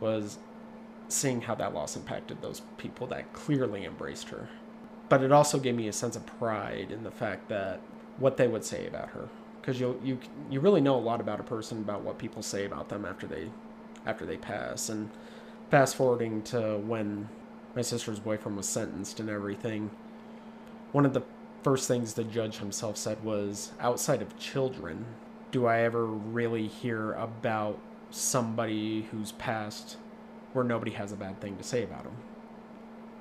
Was 0.00 0.38
seeing 1.08 1.42
how 1.42 1.54
that 1.56 1.74
loss 1.74 1.96
impacted 1.96 2.42
those 2.42 2.62
people 2.76 3.06
that 3.08 3.32
clearly 3.32 3.84
embraced 3.84 4.28
her. 4.28 4.48
But 5.08 5.22
it 5.22 5.32
also 5.32 5.58
gave 5.58 5.74
me 5.74 5.88
a 5.88 5.92
sense 5.92 6.16
of 6.16 6.26
pride 6.26 6.90
in 6.90 7.02
the 7.02 7.10
fact 7.10 7.48
that 7.48 7.80
what 8.18 8.36
they 8.36 8.46
would 8.46 8.64
say 8.64 8.86
about 8.86 9.10
her 9.10 9.28
because 9.68 9.78
you 9.78 10.00
you 10.02 10.18
you 10.48 10.60
really 10.60 10.80
know 10.80 10.94
a 10.94 10.98
lot 10.98 11.20
about 11.20 11.38
a 11.38 11.42
person 11.42 11.78
about 11.78 12.00
what 12.00 12.16
people 12.16 12.42
say 12.42 12.64
about 12.64 12.88
them 12.88 13.04
after 13.04 13.26
they 13.26 13.50
after 14.06 14.24
they 14.24 14.38
pass 14.38 14.88
and 14.88 15.10
fast 15.70 15.94
forwarding 15.94 16.40
to 16.40 16.78
when 16.78 17.28
my 17.78 17.82
sister's 17.82 18.18
boyfriend 18.18 18.56
was 18.56 18.68
sentenced 18.68 19.20
and 19.20 19.30
everything 19.30 19.88
one 20.90 21.06
of 21.06 21.12
the 21.14 21.22
first 21.62 21.86
things 21.86 22.14
the 22.14 22.24
judge 22.24 22.56
himself 22.56 22.96
said 22.96 23.22
was 23.22 23.70
outside 23.78 24.20
of 24.20 24.36
children 24.36 25.06
do 25.52 25.64
i 25.64 25.78
ever 25.82 26.04
really 26.04 26.66
hear 26.66 27.12
about 27.12 27.78
somebody 28.10 29.02
who's 29.12 29.30
passed 29.30 29.96
where 30.54 30.64
nobody 30.64 30.90
has 30.90 31.12
a 31.12 31.16
bad 31.16 31.40
thing 31.40 31.56
to 31.56 31.62
say 31.62 31.84
about 31.84 32.02
them 32.02 32.16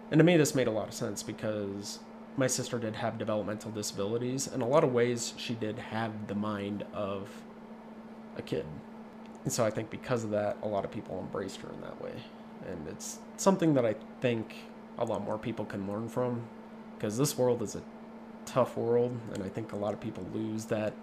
and 0.10 0.18
to 0.18 0.24
me 0.24 0.36
this 0.36 0.56
made 0.56 0.66
a 0.66 0.72
lot 0.72 0.88
of 0.88 0.94
sense 0.96 1.22
because 1.22 2.00
my 2.36 2.48
sister 2.48 2.80
did 2.80 2.96
have 2.96 3.18
developmental 3.18 3.72
disabilities. 3.72 4.46
In 4.48 4.62
a 4.62 4.68
lot 4.68 4.84
of 4.84 4.94
ways, 4.94 5.34
she 5.38 5.56
did 5.56 5.80
have 5.80 6.28
the 6.28 6.36
mind 6.36 6.86
of 6.94 7.28
a 8.38 8.44
kid. 8.44 8.64
And 9.44 9.52
so 9.52 9.66
I 9.66 9.72
think 9.72 9.90
because 9.90 10.24
of 10.24 10.30
that, 10.30 10.56
a 10.62 10.68
lot 10.68 10.86
of 10.86 10.92
people 10.92 11.20
embraced 11.20 11.62
her 11.62 11.70
in 11.74 11.82
that 11.82 12.00
way. 12.00 12.14
And 12.66 12.88
it's 12.88 13.20
something 13.38 13.74
that 13.76 13.86
I 13.86 13.96
think 14.22 14.56
a 14.98 15.06
lot 15.06 15.24
more 15.24 15.38
people 15.38 15.66
can 15.66 15.92
learn 15.92 16.10
from 16.10 16.48
because 16.96 17.18
this 17.18 17.38
world 17.38 17.62
is 17.62 17.76
a 17.76 17.82
tough 18.46 18.78
world 18.78 19.18
and 19.34 19.44
I 19.44 19.50
think 19.50 19.74
a 19.74 19.76
lot 19.76 19.94
of 19.94 20.00
people 20.00 20.26
lose 20.34 20.66
that 20.66 20.94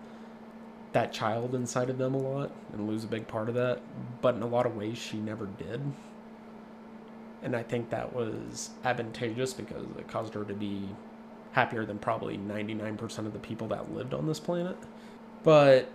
that 0.95 1.13
child 1.13 1.55
inside 1.55 1.91
of 1.91 1.99
them 1.99 2.15
a 2.15 2.19
lot 2.19 2.51
and 2.73 2.89
lose 2.89 3.05
a 3.05 3.09
big 3.09 3.27
part 3.27 3.49
of 3.49 3.55
that, 3.57 3.81
but 4.23 4.37
in 4.37 4.43
a 4.43 4.47
lot 4.47 4.65
of 4.65 4.77
ways 4.77 4.97
she 4.97 5.19
never 5.19 5.47
did. 5.47 5.81
And 7.43 7.55
I 7.55 7.63
think 7.63 7.91
that 7.91 8.15
was 8.15 8.71
advantageous 8.85 9.53
because 9.53 9.85
it 9.99 10.09
caused 10.09 10.35
her 10.35 10.45
to 10.45 10.55
be 10.55 10.89
happier 11.53 11.85
than 11.85 11.99
probably 11.99 12.39
99% 12.39 13.19
of 13.19 13.33
the 13.33 13.39
people 13.41 13.67
that 13.69 13.93
lived 13.93 14.15
on 14.15 14.27
this 14.27 14.39
planet. 14.39 14.77
But, 15.43 15.91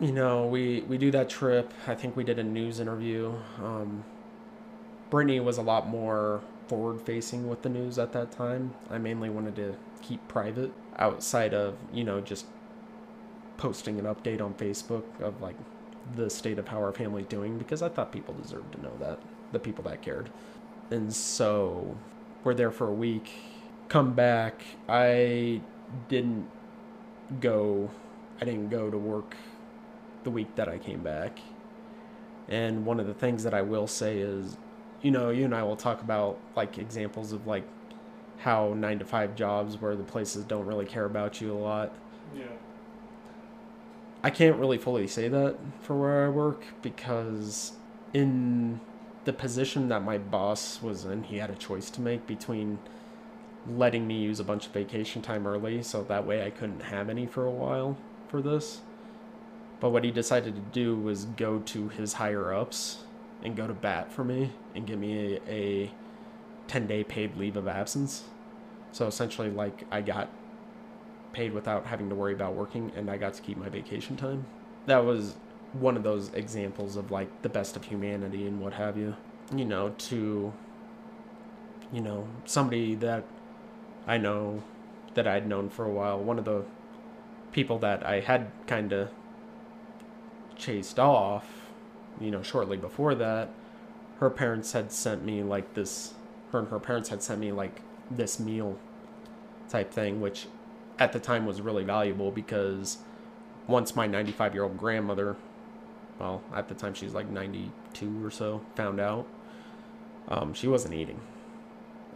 you 0.00 0.12
know, 0.12 0.46
we, 0.46 0.82
we 0.82 0.96
do 0.96 1.10
that 1.10 1.28
trip. 1.28 1.74
I 1.86 1.96
think 1.96 2.16
we 2.16 2.24
did 2.24 2.38
a 2.38 2.44
news 2.44 2.78
interview. 2.78 3.34
Um, 3.62 4.04
Brittany 5.10 5.40
was 5.40 5.58
a 5.58 5.62
lot 5.62 5.88
more 5.88 6.40
forward 6.68 7.00
facing 7.00 7.48
with 7.48 7.62
the 7.62 7.68
news 7.68 7.98
at 7.98 8.12
that 8.12 8.32
time. 8.32 8.74
I 8.90 8.98
mainly 8.98 9.30
wanted 9.30 9.56
to 9.56 9.76
keep 10.02 10.26
private 10.28 10.72
outside 10.98 11.54
of, 11.54 11.76
you 11.92 12.04
know, 12.04 12.20
just 12.20 12.46
posting 13.56 13.98
an 13.98 14.04
update 14.04 14.40
on 14.40 14.54
Facebook 14.54 15.04
of 15.20 15.40
like 15.40 15.56
the 16.14 16.28
state 16.28 16.58
of 16.58 16.68
how 16.68 16.78
our 16.78 16.92
family's 16.92 17.26
doing 17.26 17.58
because 17.58 17.82
I 17.82 17.88
thought 17.88 18.12
people 18.12 18.34
deserved 18.34 18.72
to 18.72 18.82
know 18.82 18.92
that, 19.00 19.20
the 19.52 19.58
people 19.58 19.84
that 19.84 20.02
cared. 20.02 20.30
And 20.90 21.12
so 21.12 21.96
we're 22.44 22.54
there 22.54 22.70
for 22.70 22.88
a 22.88 22.92
week 22.92 23.30
come 23.88 24.14
back, 24.14 24.62
I 24.88 25.60
didn't 26.08 26.48
go. 27.40 27.90
I 28.40 28.44
didn't 28.44 28.68
go 28.68 28.90
to 28.90 28.98
work 28.98 29.36
the 30.24 30.30
week 30.30 30.54
that 30.56 30.68
I 30.68 30.78
came 30.78 31.02
back. 31.02 31.38
And 32.48 32.84
one 32.84 33.00
of 33.00 33.06
the 33.06 33.14
things 33.14 33.42
that 33.44 33.54
I 33.54 33.62
will 33.62 33.86
say 33.86 34.18
is, 34.18 34.56
you 35.06 35.12
know, 35.12 35.30
you 35.30 35.44
and 35.44 35.54
I 35.54 35.62
will 35.62 35.76
talk 35.76 36.02
about 36.02 36.36
like 36.56 36.78
examples 36.78 37.30
of 37.30 37.46
like 37.46 37.62
how 38.38 38.74
nine 38.74 38.98
to 38.98 39.04
five 39.04 39.36
jobs 39.36 39.80
where 39.80 39.94
the 39.94 40.02
places 40.02 40.42
don't 40.42 40.66
really 40.66 40.84
care 40.84 41.04
about 41.04 41.40
you 41.40 41.52
a 41.52 41.54
lot. 41.54 41.94
Yeah. 42.36 42.46
I 44.24 44.30
can't 44.30 44.56
really 44.56 44.78
fully 44.78 45.06
say 45.06 45.28
that 45.28 45.58
for 45.80 45.94
where 45.94 46.26
I 46.26 46.28
work 46.28 46.64
because 46.82 47.74
in 48.14 48.80
the 49.26 49.32
position 49.32 49.86
that 49.90 50.02
my 50.02 50.18
boss 50.18 50.82
was 50.82 51.04
in, 51.04 51.22
he 51.22 51.36
had 51.36 51.50
a 51.50 51.54
choice 51.54 51.88
to 51.90 52.00
make 52.00 52.26
between 52.26 52.80
letting 53.68 54.08
me 54.08 54.18
use 54.18 54.40
a 54.40 54.44
bunch 54.44 54.66
of 54.66 54.72
vacation 54.72 55.22
time 55.22 55.46
early 55.46 55.84
so 55.84 56.02
that 56.02 56.26
way 56.26 56.44
I 56.44 56.50
couldn't 56.50 56.82
have 56.82 57.08
any 57.08 57.26
for 57.26 57.46
a 57.46 57.50
while 57.52 57.96
for 58.26 58.42
this. 58.42 58.80
But 59.78 59.90
what 59.90 60.02
he 60.02 60.10
decided 60.10 60.56
to 60.56 60.62
do 60.72 60.96
was 60.96 61.26
go 61.26 61.60
to 61.60 61.90
his 61.90 62.14
higher 62.14 62.52
ups 62.52 63.04
and 63.42 63.56
go 63.56 63.66
to 63.66 63.74
bat 63.74 64.12
for 64.12 64.24
me 64.24 64.52
and 64.74 64.86
give 64.86 64.98
me 64.98 65.38
a, 65.46 65.50
a 65.50 65.90
10 66.68 66.86
day 66.86 67.04
paid 67.04 67.36
leave 67.36 67.56
of 67.56 67.68
absence. 67.68 68.24
So 68.92 69.06
essentially, 69.06 69.50
like, 69.50 69.84
I 69.90 70.00
got 70.00 70.28
paid 71.32 71.52
without 71.52 71.86
having 71.86 72.08
to 72.08 72.14
worry 72.14 72.32
about 72.32 72.54
working 72.54 72.92
and 72.96 73.10
I 73.10 73.18
got 73.18 73.34
to 73.34 73.42
keep 73.42 73.58
my 73.58 73.68
vacation 73.68 74.16
time. 74.16 74.46
That 74.86 75.04
was 75.04 75.36
one 75.72 75.96
of 75.96 76.02
those 76.02 76.32
examples 76.32 76.96
of 76.96 77.10
like 77.10 77.42
the 77.42 77.48
best 77.48 77.76
of 77.76 77.84
humanity 77.84 78.46
and 78.46 78.60
what 78.60 78.72
have 78.72 78.96
you. 78.96 79.16
You 79.54 79.64
know, 79.64 79.90
to, 79.90 80.52
you 81.92 82.00
know, 82.00 82.26
somebody 82.46 82.94
that 82.96 83.24
I 84.06 84.18
know 84.18 84.62
that 85.14 85.26
I'd 85.26 85.46
known 85.46 85.68
for 85.68 85.84
a 85.84 85.90
while. 85.90 86.18
One 86.18 86.38
of 86.38 86.44
the 86.44 86.64
people 87.52 87.78
that 87.80 88.04
I 88.04 88.20
had 88.20 88.50
kind 88.66 88.92
of 88.92 89.10
chased 90.56 90.98
off, 90.98 91.65
you 92.20 92.30
know, 92.30 92.42
shortly 92.42 92.76
before 92.76 93.14
that, 93.14 93.50
her 94.20 94.30
parents 94.30 94.72
had 94.72 94.92
sent 94.92 95.24
me 95.24 95.42
like 95.42 95.74
this, 95.74 96.14
her 96.52 96.60
and 96.60 96.68
her 96.68 96.80
parents 96.80 97.08
had 97.10 97.22
sent 97.22 97.40
me 97.40 97.52
like 97.52 97.82
this 98.10 98.40
meal 98.40 98.78
type 99.68 99.92
thing, 99.92 100.20
which 100.20 100.46
at 100.98 101.12
the 101.12 101.20
time 101.20 101.44
was 101.44 101.60
really 101.60 101.84
valuable 101.84 102.30
because 102.30 102.98
once 103.66 103.94
my 103.94 104.06
95 104.06 104.54
year 104.54 104.62
old 104.64 104.78
grandmother, 104.78 105.36
well, 106.18 106.42
at 106.54 106.68
the 106.68 106.74
time 106.74 106.94
she's 106.94 107.12
like 107.12 107.28
92 107.28 108.24
or 108.24 108.30
so, 108.30 108.62
found 108.74 109.00
out, 109.00 109.26
um, 110.28 110.54
she 110.54 110.66
wasn't 110.66 110.94
eating 110.94 111.20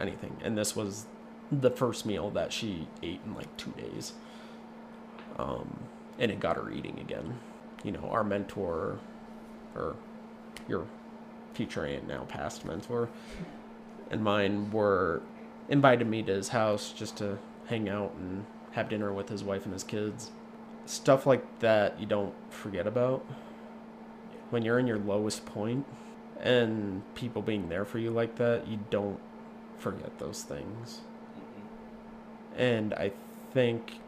anything. 0.01 0.36
And 0.42 0.57
this 0.57 0.74
was 0.74 1.07
the 1.53 1.70
first 1.70 2.07
meal 2.07 2.30
that 2.30 2.53
she 2.53 2.88
ate 3.03 3.20
in 3.26 3.34
like 3.34 3.55
two 3.57 3.72
days. 3.72 4.14
Um, 5.38 5.80
and 6.18 6.30
it 6.30 6.40
got 6.40 6.57
her 6.57 6.70
eating 6.70 6.98
again. 6.98 7.38
You 7.84 7.92
know, 7.92 8.09
our 8.11 8.24
mentor, 8.24 8.98
or 9.74 9.96
your 10.68 10.86
future 11.54 11.84
aunt, 11.84 12.06
now 12.06 12.24
past 12.24 12.64
mentor, 12.64 13.08
and 14.10 14.22
mine 14.22 14.70
were 14.70 15.22
invited 15.68 16.06
me 16.06 16.22
to 16.22 16.32
his 16.32 16.48
house 16.48 16.92
just 16.92 17.16
to 17.16 17.38
hang 17.66 17.88
out 17.88 18.14
and 18.14 18.44
have 18.72 18.88
dinner 18.88 19.12
with 19.12 19.28
his 19.28 19.44
wife 19.44 19.64
and 19.64 19.72
his 19.72 19.84
kids. 19.84 20.30
Stuff 20.86 21.26
like 21.26 21.60
that 21.60 22.00
you 22.00 22.06
don't 22.06 22.34
forget 22.50 22.86
about 22.86 23.24
when 24.50 24.64
you're 24.64 24.78
in 24.78 24.86
your 24.86 24.98
lowest 24.98 25.46
point 25.46 25.86
and 26.40 27.02
people 27.14 27.42
being 27.42 27.68
there 27.68 27.84
for 27.84 27.98
you 27.98 28.10
like 28.10 28.36
that, 28.36 28.66
you 28.66 28.78
don't 28.90 29.18
forget 29.78 30.18
those 30.18 30.42
things. 30.42 31.00
And 32.56 32.92
I 32.94 33.12
think 33.52 34.00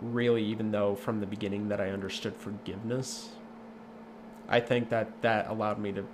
really 0.00 0.42
even 0.44 0.72
though 0.72 0.94
from 0.94 1.20
the 1.20 1.26
beginning 1.26 1.68
that 1.68 1.80
I 1.80 1.90
understood 1.90 2.34
forgiveness, 2.36 3.30
I 4.48 4.60
think 4.60 4.88
that 4.90 5.22
that 5.22 5.48
allowed 5.48 5.78
me 5.78 5.92
to 5.92 6.06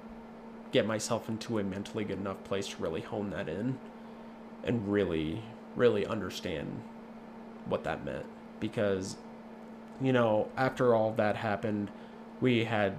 get 0.70 0.86
myself 0.86 1.28
into 1.28 1.58
a 1.58 1.64
mentally 1.64 2.04
good 2.04 2.18
enough 2.18 2.44
place 2.44 2.68
to 2.68 2.82
really 2.82 3.00
hone 3.00 3.30
that 3.30 3.48
in 3.48 3.78
and 4.64 4.92
really 4.92 5.42
really 5.76 6.04
understand 6.06 6.82
what 7.66 7.84
that 7.84 8.04
meant. 8.04 8.26
Because 8.60 9.16
you 10.00 10.12
know 10.12 10.48
after 10.56 10.94
all 10.94 11.12
that 11.12 11.36
happened 11.36 11.90
we 12.40 12.64
had 12.64 12.96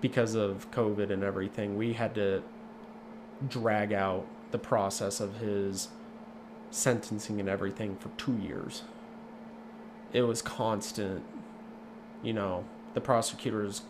because 0.00 0.34
of 0.34 0.70
covid 0.70 1.10
and 1.10 1.22
everything 1.22 1.76
we 1.76 1.94
had 1.94 2.14
to 2.14 2.42
drag 3.48 3.92
out 3.92 4.26
the 4.50 4.58
process 4.58 5.20
of 5.20 5.36
his 5.36 5.88
sentencing 6.70 7.40
and 7.40 7.48
everything 7.48 7.96
for 7.96 8.10
2 8.18 8.36
years. 8.36 8.82
It 10.12 10.22
was 10.22 10.42
constant 10.42 11.22
you 12.22 12.32
know 12.32 12.64
the 12.94 13.00
prosecutors 13.00 13.82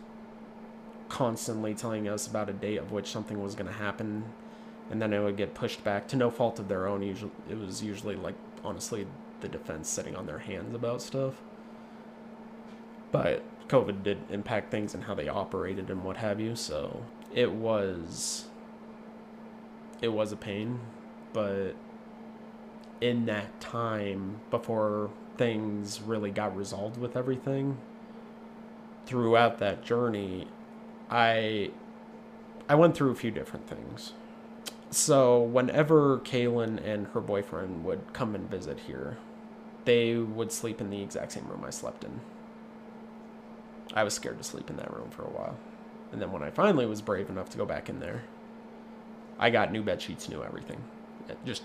constantly 1.13 1.75
telling 1.75 2.07
us 2.07 2.25
about 2.25 2.49
a 2.49 2.53
date 2.53 2.77
of 2.77 2.91
which 2.91 3.05
something 3.05 3.39
was 3.39 3.53
going 3.53 3.67
to 3.67 3.71
happen 3.71 4.25
and 4.89 4.99
then 4.99 5.13
it 5.13 5.19
would 5.19 5.37
get 5.37 5.53
pushed 5.53 5.83
back 5.83 6.07
to 6.07 6.15
no 6.15 6.31
fault 6.31 6.57
of 6.57 6.67
their 6.67 6.87
own 6.87 7.03
usually 7.03 7.31
it 7.47 7.55
was 7.55 7.83
usually 7.83 8.15
like 8.15 8.33
honestly 8.63 9.05
the 9.41 9.47
defense 9.47 9.87
sitting 9.87 10.15
on 10.15 10.25
their 10.25 10.39
hands 10.39 10.73
about 10.73 11.03
stuff. 11.03 11.35
But 13.11 13.43
covid 13.67 14.01
did 14.01 14.17
impact 14.31 14.71
things 14.71 14.95
and 14.95 15.03
how 15.03 15.13
they 15.13 15.27
operated 15.27 15.91
and 15.91 16.03
what 16.03 16.17
have 16.17 16.39
you 16.39 16.55
so 16.55 17.05
it 17.33 17.51
was 17.51 18.45
it 20.01 20.09
was 20.09 20.31
a 20.31 20.35
pain 20.35 20.79
but 21.31 21.73
in 23.01 23.25
that 23.27 23.61
time 23.61 24.39
before 24.49 25.11
things 25.37 26.01
really 26.01 26.31
got 26.31 26.55
resolved 26.57 26.97
with 26.97 27.15
everything 27.15 27.77
throughout 29.05 29.59
that 29.59 29.83
journey 29.83 30.47
i 31.13 31.69
i 32.67 32.75
went 32.75 32.95
through 32.95 33.11
a 33.11 33.15
few 33.15 33.31
different 33.31 33.67
things 33.67 34.13
so 34.93 35.41
whenever 35.41 36.19
Kaylin 36.19 36.83
and 36.85 37.07
her 37.07 37.21
boyfriend 37.21 37.83
would 37.83 38.13
come 38.13 38.35
and 38.35 38.49
visit 38.49 38.79
here, 38.81 39.17
they 39.85 40.15
would 40.15 40.51
sleep 40.51 40.79
in 40.79 40.89
the 40.89 41.01
exact 41.01 41.31
same 41.31 41.47
room 41.47 41.63
I 41.65 41.71
slept 41.71 42.03
in. 42.03 42.21
I 43.93 44.03
was 44.03 44.13
scared 44.13 44.37
to 44.37 44.43
sleep 44.43 44.69
in 44.69 44.77
that 44.77 44.93
room 44.93 45.09
for 45.09 45.23
a 45.23 45.29
while. 45.29 45.57
And 46.11 46.21
then 46.21 46.31
when 46.31 46.43
I 46.43 46.51
finally 46.51 46.85
was 46.85 47.01
brave 47.01 47.29
enough 47.29 47.49
to 47.49 47.57
go 47.57 47.65
back 47.65 47.89
in 47.89 47.99
there, 47.99 48.23
I 49.39 49.49
got 49.49 49.71
new 49.71 49.81
bed 49.81 50.01
sheets, 50.01 50.29
new 50.29 50.43
everything. 50.43 50.83
It 51.27 51.37
just 51.43 51.63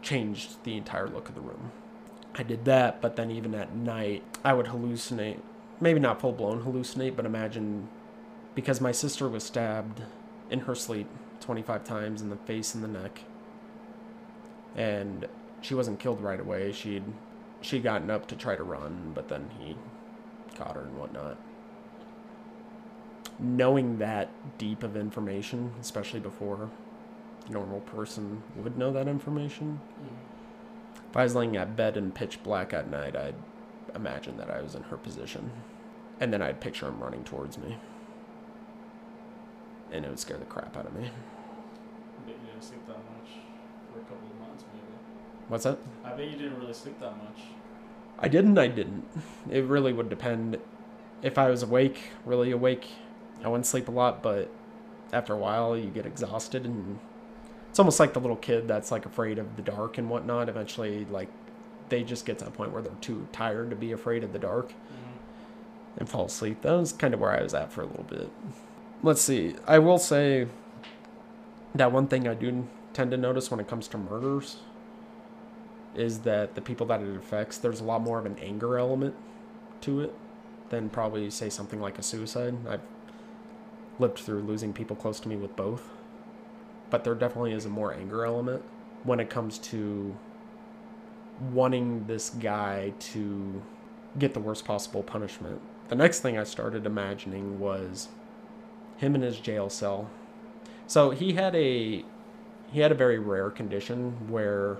changed 0.00 0.62
the 0.62 0.76
entire 0.76 1.08
look 1.08 1.28
of 1.28 1.34
the 1.34 1.40
room. 1.40 1.72
I 2.34 2.44
did 2.44 2.64
that, 2.66 3.00
but 3.02 3.16
then 3.16 3.30
even 3.30 3.54
at 3.54 3.74
night, 3.74 4.22
I 4.44 4.52
would 4.52 4.66
hallucinate. 4.66 5.40
Maybe 5.80 5.98
not 5.98 6.20
full 6.20 6.32
blown 6.32 6.62
hallucinate, 6.62 7.16
but 7.16 7.26
imagine 7.26 7.88
because 8.54 8.80
my 8.80 8.92
sister 8.92 9.28
was 9.28 9.44
stabbed 9.44 10.02
in 10.50 10.60
her 10.60 10.74
sleep 10.74 11.08
25 11.40 11.84
times 11.84 12.22
in 12.22 12.30
the 12.30 12.36
face 12.36 12.74
and 12.74 12.84
the 12.84 12.88
neck. 12.88 13.22
And 14.76 15.26
she 15.60 15.74
wasn't 15.74 15.98
killed 15.98 16.20
right 16.20 16.40
away. 16.40 16.72
She'd 16.72 17.04
she'd 17.60 17.82
gotten 17.82 18.10
up 18.10 18.26
to 18.28 18.36
try 18.36 18.56
to 18.56 18.62
run, 18.62 19.12
but 19.14 19.28
then 19.28 19.50
he 19.58 19.76
caught 20.56 20.74
her 20.74 20.82
and 20.82 20.98
whatnot. 20.98 21.38
Knowing 23.38 23.98
that 23.98 24.30
deep 24.58 24.82
of 24.82 24.96
information, 24.96 25.72
especially 25.80 26.20
before 26.20 26.68
a 27.48 27.52
normal 27.52 27.80
person 27.80 28.42
would 28.56 28.76
know 28.76 28.92
that 28.92 29.08
information. 29.08 29.80
Mm. 30.02 30.08
If 31.10 31.16
I 31.16 31.24
was 31.24 31.34
laying 31.34 31.56
at 31.56 31.76
bed 31.76 31.96
in 31.96 32.12
pitch 32.12 32.42
black 32.42 32.72
at 32.72 32.90
night, 32.90 33.16
I'd 33.16 33.34
imagine 33.94 34.36
that 34.38 34.50
I 34.50 34.62
was 34.62 34.74
in 34.74 34.82
her 34.84 34.96
position. 34.96 35.50
And 36.20 36.32
then 36.32 36.40
I'd 36.40 36.60
picture 36.60 36.88
him 36.88 37.00
running 37.00 37.24
towards 37.24 37.58
me 37.58 37.76
and 39.92 40.04
it 40.04 40.08
would 40.08 40.18
scare 40.18 40.38
the 40.38 40.44
crap 40.44 40.76
out 40.76 40.86
of 40.86 40.94
me. 40.94 41.04
I 41.04 42.26
bet 42.26 42.36
you 42.40 42.46
didn't 42.46 42.62
sleep 42.62 42.86
that 42.86 42.96
much 42.96 43.30
for 43.92 44.00
a 44.00 44.02
couple 44.02 44.28
of 44.28 44.48
months, 44.48 44.64
maybe. 44.72 44.86
What's 45.48 45.64
that? 45.64 45.78
I 46.04 46.10
bet 46.10 46.30
you 46.30 46.36
didn't 46.36 46.58
really 46.58 46.72
sleep 46.72 46.98
that 47.00 47.16
much. 47.18 47.42
I 48.18 48.28
didn't. 48.28 48.58
I 48.58 48.68
didn't. 48.68 49.04
It 49.50 49.64
really 49.64 49.92
would 49.92 50.08
depend. 50.08 50.58
If 51.22 51.38
I 51.38 51.50
was 51.50 51.62
awake, 51.62 52.10
really 52.24 52.50
awake, 52.50 52.88
I 53.44 53.48
wouldn't 53.48 53.66
sleep 53.66 53.88
a 53.88 53.90
lot. 53.90 54.22
But 54.22 54.50
after 55.12 55.34
a 55.34 55.38
while, 55.38 55.76
you 55.76 55.90
get 55.90 56.06
exhausted, 56.06 56.64
and 56.64 56.98
it's 57.68 57.78
almost 57.78 58.00
like 58.00 58.12
the 58.12 58.20
little 58.20 58.36
kid 58.36 58.68
that's 58.68 58.90
like 58.90 59.06
afraid 59.06 59.38
of 59.38 59.56
the 59.56 59.62
dark 59.62 59.98
and 59.98 60.08
whatnot. 60.08 60.48
Eventually, 60.48 61.04
like 61.10 61.28
they 61.88 62.02
just 62.02 62.24
get 62.24 62.38
to 62.38 62.46
a 62.46 62.50
point 62.50 62.72
where 62.72 62.82
they're 62.82 62.92
too 63.00 63.26
tired 63.32 63.70
to 63.70 63.76
be 63.76 63.92
afraid 63.92 64.24
of 64.24 64.32
the 64.32 64.38
dark 64.38 64.68
mm-hmm. 64.68 65.98
and 65.98 66.08
fall 66.08 66.26
asleep. 66.26 66.62
That 66.62 66.72
was 66.72 66.92
kind 66.92 67.12
of 67.12 67.20
where 67.20 67.38
I 67.38 67.42
was 67.42 67.54
at 67.54 67.72
for 67.72 67.82
a 67.82 67.86
little 67.86 68.04
bit 68.04 68.30
let's 69.02 69.20
see. 69.20 69.54
I 69.66 69.78
will 69.78 69.98
say 69.98 70.46
that 71.74 71.92
one 71.92 72.06
thing 72.06 72.28
I 72.28 72.34
do 72.34 72.68
tend 72.92 73.10
to 73.10 73.16
notice 73.16 73.50
when 73.50 73.60
it 73.60 73.68
comes 73.68 73.88
to 73.88 73.98
murders 73.98 74.58
is 75.94 76.20
that 76.20 76.54
the 76.54 76.60
people 76.60 76.86
that 76.86 77.02
it 77.02 77.16
affects, 77.16 77.58
there's 77.58 77.80
a 77.80 77.84
lot 77.84 78.00
more 78.02 78.18
of 78.18 78.26
an 78.26 78.36
anger 78.40 78.78
element 78.78 79.14
to 79.82 80.00
it 80.00 80.14
than 80.70 80.88
probably 80.88 81.28
say 81.30 81.50
something 81.50 81.80
like 81.80 81.98
a 81.98 82.02
suicide. 82.02 82.54
I've 82.68 82.80
lived 83.98 84.18
through 84.18 84.42
losing 84.42 84.72
people 84.72 84.96
close 84.96 85.20
to 85.20 85.28
me 85.28 85.36
with 85.36 85.54
both, 85.56 85.90
but 86.90 87.04
there 87.04 87.14
definitely 87.14 87.52
is 87.52 87.66
a 87.66 87.68
more 87.68 87.92
anger 87.92 88.24
element 88.24 88.62
when 89.04 89.20
it 89.20 89.28
comes 89.28 89.58
to 89.58 90.16
wanting 91.52 92.06
this 92.06 92.30
guy 92.30 92.94
to 92.98 93.62
get 94.18 94.32
the 94.32 94.40
worst 94.40 94.64
possible 94.64 95.02
punishment. 95.02 95.60
The 95.88 95.94
next 95.94 96.20
thing 96.20 96.38
I 96.38 96.44
started 96.44 96.86
imagining 96.86 97.58
was 97.58 98.08
him 98.96 99.14
in 99.14 99.22
his 99.22 99.38
jail 99.38 99.68
cell. 99.68 100.10
So 100.86 101.10
he 101.10 101.32
had 101.32 101.54
a 101.54 102.04
he 102.72 102.80
had 102.80 102.92
a 102.92 102.94
very 102.94 103.18
rare 103.18 103.50
condition 103.50 104.28
where 104.28 104.78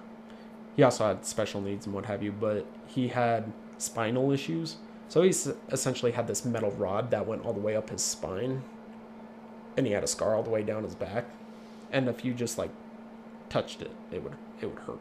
he 0.77 0.83
also 0.83 1.07
had 1.07 1.27
special 1.27 1.61
needs 1.61 1.87
and 1.87 1.95
what 1.95 2.07
have 2.07 2.23
you, 2.23 2.33
but 2.33 2.67
he 2.87 3.09
had 3.09 3.53
spinal 3.79 4.33
issues. 4.33 4.77
So 5.09 5.23
he 5.23 5.35
essentially 5.71 6.13
had 6.13 6.27
this 6.27 6.45
metal 6.45 6.71
rod 6.71 7.11
that 7.11 7.27
went 7.27 7.45
all 7.45 7.53
the 7.53 7.61
way 7.61 7.77
up 7.77 7.91
his 7.91 8.01
spine, 8.01 8.63
and 9.77 9.87
he 9.87 9.93
had 9.93 10.03
a 10.03 10.07
scar 10.07 10.35
all 10.35 10.43
the 10.43 10.51
way 10.51 10.63
down 10.63 10.85
his 10.85 10.95
back. 10.95 11.27
And 11.91 12.09
if 12.09 12.25
you 12.25 12.33
just 12.33 12.57
like 12.57 12.71
touched 13.51 13.83
it, 13.83 13.91
it 14.11 14.23
would 14.23 14.37
it 14.61 14.67
would 14.67 14.79
hurt. 14.81 15.01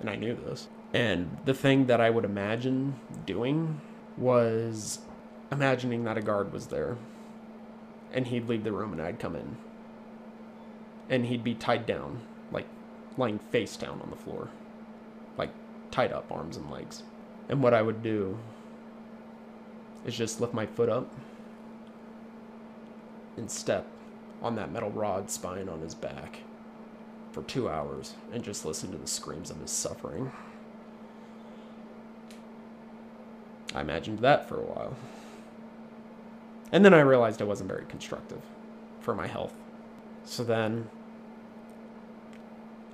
And 0.00 0.08
I 0.08 0.16
knew 0.16 0.34
this. 0.34 0.68
And 0.94 1.36
the 1.44 1.54
thing 1.54 1.86
that 1.86 2.00
I 2.00 2.08
would 2.08 2.24
imagine 2.24 2.94
doing 3.26 3.80
was 4.16 5.00
imagining 5.52 6.04
that 6.04 6.16
a 6.16 6.22
guard 6.22 6.52
was 6.52 6.68
there 6.68 6.96
and 8.12 8.26
he'd 8.26 8.48
leave 8.48 8.64
the 8.64 8.72
room 8.72 8.92
and 8.92 9.02
I'd 9.02 9.18
come 9.18 9.36
in. 9.36 9.56
And 11.08 11.26
he'd 11.26 11.44
be 11.44 11.54
tied 11.54 11.86
down, 11.86 12.20
like 12.50 12.66
lying 13.16 13.38
face 13.38 13.76
down 13.76 14.00
on 14.02 14.10
the 14.10 14.16
floor, 14.16 14.48
like 15.36 15.50
tied 15.90 16.12
up, 16.12 16.30
arms 16.30 16.56
and 16.56 16.70
legs. 16.70 17.02
And 17.48 17.62
what 17.62 17.74
I 17.74 17.82
would 17.82 18.02
do 18.02 18.38
is 20.04 20.16
just 20.16 20.40
lift 20.40 20.54
my 20.54 20.66
foot 20.66 20.88
up 20.88 21.12
and 23.36 23.50
step 23.50 23.86
on 24.42 24.56
that 24.56 24.72
metal 24.72 24.90
rod 24.90 25.30
spine 25.30 25.68
on 25.68 25.80
his 25.80 25.94
back 25.94 26.40
for 27.32 27.42
two 27.42 27.68
hours 27.68 28.14
and 28.32 28.42
just 28.42 28.64
listen 28.64 28.90
to 28.92 28.98
the 28.98 29.06
screams 29.06 29.50
of 29.50 29.60
his 29.60 29.70
suffering. 29.70 30.32
I 33.74 33.82
imagined 33.82 34.20
that 34.20 34.48
for 34.48 34.56
a 34.56 34.64
while. 34.64 34.96
And 36.72 36.84
then 36.84 36.92
I 36.92 37.00
realized 37.00 37.40
it 37.40 37.46
wasn't 37.46 37.68
very 37.68 37.84
constructive 37.86 38.42
for 39.00 39.14
my 39.14 39.26
health. 39.26 39.54
So 40.24 40.42
then 40.42 40.90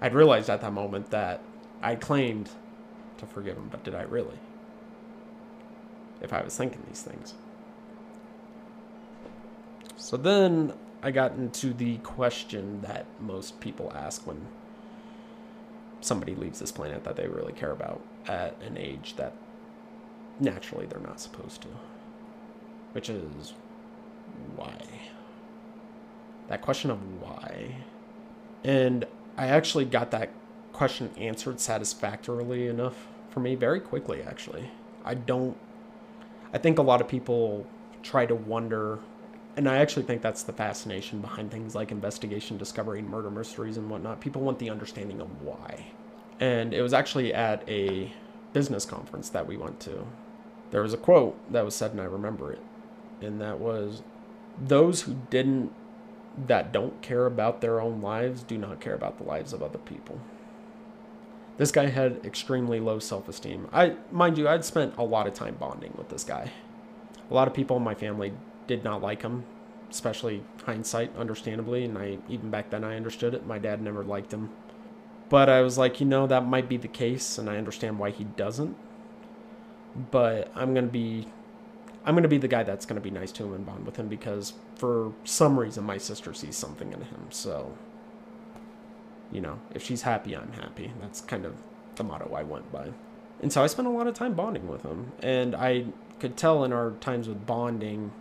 I'd 0.01 0.15
realized 0.15 0.51
at 0.51 0.61
that 0.61 0.73
moment 0.73 1.11
that 1.11 1.41
I 1.83 1.95
claimed 1.95 2.51
to 3.19 3.27
forgive 3.27 3.57
him, 3.57 3.69
but 3.71 3.85
did 3.85 3.95
I 3.95 4.03
really? 4.03 4.39
If 6.21 6.33
I 6.33 6.43
was 6.43 6.57
thinking 6.57 6.83
these 6.87 7.03
things. 7.03 7.35
So 9.97 10.17
then 10.17 10.75
I 11.03 11.11
got 11.11 11.33
into 11.33 11.73
the 11.73 11.99
question 11.99 12.81
that 12.83 13.07
most 13.21 13.61
people 13.61 13.93
ask 13.95 14.27
when 14.27 14.47
somebody 16.01 16.35
leaves 16.35 16.59
this 16.59 16.73
planet 16.73 17.05
that 17.05 17.17
they 17.17 17.27
really 17.27 17.53
care 17.53 17.71
about 17.71 18.01
at 18.27 18.61
an 18.63 18.77
age 18.77 19.15
that 19.17 19.33
naturally 20.39 20.87
they're 20.87 21.01
not 21.01 21.21
supposed 21.21 21.63
to. 21.63 21.69
Which 22.93 23.09
is 23.09 23.55
why? 24.57 24.79
That 26.49 26.63
question 26.63 26.91
of 26.91 26.99
why. 27.23 27.77
And 28.65 29.07
I 29.37 29.47
actually 29.49 29.85
got 29.85 30.11
that 30.11 30.31
question 30.73 31.11
answered 31.17 31.61
satisfactorily 31.61 32.67
enough 32.67 33.07
for 33.31 33.41
me 33.41 33.55
very 33.55 33.81
quickly, 33.81 34.23
actually. 34.23 34.71
I 35.05 35.15
don't. 35.15 35.57
I 36.53 36.59
think 36.59 36.79
a 36.79 36.83
lot 36.83 37.01
of 37.01 37.09
people 37.09 37.67
try 38.03 38.27
to 38.27 38.35
wonder, 38.35 38.99
and 39.57 39.69
I 39.69 39.77
actually 39.79 40.03
think 40.05 40.23
that's 40.23 40.43
the 40.43 40.53
fascination 40.53 41.21
behind 41.21 41.51
things 41.51 41.75
like 41.75 41.91
investigation, 41.91 42.59
discovery, 42.59 43.01
murder 43.01 43.31
mysteries, 43.31 43.79
and 43.79 43.89
whatnot. 43.89 44.21
People 44.21 44.43
want 44.43 44.59
the 44.59 44.71
understanding 44.71 45.21
of 45.21 45.43
why. 45.43 45.87
And 46.41 46.75
it 46.75 46.83
was 46.83 46.93
actually 46.93 47.33
at 47.33 47.67
a 47.69 48.13
business 48.53 48.85
conference 48.85 49.31
that 49.31 49.47
we 49.47 49.57
went 49.57 49.81
to. 49.81 50.07
There 50.71 50.83
was 50.83 50.93
a 50.93 50.99
quote 50.99 51.39
that 51.53 51.65
was 51.65 51.75
said, 51.75 51.93
and 51.93 52.01
I 52.01 52.05
remember 52.05 52.53
it. 52.53 52.61
And 53.21 53.41
that 53.41 53.59
was 53.59 54.03
Those 54.61 55.03
who 55.03 55.17
didn't, 55.31 55.73
that 56.47 56.73
don't 56.73 57.01
care 57.03 57.27
about 57.27 57.61
their 57.61 57.81
own 57.81 58.01
lives, 58.01 58.43
do 58.43 58.59
not 58.59 58.81
care 58.81 58.95
about 58.95 59.19
the 59.19 59.25
lives 59.25 59.53
of 59.53 59.63
other 59.63 59.79
people. 59.79 60.21
This 61.59 61.71
guy 61.71 61.87
had 61.87 62.25
extremely 62.25 62.81
low 62.81 62.99
self 62.99 63.29
esteem. 63.29 63.69
I, 63.73 63.97
mind 64.11 64.39
you, 64.39 64.49
I'd 64.49 64.65
spent 64.65 64.95
a 64.97 65.05
lot 65.05 65.27
of 65.27 65.35
time 65.35 65.57
bonding 65.59 65.95
with 65.97 66.09
this 66.09 66.25
guy. 66.25 66.51
A 67.31 67.35
lot 67.35 67.49
of 67.49 67.55
people 67.55 67.77
in 67.77 67.83
my 67.83 67.95
family 67.95 68.33
did 68.67 68.85
not 68.85 69.03
like 69.03 69.23
him, 69.23 69.45
especially 69.91 70.43
hindsight, 70.65 71.17
understandably. 71.17 71.85
And 71.85 71.99
I, 71.99 72.19
even 72.29 72.51
back 72.51 72.71
then, 72.71 72.85
I 72.85 72.97
understood 72.97 73.35
it. 73.35 73.47
My 73.47 73.59
dad 73.59 73.83
never 73.83 74.03
liked 74.03 74.33
him. 74.33 74.51
But 75.29 75.49
I 75.49 75.63
was 75.63 75.79
like, 75.79 76.01
you 76.01 76.07
know, 76.07 76.27
that 76.27 76.47
might 76.47 76.69
be 76.69 76.77
the 76.77 76.89
case, 76.89 77.39
and 77.39 77.49
I 77.49 77.57
understand 77.57 77.99
why 77.99 78.11
he 78.11 78.25
doesn't. 78.25 78.77
But 80.11 80.51
I'm 80.55 80.75
gonna 80.75 80.89
be, 80.89 81.29
I'm 82.05 82.15
gonna 82.15 82.29
be 82.29 82.39
the 82.39 82.49
guy 82.49 82.63
that's 82.63 82.87
gonna 82.87 83.01
be 83.01 83.11
nice 83.11 83.33
to 83.33 83.45
him 83.45 83.55
and 83.55 83.67
bond 83.67 83.87
with 83.87 83.97
him 83.97 84.09
because 84.09 84.55
for 84.77 85.13
some 85.25 85.59
reason 85.59 85.85
my 85.85 85.99
sister 85.99 86.35
sees 86.35 86.57
something 86.57 86.93
in 86.93 87.01
him. 87.01 87.27
So, 87.31 87.77
you 89.31 89.41
know, 89.41 89.59
if 89.75 89.83
she's 89.83 90.03
happy, 90.03 90.37
I'm 90.37 90.53
happy. 90.53 90.93
That's 91.01 91.21
kind 91.21 91.45
of 91.45 91.55
the 91.97 92.05
motto 92.05 92.35
I 92.35 92.43
went 92.43 92.71
by. 92.73 92.93
And 93.41 93.53
so 93.53 93.63
I 93.63 93.67
spent 93.67 93.89
a 93.89 93.91
lot 93.91 94.07
of 94.07 94.15
time 94.15 94.35
bonding 94.35 94.69
with 94.69 94.83
him, 94.83 95.13
and 95.21 95.55
I 95.57 95.87
could 96.21 96.37
tell 96.37 96.63
in 96.65 96.73
our 96.73 96.93
times 97.01 97.29
with 97.29 97.45
bonding, 97.45 98.13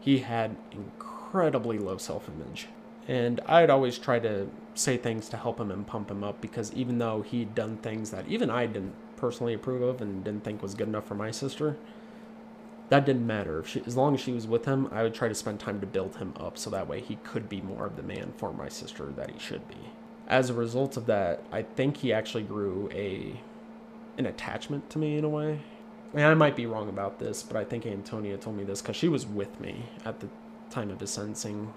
he 0.00 0.18
had 0.18 0.56
incredibly 0.72 1.78
low 1.78 1.96
self-image. 1.96 2.66
And 3.06 3.40
I'd 3.46 3.70
always 3.70 3.98
try 3.98 4.18
to 4.18 4.48
say 4.74 4.96
things 4.96 5.28
to 5.28 5.36
help 5.36 5.60
him 5.60 5.70
and 5.70 5.86
pump 5.86 6.10
him 6.10 6.24
up 6.24 6.40
because 6.40 6.72
even 6.72 6.98
though 6.98 7.22
he'd 7.22 7.54
done 7.54 7.76
things 7.76 8.10
that 8.10 8.26
even 8.26 8.50
I 8.50 8.66
didn't 8.66 8.94
personally 9.16 9.54
approve 9.54 9.82
of 9.82 10.00
and 10.00 10.24
didn't 10.24 10.42
think 10.42 10.62
was 10.62 10.74
good 10.74 10.88
enough 10.88 11.06
for 11.06 11.14
my 11.14 11.30
sister, 11.30 11.76
that 12.90 13.06
didn't 13.06 13.26
matter. 13.26 13.64
She, 13.64 13.82
as 13.86 13.96
long 13.96 14.14
as 14.14 14.20
she 14.20 14.32
was 14.32 14.46
with 14.46 14.66
him, 14.66 14.88
I 14.92 15.02
would 15.02 15.14
try 15.14 15.28
to 15.28 15.34
spend 15.34 15.60
time 15.60 15.80
to 15.80 15.86
build 15.86 16.16
him 16.16 16.34
up 16.38 16.58
so 16.58 16.70
that 16.70 16.88
way 16.88 17.00
he 17.00 17.16
could 17.16 17.48
be 17.48 17.60
more 17.60 17.86
of 17.86 17.96
the 17.96 18.02
man 18.02 18.32
for 18.36 18.52
my 18.52 18.68
sister 18.68 19.06
that 19.16 19.30
he 19.30 19.38
should 19.38 19.66
be. 19.68 19.76
As 20.26 20.50
a 20.50 20.54
result 20.54 20.96
of 20.96 21.06
that, 21.06 21.42
I 21.52 21.62
think 21.62 21.98
he 21.98 22.12
actually 22.12 22.44
grew 22.44 22.88
a 22.92 23.40
an 24.16 24.26
attachment 24.26 24.88
to 24.90 24.98
me 24.98 25.18
in 25.18 25.24
a 25.24 25.28
way. 25.28 25.60
And 26.12 26.24
I 26.24 26.34
might 26.34 26.54
be 26.54 26.66
wrong 26.66 26.88
about 26.88 27.18
this, 27.18 27.42
but 27.42 27.56
I 27.56 27.64
think 27.64 27.84
Antonia 27.84 28.36
told 28.36 28.56
me 28.56 28.62
this 28.62 28.80
because 28.80 28.94
she 28.94 29.08
was 29.08 29.26
with 29.26 29.58
me 29.58 29.86
at 30.04 30.20
the 30.20 30.28
time 30.70 30.90
of 30.90 31.00
his 31.00 31.10
sentencing 31.10 31.72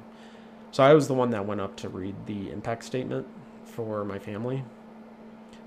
so 0.72 0.84
I 0.84 0.94
was 0.94 1.08
the 1.08 1.14
one 1.14 1.32
that 1.32 1.46
went 1.46 1.62
up 1.62 1.76
to 1.78 1.90
read 1.90 2.16
the 2.26 2.52
impact 2.52 2.84
statement 2.84 3.28
for 3.64 4.04
my 4.04 4.20
family. 4.20 4.64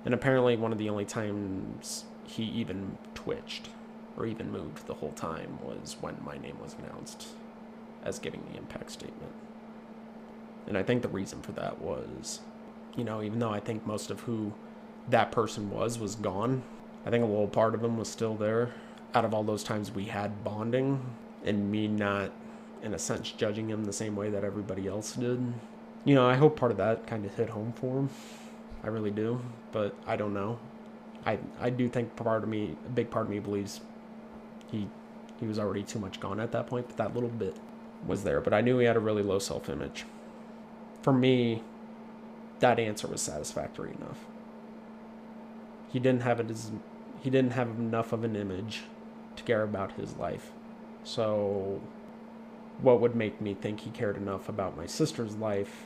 And 0.04 0.14
apparently, 0.14 0.56
one 0.56 0.72
of 0.72 0.78
the 0.78 0.88
only 0.88 1.04
times 1.04 2.04
he 2.24 2.44
even 2.44 2.96
twitched 3.14 3.70
or 4.20 4.26
even 4.26 4.52
moved 4.52 4.86
the 4.86 4.94
whole 4.94 5.12
time 5.12 5.58
was 5.62 5.96
when 6.00 6.16
my 6.22 6.36
name 6.36 6.58
was 6.62 6.76
announced 6.78 7.28
as 8.04 8.18
giving 8.18 8.42
the 8.50 8.58
impact 8.58 8.90
statement. 8.90 9.32
And 10.66 10.76
I 10.76 10.82
think 10.82 11.00
the 11.02 11.08
reason 11.08 11.40
for 11.40 11.52
that 11.52 11.80
was, 11.80 12.40
you 12.96 13.04
know, 13.04 13.22
even 13.22 13.38
though 13.38 13.50
I 13.50 13.60
think 13.60 13.86
most 13.86 14.10
of 14.10 14.20
who 14.20 14.52
that 15.08 15.32
person 15.32 15.70
was 15.70 15.98
was 15.98 16.14
gone, 16.16 16.62
I 17.06 17.10
think 17.10 17.24
a 17.24 17.26
little 17.26 17.48
part 17.48 17.74
of 17.74 17.82
him 17.82 17.96
was 17.96 18.08
still 18.08 18.34
there. 18.34 18.72
Out 19.14 19.24
of 19.24 19.32
all 19.32 19.42
those 19.42 19.64
times 19.64 19.90
we 19.90 20.04
had 20.04 20.44
bonding 20.44 21.00
and 21.44 21.70
me 21.70 21.88
not 21.88 22.30
in 22.82 22.94
a 22.94 22.98
sense, 22.98 23.30
judging 23.30 23.68
him 23.68 23.84
the 23.84 23.92
same 23.92 24.16
way 24.16 24.28
that 24.30 24.44
everybody 24.44 24.86
else 24.86 25.14
did. 25.14 25.54
You 26.04 26.14
know, 26.14 26.26
I 26.26 26.34
hope 26.34 26.58
part 26.58 26.72
of 26.72 26.78
that 26.78 27.06
kind 27.06 27.24
of 27.24 27.34
hit 27.34 27.50
home 27.50 27.72
for 27.74 28.00
him. 28.00 28.10
I 28.84 28.88
really 28.88 29.10
do, 29.10 29.40
but 29.72 29.94
I 30.06 30.16
don't 30.16 30.34
know. 30.34 30.58
I 31.26 31.38
I 31.58 31.70
do 31.70 31.88
think 31.88 32.16
part 32.16 32.42
of 32.42 32.48
me, 32.48 32.76
a 32.86 32.88
big 32.90 33.10
part 33.10 33.26
of 33.26 33.30
me, 33.30 33.38
believes 33.38 33.80
he 34.70 34.88
he 35.38 35.46
was 35.46 35.58
already 35.58 35.82
too 35.82 35.98
much 35.98 36.20
gone 36.20 36.38
at 36.38 36.52
that 36.52 36.66
point, 36.66 36.86
but 36.86 36.96
that 36.98 37.14
little 37.14 37.30
bit 37.30 37.56
was 38.06 38.24
there. 38.24 38.40
But 38.40 38.52
I 38.52 38.60
knew 38.60 38.78
he 38.78 38.86
had 38.86 38.96
a 38.96 39.00
really 39.00 39.22
low 39.22 39.38
self 39.38 39.68
image. 39.68 40.04
For 41.02 41.12
me, 41.12 41.62
that 42.60 42.78
answer 42.78 43.08
was 43.08 43.22
satisfactory 43.22 43.94
enough. 43.98 44.18
He 45.92 45.98
didn't 45.98 46.22
have 46.22 46.40
it 46.40 46.50
as 46.50 46.70
he 47.22 47.30
didn't 47.30 47.52
have 47.52 47.68
enough 47.68 48.12
of 48.12 48.24
an 48.24 48.36
image 48.36 48.82
to 49.36 49.42
care 49.42 49.62
about 49.62 49.92
his 49.92 50.16
life. 50.16 50.52
So 51.04 51.80
what 52.82 53.00
would 53.00 53.14
make 53.14 53.40
me 53.40 53.54
think 53.54 53.80
he 53.80 53.90
cared 53.90 54.16
enough 54.16 54.48
about 54.48 54.76
my 54.76 54.86
sister's 54.86 55.36
life 55.36 55.84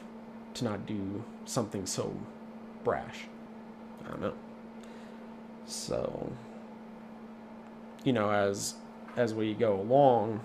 to 0.55 0.65
not 0.65 0.87
do 0.87 1.25
something 1.45 1.87
so 1.87 2.15
brash? 2.85 3.27
I 4.05 4.11
don't 4.11 4.21
know. 4.21 4.35
So, 5.67 6.33
you 8.05 8.13
know, 8.13 8.31
as 8.31 8.75
as 9.17 9.35
we 9.35 9.55
go 9.55 9.81
along 9.81 10.41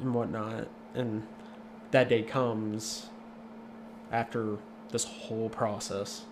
and 0.00 0.14
whatnot, 0.14 0.68
and 0.94 1.26
that 1.90 2.08
day 2.08 2.22
comes 2.22 3.08
after 4.12 4.58
this 4.90 5.04
whole 5.04 5.48
process 5.48 6.24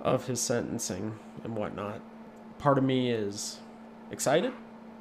of 0.00 0.26
his 0.26 0.40
sentencing 0.40 1.18
and 1.44 1.56
whatnot. 1.56 2.00
Part 2.58 2.78
of 2.78 2.84
me 2.84 3.10
is 3.10 3.58
excited, 4.10 4.52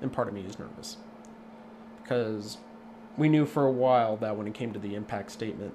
and 0.02 0.12
part 0.12 0.28
of 0.28 0.34
me 0.34 0.42
is 0.42 0.58
nervous 0.58 0.98
because 2.02 2.58
we 3.18 3.30
knew 3.30 3.46
for 3.46 3.66
a 3.66 3.72
while 3.72 4.18
that 4.18 4.38
when 4.38 4.48
it 4.48 4.54
came 4.54 4.74
to 4.74 4.80
the 4.80 4.96
impact 4.96 5.32
statement, 5.32 5.74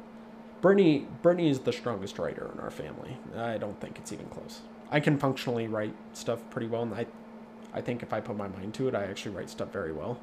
Brittany 0.61 1.07
Brittany 1.23 1.49
is 1.49 1.61
the 1.61 1.73
strongest 1.73 2.19
writer 2.19 2.51
in 2.53 2.61
our 2.61 2.71
family. 2.71 3.19
I 3.37 3.59
don't 3.59 3.81
think 3.81 3.99
it's 3.99 4.13
even 4.13 4.27
close. 4.27 4.61
I 4.91 5.01
can 5.01 5.19
functionally 5.19 5.67
write 5.67 5.95
stuff 6.13 6.41
pretty 6.51 6.67
well, 6.69 6.83
and 6.83 6.95
I 6.95 7.07
I 7.77 7.83
think 7.83 8.03
if 8.03 8.13
I 8.13 8.21
put 8.21 8.37
my 8.37 8.49
mind 8.49 8.75
to 8.75 8.89
it, 8.89 8.95
I 8.95 9.05
actually 9.05 9.37
write 9.37 9.51
stuff 9.51 9.71
very 9.71 9.93
well. 9.93 10.19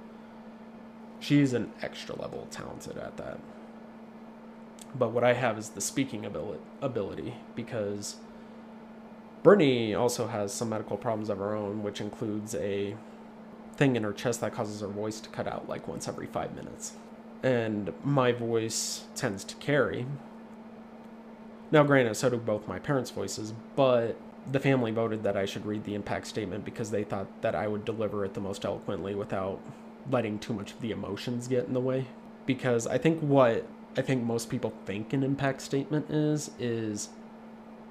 She's 1.19 1.53
an 1.53 1.71
extra 1.81 2.19
level 2.19 2.47
talented 2.49 2.97
at 2.97 3.15
that. 3.17 3.39
But 4.95 5.11
what 5.11 5.23
I 5.23 5.33
have 5.33 5.57
is 5.57 5.69
the 5.69 5.79
speaking 5.79 6.25
ability, 6.25 7.35
because 7.55 8.17
Brittany 9.43 9.93
also 9.93 10.27
has 10.27 10.53
some 10.53 10.69
medical 10.69 10.97
problems 10.97 11.29
of 11.29 11.37
her 11.37 11.55
own, 11.55 11.83
which 11.83 12.01
includes 12.01 12.55
a 12.55 12.95
thing 13.75 13.95
in 13.95 14.03
her 14.03 14.13
chest 14.13 14.41
that 14.41 14.53
causes 14.53 14.81
her 14.81 14.87
voice 14.87 15.19
to 15.19 15.29
cut 15.29 15.47
out 15.47 15.69
like 15.69 15.87
once 15.87 16.07
every 16.07 16.27
five 16.27 16.55
minutes. 16.55 16.93
And 17.43 17.93
my 18.03 18.31
voice 18.31 19.03
tends 19.15 19.43
to 19.45 19.55
carry. 19.55 20.05
Now, 21.71 21.83
granted, 21.83 22.15
so 22.15 22.29
do 22.29 22.37
both 22.37 22.67
my 22.67 22.79
parents' 22.79 23.11
voices, 23.11 23.53
but 23.75 24.15
the 24.51 24.59
family 24.59 24.91
voted 24.91 25.23
that 25.23 25.37
I 25.37 25.45
should 25.45 25.65
read 25.65 25.83
the 25.83 25.95
impact 25.95 26.27
statement 26.27 26.65
because 26.65 26.91
they 26.91 27.03
thought 27.03 27.27
that 27.41 27.55
I 27.55 27.67
would 27.67 27.85
deliver 27.85 28.25
it 28.25 28.33
the 28.33 28.41
most 28.41 28.65
eloquently 28.65 29.15
without 29.15 29.59
letting 30.09 30.39
too 30.39 30.53
much 30.53 30.71
of 30.71 30.81
the 30.81 30.91
emotions 30.91 31.47
get 31.47 31.65
in 31.65 31.73
the 31.73 31.79
way. 31.79 32.07
Because 32.45 32.85
I 32.87 32.97
think 32.97 33.19
what 33.21 33.65
I 33.95 34.01
think 34.01 34.23
most 34.23 34.49
people 34.49 34.73
think 34.85 35.13
an 35.13 35.23
impact 35.23 35.61
statement 35.61 36.09
is, 36.09 36.51
is 36.59 37.09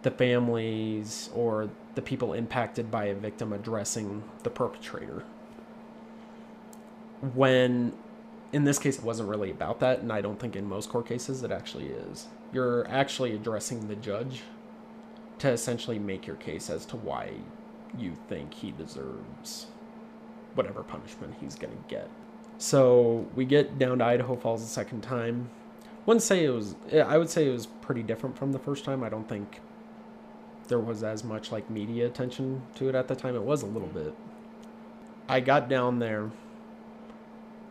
the 0.02 0.10
families 0.10 1.30
or 1.34 1.70
the 1.94 2.02
people 2.02 2.32
impacted 2.32 2.90
by 2.90 3.04
a 3.04 3.14
victim 3.14 3.52
addressing 3.52 4.22
the 4.42 4.50
perpetrator 4.50 5.24
when 7.34 7.92
in 8.52 8.64
this 8.64 8.78
case 8.78 8.98
it 8.98 9.04
wasn't 9.04 9.28
really 9.28 9.50
about 9.50 9.80
that 9.80 10.00
and 10.00 10.12
i 10.12 10.20
don't 10.20 10.40
think 10.40 10.56
in 10.56 10.68
most 10.68 10.88
court 10.88 11.06
cases 11.06 11.42
it 11.42 11.52
actually 11.52 11.86
is 11.86 12.26
you're 12.52 12.86
actually 12.88 13.34
addressing 13.34 13.86
the 13.88 13.96
judge 13.96 14.42
to 15.42 15.50
essentially 15.50 15.98
make 15.98 16.24
your 16.24 16.36
case 16.36 16.70
as 16.70 16.86
to 16.86 16.96
why 16.96 17.32
you 17.98 18.16
think 18.28 18.54
he 18.54 18.70
deserves 18.70 19.66
whatever 20.54 20.84
punishment 20.84 21.34
he's 21.40 21.56
going 21.56 21.72
to 21.72 21.82
get. 21.88 22.08
So 22.58 23.26
we 23.34 23.44
get 23.44 23.76
down 23.76 23.98
to 23.98 24.04
idaho 24.04 24.36
falls 24.36 24.62
a 24.62 24.66
second 24.66 25.00
time. 25.00 25.50
Wouldn't 26.06 26.22
say 26.22 26.44
it 26.44 26.50
was 26.50 26.76
i 26.92 27.18
would 27.18 27.28
say 27.28 27.48
it 27.48 27.52
was 27.52 27.66
pretty 27.66 28.04
different 28.04 28.38
from 28.38 28.52
the 28.52 28.58
first 28.60 28.84
time. 28.84 29.02
I 29.02 29.08
don't 29.08 29.28
think 29.28 29.60
there 30.68 30.78
was 30.78 31.02
as 31.02 31.24
much 31.24 31.50
like 31.50 31.68
media 31.68 32.06
attention 32.06 32.62
to 32.76 32.88
it 32.88 32.94
at 32.94 33.08
the 33.08 33.16
time. 33.16 33.34
It 33.34 33.42
was 33.42 33.62
a 33.62 33.66
little 33.66 33.88
mm-hmm. 33.88 34.04
bit. 34.04 34.14
I 35.28 35.40
got 35.40 35.68
down 35.68 35.98
there, 35.98 36.30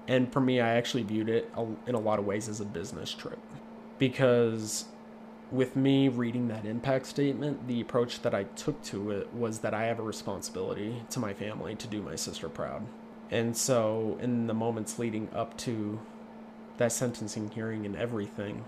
and 0.10 0.32
for 0.32 0.42
me, 0.42 0.60
I 0.60 0.76
actually 0.76 1.04
viewed 1.04 1.30
it 1.30 1.50
in 1.88 1.96
a 1.96 2.00
lot 2.00 2.20
of 2.20 2.26
ways 2.26 2.50
as 2.50 2.60
a 2.60 2.66
business 2.66 3.14
trip. 3.14 3.40
Because 3.98 4.86
with 5.52 5.76
me 5.76 6.08
reading 6.08 6.48
that 6.48 6.66
impact 6.66 7.06
statement, 7.06 7.68
the 7.68 7.82
approach 7.82 8.22
that 8.22 8.34
I 8.34 8.44
took 8.44 8.82
to 8.84 9.12
it 9.12 9.34
was 9.34 9.60
that 9.60 9.74
I 9.74 9.84
have 9.86 10.00
a 10.00 10.04
responsibility 10.04 11.04
to 11.10 11.20
my 11.20 11.34
family 11.34 11.76
to 11.76 11.88
do 11.88 12.02
my 12.02 12.16
sister 12.16 12.48
proud. 12.48 12.86
And 13.30 13.56
so, 13.56 14.18
in 14.22 14.48
the 14.48 14.54
moments 14.54 15.00
leading 15.00 15.30
up 15.34 15.58
to 15.60 16.00
that 16.78 16.92
sentencing 16.92 17.50
hearing 17.52 17.86
and 17.86 17.96
everything, 17.96 18.64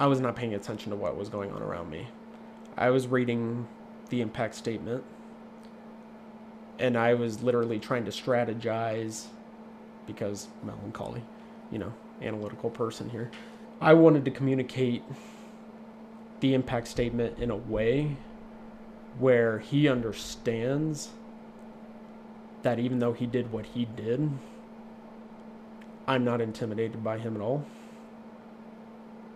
I 0.00 0.06
was 0.06 0.20
not 0.20 0.36
paying 0.36 0.54
attention 0.54 0.90
to 0.90 0.96
what 0.96 1.16
was 1.16 1.28
going 1.28 1.50
on 1.50 1.62
around 1.62 1.90
me. 1.90 2.08
I 2.76 2.90
was 2.90 3.08
reading 3.08 3.66
the 4.10 4.20
impact 4.20 4.54
statement 4.54 5.04
and 6.78 6.96
I 6.96 7.14
was 7.14 7.42
literally 7.42 7.78
trying 7.78 8.04
to 8.04 8.10
strategize 8.10 9.26
because 10.06 10.48
melancholy, 10.62 11.22
you 11.70 11.78
know, 11.78 11.92
analytical 12.22 12.70
person 12.70 13.10
here. 13.10 13.30
I 13.80 13.94
wanted 13.94 14.24
to 14.24 14.30
communicate 14.32 15.04
the 16.40 16.54
impact 16.54 16.88
statement 16.88 17.38
in 17.38 17.50
a 17.50 17.56
way 17.56 18.16
where 19.18 19.60
he 19.60 19.88
understands 19.88 21.10
that 22.62 22.78
even 22.78 22.98
though 22.98 23.12
he 23.12 23.26
did 23.26 23.52
what 23.52 23.66
he 23.66 23.84
did, 23.84 24.30
I'm 26.08 26.24
not 26.24 26.40
intimidated 26.40 27.04
by 27.04 27.18
him 27.18 27.36
at 27.36 27.42
all. 27.42 27.64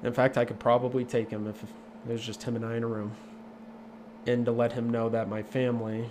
In 0.02 0.12
fact, 0.12 0.36
I 0.36 0.44
could 0.44 0.58
probably 0.58 1.04
take 1.04 1.30
him 1.30 1.46
if 1.46 1.62
it 1.62 1.68
was 2.08 2.24
just 2.24 2.42
him 2.42 2.56
and 2.56 2.64
I 2.64 2.76
in 2.76 2.82
a 2.82 2.88
room. 2.88 3.12
And 4.26 4.44
to 4.46 4.52
let 4.52 4.72
him 4.72 4.90
know 4.90 5.08
that 5.08 5.28
my 5.28 5.42
family 5.42 6.10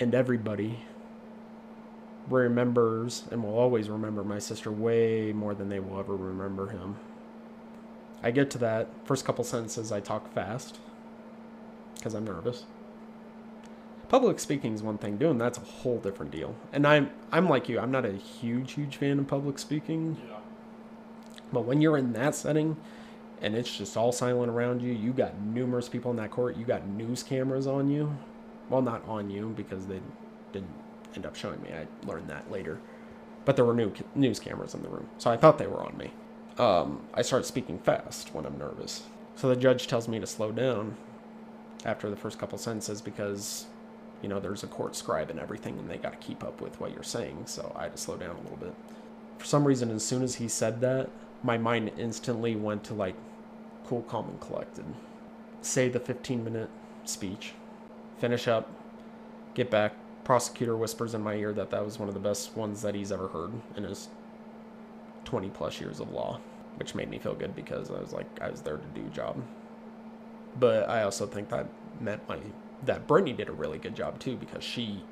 and 0.00 0.14
everybody 0.14 0.80
remembers 2.28 3.24
and 3.30 3.42
will 3.42 3.58
always 3.58 3.88
remember 3.88 4.24
my 4.24 4.38
sister 4.38 4.70
way 4.70 5.32
more 5.32 5.54
than 5.54 5.68
they 5.68 5.80
will 5.80 5.98
ever 5.98 6.14
remember 6.16 6.68
him. 6.68 6.96
I 8.22 8.30
get 8.30 8.50
to 8.52 8.58
that 8.58 8.88
first 9.04 9.24
couple 9.24 9.44
sentences, 9.44 9.92
I 9.92 10.00
talk 10.00 10.32
fast 10.32 10.78
because 11.94 12.14
I'm 12.14 12.24
nervous. 12.24 12.64
Public 14.08 14.38
speaking 14.38 14.74
is 14.74 14.82
one 14.82 14.98
thing, 14.98 15.16
doing 15.16 15.36
that's 15.38 15.58
a 15.58 15.62
whole 15.62 15.98
different 15.98 16.30
deal. 16.32 16.54
And 16.72 16.86
I'm 16.86 17.10
I'm 17.32 17.48
like 17.48 17.68
you, 17.68 17.78
I'm 17.78 17.90
not 17.90 18.04
a 18.04 18.12
huge 18.12 18.72
huge 18.72 18.96
fan 18.96 19.18
of 19.18 19.26
public 19.26 19.58
speaking, 19.58 20.16
Yeah. 20.28 20.36
but 21.52 21.64
when 21.64 21.80
you're 21.80 21.96
in 21.96 22.12
that 22.12 22.34
setting 22.34 22.76
and 23.42 23.54
it's 23.54 23.76
just 23.76 23.96
all 23.96 24.12
silent 24.12 24.50
around 24.50 24.80
you, 24.80 24.92
you 24.92 25.12
got 25.12 25.38
numerous 25.40 25.88
people 25.88 26.10
in 26.10 26.16
that 26.18 26.30
court, 26.30 26.56
you 26.56 26.64
got 26.64 26.86
news 26.86 27.22
cameras 27.22 27.66
on 27.66 27.90
you. 27.90 28.16
Well, 28.70 28.80
not 28.82 29.06
on 29.06 29.28
you 29.30 29.52
because 29.56 29.86
they 29.86 30.00
didn't 30.52 30.70
end 31.16 31.26
up 31.26 31.34
showing 31.34 31.60
me. 31.62 31.70
I 31.72 31.86
learned 32.06 32.28
that 32.28 32.50
later. 32.50 32.78
But 33.44 33.56
there 33.56 33.64
were 33.64 33.74
new 33.74 33.92
news 34.14 34.40
cameras 34.40 34.74
in 34.74 34.82
the 34.82 34.88
room, 34.88 35.08
so 35.18 35.30
I 35.30 35.36
thought 35.36 35.58
they 35.58 35.68
were 35.68 35.82
on 35.82 35.96
me. 35.96 36.10
Um, 36.58 37.06
I 37.14 37.22
start 37.22 37.46
speaking 37.46 37.78
fast 37.78 38.34
when 38.34 38.44
I'm 38.44 38.58
nervous. 38.58 39.04
So 39.36 39.48
the 39.48 39.56
judge 39.56 39.86
tells 39.86 40.08
me 40.08 40.18
to 40.18 40.26
slow 40.26 40.50
down 40.50 40.96
after 41.84 42.10
the 42.10 42.16
first 42.16 42.38
couple 42.38 42.58
sentences 42.58 43.00
because, 43.00 43.66
you 44.22 44.28
know, 44.28 44.40
there's 44.40 44.64
a 44.64 44.66
court 44.66 44.96
scribe 44.96 45.30
and 45.30 45.38
everything, 45.38 45.78
and 45.78 45.88
they 45.88 45.98
got 45.98 46.20
to 46.20 46.26
keep 46.26 46.42
up 46.42 46.60
with 46.60 46.80
what 46.80 46.92
you're 46.92 47.02
saying. 47.02 47.42
So 47.46 47.72
I 47.76 47.84
had 47.84 47.92
to 47.92 47.98
slow 47.98 48.16
down 48.16 48.34
a 48.36 48.40
little 48.40 48.56
bit. 48.56 48.74
For 49.38 49.44
some 49.44 49.64
reason, 49.64 49.90
as 49.90 50.04
soon 50.04 50.22
as 50.22 50.36
he 50.36 50.48
said 50.48 50.80
that, 50.80 51.10
my 51.42 51.58
mind 51.58 51.92
instantly 51.98 52.56
went 52.56 52.82
to 52.84 52.94
like 52.94 53.14
cool, 53.86 54.02
calm, 54.02 54.28
and 54.28 54.40
collected. 54.40 54.84
Say 55.60 55.88
the 55.88 56.00
15 56.00 56.42
minute 56.42 56.70
speech, 57.04 57.52
finish 58.18 58.48
up, 58.48 58.70
get 59.54 59.70
back. 59.70 59.94
Prosecutor 60.26 60.76
whispers 60.76 61.14
in 61.14 61.22
my 61.22 61.34
ear 61.34 61.52
that 61.52 61.70
that 61.70 61.84
was 61.84 62.00
one 62.00 62.08
of 62.08 62.14
the 62.14 62.20
best 62.20 62.56
ones 62.56 62.82
that 62.82 62.96
he's 62.96 63.12
ever 63.12 63.28
heard 63.28 63.52
in 63.76 63.84
his 63.84 64.08
20 65.24 65.50
plus 65.50 65.80
years 65.80 66.00
of 66.00 66.10
law, 66.10 66.40
which 66.78 66.96
made 66.96 67.08
me 67.08 67.16
feel 67.20 67.32
good 67.32 67.54
because 67.54 67.92
I 67.92 68.00
was 68.00 68.12
like, 68.12 68.26
I 68.40 68.50
was 68.50 68.60
there 68.60 68.76
to 68.76 68.86
do 68.92 69.06
a 69.06 69.10
job. 69.10 69.40
But 70.58 70.88
I 70.88 71.04
also 71.04 71.26
think 71.26 71.48
that 71.50 71.68
meant 72.00 72.28
my 72.28 72.40
that 72.84 73.06
Brittany 73.06 73.34
did 73.34 73.48
a 73.48 73.52
really 73.52 73.78
good 73.78 73.94
job 73.94 74.18
too 74.18 74.34
because 74.34 74.64
she 74.64 75.04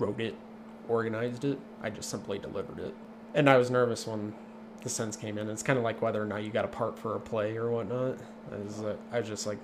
wrote 0.00 0.20
it, 0.20 0.34
organized 0.88 1.44
it. 1.44 1.60
I 1.80 1.90
just 1.90 2.10
simply 2.10 2.40
delivered 2.40 2.80
it. 2.80 2.94
And 3.36 3.48
I 3.48 3.56
was 3.56 3.70
nervous 3.70 4.04
when 4.04 4.34
the 4.82 4.88
sense 4.88 5.14
came 5.14 5.38
in. 5.38 5.48
It's 5.48 5.62
kind 5.62 5.78
of 5.78 5.84
like 5.84 6.02
whether 6.02 6.20
or 6.20 6.26
not 6.26 6.42
you 6.42 6.50
got 6.50 6.64
a 6.64 6.68
part 6.68 6.98
for 6.98 7.14
a 7.14 7.20
play 7.20 7.56
or 7.56 7.70
whatnot. 7.70 8.18
I 8.50 8.56
was, 8.56 8.82
I 9.12 9.20
was 9.20 9.28
just 9.28 9.46
like, 9.46 9.58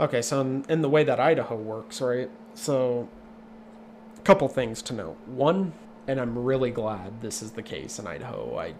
okay, 0.00 0.22
so 0.22 0.40
in, 0.40 0.64
in 0.68 0.82
the 0.82 0.88
way 0.88 1.04
that 1.04 1.20
Idaho 1.20 1.54
works, 1.54 2.00
right? 2.00 2.28
So, 2.54 3.08
couple 4.28 4.46
things 4.46 4.82
to 4.82 4.92
note. 4.92 5.16
One, 5.24 5.72
and 6.06 6.20
I'm 6.20 6.38
really 6.38 6.70
glad 6.70 7.22
this 7.22 7.40
is 7.40 7.52
the 7.52 7.62
case 7.62 7.98
in 7.98 8.06
Idaho. 8.06 8.58
I 8.58 8.74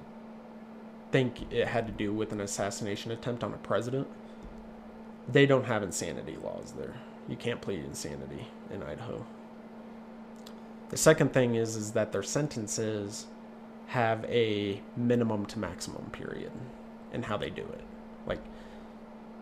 think 1.11 1.51
it 1.51 1.69
had 1.69 1.87
to 1.87 1.93
do 1.93 2.13
with 2.13 2.33
an 2.33 2.41
assassination 2.43 3.13
attempt 3.13 3.43
on 3.43 3.55
a 3.55 3.57
president. 3.57 4.09
They 5.27 5.47
don't 5.47 5.65
have 5.65 5.83
insanity 5.83 6.37
laws 6.37 6.75
there. 6.77 6.97
You 7.29 7.37
can't 7.37 7.63
plead 7.63 7.83
insanity 7.83 8.47
in 8.71 8.83
Idaho. 8.83 9.25
The 10.91 10.99
second 10.99 11.33
thing 11.33 11.55
is 11.55 11.77
is 11.77 11.93
that 11.93 12.13
their 12.13 12.23
sentences 12.23 13.27
have 13.87 14.27
a 14.27 14.83
minimum 14.99 15.47
to 15.47 15.59
maximum 15.59 16.11
period 16.11 16.53
and 17.11 17.25
how 17.25 17.39
they 17.39 17.49
do 17.49 17.63
it. 17.63 17.85
Like 18.27 18.41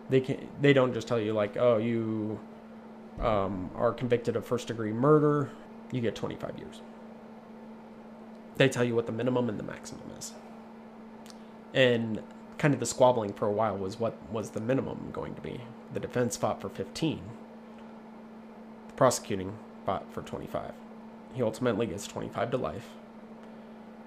they 0.09 0.21
can 0.21 0.47
they 0.61 0.71
don't 0.71 0.93
just 0.93 1.09
tell 1.09 1.19
you 1.19 1.33
like, 1.33 1.57
"Oh, 1.57 1.79
you 1.79 2.39
um, 3.19 3.69
are 3.75 3.91
convicted 3.91 4.37
of 4.37 4.45
first 4.45 4.67
degree 4.67 4.93
murder, 4.93 5.49
you 5.91 6.01
get 6.01 6.15
25 6.15 6.57
years." 6.57 6.81
They 8.57 8.69
tell 8.69 8.83
you 8.83 8.95
what 8.95 9.05
the 9.05 9.11
minimum 9.11 9.49
and 9.49 9.59
the 9.59 9.63
maximum 9.63 10.11
is. 10.17 10.33
And 11.73 12.21
kind 12.57 12.73
of 12.73 12.79
the 12.79 12.85
squabbling 12.85 13.33
for 13.33 13.47
a 13.47 13.51
while 13.51 13.77
was 13.77 13.99
what 13.99 14.17
was 14.31 14.51
the 14.51 14.59
minimum 14.59 15.09
going 15.13 15.35
to 15.35 15.41
be. 15.41 15.61
The 15.93 15.99
defense 15.99 16.35
fought 16.35 16.59
for 16.59 16.69
15. 16.69 17.21
The 18.87 18.93
prosecuting 18.93 19.57
fought 19.85 20.11
for 20.11 20.21
25. 20.21 20.73
He 21.33 21.43
ultimately 21.43 21.85
gets 21.85 22.07
25 22.07 22.51
to 22.51 22.57
life. 22.57 22.89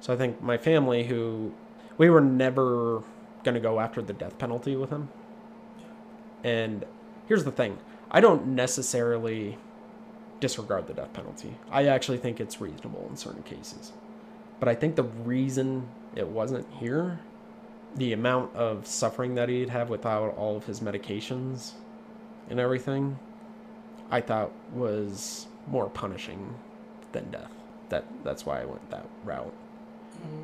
So 0.00 0.12
I 0.12 0.16
think 0.16 0.42
my 0.42 0.56
family, 0.56 1.04
who 1.04 1.52
we 1.96 2.10
were 2.10 2.20
never 2.20 3.02
going 3.44 3.54
to 3.54 3.60
go 3.60 3.78
after 3.78 4.02
the 4.02 4.12
death 4.12 4.38
penalty 4.38 4.74
with 4.74 4.90
him. 4.90 5.10
And 6.42 6.84
here's 7.28 7.44
the 7.44 7.52
thing 7.52 7.78
I 8.10 8.20
don't 8.20 8.48
necessarily 8.48 9.58
disregard 10.40 10.86
the 10.86 10.94
death 10.94 11.12
penalty. 11.12 11.54
I 11.70 11.86
actually 11.86 12.18
think 12.18 12.40
it's 12.40 12.60
reasonable 12.60 13.06
in 13.08 13.16
certain 13.16 13.42
cases. 13.42 13.92
But 14.58 14.68
I 14.68 14.74
think 14.74 14.96
the 14.96 15.04
reason 15.04 15.88
it 16.14 16.26
wasn't 16.26 16.66
here, 16.74 17.20
the 17.96 18.12
amount 18.12 18.54
of 18.54 18.86
suffering 18.86 19.34
that 19.36 19.48
he'd 19.48 19.70
have 19.70 19.90
without 19.90 20.36
all 20.36 20.56
of 20.56 20.66
his 20.66 20.80
medications 20.80 21.72
and 22.48 22.58
everything, 22.58 23.18
I 24.10 24.20
thought 24.20 24.50
was 24.72 25.46
more 25.66 25.88
punishing 25.88 26.54
than 27.12 27.30
death. 27.30 27.52
That 27.90 28.04
that's 28.24 28.44
why 28.46 28.62
I 28.62 28.64
went 28.64 28.88
that 28.90 29.06
route. 29.24 29.54
Mm-hmm. 30.16 30.42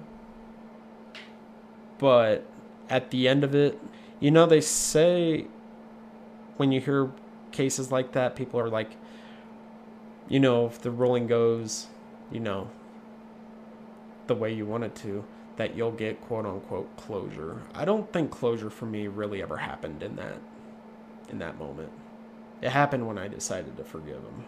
But 1.98 2.44
at 2.88 3.10
the 3.10 3.28
end 3.28 3.44
of 3.44 3.54
it, 3.54 3.80
you 4.20 4.30
know, 4.30 4.46
they 4.46 4.60
say 4.60 5.46
when 6.56 6.72
you 6.72 6.80
hear 6.80 7.10
cases 7.52 7.92
like 7.92 8.12
that, 8.12 8.36
people 8.36 8.60
are 8.60 8.68
like, 8.68 8.90
you 10.28 10.40
know, 10.40 10.66
if 10.66 10.80
the 10.80 10.90
ruling 10.90 11.26
goes, 11.26 11.86
you 12.30 12.40
know, 12.40 12.68
the 14.26 14.34
way 14.34 14.52
you 14.52 14.66
want 14.66 14.84
it 14.84 14.94
to, 14.96 15.24
that 15.56 15.76
you'll 15.76 15.92
get 15.92 16.20
quote 16.22 16.46
unquote 16.46 16.94
closure. 16.96 17.62
I 17.74 17.84
don't 17.84 18.12
think 18.12 18.30
closure 18.30 18.70
for 18.70 18.86
me 18.86 19.06
really 19.06 19.42
ever 19.42 19.56
happened 19.58 20.02
in 20.02 20.16
that 20.16 20.38
in 21.28 21.38
that 21.38 21.58
moment. 21.58 21.90
It 22.60 22.70
happened 22.70 23.06
when 23.06 23.18
I 23.18 23.28
decided 23.28 23.76
to 23.76 23.84
forgive 23.84 24.16
him. 24.16 24.44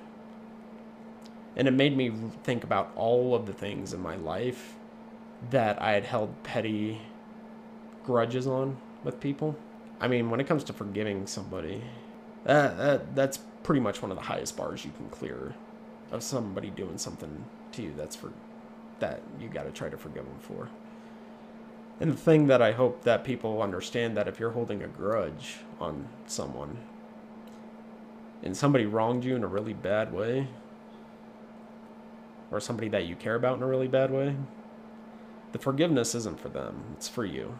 And 1.57 1.67
it 1.67 1.73
made 1.73 1.97
me 1.97 2.13
think 2.45 2.63
about 2.63 2.93
all 2.95 3.35
of 3.35 3.47
the 3.47 3.53
things 3.53 3.93
in 3.93 4.01
my 4.01 4.17
life 4.17 4.77
that 5.51 5.81
I 5.83 5.93
had 5.93 6.05
held 6.05 6.43
petty 6.43 7.01
grudges 8.05 8.47
on 8.47 8.77
with 9.03 9.21
people. 9.21 9.57
I 10.01 10.09
mean, 10.09 10.31
when 10.31 10.41
it 10.41 10.47
comes 10.47 10.63
to 10.65 10.73
forgiving 10.73 11.27
somebody, 11.27 11.83
that, 12.45 12.77
that 12.77 13.15
that's 13.15 13.39
pretty 13.63 13.81
much 13.81 14.01
one 14.01 14.11
of 14.11 14.17
the 14.17 14.25
highest 14.25 14.57
bars 14.57 14.85
you 14.85 14.93
can 14.97 15.09
clear 15.11 15.55
of 16.11 16.23
somebody 16.23 16.71
doing 16.71 16.99
something 16.99 17.45
to 17.73 17.83
you 17.83 17.93
that's 17.97 18.17
for 18.17 18.33
that 19.01 19.23
you 19.41 19.49
got 19.49 19.65
to 19.65 19.71
try 19.71 19.89
to 19.89 19.97
forgive 19.97 20.25
them 20.25 20.39
for. 20.41 20.69
And 22.01 22.13
the 22.13 22.17
thing 22.17 22.47
that 22.47 22.63
I 22.63 22.73
hope 22.73 23.03
that 23.05 23.25
people 23.25 23.63
understand 23.63 24.17
that 24.17 24.29
if 24.29 24.39
you're 24.39 24.53
holding 24.53 24.83
a 24.83 24.89
grudge 24.89 25.59
on 25.81 26.09
someone 26.27 26.79
and 28.43 28.57
somebody 28.57 28.87
wronged 28.87 29.25
you 29.25 29.35
in 29.35 29.43
a 29.43 29.49
really 29.49 29.73
bad 29.73 30.13
way 30.13 30.49
or 32.51 32.61
somebody 32.61 32.89
that 32.89 33.07
you 33.07 33.17
care 33.17 33.35
about 33.35 33.57
in 33.57 33.63
a 33.63 33.67
really 33.67 33.89
bad 33.89 34.11
way, 34.11 34.37
the 35.53 35.59
forgiveness 35.59 36.15
isn't 36.15 36.41
for 36.41 36.49
them, 36.49 36.85
it's 36.97 37.09
for 37.09 37.25
you. 37.25 37.59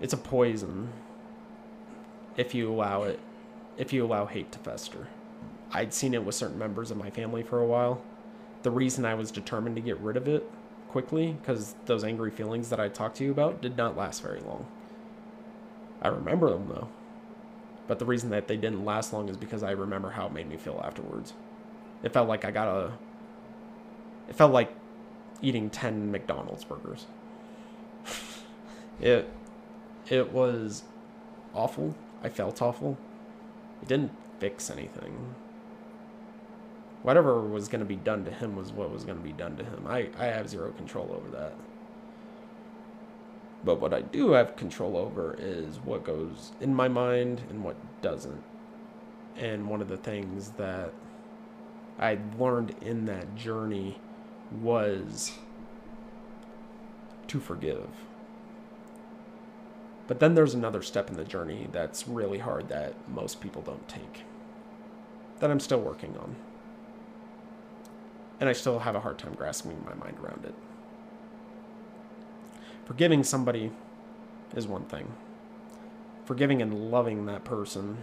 It's 0.00 0.14
a 0.14 0.18
poison 0.18 0.88
if 2.36 2.54
you 2.54 2.72
allow 2.72 3.02
it, 3.02 3.20
if 3.76 3.92
you 3.92 4.04
allow 4.04 4.24
hate 4.26 4.50
to 4.52 4.58
fester. 4.58 5.08
I'd 5.72 5.94
seen 5.94 6.14
it 6.14 6.24
with 6.24 6.34
certain 6.34 6.58
members 6.58 6.90
of 6.90 6.96
my 6.96 7.10
family 7.10 7.42
for 7.42 7.60
a 7.60 7.66
while. 7.66 8.02
The 8.62 8.70
reason 8.70 9.04
I 9.04 9.14
was 9.14 9.30
determined 9.30 9.76
to 9.76 9.82
get 9.82 9.98
rid 10.00 10.16
of 10.16 10.28
it 10.28 10.50
quickly, 10.88 11.36
because 11.40 11.74
those 11.86 12.02
angry 12.02 12.30
feelings 12.30 12.68
that 12.70 12.80
I 12.80 12.88
talked 12.88 13.16
to 13.18 13.24
you 13.24 13.30
about 13.30 13.62
did 13.62 13.76
not 13.76 13.96
last 13.96 14.22
very 14.22 14.40
long. 14.40 14.66
I 16.02 16.08
remember 16.08 16.50
them 16.50 16.66
though. 16.68 16.88
But 17.86 17.98
the 17.98 18.04
reason 18.04 18.30
that 18.30 18.48
they 18.48 18.56
didn't 18.56 18.84
last 18.84 19.12
long 19.12 19.28
is 19.28 19.36
because 19.36 19.62
I 19.62 19.72
remember 19.72 20.10
how 20.10 20.26
it 20.26 20.32
made 20.32 20.48
me 20.48 20.56
feel 20.56 20.80
afterwards. 20.84 21.32
It 22.02 22.12
felt 22.12 22.28
like 22.28 22.44
I 22.44 22.50
got 22.50 22.68
a. 22.68 22.92
It 24.28 24.36
felt 24.36 24.52
like 24.52 24.72
eating 25.42 25.70
10 25.70 26.10
McDonald's 26.10 26.64
burgers. 26.64 27.06
it 29.00 29.28
it 30.08 30.32
was 30.32 30.84
awful. 31.54 31.94
I 32.22 32.28
felt 32.28 32.62
awful. 32.62 32.96
It 33.82 33.88
didn't 33.88 34.12
fix 34.38 34.70
anything. 34.70 35.34
Whatever 37.02 37.40
was 37.40 37.68
going 37.68 37.80
to 37.80 37.86
be 37.86 37.96
done 37.96 38.24
to 38.24 38.30
him 38.30 38.56
was 38.56 38.72
what 38.72 38.90
was 38.90 39.04
going 39.04 39.16
to 39.18 39.24
be 39.24 39.32
done 39.32 39.56
to 39.56 39.64
him. 39.64 39.86
I, 39.86 40.08
I 40.18 40.26
have 40.26 40.48
zero 40.48 40.70
control 40.72 41.10
over 41.12 41.30
that. 41.36 41.54
But 43.64 43.80
what 43.80 43.92
I 43.92 44.02
do 44.02 44.32
have 44.32 44.56
control 44.56 44.96
over 44.96 45.36
is 45.38 45.76
what 45.84 46.04
goes 46.04 46.52
in 46.60 46.74
my 46.74 46.88
mind 46.88 47.42
and 47.50 47.62
what 47.62 47.76
doesn't. 48.02 48.42
And 49.36 49.68
one 49.68 49.80
of 49.80 49.88
the 49.88 49.96
things 49.96 50.50
that 50.52 50.92
I 51.98 52.18
learned 52.38 52.74
in 52.80 53.06
that 53.06 53.34
journey 53.34 53.98
was 54.60 55.32
to 57.28 57.40
forgive. 57.40 57.88
But 60.06 60.18
then 60.18 60.34
there's 60.34 60.54
another 60.54 60.82
step 60.82 61.08
in 61.08 61.16
the 61.16 61.24
journey 61.24 61.68
that's 61.70 62.08
really 62.08 62.38
hard 62.38 62.68
that 62.68 62.94
most 63.08 63.40
people 63.40 63.62
don't 63.62 63.86
take. 63.86 64.24
That 65.38 65.50
I'm 65.50 65.60
still 65.60 65.80
working 65.80 66.16
on. 66.18 66.34
And 68.40 68.48
I 68.48 68.52
still 68.52 68.80
have 68.80 68.96
a 68.96 69.00
hard 69.00 69.18
time 69.18 69.34
grasping 69.34 69.84
my 69.86 69.94
mind 69.94 70.16
around 70.18 70.44
it. 70.44 70.54
Forgiving 72.86 73.22
somebody 73.22 73.70
is 74.56 74.66
one 74.66 74.84
thing. 74.84 75.12
Forgiving 76.24 76.62
and 76.62 76.90
loving 76.90 77.26
that 77.26 77.44
person, 77.44 77.98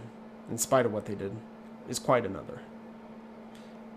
in 0.50 0.56
spite 0.56 0.86
of 0.86 0.92
what 0.92 1.06
they 1.06 1.14
did, 1.14 1.36
is 1.88 1.98
quite 1.98 2.24
another. 2.24 2.60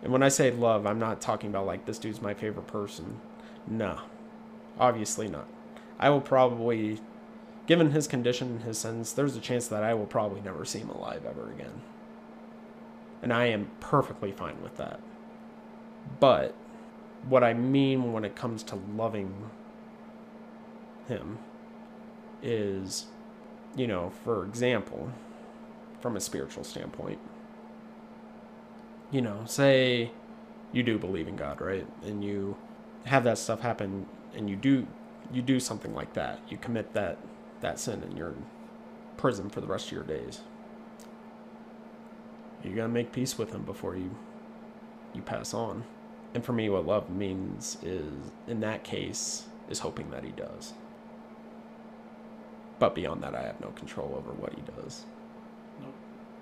And 0.02 0.12
when 0.12 0.24
I 0.24 0.30
say 0.30 0.52
love, 0.52 0.86
I'm 0.86 1.00
not 1.00 1.22
talking 1.22 1.50
about 1.50 1.68
like 1.68 1.86
this 1.86 2.00
dude's 2.00 2.22
my 2.22 2.34
favorite 2.34 2.68
person. 2.68 3.22
No, 3.68 4.00
obviously 4.80 5.28
not. 5.28 5.48
I 6.00 6.10
will 6.10 6.22
probably, 6.22 7.00
given 7.68 7.92
his 7.92 8.08
condition, 8.08 8.48
and 8.48 8.62
his 8.64 8.80
sins, 8.80 9.14
there's 9.14 9.36
a 9.36 9.42
chance 9.42 9.68
that 9.68 9.84
I 9.84 9.94
will 9.94 10.08
probably 10.08 10.42
never 10.42 10.66
see 10.66 10.80
him 10.80 10.90
alive 10.90 11.24
ever 11.26 11.52
again. 11.52 11.82
And 13.22 13.32
I 13.32 13.46
am 13.46 13.70
perfectly 13.80 14.32
fine 14.32 14.62
with 14.64 14.78
that. 14.78 15.00
But 16.20 16.56
what 17.28 17.44
I 17.44 17.54
mean 17.54 18.14
when 18.14 18.26
it 18.26 18.36
comes 18.36 18.64
to 18.64 18.76
loving 18.96 19.50
him 21.08 21.40
is, 22.42 23.06
you 23.76 23.88
know, 23.88 24.12
for 24.24 24.46
example, 24.46 25.12
from 26.00 26.16
a 26.16 26.20
spiritual 26.20 26.64
standpoint, 26.64 27.20
you 29.12 29.22
know, 29.22 29.44
say 29.46 30.12
you 30.72 30.84
do 30.84 30.98
believe 30.98 31.28
in 31.28 31.36
God, 31.36 31.62
right? 31.62 31.86
And 32.04 32.24
you 32.24 32.56
have 33.06 33.24
that 33.24 33.38
stuff 33.38 33.62
happen 33.62 34.06
and 34.36 34.50
you 34.50 34.56
do 34.56 34.88
you 35.34 35.42
do 35.42 35.60
something 35.60 35.94
like 35.94 36.14
that. 36.14 36.40
You 36.50 36.58
commit 36.58 36.94
that 36.94 37.18
that 37.62 37.80
sin 37.80 38.02
and 38.04 38.18
you're 38.18 38.30
in 38.30 38.46
prison 39.18 39.50
for 39.50 39.62
the 39.62 39.68
rest 39.68 39.88
of 39.88 39.92
your 39.94 40.04
days. 40.04 40.42
You 42.64 42.76
got 42.76 42.84
to 42.84 42.90
make 42.90 43.12
peace 43.12 43.38
with 43.38 43.54
him 43.54 43.64
before 43.64 43.96
you 43.96 44.16
you 45.14 45.22
pass 45.22 45.54
on. 45.54 45.84
And 46.34 46.44
for 46.44 46.54
me 46.54 46.70
what 46.70 46.86
love 46.86 47.10
means 47.10 47.78
is 47.84 48.14
in 48.48 48.60
that 48.62 48.84
case 48.84 49.46
is 49.70 49.80
hoping 49.80 50.10
that 50.12 50.24
he 50.24 50.32
does. 50.32 50.74
But 52.80 52.96
beyond 52.96 53.22
that 53.24 53.36
I 53.36 53.44
have 53.44 53.60
no 53.60 53.70
control 53.70 54.16
over 54.18 54.32
what 54.32 54.54
he 54.54 54.62
does. 54.82 55.06
Nope. 55.80 55.94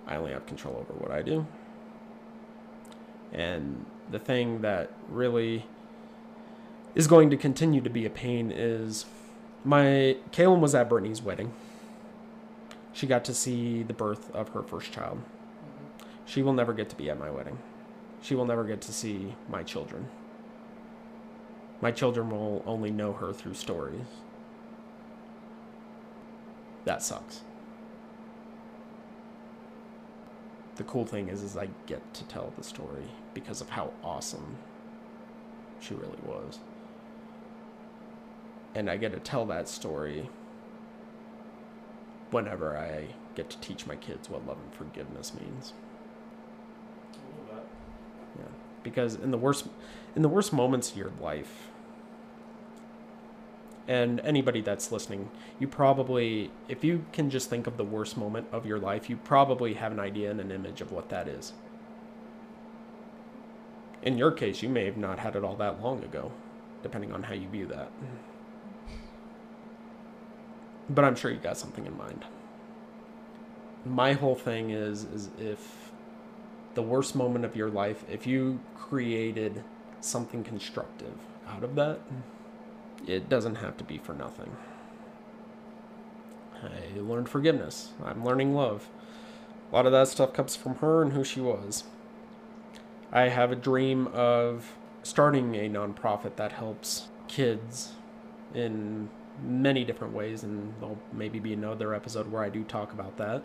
I 0.07 0.15
only 0.15 0.31
have 0.31 0.45
control 0.45 0.77
over 0.77 0.93
what 0.93 1.11
I 1.11 1.21
do. 1.21 1.45
And 3.31 3.85
the 4.09 4.19
thing 4.19 4.61
that 4.61 4.91
really 5.09 5.65
is 6.95 7.07
going 7.07 7.29
to 7.29 7.37
continue 7.37 7.81
to 7.81 7.89
be 7.89 8.05
a 8.05 8.09
pain 8.09 8.51
is 8.51 9.05
my 9.63 10.17
Kaylin 10.31 10.59
was 10.59 10.73
at 10.73 10.89
Brittany's 10.89 11.21
wedding. 11.21 11.53
She 12.93 13.05
got 13.07 13.23
to 13.25 13.33
see 13.33 13.83
the 13.83 13.93
birth 13.93 14.31
of 14.31 14.49
her 14.49 14.63
first 14.63 14.91
child. 14.91 15.19
Mm-hmm. 15.19 16.05
She 16.25 16.41
will 16.41 16.53
never 16.53 16.73
get 16.73 16.89
to 16.89 16.95
be 16.95 17.09
at 17.09 17.19
my 17.19 17.29
wedding. 17.29 17.59
She 18.21 18.35
will 18.35 18.45
never 18.45 18.63
get 18.63 18.81
to 18.81 18.93
see 18.93 19.35
my 19.47 19.63
children. 19.63 20.09
My 21.81 21.91
children 21.91 22.29
will 22.29 22.63
only 22.65 22.91
know 22.91 23.13
her 23.13 23.31
through 23.31 23.53
stories. 23.53 24.01
That 26.85 27.01
sucks. 27.01 27.41
the 30.79 30.85
cool 30.85 31.05
thing 31.05 31.27
is 31.27 31.43
is 31.43 31.57
I 31.57 31.67
get 31.87 32.13
to 32.13 32.23
tell 32.23 32.53
the 32.57 32.63
story 32.63 33.03
because 33.33 33.59
of 33.59 33.69
how 33.69 33.91
awesome 34.01 34.55
she 35.81 35.93
really 35.93 36.17
was. 36.25 36.59
And 38.73 38.89
I 38.89 38.95
get 38.95 39.11
to 39.11 39.19
tell 39.19 39.45
that 39.47 39.67
story 39.67 40.29
whenever 42.31 42.77
I 42.77 43.07
get 43.35 43.49
to 43.49 43.59
teach 43.59 43.85
my 43.85 43.97
kids 43.97 44.29
what 44.29 44.47
love 44.47 44.57
and 44.63 44.73
forgiveness 44.73 45.33
means. 45.33 45.73
I 47.13 47.53
love 47.53 47.63
that. 48.35 48.41
Yeah. 48.41 48.68
Because 48.83 49.15
in 49.15 49.31
the 49.31 49.37
worst 49.37 49.67
in 50.15 50.21
the 50.21 50.29
worst 50.29 50.51
moments 50.51 50.91
of 50.91 50.97
your 50.97 51.11
life 51.21 51.67
and 53.87 54.19
anybody 54.19 54.61
that's 54.61 54.91
listening, 54.91 55.31
you 55.59 55.67
probably, 55.67 56.51
if 56.67 56.83
you 56.83 57.05
can 57.11 57.29
just 57.29 57.49
think 57.49 57.65
of 57.65 57.77
the 57.77 57.83
worst 57.83 58.17
moment 58.17 58.47
of 58.51 58.65
your 58.65 58.77
life, 58.77 59.09
you 59.09 59.17
probably 59.17 59.73
have 59.73 59.91
an 59.91 59.99
idea 59.99 60.29
and 60.29 60.39
an 60.39 60.51
image 60.51 60.79
of 60.79 60.91
what 60.91 61.09
that 61.09 61.27
is. 61.27 61.53
In 64.03 64.17
your 64.17 64.31
case, 64.31 64.61
you 64.61 64.69
may 64.69 64.85
have 64.85 64.97
not 64.97 65.19
had 65.19 65.35
it 65.35 65.43
all 65.43 65.55
that 65.55 65.81
long 65.81 66.03
ago, 66.03 66.31
depending 66.83 67.11
on 67.11 67.23
how 67.23 67.33
you 67.33 67.47
view 67.49 67.65
that. 67.65 67.91
But 70.87 71.03
I'm 71.03 71.15
sure 71.15 71.31
you 71.31 71.37
got 71.37 71.57
something 71.57 71.85
in 71.85 71.97
mind. 71.97 72.25
My 73.85 74.13
whole 74.13 74.35
thing 74.35 74.69
is 74.69 75.03
is 75.05 75.29
if 75.39 75.88
the 76.79 76.83
worst 76.83 77.13
moment 77.13 77.43
of 77.43 77.57
your 77.57 77.69
life, 77.69 78.05
if 78.09 78.25
you 78.25 78.61
created 78.77 79.65
something 79.99 80.45
constructive 80.45 81.11
out 81.45 81.61
of 81.61 81.75
that, 81.75 81.99
it 83.05 83.27
doesn't 83.27 83.55
have 83.55 83.75
to 83.75 83.83
be 83.83 83.97
for 83.97 84.13
nothing. 84.13 84.55
I 86.63 86.97
learned 86.97 87.27
forgiveness. 87.27 87.89
I'm 88.01 88.23
learning 88.23 88.55
love. 88.55 88.87
A 89.69 89.75
lot 89.75 89.85
of 89.87 89.91
that 89.91 90.07
stuff 90.07 90.31
comes 90.31 90.55
from 90.55 90.75
her 90.75 91.01
and 91.01 91.11
who 91.11 91.25
she 91.25 91.41
was. 91.41 91.83
I 93.11 93.23
have 93.23 93.51
a 93.51 93.57
dream 93.57 94.07
of 94.13 94.71
starting 95.03 95.55
a 95.55 95.67
nonprofit 95.67 96.37
that 96.37 96.53
helps 96.53 97.09
kids 97.27 97.91
in 98.53 99.09
many 99.43 99.83
different 99.83 100.13
ways, 100.13 100.43
and 100.43 100.73
there'll 100.79 100.97
maybe 101.11 101.39
be 101.39 101.51
another 101.51 101.93
episode 101.93 102.31
where 102.31 102.41
I 102.41 102.47
do 102.47 102.63
talk 102.63 102.93
about 102.93 103.17
that. 103.17 103.43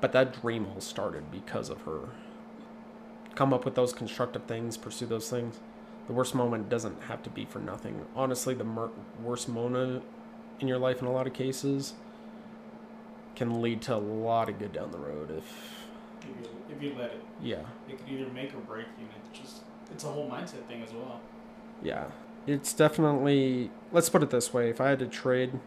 But 0.00 0.12
that 0.12 0.40
dream 0.40 0.66
all 0.74 0.80
started 0.80 1.30
because 1.30 1.68
of 1.68 1.82
her. 1.82 2.08
Come 3.34 3.52
up 3.52 3.64
with 3.64 3.74
those 3.74 3.92
constructive 3.92 4.44
things, 4.44 4.76
pursue 4.76 5.06
those 5.06 5.28
things 5.30 5.58
the 6.06 6.12
worst 6.12 6.34
moment 6.34 6.68
doesn't 6.68 7.04
have 7.04 7.22
to 7.22 7.30
be 7.30 7.46
for 7.46 7.58
nothing. 7.60 8.04
Honestly, 8.14 8.52
the 8.52 8.62
mer- 8.64 8.90
worst 9.22 9.48
moment 9.48 10.02
in 10.60 10.68
your 10.68 10.76
life 10.78 11.00
in 11.00 11.06
a 11.08 11.10
lot 11.12 11.26
of 11.26 11.32
cases 11.32 11.94
can 13.34 13.62
lead 13.62 13.80
to 13.82 13.94
a 13.94 13.96
lot 13.96 14.48
of 14.50 14.58
good 14.58 14.72
down 14.72 14.90
the 14.92 14.98
road 14.98 15.30
if 15.30 15.44
If 16.20 16.28
you, 16.28 16.48
if 16.76 16.82
you 16.82 16.94
let 16.98 17.10
it, 17.10 17.24
yeah 17.42 17.62
it 17.88 17.98
could 17.98 18.08
either 18.08 18.30
make 18.32 18.54
or 18.54 18.58
break 18.58 18.86
you. 18.98 19.06
And 19.06 19.22
it's 19.32 19.38
just 19.40 19.62
it's 19.90 20.04
a 20.04 20.08
whole 20.08 20.28
mindset 20.30 20.66
thing 20.68 20.82
as 20.82 20.92
well. 20.92 21.20
yeah 21.82 22.04
it's 22.46 22.72
definitely 22.74 23.70
let's 23.90 24.08
put 24.10 24.22
it 24.22 24.28
this 24.30 24.52
way 24.54 24.68
if 24.68 24.80
i 24.80 24.88
had 24.90 24.98
to 24.98 25.06
trade 25.06 25.58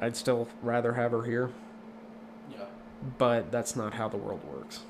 i'd 0.00 0.16
still 0.16 0.48
rather 0.62 0.94
have 0.94 1.12
her 1.12 1.22
here 1.22 1.50
Yeah. 2.52 2.64
but 3.18 3.50
that's 3.52 3.74
not 3.76 3.94
how 3.94 4.08
the 4.08 4.16
world 4.18 4.40
works 4.52 4.80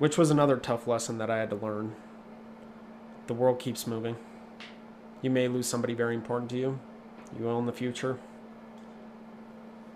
which 0.00 0.16
was 0.16 0.30
another 0.30 0.56
tough 0.56 0.86
lesson 0.86 1.18
that 1.18 1.30
i 1.30 1.38
had 1.38 1.50
to 1.50 1.56
learn. 1.56 1.94
The 3.26 3.34
world 3.34 3.58
keeps 3.60 3.86
moving. 3.86 4.16
You 5.20 5.28
may 5.28 5.46
lose 5.46 5.68
somebody 5.68 5.94
very 5.94 6.14
important 6.14 6.50
to 6.50 6.56
you. 6.56 6.80
You 7.38 7.44
will 7.44 7.58
in 7.58 7.66
the 7.66 7.72
future. 7.72 8.18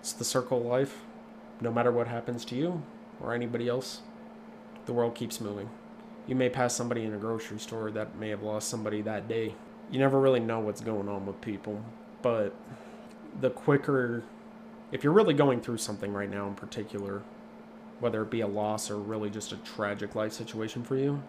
It's 0.00 0.12
the 0.12 0.24
circle 0.24 0.59
of 0.59 0.66
life. 0.66 1.00
No 1.61 1.72
matter 1.72 1.90
what 1.90 2.07
happens 2.07 2.44
to 2.44 2.55
you 2.55 2.82
or 3.20 3.34
anybody 3.34 3.66
else 3.66 4.02
the 4.86 4.92
world 4.92 5.14
keeps 5.14 5.40
moving. 5.40 5.70
You 6.26 6.34
may 6.34 6.50
pass 6.50 6.74
somebody 6.74 7.05
in 7.05 7.14
a 7.14 7.16
grocery 7.18 7.59
store 7.59 7.90
that 7.92 8.18
may 8.18 8.28
have 8.28 8.42
lost 8.42 8.68
somebody 8.68 9.00
that 9.02 9.26
day. 9.26 9.55
You 9.90 9.98
never 9.98 10.20
really 10.20 10.40
know 10.40 10.61
what's 10.61 10.82
going 10.82 11.09
on 11.09 11.24
with 11.24 11.40
people. 11.40 11.82
But 12.20 12.55
the 13.40 13.48
quicker 13.48 14.22
if 14.92 15.02
you're 15.02 15.14
really 15.14 15.34
going 15.34 15.62
through 15.62 15.78
something 15.78 16.12
right 16.12 16.30
now 16.30 16.46
in 16.46 16.55
particular, 16.55 17.22
whether 18.01 18.22
it 18.22 18.30
be 18.30 18.40
a 18.40 18.47
loss 18.47 18.90
or 18.90 18.97
really 18.97 19.30
just 19.30 19.53
a 19.53 19.57
tragic 19.57 20.14
life 20.14 20.32
situation 20.32 20.82
for 20.82 20.97
you, 20.97 21.22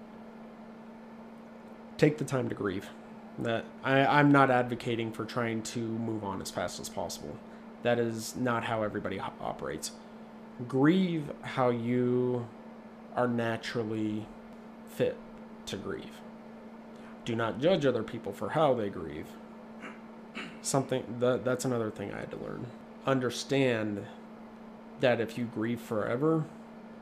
take 1.97 2.17
the 2.17 2.25
time 2.25 2.49
to 2.49 2.55
grieve. 2.55 2.89
That 3.37 3.65
I, 3.83 4.05
I'm 4.05 4.31
not 4.31 4.49
advocating 4.49 5.11
for 5.11 5.25
trying 5.25 5.61
to 5.63 5.79
move 5.79 6.23
on 6.23 6.41
as 6.41 6.49
fast 6.49 6.79
as 6.79 6.87
possible. 6.87 7.37
That 7.83 7.99
is 7.99 8.35
not 8.35 8.63
how 8.63 8.83
everybody 8.83 9.19
operates. 9.19 9.91
Grieve 10.67 11.31
how 11.41 11.69
you 11.69 12.47
are 13.15 13.27
naturally 13.27 14.25
fit 14.89 15.17
to 15.65 15.77
grieve. 15.77 16.21
Do 17.25 17.35
not 17.35 17.59
judge 17.59 17.85
other 17.85 18.03
people 18.03 18.31
for 18.31 18.49
how 18.49 18.73
they 18.73 18.89
grieve. 18.89 19.27
Something 20.61 21.03
that 21.19 21.43
that's 21.43 21.65
another 21.65 21.91
thing 21.91 22.13
I 22.13 22.19
had 22.19 22.31
to 22.31 22.37
learn. 22.37 22.67
Understand 23.05 24.05
that 24.99 25.19
if 25.19 25.37
you 25.37 25.45
grieve 25.45 25.81
forever, 25.81 26.45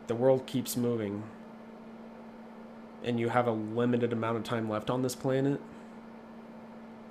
the 0.07 0.15
world 0.15 0.45
keeps 0.45 0.75
moving 0.75 1.23
and 3.03 3.19
you 3.19 3.29
have 3.29 3.47
a 3.47 3.51
limited 3.51 4.13
amount 4.13 4.37
of 4.37 4.43
time 4.43 4.69
left 4.69 4.89
on 4.89 5.01
this 5.01 5.15
planet 5.15 5.59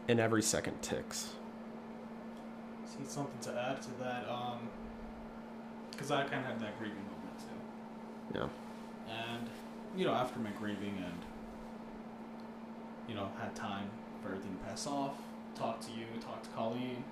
and 0.09 0.19
every 0.19 0.43
second 0.43 0.81
ticks. 0.83 1.35
See 2.87 3.05
something 3.07 3.39
to 3.43 3.61
add 3.61 3.81
to 3.83 3.89
that, 4.01 4.29
um, 4.29 4.69
because 5.91 6.11
I 6.11 6.23
kind 6.25 6.41
of 6.41 6.45
had 6.45 6.61
that 6.61 6.79
grieving 6.79 6.99
moment 6.99 7.39
too. 7.39 8.39
Yeah. 8.39 8.49
And 9.09 9.49
you 9.97 10.05
know, 10.05 10.13
after 10.13 10.41
my 10.41 10.51
grieving 10.51 11.03
and 11.05 11.19
you 13.09 13.15
know 13.15 13.29
had 13.41 13.55
time 13.55 13.91
for 14.23 14.29
everything 14.29 14.57
to 14.57 14.65
pass 14.65 14.87
off, 14.87 15.15
talk 15.55 15.81
to 15.83 15.91
you, 15.93 16.07
talk 16.21 16.43
to 16.43 16.49
Colleen, 16.51 17.05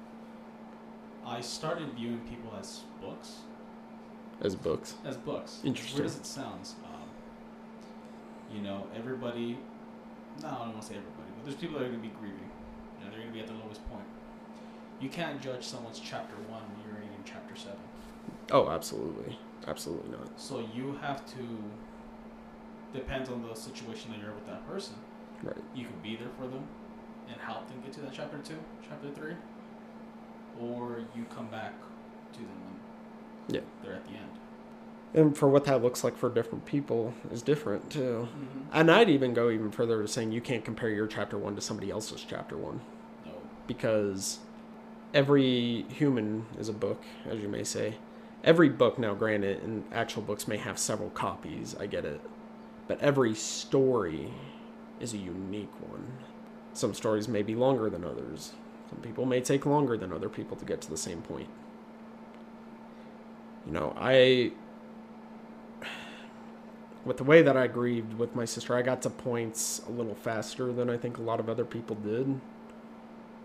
I 1.24 1.40
started 1.40 1.92
viewing 1.94 2.20
people 2.28 2.52
as 2.58 2.80
books, 3.00 3.36
As 4.42 4.54
books. 4.54 4.94
as 5.04 5.16
books. 5.16 5.60
Interesting. 5.64 5.98
weird 5.98 6.06
as 6.06 6.16
it 6.16 6.26
sounds, 6.26 6.74
um, 6.84 7.08
you 8.54 8.62
know, 8.62 8.86
everybody. 8.96 9.58
No, 10.42 10.48
I 10.48 10.50
don't 10.50 10.68
want 10.70 10.80
to 10.80 10.86
say 10.86 10.94
everybody, 10.94 11.28
but 11.36 11.44
there's 11.44 11.56
people 11.56 11.78
that 11.78 11.84
are 11.84 11.88
going 11.88 12.00
to 12.00 12.08
be 12.08 12.14
grieving. 12.18 12.50
You 12.98 13.04
know, 13.04 13.10
they're 13.10 13.20
going 13.20 13.28
to 13.28 13.34
be 13.34 13.40
at 13.40 13.48
the 13.48 13.54
lowest 13.54 13.86
point. 13.90 14.06
You 15.00 15.08
can't 15.08 15.40
judge 15.40 15.64
someone's 15.64 16.00
chapter 16.00 16.36
one 16.48 16.62
when 16.62 16.80
you're 16.84 16.96
already 16.96 17.14
in 17.14 17.24
chapter 17.24 17.54
seven. 17.54 17.78
Oh, 18.50 18.70
absolutely. 18.70 19.38
Absolutely 19.66 20.10
not. 20.10 20.28
So 20.40 20.66
you 20.74 20.98
have 21.02 21.26
to. 21.32 21.44
Depends 22.92 23.28
on 23.28 23.46
the 23.46 23.54
situation 23.54 24.10
that 24.10 24.20
you're 24.20 24.32
with 24.32 24.46
that 24.46 24.66
person. 24.66 24.94
Right. 25.42 25.56
You 25.74 25.84
can 25.84 25.98
be 26.02 26.16
there 26.16 26.30
for 26.38 26.46
them 26.46 26.64
and 27.28 27.40
help 27.40 27.68
them 27.68 27.80
get 27.82 27.92
to 27.94 28.00
that 28.00 28.12
chapter 28.12 28.38
two, 28.38 28.58
chapter 28.88 29.10
three, 29.10 29.36
or 30.60 31.04
you 31.14 31.24
come 31.34 31.46
back 31.48 31.74
to 32.32 32.38
them 32.40 32.69
Yeah. 33.48 33.60
they're 33.82 33.94
at 33.94 34.04
the 34.06 34.12
end. 34.12 34.26
And 35.12 35.36
for 35.36 35.48
what 35.48 35.64
that 35.64 35.82
looks 35.82 36.04
like 36.04 36.16
for 36.16 36.30
different 36.30 36.66
people 36.66 37.14
is 37.32 37.42
different 37.42 37.90
too. 37.90 38.28
Mm-hmm. 38.30 38.60
And 38.72 38.90
I'd 38.90 39.10
even 39.10 39.34
go 39.34 39.50
even 39.50 39.70
further 39.72 40.00
to 40.02 40.08
saying 40.08 40.32
you 40.32 40.40
can't 40.40 40.64
compare 40.64 40.90
your 40.90 41.06
chapter 41.08 41.36
one 41.36 41.56
to 41.56 41.60
somebody 41.60 41.90
else's 41.90 42.24
chapter 42.28 42.56
one 42.56 42.80
No. 43.26 43.32
because 43.66 44.38
every 45.12 45.84
human 45.88 46.46
is 46.58 46.68
a 46.68 46.72
book, 46.72 47.02
as 47.28 47.40
you 47.40 47.48
may 47.48 47.64
say. 47.64 47.96
Every 48.44 48.68
book, 48.70 48.98
now 48.98 49.14
granted, 49.14 49.62
and 49.62 49.84
actual 49.92 50.22
books 50.22 50.48
may 50.48 50.56
have 50.56 50.78
several 50.78 51.10
copies, 51.10 51.76
I 51.78 51.86
get 51.86 52.04
it. 52.06 52.20
But 52.88 53.00
every 53.00 53.34
story 53.34 54.32
is 54.98 55.12
a 55.12 55.18
unique 55.18 55.72
one. 55.88 56.06
Some 56.72 56.94
stories 56.94 57.28
may 57.28 57.42
be 57.42 57.54
longer 57.54 57.90
than 57.90 58.04
others. 58.04 58.52
Some 58.88 59.00
people 59.00 59.26
may 59.26 59.40
take 59.40 59.66
longer 59.66 59.96
than 59.96 60.12
other 60.12 60.28
people 60.28 60.56
to 60.56 60.64
get 60.64 60.80
to 60.82 60.90
the 60.90 60.96
same 60.96 61.20
point. 61.20 61.48
You 63.70 63.78
know, 63.78 63.94
I. 63.96 64.50
With 67.04 67.18
the 67.18 67.24
way 67.24 67.40
that 67.40 67.56
I 67.56 67.68
grieved 67.68 68.14
with 68.14 68.34
my 68.34 68.44
sister, 68.44 68.76
I 68.76 68.82
got 68.82 69.00
to 69.02 69.10
points 69.10 69.80
a 69.86 69.92
little 69.92 70.16
faster 70.16 70.72
than 70.72 70.90
I 70.90 70.96
think 70.96 71.18
a 71.18 71.22
lot 71.22 71.38
of 71.38 71.48
other 71.48 71.64
people 71.64 71.94
did. 71.94 72.40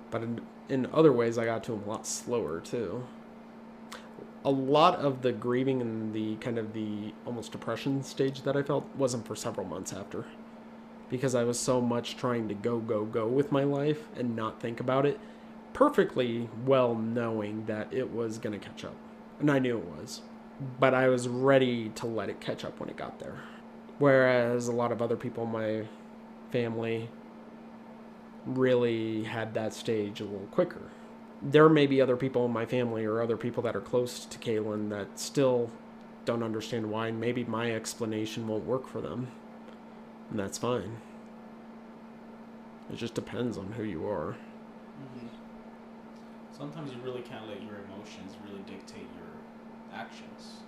But 0.09 0.23
in, 0.23 0.41
in 0.67 0.87
other 0.91 1.13
ways, 1.13 1.37
I 1.37 1.45
got 1.45 1.63
to 1.65 1.73
them 1.73 1.83
a 1.85 1.89
lot 1.89 2.07
slower 2.07 2.59
too. 2.59 3.05
A 4.43 4.49
lot 4.49 4.95
of 4.95 5.21
the 5.21 5.31
grieving 5.31 5.79
and 5.79 6.11
the 6.11 6.37
kind 6.37 6.57
of 6.57 6.73
the 6.73 7.13
almost 7.25 7.51
depression 7.51 8.03
stage 8.03 8.41
that 8.41 8.57
I 8.57 8.63
felt 8.63 8.87
wasn't 8.95 9.27
for 9.27 9.35
several 9.35 9.67
months 9.67 9.93
after. 9.93 10.25
Because 11.07 11.35
I 11.35 11.43
was 11.43 11.59
so 11.59 11.79
much 11.79 12.17
trying 12.17 12.47
to 12.47 12.55
go, 12.55 12.79
go, 12.79 13.05
go 13.05 13.27
with 13.27 13.51
my 13.51 13.63
life 13.63 14.07
and 14.17 14.35
not 14.35 14.59
think 14.59 14.79
about 14.79 15.05
it, 15.05 15.19
perfectly 15.71 16.49
well 16.65 16.95
knowing 16.95 17.67
that 17.67 17.93
it 17.93 18.11
was 18.11 18.39
going 18.39 18.59
to 18.59 18.65
catch 18.65 18.83
up. 18.83 18.95
And 19.39 19.51
I 19.51 19.59
knew 19.59 19.77
it 19.77 19.85
was. 19.85 20.21
But 20.79 20.93
I 20.93 21.09
was 21.09 21.27
ready 21.27 21.89
to 21.95 22.05
let 22.05 22.29
it 22.29 22.39
catch 22.39 22.63
up 22.63 22.79
when 22.79 22.89
it 22.89 22.95
got 22.95 23.19
there. 23.19 23.35
Whereas 23.99 24.67
a 24.67 24.71
lot 24.73 24.91
of 24.91 25.01
other 25.01 25.15
people 25.17 25.43
in 25.43 25.51
my 25.51 25.87
family 26.51 27.09
really 28.45 29.23
had 29.23 29.53
that 29.53 29.73
stage 29.73 30.21
a 30.21 30.25
little 30.25 30.47
quicker. 30.47 30.91
There 31.41 31.67
may 31.69 31.87
be 31.87 32.01
other 32.01 32.15
people 32.15 32.45
in 32.45 32.51
my 32.51 32.65
family 32.65 33.05
or 33.05 33.21
other 33.21 33.37
people 33.37 33.61
that 33.63 33.75
are 33.75 33.81
close 33.81 34.25
to 34.25 34.37
Kaylin 34.39 34.89
that 34.89 35.19
still 35.19 35.69
don't 36.23 36.43
understand 36.43 36.89
why. 36.89 37.07
and 37.07 37.19
Maybe 37.19 37.43
my 37.43 37.71
explanation 37.73 38.47
won't 38.47 38.65
work 38.65 38.87
for 38.87 39.01
them. 39.01 39.27
And 40.29 40.39
that's 40.39 40.57
fine. 40.57 40.97
It 42.91 42.97
just 42.97 43.13
depends 43.13 43.57
on 43.57 43.73
who 43.73 43.83
you 43.83 44.07
are. 44.07 44.35
Mm-hmm. 45.01 45.27
Sometimes 46.57 46.91
you 46.93 46.99
really 47.03 47.21
can't 47.21 47.47
let 47.47 47.61
your 47.61 47.75
emotions 47.85 48.35
actions. 49.95 50.59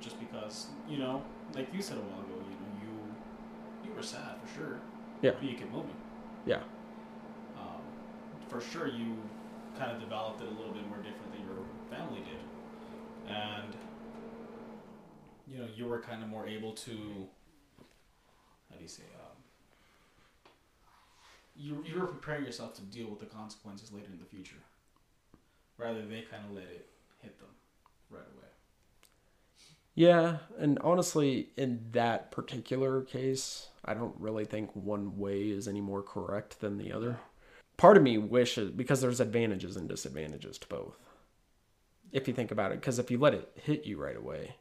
Just 0.00 0.18
because, 0.20 0.68
you 0.88 0.98
know, 0.98 1.22
like 1.54 1.74
you 1.74 1.82
said 1.82 1.98
a 1.98 2.00
while 2.00 2.20
ago, 2.20 2.36
you 2.48 2.54
know, 2.54 2.72
you 2.82 3.88
you 3.90 3.96
were 3.96 4.02
sad 4.02 4.36
for 4.42 4.58
sure. 4.58 4.80
Yeah. 5.22 5.32
But 5.32 5.42
you 5.42 5.56
kept 5.56 5.72
moving. 5.72 5.96
Yeah. 6.46 6.60
Um, 7.58 7.82
for 8.48 8.60
sure, 8.60 8.86
you 8.86 9.16
kind 9.76 9.90
of 9.90 10.00
developed 10.00 10.40
it 10.40 10.46
a 10.46 10.50
little 10.50 10.72
bit 10.72 10.86
more 10.88 10.98
different 10.98 11.32
than 11.32 11.42
your 11.42 11.64
family 11.90 12.20
did, 12.20 13.34
and 13.34 13.74
you 15.48 15.58
know, 15.58 15.66
you 15.74 15.86
were 15.86 16.00
kind 16.00 16.22
of 16.22 16.28
more 16.28 16.46
able 16.46 16.72
to. 16.72 17.28
How 18.70 18.76
do 18.76 18.82
you 18.82 18.88
say? 18.88 19.02
Um, 19.18 19.36
you 21.56 21.84
you 21.86 21.98
were 22.00 22.06
preparing 22.06 22.44
yourself 22.44 22.74
to 22.74 22.82
deal 22.82 23.08
with 23.08 23.18
the 23.18 23.26
consequences 23.26 23.92
later 23.92 24.08
in 24.12 24.18
the 24.18 24.24
future, 24.24 24.62
rather 25.76 26.06
they 26.06 26.22
kind 26.30 26.44
of 26.48 26.52
let 26.54 26.64
it 26.64 26.86
hit 27.20 27.38
them 27.40 27.47
right 28.10 28.20
away. 28.20 28.48
Yeah, 29.94 30.38
and 30.58 30.78
honestly, 30.78 31.50
in 31.56 31.86
that 31.92 32.30
particular 32.30 33.02
case, 33.02 33.68
I 33.84 33.94
don't 33.94 34.14
really 34.18 34.44
think 34.44 34.70
one 34.74 35.18
way 35.18 35.50
is 35.50 35.66
any 35.66 35.80
more 35.80 36.02
correct 36.02 36.60
than 36.60 36.78
the 36.78 36.92
other. 36.92 37.18
Part 37.76 37.96
of 37.96 38.02
me 38.02 38.18
wishes 38.18 38.70
because 38.70 39.00
there's 39.00 39.20
advantages 39.20 39.76
and 39.76 39.88
disadvantages 39.88 40.58
to 40.58 40.68
both. 40.68 40.96
If 42.12 42.28
you 42.28 42.34
think 42.34 42.50
about 42.50 42.72
it, 42.72 42.80
because 42.80 42.98
if 42.98 43.10
you 43.10 43.18
let 43.18 43.34
it 43.34 43.50
hit 43.62 43.86
you 43.86 44.00
right 44.00 44.16
away, 44.16 44.56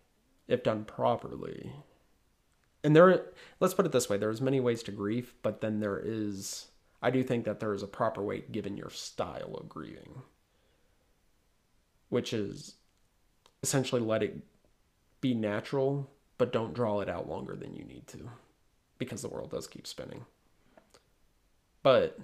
if 0.47 0.63
done 0.63 0.85
properly, 0.85 1.71
and 2.83 2.95
there, 2.95 3.25
let's 3.59 3.73
put 3.73 3.85
it 3.85 3.91
this 3.91 4.09
way: 4.09 4.17
there's 4.17 4.41
many 4.41 4.59
ways 4.59 4.81
to 4.83 4.91
grief, 4.91 5.33
but 5.41 5.61
then 5.61 5.79
there 5.79 5.99
is, 6.03 6.67
I 7.01 7.09
do 7.09 7.23
think 7.23 7.45
that 7.45 7.59
there 7.59 7.73
is 7.73 7.83
a 7.83 7.87
proper 7.87 8.23
way 8.23 8.43
given 8.51 8.77
your 8.77 8.89
style 8.89 9.55
of 9.55 9.69
grieving, 9.69 10.21
which 12.09 12.33
is 12.33 12.75
essentially 13.63 14.01
let 14.01 14.23
it 14.23 14.39
be 15.21 15.33
natural, 15.33 16.09
but 16.37 16.53
don't 16.53 16.73
draw 16.73 16.99
it 16.99 17.09
out 17.09 17.29
longer 17.29 17.55
than 17.55 17.73
you 17.73 17.83
need 17.83 18.07
to 18.07 18.29
because 18.97 19.21
the 19.21 19.29
world 19.29 19.51
does 19.51 19.67
keep 19.67 19.87
spinning. 19.87 20.25
But 21.83 22.19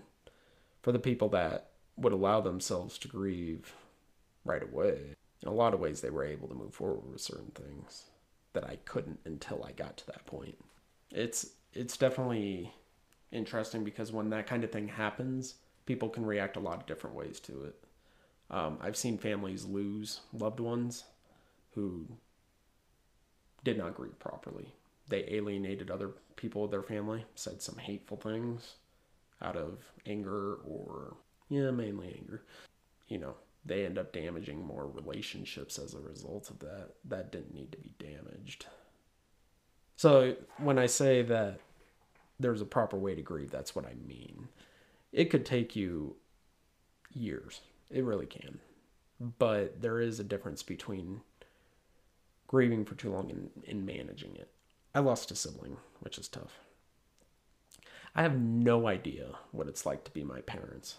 for 0.81 0.91
the 0.91 0.99
people 0.99 1.29
that 1.29 1.69
would 1.95 2.13
allow 2.13 2.41
themselves 2.41 2.97
to 2.99 3.07
grieve 3.07 3.73
right 4.43 4.63
away, 4.63 5.15
in 5.41 5.47
a 5.47 5.53
lot 5.53 5.73
of 5.73 5.79
ways, 5.79 6.01
they 6.01 6.09
were 6.09 6.25
able 6.25 6.47
to 6.47 6.55
move 6.55 6.73
forward 6.73 7.11
with 7.11 7.21
certain 7.21 7.51
things 7.51 8.05
that 8.53 8.63
I 8.63 8.77
couldn't 8.85 9.19
until 9.25 9.63
I 9.63 9.71
got 9.71 9.97
to 9.97 10.07
that 10.07 10.25
point. 10.25 10.57
It's 11.11 11.51
it's 11.73 11.97
definitely 11.97 12.73
interesting 13.31 13.83
because 13.83 14.11
when 14.11 14.29
that 14.29 14.47
kind 14.47 14.63
of 14.63 14.71
thing 14.71 14.87
happens, 14.87 15.55
people 15.85 16.09
can 16.09 16.25
react 16.25 16.55
a 16.55 16.59
lot 16.59 16.79
of 16.79 16.85
different 16.85 17.15
ways 17.15 17.39
to 17.41 17.63
it. 17.65 17.75
Um, 18.49 18.77
I've 18.79 18.95
seen 18.95 19.17
families 19.17 19.65
lose 19.65 20.21
loved 20.31 20.59
ones 20.59 21.05
who 21.75 22.07
did 23.63 23.77
not 23.77 23.95
grieve 23.95 24.19
properly. 24.19 24.73
They 25.07 25.25
alienated 25.29 25.91
other 25.91 26.11
people 26.35 26.65
of 26.65 26.71
their 26.71 26.83
family, 26.83 27.25
said 27.35 27.61
some 27.61 27.77
hateful 27.77 28.17
things 28.17 28.75
out 29.41 29.57
of 29.57 29.79
anger 30.05 30.55
or, 30.65 31.15
yeah, 31.49 31.71
mainly 31.71 32.15
anger. 32.19 32.43
You 33.07 33.19
know, 33.19 33.35
they 33.65 33.85
end 33.85 33.97
up 33.97 34.13
damaging 34.13 34.65
more 34.65 34.87
relationships 34.87 35.77
as 35.79 35.93
a 35.93 35.99
result 35.99 36.49
of 36.49 36.59
that. 36.59 36.89
That 37.05 37.31
didn't 37.31 37.53
need 37.53 37.71
to 37.73 37.77
be 37.77 37.93
damaged. 37.99 38.65
So 39.95 40.35
when 40.57 40.79
I 40.79 40.87
say 40.87 41.21
that 41.23 41.59
there's 42.39 42.61
a 42.61 42.65
proper 42.65 42.97
way 42.97 43.15
to 43.15 43.21
grieve, 43.21 43.51
that's 43.51 43.75
what 43.75 43.85
I 43.85 43.93
mean. 44.07 44.47
It 45.11 45.25
could 45.25 45.45
take 45.45 45.75
you 45.75 46.15
years. 47.13 47.61
It 47.91 48.03
really 48.03 48.25
can. 48.25 48.59
but 49.39 49.81
there 49.81 50.01
is 50.01 50.19
a 50.19 50.23
difference 50.23 50.63
between 50.63 51.21
grieving 52.53 52.85
for 52.85 52.93
too 52.93 53.11
long 53.11 53.31
and, 53.31 53.49
and 53.67 53.83
managing 53.83 54.35
it. 54.35 54.47
I 54.93 54.99
lost 54.99 55.31
a 55.31 55.35
sibling, 55.35 55.77
which 56.01 56.19
is 56.19 56.27
tough. 56.27 56.59
I 58.15 58.21
have 58.21 58.37
no 58.37 58.87
idea 58.87 59.29
what 59.51 59.67
it's 59.67 59.87
like 59.87 60.03
to 60.03 60.11
be 60.11 60.23
my 60.23 60.41
parents, 60.41 60.97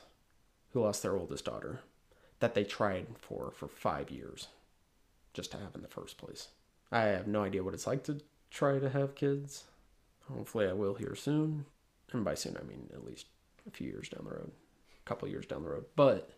who 0.72 0.82
lost 0.82 1.04
their 1.04 1.16
oldest 1.16 1.44
daughter, 1.44 1.82
that 2.40 2.54
they 2.54 2.64
tried 2.64 3.06
for 3.20 3.52
for 3.52 3.68
five 3.68 4.10
years 4.10 4.48
just 5.32 5.52
to 5.52 5.58
have 5.58 5.76
in 5.76 5.82
the 5.82 5.88
first 5.88 6.18
place. 6.18 6.48
I 6.90 7.02
have 7.02 7.28
no 7.28 7.44
idea 7.44 7.62
what 7.62 7.74
it's 7.74 7.86
like 7.86 8.02
to 8.04 8.20
try 8.50 8.80
to 8.80 8.90
have 8.90 9.14
kids. 9.14 9.62
Hopefully, 10.28 10.66
I 10.66 10.72
will 10.72 10.94
here 10.94 11.14
soon. 11.14 11.66
And 12.10 12.24
by 12.24 12.34
soon, 12.34 12.56
I 12.60 12.64
mean 12.64 12.90
at 12.92 13.06
least 13.06 13.26
a 13.64 13.70
few 13.70 13.86
years 13.86 14.08
down 14.08 14.24
the 14.24 14.34
road, 14.34 14.50
a 14.50 15.08
couple 15.08 15.28
years 15.28 15.46
down 15.46 15.62
the 15.62 15.70
road. 15.70 15.84
But 15.94 16.30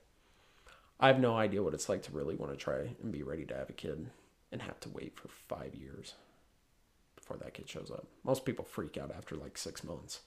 I 1.00 1.06
have 1.06 1.20
no 1.20 1.38
idea 1.38 1.62
what 1.62 1.72
it's 1.72 1.88
like 1.88 2.02
to 2.02 2.12
really 2.12 2.36
want 2.36 2.52
to 2.52 2.58
try 2.58 2.94
and 3.02 3.10
be 3.10 3.22
ready 3.22 3.46
to 3.46 3.56
have 3.56 3.70
a 3.70 3.72
kid 3.72 4.10
and 4.52 4.62
have 4.62 4.80
to 4.80 4.88
wait 4.88 5.18
for 5.18 5.28
five 5.28 5.74
years 5.74 6.14
before 7.16 7.36
that 7.38 7.54
kid 7.54 7.68
shows 7.68 7.90
up. 7.90 8.06
Most 8.24 8.44
people 8.44 8.64
freak 8.64 8.96
out 8.96 9.10
after 9.16 9.34
like 9.34 9.58
six 9.58 9.82
months. 9.82 10.20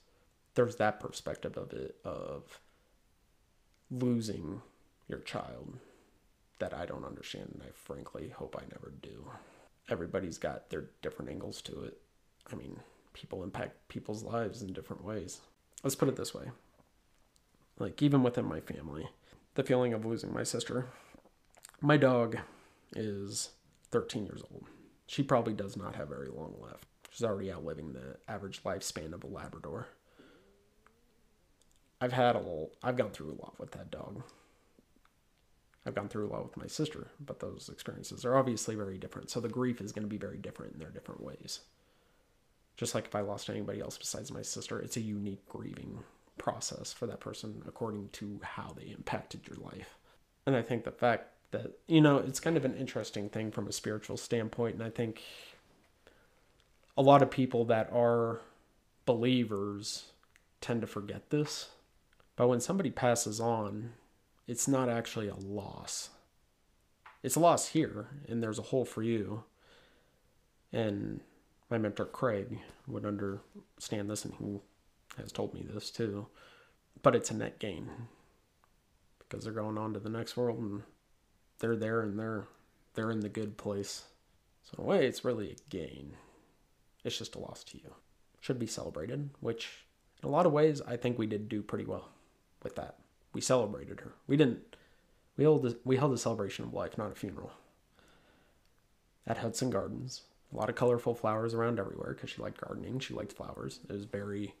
There's 0.54 0.76
that 0.76 1.00
perspective 1.00 1.56
of 1.56 1.72
it 1.72 1.96
of 2.04 2.60
losing 3.90 4.62
your 5.08 5.20
child 5.20 5.78
that 6.58 6.74
I 6.74 6.84
don't 6.84 7.04
understand, 7.04 7.50
and 7.54 7.62
I 7.62 7.70
frankly 7.72 8.28
hope 8.28 8.56
I 8.58 8.64
never 8.70 8.92
do. 9.00 9.30
Everybody's 9.88 10.38
got 10.38 10.70
their 10.70 10.90
different 11.02 11.30
angles 11.30 11.62
to 11.62 11.82
it. 11.84 11.98
I 12.52 12.56
mean, 12.56 12.80
people 13.12 13.42
impact 13.42 13.88
people's 13.88 14.22
lives 14.22 14.62
in 14.62 14.72
different 14.72 15.04
ways. 15.04 15.40
Let's 15.82 15.96
put 15.96 16.08
it 16.08 16.16
this 16.16 16.34
way 16.34 16.50
like, 17.80 18.02
even 18.02 18.22
within 18.22 18.44
my 18.44 18.60
family, 18.60 19.08
the 19.54 19.64
feeling 19.64 19.94
of 19.94 20.04
losing 20.04 20.32
my 20.32 20.42
sister, 20.42 20.86
my 21.80 21.96
dog 21.96 22.36
is 22.94 23.50
13 23.90 24.26
years 24.26 24.42
old. 24.52 24.66
She 25.06 25.22
probably 25.22 25.52
does 25.52 25.76
not 25.76 25.96
have 25.96 26.08
very 26.08 26.28
long 26.28 26.54
left. 26.60 26.86
She's 27.10 27.24
already 27.24 27.52
outliving 27.52 27.92
the 27.92 28.16
average 28.28 28.62
lifespan 28.62 29.12
of 29.12 29.24
a 29.24 29.26
Labrador. 29.26 29.88
I've 32.00 32.12
had 32.12 32.36
a 32.36 32.38
little, 32.38 32.70
I've 32.82 32.96
gone 32.96 33.10
through 33.10 33.32
a 33.32 33.40
lot 33.42 33.58
with 33.58 33.72
that 33.72 33.90
dog. 33.90 34.22
I've 35.84 35.94
gone 35.94 36.08
through 36.08 36.28
a 36.28 36.32
lot 36.32 36.44
with 36.44 36.56
my 36.56 36.66
sister, 36.66 37.08
but 37.20 37.40
those 37.40 37.68
experiences 37.72 38.24
are 38.24 38.36
obviously 38.36 38.74
very 38.74 38.98
different. 38.98 39.30
So 39.30 39.40
the 39.40 39.48
grief 39.48 39.80
is 39.80 39.92
going 39.92 40.04
to 40.04 40.08
be 40.08 40.18
very 40.18 40.38
different 40.38 40.74
in 40.74 40.78
their 40.78 40.90
different 40.90 41.22
ways. 41.22 41.60
Just 42.76 42.94
like 42.94 43.06
if 43.06 43.14
I 43.14 43.20
lost 43.20 43.50
anybody 43.50 43.80
else 43.80 43.98
besides 43.98 44.30
my 44.30 44.42
sister, 44.42 44.78
it's 44.78 44.96
a 44.96 45.02
unique 45.02 45.46
grieving 45.48 46.04
process 46.38 46.92
for 46.92 47.06
that 47.06 47.20
person 47.20 47.62
according 47.66 48.08
to 48.12 48.40
how 48.42 48.74
they 48.76 48.90
impacted 48.90 49.46
your 49.46 49.58
life. 49.58 49.98
And 50.46 50.56
I 50.56 50.62
think 50.62 50.84
the 50.84 50.90
fact 50.90 51.34
that, 51.50 51.78
you 51.86 52.00
know, 52.00 52.18
it's 52.18 52.40
kind 52.40 52.56
of 52.56 52.64
an 52.64 52.76
interesting 52.76 53.28
thing 53.28 53.50
from 53.50 53.66
a 53.66 53.72
spiritual 53.72 54.16
standpoint. 54.16 54.74
And 54.76 54.84
I 54.84 54.90
think 54.90 55.22
a 56.96 57.02
lot 57.02 57.22
of 57.22 57.30
people 57.30 57.64
that 57.66 57.90
are 57.92 58.40
believers 59.06 60.12
tend 60.60 60.80
to 60.82 60.86
forget 60.86 61.30
this. 61.30 61.70
But 62.36 62.48
when 62.48 62.60
somebody 62.60 62.90
passes 62.90 63.40
on, 63.40 63.92
it's 64.46 64.68
not 64.68 64.88
actually 64.88 65.28
a 65.28 65.34
loss. 65.34 66.10
It's 67.22 67.36
a 67.36 67.40
loss 67.40 67.68
here, 67.68 68.08
and 68.28 68.42
there's 68.42 68.58
a 68.58 68.62
hole 68.62 68.84
for 68.84 69.02
you. 69.02 69.44
And 70.72 71.20
my 71.70 71.78
mentor 71.78 72.06
Craig 72.06 72.58
would 72.86 73.04
understand 73.04 74.08
this, 74.08 74.24
and 74.24 74.34
he 74.34 74.60
has 75.20 75.32
told 75.32 75.52
me 75.52 75.66
this 75.68 75.90
too. 75.90 76.26
But 77.02 77.14
it's 77.14 77.30
a 77.30 77.34
net 77.34 77.58
gain 77.58 77.90
because 79.18 79.44
they're 79.44 79.52
going 79.52 79.78
on 79.78 79.92
to 79.92 80.00
the 80.00 80.08
next 80.08 80.36
world, 80.36 80.58
and 80.58 80.82
they're 81.60 81.76
there, 81.76 82.00
and 82.00 82.18
they're 82.18 82.46
they're 82.94 83.10
in 83.10 83.20
the 83.20 83.28
good 83.28 83.56
place. 83.56 84.04
So 84.64 84.74
in 84.78 84.84
a 84.84 84.86
way, 84.86 85.06
it's 85.06 85.24
really 85.24 85.52
a 85.52 85.70
gain. 85.70 86.16
It's 87.04 87.16
just 87.16 87.36
a 87.36 87.38
loss 87.38 87.64
to 87.64 87.78
you. 87.78 87.94
Should 88.40 88.58
be 88.58 88.66
celebrated, 88.66 89.30
which 89.40 89.84
in 90.22 90.28
a 90.28 90.32
lot 90.32 90.46
of 90.46 90.52
ways 90.52 90.82
I 90.86 90.96
think 90.96 91.18
we 91.18 91.26
did 91.26 91.48
do 91.48 91.62
pretty 91.62 91.84
well 91.84 92.08
with 92.62 92.76
that. 92.76 92.96
We 93.32 93.40
celebrated 93.40 94.00
her. 94.00 94.14
We 94.26 94.36
didn't. 94.36 94.76
We 95.36 95.44
held 95.44 95.64
a, 95.66 95.76
we 95.84 95.96
held 95.96 96.12
a 96.12 96.18
celebration 96.18 96.64
of 96.64 96.74
life, 96.74 96.98
not 96.98 97.12
a 97.12 97.14
funeral. 97.14 97.52
At 99.26 99.38
Hudson 99.38 99.70
Gardens, 99.70 100.22
a 100.52 100.56
lot 100.56 100.68
of 100.68 100.74
colorful 100.74 101.14
flowers 101.14 101.54
around 101.54 101.78
everywhere 101.78 102.14
because 102.14 102.30
she 102.30 102.42
liked 102.42 102.60
gardening. 102.60 102.98
She 102.98 103.14
liked 103.14 103.32
flowers. 103.32 103.80
It 103.88 103.92
was 103.92 104.04
very 104.04 104.54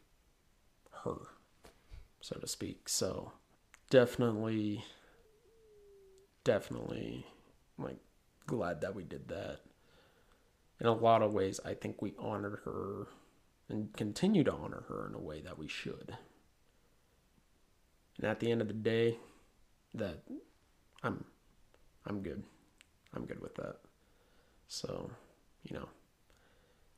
her, 1.04 1.16
so 2.20 2.36
to 2.36 2.46
speak. 2.46 2.88
So 2.88 3.32
definitely, 3.90 4.84
definitely, 6.44 7.26
like 7.78 7.98
glad 8.46 8.80
that 8.80 8.94
we 8.94 9.04
did 9.04 9.28
that. 9.28 9.60
In 10.80 10.86
a 10.86 10.92
lot 10.92 11.22
of 11.22 11.34
ways, 11.34 11.60
I 11.64 11.74
think 11.74 12.00
we 12.00 12.14
honored 12.18 12.60
her 12.64 13.08
and 13.68 13.92
continue 13.94 14.44
to 14.44 14.52
honor 14.52 14.84
her 14.88 15.06
in 15.06 15.14
a 15.14 15.20
way 15.20 15.40
that 15.42 15.58
we 15.58 15.68
should. 15.68 16.16
And 18.16 18.26
at 18.26 18.40
the 18.40 18.50
end 18.50 18.60
of 18.60 18.68
the 18.68 18.74
day, 18.74 19.18
that 19.94 20.22
I'm 21.02 21.24
I'm 22.06 22.22
good. 22.22 22.42
I'm 23.14 23.26
good 23.26 23.40
with 23.40 23.54
that. 23.56 23.76
So, 24.68 25.10
you 25.64 25.76
know, 25.76 25.88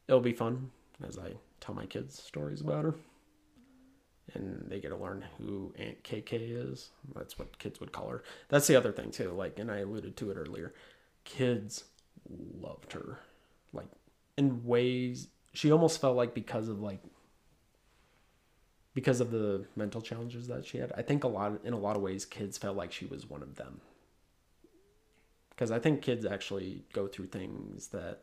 it'll 0.08 0.20
be 0.20 0.32
fun 0.32 0.70
as 1.06 1.18
I 1.18 1.32
tell 1.60 1.74
my 1.74 1.86
kids 1.86 2.22
stories 2.22 2.60
about 2.60 2.84
her. 2.84 2.94
And 4.34 4.64
they 4.68 4.80
get 4.80 4.90
to 4.90 4.96
learn 4.96 5.24
who 5.38 5.74
Aunt 5.76 6.02
KK 6.04 6.72
is. 6.72 6.90
That's 7.14 7.38
what 7.38 7.58
kids 7.58 7.80
would 7.80 7.92
call 7.92 8.08
her. 8.08 8.22
That's 8.48 8.66
the 8.66 8.76
other 8.76 8.92
thing 8.92 9.10
too. 9.10 9.32
Like, 9.32 9.58
and 9.58 9.70
I 9.70 9.78
alluded 9.78 10.16
to 10.18 10.30
it 10.30 10.36
earlier. 10.36 10.72
Kids 11.24 11.84
loved 12.28 12.92
her, 12.92 13.18
like 13.72 13.88
in 14.36 14.64
ways. 14.64 15.28
She 15.52 15.70
almost 15.70 16.00
felt 16.00 16.16
like 16.16 16.34
because 16.34 16.68
of 16.68 16.80
like 16.80 17.00
because 18.94 19.20
of 19.20 19.30
the 19.30 19.66
mental 19.74 20.00
challenges 20.00 20.48
that 20.48 20.66
she 20.66 20.78
had. 20.78 20.92
I 20.96 21.02
think 21.02 21.24
a 21.24 21.28
lot 21.28 21.60
in 21.64 21.72
a 21.72 21.78
lot 21.78 21.96
of 21.96 22.02
ways 22.02 22.24
kids 22.24 22.58
felt 22.58 22.76
like 22.76 22.92
she 22.92 23.06
was 23.06 23.28
one 23.28 23.42
of 23.42 23.56
them. 23.56 23.80
Cuz 25.56 25.70
I 25.70 25.78
think 25.78 26.02
kids 26.02 26.24
actually 26.24 26.84
go 26.92 27.06
through 27.06 27.28
things 27.28 27.88
that 27.88 28.22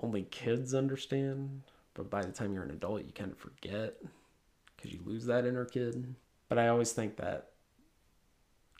only 0.00 0.22
kids 0.24 0.74
understand, 0.74 1.62
but 1.94 2.10
by 2.10 2.22
the 2.22 2.32
time 2.32 2.52
you're 2.52 2.64
an 2.64 2.70
adult 2.70 3.04
you 3.04 3.12
kind 3.12 3.32
of 3.32 3.38
forget 3.38 4.00
cuz 4.84 4.92
you 4.92 5.00
lose 5.04 5.24
that 5.26 5.44
inner 5.46 5.64
kid. 5.64 6.14
But 6.48 6.58
I 6.58 6.68
always 6.68 6.92
think 6.92 7.16
that 7.16 7.52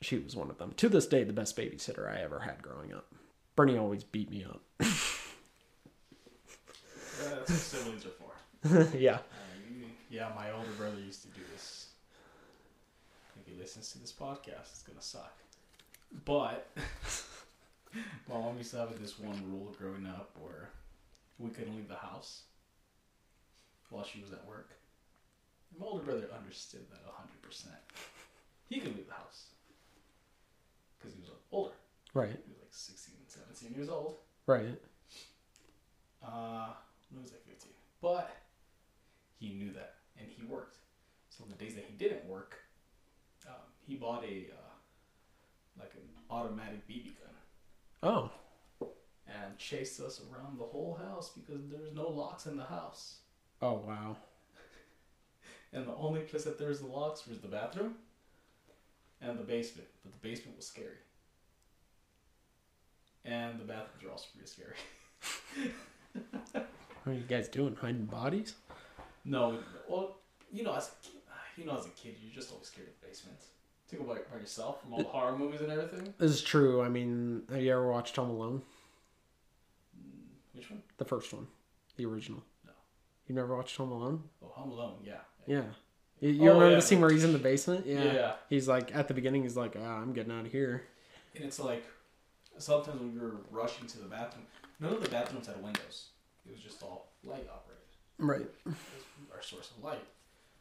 she 0.03 0.19
was 0.19 0.37
one 0.37 0.51
of 0.51 0.59
them. 0.59 0.73
To 0.75 0.89
this 0.89 1.07
day 1.07 1.25
the 1.25 1.33
best 1.33 1.57
babysitter 1.57 2.09
I 2.11 2.21
ever 2.21 2.41
had 2.41 2.63
growing 2.63 2.93
up. 2.93 3.13
Bernie 3.57 3.79
always 3.79 4.05
beat 4.05 4.31
me 4.31 4.45
up. 4.45 4.61
Uh, 4.81 4.85
that's 7.21 7.51
what 7.51 7.59
siblings 7.59 8.05
are 8.07 8.11
for. 8.11 8.33
yeah. 8.99 9.15
Uh, 9.17 9.19
you- 9.71 9.87
yeah, 10.11 10.31
my 10.37 10.51
older 10.53 10.71
brother 10.77 11.01
used 11.01 11.23
to 11.23 11.29
do 11.29 11.41
this. 11.53 11.89
If 13.41 13.47
he 13.53 13.59
listens 13.59 13.91
to 13.93 13.99
this 13.99 14.13
podcast, 14.13 14.71
it's 14.73 14.83
gonna 14.83 15.01
suck. 15.01 15.33
But 16.25 16.71
my 18.29 18.39
mom 18.39 18.59
used 18.59 18.71
to 18.73 18.79
have 18.79 18.97
this 19.01 19.19
one 19.19 19.41
rule 19.51 19.75
growing 19.79 20.07
up 20.07 20.37
where 20.41 20.71
we 21.39 21.51
couldn't 21.51 21.75
leave 21.75 21.89
the 21.89 21.97
house 21.97 22.43
while 23.91 24.05
she 24.05 24.21
was 24.21 24.33
at 24.33 24.47
work. 24.47 24.71
My 25.79 25.87
older 25.87 26.05
brother 26.05 26.29
understood 26.37 26.83
that 26.91 27.01
hundred 27.13 27.41
percent. 27.43 27.75
He 28.69 28.81
could 28.81 28.97
leave 28.97 29.07
the 29.09 29.15
house 29.15 29.47
because 30.99 31.15
he 31.15 31.21
was 31.21 31.31
older. 31.53 31.73
Right. 32.15 32.31
He 32.31 32.53
was 32.53 32.61
like 32.61 32.71
16, 32.71 33.15
17 33.27 33.75
years 33.77 33.89
old. 33.89 34.17
Right. 34.47 34.79
Uh, 36.25 36.69
he 37.11 37.19
was 37.21 37.33
like 37.33 37.45
15. 37.47 37.73
But 38.01 38.31
he 39.39 39.51
knew 39.55 39.73
that, 39.73 39.95
and 40.19 40.29
he 40.31 40.45
worked. 40.47 40.77
So 41.31 41.45
the 41.49 41.57
days 41.63 41.75
that 41.75 41.85
he 41.89 41.95
didn't 41.97 42.25
work, 42.27 42.57
um, 43.49 43.55
he 43.87 43.97
bought 43.97 44.25
a 44.25 44.47
uh, 44.53 44.73
like 45.79 45.93
an 45.95 46.09
automatic 46.31 46.87
BB 46.89 47.15
gun 47.19 47.35
Oh. 48.03 48.31
and 49.27 49.59
chased 49.59 50.01
us 50.01 50.21
around 50.33 50.59
the 50.59 50.65
whole 50.65 50.95
house 50.95 51.31
because 51.35 51.69
there's 51.69 51.93
no 51.95 52.09
locks 52.09 52.47
in 52.47 52.57
the 52.57 52.65
house. 52.65 53.17
Oh 53.61 53.83
wow. 53.87 54.17
And 55.75 55.87
the 55.87 55.95
only 55.97 56.21
place 56.21 56.45
that 56.45 56.59
there's 56.59 56.81
the 56.81 56.87
locks 56.87 57.27
was 57.27 57.39
the 57.41 57.49
bathroom 57.49 57.97
and 59.21 59.39
the 59.39 59.43
basement. 59.43 59.89
But 60.03 60.13
the 60.13 60.29
basement 60.29 60.57
was 60.57 60.67
scary. 60.67 60.97
And 63.25 63.59
the 63.59 63.65
bathrooms 63.65 64.05
are 64.07 64.11
also 64.11 64.27
pretty 64.33 64.49
scary. 64.49 65.73
What 67.05 67.13
are 67.13 67.17
you 67.17 67.25
guys 67.29 67.49
doing? 67.49 67.77
Hiding 67.77 68.07
bodies? 68.07 68.55
No, 69.27 69.59
well, 69.87 70.17
you 70.51 70.63
know, 70.63 70.75
as 70.75 70.89
a 70.89 71.07
kid, 71.07 71.21
you 71.59 71.67
know, 71.67 71.77
as 71.79 71.85
a 71.85 71.91
kid, 71.91 72.17
you're 72.23 72.33
just 72.33 72.51
always 72.51 72.69
scared 72.69 72.89
of 72.89 72.95
the 72.99 73.07
basement. 73.07 73.37
To 73.91 73.97
go 73.97 74.05
by, 74.05 74.15
by 74.33 74.41
yourself 74.41 74.81
from 74.81 74.95
all 74.95 75.01
the 75.01 75.05
horror 75.05 75.37
movies 75.37 75.61
and 75.61 75.71
everything. 75.71 76.15
This 76.17 76.31
is 76.31 76.41
true. 76.41 76.81
I 76.81 76.89
mean, 76.89 77.43
have 77.51 77.61
you 77.61 77.73
ever 77.73 77.91
watched 77.93 78.17
Home 78.17 78.31
Alone? 78.31 78.63
Mm, 79.99 80.55
which 80.55 80.71
one? 80.71 80.83
The 80.97 81.05
first 81.05 81.31
one, 81.35 81.47
the 81.97 82.07
original. 82.07 82.43
No. 82.65 82.73
You 83.29 83.35
never 83.35 83.55
watched 83.55 83.77
Home 83.77 83.93
Alone? 83.93 84.23
Oh, 84.43 84.47
Home 84.55 84.71
Alone. 84.71 84.97
Yeah. 85.05 85.19
Yeah. 85.47 85.63
You, 86.21 86.31
you 86.31 86.43
Oh, 86.43 86.55
remember 86.55 86.71
yeah. 86.71 86.77
the 86.77 86.83
scene 86.83 87.01
where 87.01 87.11
he's 87.11 87.25
in 87.25 87.33
the 87.33 87.39
basement? 87.39 87.87
Yeah. 87.87 88.35
He's 88.49 88.69
like 88.69 88.95
at 88.95 89.09
the 89.09 89.15
beginning. 89.15 89.43
He's 89.43 89.57
like, 89.57 89.77
ah, 89.79 90.01
"I'm 90.01 90.13
getting 90.13 90.33
out 90.33 90.47
of 90.47 90.53
here." 90.53 90.85
And 91.35 91.45
it's 91.45 91.59
like 91.61 91.85
sometimes 92.59 93.01
when 93.01 93.13
you're 93.15 93.37
rushing 93.51 93.87
to 93.89 93.99
the 93.99 94.07
bathroom, 94.09 94.47
none 94.81 94.93
of 94.93 95.03
the 95.03 95.09
bathrooms 95.11 95.47
had 95.47 95.63
windows. 95.63 96.09
It 96.47 96.53
was 96.53 96.61
just 96.61 96.83
all 96.83 97.13
light 97.25 97.49
operated. 97.53 97.85
Right. 98.19 98.49
Our 99.35 99.43
source 99.43 99.73
of 99.77 99.83
light. 99.83 100.05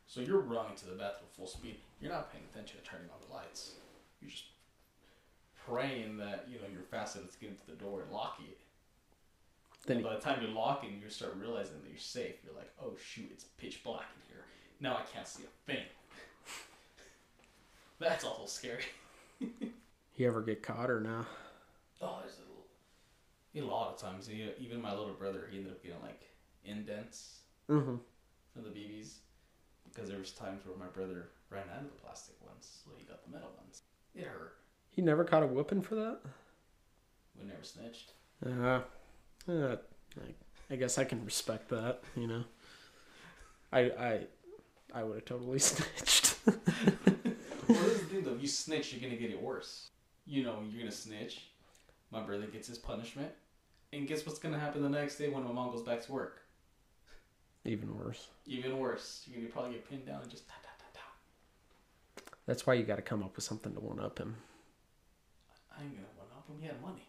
So 0.08 0.22
you're 0.22 0.40
running 0.40 0.76
to 0.78 0.86
the 0.86 0.94
bathroom 0.96 1.30
full 1.36 1.48
speed. 1.48 1.78
You're 2.02 2.12
not 2.12 2.32
paying 2.32 2.44
attention 2.52 2.80
to 2.80 2.84
turning 2.90 3.08
on 3.10 3.18
the 3.28 3.34
lights. 3.34 3.74
You're 4.22 4.32
just 4.32 4.46
praying 5.68 6.18
that 6.18 6.46
you 6.50 6.56
know 6.60 6.66
you're 6.72 6.82
fast 6.84 7.16
enough 7.16 7.32
to 7.32 7.40
get 7.40 7.50
into 7.50 7.66
the 7.68 7.74
door 7.78 8.02
and 8.02 8.12
lock 8.12 8.40
it. 8.42 8.58
Then 9.86 9.98
and 9.98 10.06
by 10.06 10.16
the 10.16 10.22
time 10.22 10.42
you're 10.42 10.52
locking, 10.52 11.00
you 11.04 11.10
start 11.10 11.36
realizing 11.40 11.74
that 11.84 11.90
you're 11.90 11.98
safe. 12.00 12.36
You're 12.44 12.56
like, 12.56 12.72
oh 12.82 12.94
shoot, 13.02 13.30
it's 13.32 13.44
pitch 13.58 13.84
black 13.84 14.06
in 14.16 14.34
here. 14.34 14.46
Now 14.84 14.98
I 14.98 15.02
can't 15.14 15.26
see 15.26 15.44
a 15.44 15.72
thing. 15.72 15.86
That's 18.00 18.26
awful 18.26 18.48
scary. 18.48 18.84
You 20.16 20.28
ever 20.28 20.44
get 20.44 20.62
caught 20.62 20.92
or 20.92 21.00
no? 21.00 21.26
Oh, 22.00 22.18
there's 22.22 22.38
a, 22.38 23.58
little, 23.58 23.72
a 23.72 23.74
lot 23.74 23.92
of 23.92 24.00
times. 24.00 24.30
Even 24.30 24.80
my 24.80 24.92
little 24.94 25.16
brother, 25.16 25.48
he 25.50 25.58
ended 25.58 25.72
up 25.74 25.82
getting 25.82 26.00
like 26.04 26.22
indents 26.64 27.40
Mm-hmm. 27.68 27.96
from 28.54 28.64
the 28.64 28.70
BBs 28.70 29.14
because 29.92 30.08
there 30.08 30.20
was 30.20 30.30
times 30.32 30.62
where 30.68 30.78
my 30.78 30.86
brother 30.94 31.30
ran 31.50 31.64
out 31.74 31.80
of 31.82 31.86
the 31.86 31.98
plastic 32.06 32.36
ones, 32.46 32.82
so 32.86 32.92
he 32.96 33.06
got 33.06 33.26
the 33.26 33.32
metal 33.32 33.50
ones. 33.58 33.82
It 34.14 34.26
hurt. 34.28 34.58
He 34.92 35.02
never 35.02 35.24
caught 35.24 35.42
a 35.42 35.48
whooping 35.48 35.82
for 35.82 35.96
that? 35.96 36.20
We 37.40 37.48
never 37.48 37.64
snitched. 37.64 38.12
Uh, 38.46 38.82
uh, 39.52 39.78
I, 40.22 40.74
I 40.74 40.76
guess 40.76 41.00
I 41.00 41.06
can 41.06 41.26
respect 41.26 41.70
that, 41.70 42.02
you 42.16 42.28
know. 42.28 42.44
I 43.72 43.80
I 43.80 44.20
I 44.94 45.04
would 45.04 45.16
have 45.16 45.26
totally 45.26 45.60
snitched. 45.60 46.36
well, 46.46 46.56
this 47.68 47.78
is 47.78 48.00
the 48.02 48.06
thing 48.06 48.24
though. 48.24 48.36
If 48.36 48.42
you 48.42 48.48
snitch, 48.48 48.94
you're 48.94 49.02
gonna 49.02 49.20
get 49.20 49.32
it 49.32 49.42
worse. 49.42 49.90
You 50.26 50.44
know, 50.44 50.60
you're 50.70 50.80
gonna 50.82 50.92
snitch. 50.92 51.48
My 52.12 52.22
brother 52.22 52.46
gets 52.46 52.68
his 52.68 52.78
punishment, 52.78 53.32
and 53.92 54.08
guess 54.08 54.26
what's 54.26 54.40
gonna 54.40 54.60
happen 54.60 54.84
the 54.84 54.90
next 54.90 55.18
day 55.18 55.30
when 55.30 55.44
my 55.44 55.52
mom 55.52 55.72
goes 55.72 55.82
back 55.84 56.06
to 56.06 56.12
work? 56.12 56.42
Even 57.66 57.98
worse. 57.98 58.28
Even 58.46 58.78
worse. 58.78 59.24
You're 59.26 59.40
gonna 59.42 59.52
probably 59.52 59.72
get 59.74 59.90
pinned 59.90 60.06
down 60.06 60.22
and 60.22 60.30
just 60.30 60.48
ta 60.48 60.56
ta 60.62 60.70
ta 60.78 60.86
ta. 60.94 62.32
That's 62.46 62.68
why 62.68 62.74
you 62.76 62.84
got 62.84 62.98
to 62.98 63.02
come 63.02 63.24
up 63.24 63.36
with 63.36 63.46
something 63.46 63.74
to 63.74 63.80
one 63.80 64.00
up 64.00 64.20
him. 64.20 64.36
I 65.76 65.82
ain't 65.84 65.96
gonna 65.96 66.08
one 66.18 66.28
up 66.38 66.48
him. 66.48 66.58
He 66.60 66.68
had 66.68 66.82
money. 66.82 67.08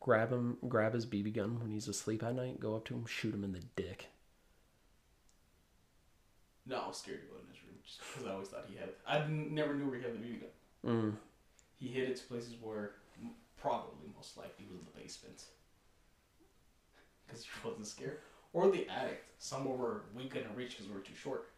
Grab 0.00 0.30
him, 0.32 0.56
grab 0.68 0.94
his 0.94 1.04
BB 1.04 1.34
gun 1.34 1.58
when 1.60 1.70
he's 1.70 1.88
asleep 1.88 2.22
at 2.22 2.36
night. 2.36 2.60
Go 2.60 2.76
up 2.76 2.84
to 2.86 2.94
him, 2.94 3.04
shoot 3.06 3.34
him 3.34 3.42
in 3.42 3.52
the 3.52 3.62
dick. 3.74 4.06
No, 6.66 6.80
I 6.80 6.88
was 6.88 6.98
scared 6.98 7.20
to 7.22 7.26
go 7.26 7.34
in 7.40 7.48
his 7.48 7.62
room 7.62 7.76
just 7.84 8.00
because 8.00 8.26
I 8.26 8.32
always 8.32 8.48
thought 8.48 8.66
he 8.68 8.76
had. 8.76 8.90
I 9.06 9.26
never 9.28 9.74
knew 9.74 9.86
where 9.86 9.98
he 9.98 10.02
had 10.02 10.14
the 10.14 10.18
BB 10.18 10.40
gun. 10.40 10.50
Mm. 10.84 11.16
He 11.76 11.88
hid 11.88 12.08
it 12.08 12.16
to 12.16 12.24
places 12.24 12.54
where 12.60 12.92
probably 13.60 14.08
most 14.14 14.36
likely 14.36 14.66
was 14.68 14.78
in 14.78 14.84
the 14.84 15.00
basement. 15.00 15.44
Because 17.26 17.44
he 17.44 17.50
wasn't 17.64 17.86
scared. 17.86 18.18
Or 18.52 18.70
the 18.70 18.88
attic, 18.88 19.24
somewhere 19.38 19.76
where 19.76 20.00
we 20.14 20.28
couldn't 20.28 20.54
reach 20.56 20.70
because 20.70 20.88
we 20.88 20.94
were 20.94 21.00
too 21.00 21.14
short. 21.14 21.50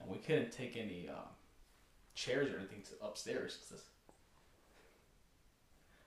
And 0.00 0.10
we 0.10 0.18
couldn't 0.18 0.50
take 0.52 0.76
any 0.76 1.08
um, 1.08 1.28
chairs 2.14 2.50
or 2.50 2.58
anything 2.58 2.82
to 2.82 3.06
upstairs. 3.06 3.58
Cause 3.68 3.82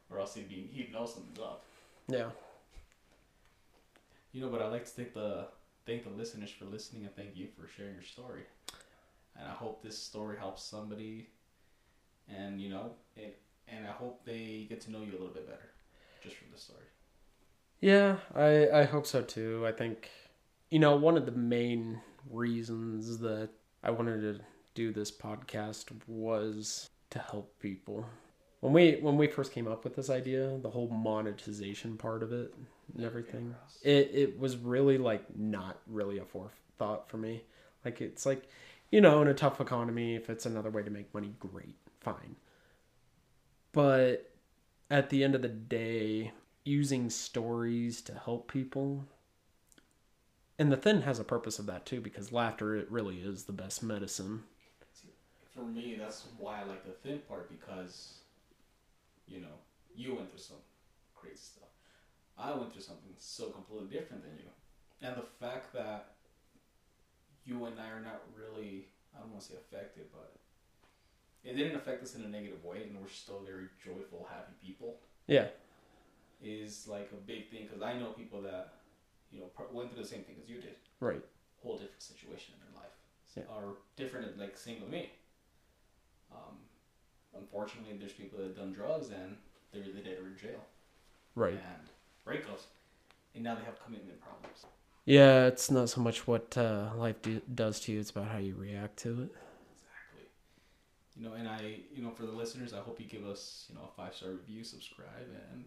or 0.10 0.20
else 0.20 0.36
he'd, 0.36 0.50
be, 0.50 0.70
he'd 0.72 0.94
know 0.94 1.06
something's 1.06 1.40
up. 1.40 1.66
Yeah. 2.08 2.30
You 4.32 4.42
know, 4.42 4.50
but 4.50 4.62
I'd 4.62 4.72
like 4.72 4.86
to 4.86 4.92
thank 4.92 5.14
the, 5.14 5.48
thank 5.86 6.04
the 6.04 6.10
listeners 6.10 6.52
for 6.52 6.66
listening 6.66 7.06
and 7.06 7.16
thank 7.16 7.36
you 7.36 7.48
for 7.60 7.68
sharing 7.68 7.94
your 7.94 8.04
story. 8.04 8.44
And 9.38 9.48
I 9.48 9.52
hope 9.52 9.84
this 9.84 9.98
story 9.98 10.38
helps 10.38 10.64
somebody. 10.64 11.30
And, 12.28 12.62
you 12.62 12.70
know, 12.70 12.92
it, 13.16 13.40
and 13.68 13.86
I 13.86 13.92
hope 13.92 14.26
they 14.26 14.66
get 14.70 14.82
to 14.82 14.92
know 14.92 15.00
you 15.00 15.12
a 15.12 15.20
little 15.20 15.34
bit 15.34 15.48
better 15.48 15.72
just 16.24 16.36
from 16.36 16.48
this 16.52 16.62
story. 16.62 16.86
Yeah, 17.82 18.18
I 18.34 18.82
I 18.82 18.84
hope 18.86 19.06
so 19.06 19.22
too. 19.22 19.66
I 19.68 19.72
think 19.72 20.10
you 20.70 20.80
know, 20.80 20.96
one 20.96 21.18
of 21.18 21.26
the 21.26 21.32
main 21.32 22.02
reasons 22.30 23.20
that 23.20 23.50
I 23.84 23.92
wanted 23.92 24.22
to 24.22 24.44
do 24.74 24.92
this 24.92 25.12
podcast 25.12 25.92
was 26.08 26.90
to 27.12 27.20
help 27.20 27.60
people. 27.60 28.06
When 28.62 28.74
we 28.74 28.98
when 29.02 29.18
we 29.18 29.28
first 29.28 29.52
came 29.52 29.68
up 29.68 29.84
with 29.84 29.96
this 29.96 30.10
idea, 30.10 30.58
the 30.58 30.70
whole 30.70 30.90
monetization 30.90 31.98
part 31.98 32.24
of 32.24 32.32
it 32.32 32.54
and 32.94 33.06
everything, 33.06 33.56
it 33.84 34.12
it 34.14 34.40
was 34.40 34.58
really 34.58 34.98
like 34.98 35.24
not 35.38 35.80
really 35.88 36.18
a 36.18 36.26
forethought 36.26 37.10
for 37.10 37.18
me. 37.18 37.44
Like 37.84 38.02
it's 38.02 38.26
like, 38.26 38.50
you 38.92 39.02
know, 39.02 39.22
in 39.22 39.28
a 39.28 39.34
tough 39.34 39.62
economy, 39.62 40.16
if 40.16 40.30
it's 40.30 40.46
another 40.46 40.70
way 40.70 40.84
to 40.84 40.92
make 40.92 41.14
money, 41.14 41.34
great, 41.40 41.76
fine. 42.00 42.36
But 43.72 44.32
at 44.90 45.10
the 45.10 45.24
end 45.24 45.36
of 45.36 45.42
the 45.42 45.50
day, 45.50 46.32
using 46.64 47.10
stories 47.10 48.02
to 48.02 48.14
help 48.14 48.52
people. 48.52 49.06
And 50.58 50.72
the 50.72 50.78
thin 50.78 51.02
has 51.02 51.20
a 51.20 51.24
purpose 51.24 51.60
of 51.60 51.66
that 51.66 51.86
too, 51.86 52.02
because 52.02 52.32
laughter 52.32 52.76
it 52.76 52.90
really 52.90 53.18
is 53.18 53.44
the 53.44 53.54
best 53.54 53.84
medicine. 53.84 54.44
For 55.54 55.64
me, 55.64 55.96
that's 56.00 56.26
why 56.38 56.62
I 56.62 56.64
like 56.64 56.86
the 56.86 56.92
thin 56.92 57.20
part 57.30 57.50
because, 57.50 58.20
you 59.28 59.42
know, 59.42 59.56
you 59.96 60.16
went 60.16 60.30
through 60.30 60.40
some 60.40 60.58
crazy 61.16 61.38
stuff. 61.38 61.65
I 62.38 62.54
went 62.54 62.74
through 62.74 62.82
something 62.82 63.14
so 63.18 63.50
completely 63.50 63.88
different 63.88 64.24
than 64.24 64.38
you. 64.38 64.50
And 65.02 65.16
the 65.16 65.28
fact 65.46 65.74
that 65.74 66.14
you 67.46 67.66
and 67.66 67.80
I 67.80 67.90
are 67.90 68.02
not 68.02 68.22
really, 68.36 68.88
I 69.16 69.20
don't 69.20 69.32
want 69.32 69.42
to 69.44 69.48
say 69.50 69.56
affected, 69.56 70.06
but 70.12 70.34
it 71.44 71.56
didn't 71.56 71.76
affect 71.76 72.04
us 72.04 72.16
in 72.16 72.24
a 72.24 72.28
negative 72.28 72.64
way, 72.66 72.84
and 72.84 73.00
we're 73.00 73.08
still 73.08 73.42
very 73.46 73.68
joyful, 73.84 74.28
happy 74.30 74.54
people, 74.66 74.96
Yeah, 75.28 75.48
is 76.42 76.88
like 76.88 77.12
a 77.14 77.16
big 77.28 77.50
thing 77.52 77.68
because 77.68 77.82
I 77.82 77.94
know 77.98 78.08
people 78.12 78.42
that, 78.42 78.74
you 79.32 79.40
know, 79.40 79.46
went 79.72 79.94
through 79.94 80.02
the 80.02 80.08
same 80.10 80.24
thing 80.24 80.36
as 80.42 80.50
you 80.50 80.60
did 80.60 80.76
right. 81.00 81.24
whole 81.62 81.78
different 81.78 82.02
situation 82.02 82.54
in 82.56 82.60
their 82.66 82.82
life 82.82 82.92
Yeah. 83.38 83.44
are 83.50 83.76
different 83.96 84.38
like 84.38 84.58
same 84.58 84.82
with 84.82 84.90
me 84.90 85.12
um, 86.32 86.58
unfortunately 87.38 87.98
there's 87.98 88.14
people 88.14 88.38
that 88.40 88.48
have 88.48 88.56
done 88.58 88.74
drugs 88.74 89.10
and 89.10 89.38
they're 89.72 89.84
either 89.84 90.02
dead 90.02 90.18
or 90.22 90.28
in 90.28 90.38
jail 90.38 90.62
Right. 91.36 91.54
and 91.54 91.90
breakups 92.28 92.66
and 93.34 93.44
now 93.44 93.56
they 93.56 93.64
have 93.64 93.84
commitment 93.84 94.20
problems 94.22 94.66
Yeah, 95.06 95.46
it's 95.48 95.70
not 95.70 95.90
so 95.90 96.02
much 96.02 96.26
what 96.28 96.58
uh, 96.58 96.90
life 96.98 97.22
do- 97.22 97.42
does 97.54 97.80
to 97.82 97.92
you; 97.92 98.00
it's 98.00 98.10
about 98.10 98.28
how 98.30 98.38
you 98.40 98.56
react 98.56 98.98
to 99.04 99.10
it. 99.24 99.30
exactly 99.76 100.26
you 101.16 101.24
know 101.28 101.34
and 101.34 101.48
i 101.48 101.62
you 101.94 102.02
know 102.04 102.12
for 102.12 102.26
the 102.26 102.32
listeners 102.32 102.74
i 102.74 102.80
hope 102.80 103.00
you 103.00 103.06
give 103.08 103.26
us 103.26 103.66
you 103.70 103.76
know 103.76 103.84
a 103.92 104.02
five 104.02 104.14
star 104.16 104.32
review 104.32 104.64
subscribe 104.64 105.28
and 105.52 105.64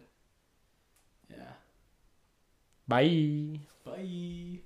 yeah 1.29 1.53
Bye. 2.87 3.59
bye 3.85 4.59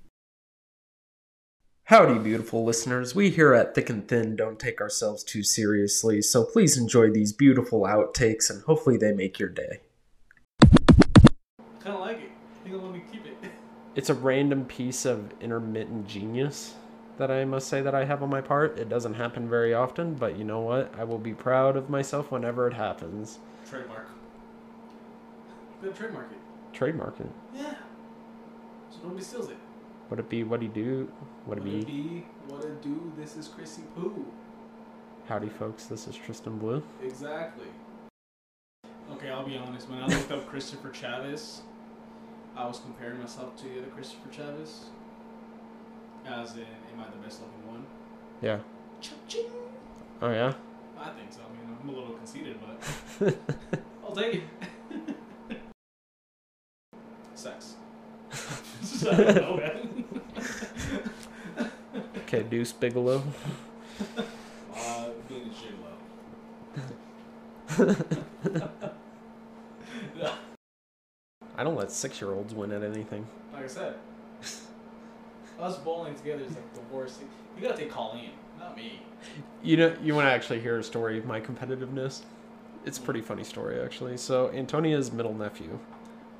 Howdy, 1.88 2.18
beautiful 2.18 2.64
listeners. 2.64 3.14
We 3.14 3.28
here 3.28 3.52
at 3.52 3.74
Thicc 3.74 3.90
and 3.90 4.08
Thin 4.08 4.36
don't 4.36 4.58
take 4.58 4.80
ourselves 4.80 5.22
too 5.22 5.42
seriously, 5.42 6.22
so 6.22 6.42
please 6.42 6.78
enjoy 6.78 7.10
these 7.10 7.34
beautiful 7.34 7.82
outtakes 7.82 8.48
and 8.48 8.62
hopefully 8.62 8.96
they 8.96 9.12
make 9.12 9.38
your 9.38 9.50
day. 9.50 9.80
I 11.84 11.88
kind 11.88 11.96
of 11.96 12.00
like 12.00 12.18
it 12.18 12.30
i 12.60 12.64
think 12.64 12.74
i 12.74 12.78
want 12.78 12.94
to 12.94 13.12
keep 13.12 13.26
it 13.26 13.36
It's 13.94 14.10
a 14.10 14.14
random 14.14 14.64
piece 14.64 15.04
of 15.04 15.32
intermittent 15.40 16.08
genius 16.08 16.74
that 17.16 17.30
I 17.30 17.44
must 17.44 17.68
say 17.68 17.80
that 17.80 17.94
I 17.94 18.04
have 18.06 18.24
on 18.24 18.28
my 18.28 18.40
part. 18.40 18.76
It 18.76 18.88
doesn't 18.88 19.14
happen 19.14 19.48
very 19.48 19.72
often, 19.72 20.14
but 20.14 20.36
you 20.36 20.42
know 20.42 20.58
what? 20.62 20.92
I 20.98 21.04
will 21.04 21.18
be 21.18 21.32
proud 21.32 21.76
of 21.76 21.88
myself 21.88 22.32
whenever 22.32 22.66
it 22.66 22.74
happens. 22.74 23.38
trademark 23.70 24.08
good 25.80 25.94
trademark 25.94 26.26
it 26.32 26.38
Trademark 26.76 27.20
it. 27.20 27.30
yeah 27.54 27.74
so 28.90 28.98
nobody 29.04 29.22
steals 29.22 29.48
it 29.50 29.58
Would 30.10 30.18
it 30.18 30.28
be 30.28 30.42
what 30.42 30.60
he 30.60 30.66
do? 30.66 31.08
Would 31.46 31.58
it 31.58 31.60
What 31.60 31.68
it 31.78 31.86
be 31.86 31.92
be? 31.92 32.26
What 32.48 32.64
it 32.64 32.82
do? 32.82 33.12
This 33.16 33.36
is 33.36 33.46
Chrissy 33.46 33.82
Poo. 33.94 34.26
howdy, 35.28 35.50
folks? 35.50 35.86
This 35.86 36.08
is 36.08 36.16
Tristan 36.16 36.58
Blue. 36.58 36.82
Exactly. 37.00 37.68
Okay, 39.12 39.30
I'll 39.30 39.46
be 39.46 39.56
honest. 39.56 39.88
When 39.88 40.00
I 40.00 40.06
looked 40.06 40.32
up 40.32 40.48
Christopher 40.48 40.90
Chavez, 40.90 41.62
I 42.56 42.66
was 42.66 42.78
comparing 42.78 43.18
myself 43.20 43.56
to 43.56 43.64
the 43.64 43.78
other 43.78 43.88
Christopher 43.88 44.32
Chavez. 44.32 44.84
As 46.24 46.54
in, 46.54 46.60
am 46.62 47.00
I 47.00 47.10
the 47.10 47.16
best 47.16 47.40
looking 47.40 47.66
one? 47.68 47.84
Yeah. 48.40 48.58
Cha-ching! 49.00 49.46
Oh 50.22 50.30
yeah. 50.30 50.54
I 50.98 51.10
think 51.10 51.32
so. 51.32 51.40
I 51.40 51.52
mean, 51.52 51.76
I'm 51.82 51.88
a 51.88 51.92
little 51.92 52.14
conceited, 52.14 52.56
but 53.20 53.36
I'll 54.04 54.14
take 54.14 54.34
it. 54.34 54.42
Sex. 57.34 57.74
Know. 59.04 59.60
Okay, 62.18 62.42
Deuce 62.44 62.72
Bigalow. 62.72 63.22
Uh, 64.74 65.08
being 65.28 65.50
J-Lo. 67.76 67.96
I 72.04 72.08
don't 72.08 72.52
let 72.52 72.52
six-year-olds 72.52 72.54
win 72.54 72.72
at 72.72 72.82
anything. 72.82 73.26
Like 73.52 73.64
I 73.64 73.68
said, 73.68 73.94
us 75.60 75.78
bowling 75.78 76.14
together 76.14 76.42
is 76.42 76.50
like 76.50 76.74
the 76.74 76.80
worst 76.94 77.16
thing. 77.18 77.28
You 77.56 77.62
gotta 77.62 77.78
take 77.78 77.90
Colleen, 77.90 78.30
not 78.58 78.76
me. 78.76 79.00
You 79.62 79.76
know, 79.78 79.96
you 80.02 80.14
want 80.14 80.26
to 80.26 80.32
actually 80.32 80.60
hear 80.60 80.78
a 80.78 80.84
story 80.84 81.18
of 81.18 81.24
my 81.24 81.40
competitiveness? 81.40 82.22
it's 82.84 82.98
a 82.98 83.00
pretty 83.00 83.20
funny 83.20 83.44
story 83.44 83.80
actually. 83.80 84.16
So 84.16 84.50
Antonia's 84.50 85.12
middle 85.12 85.34
nephew, 85.34 85.78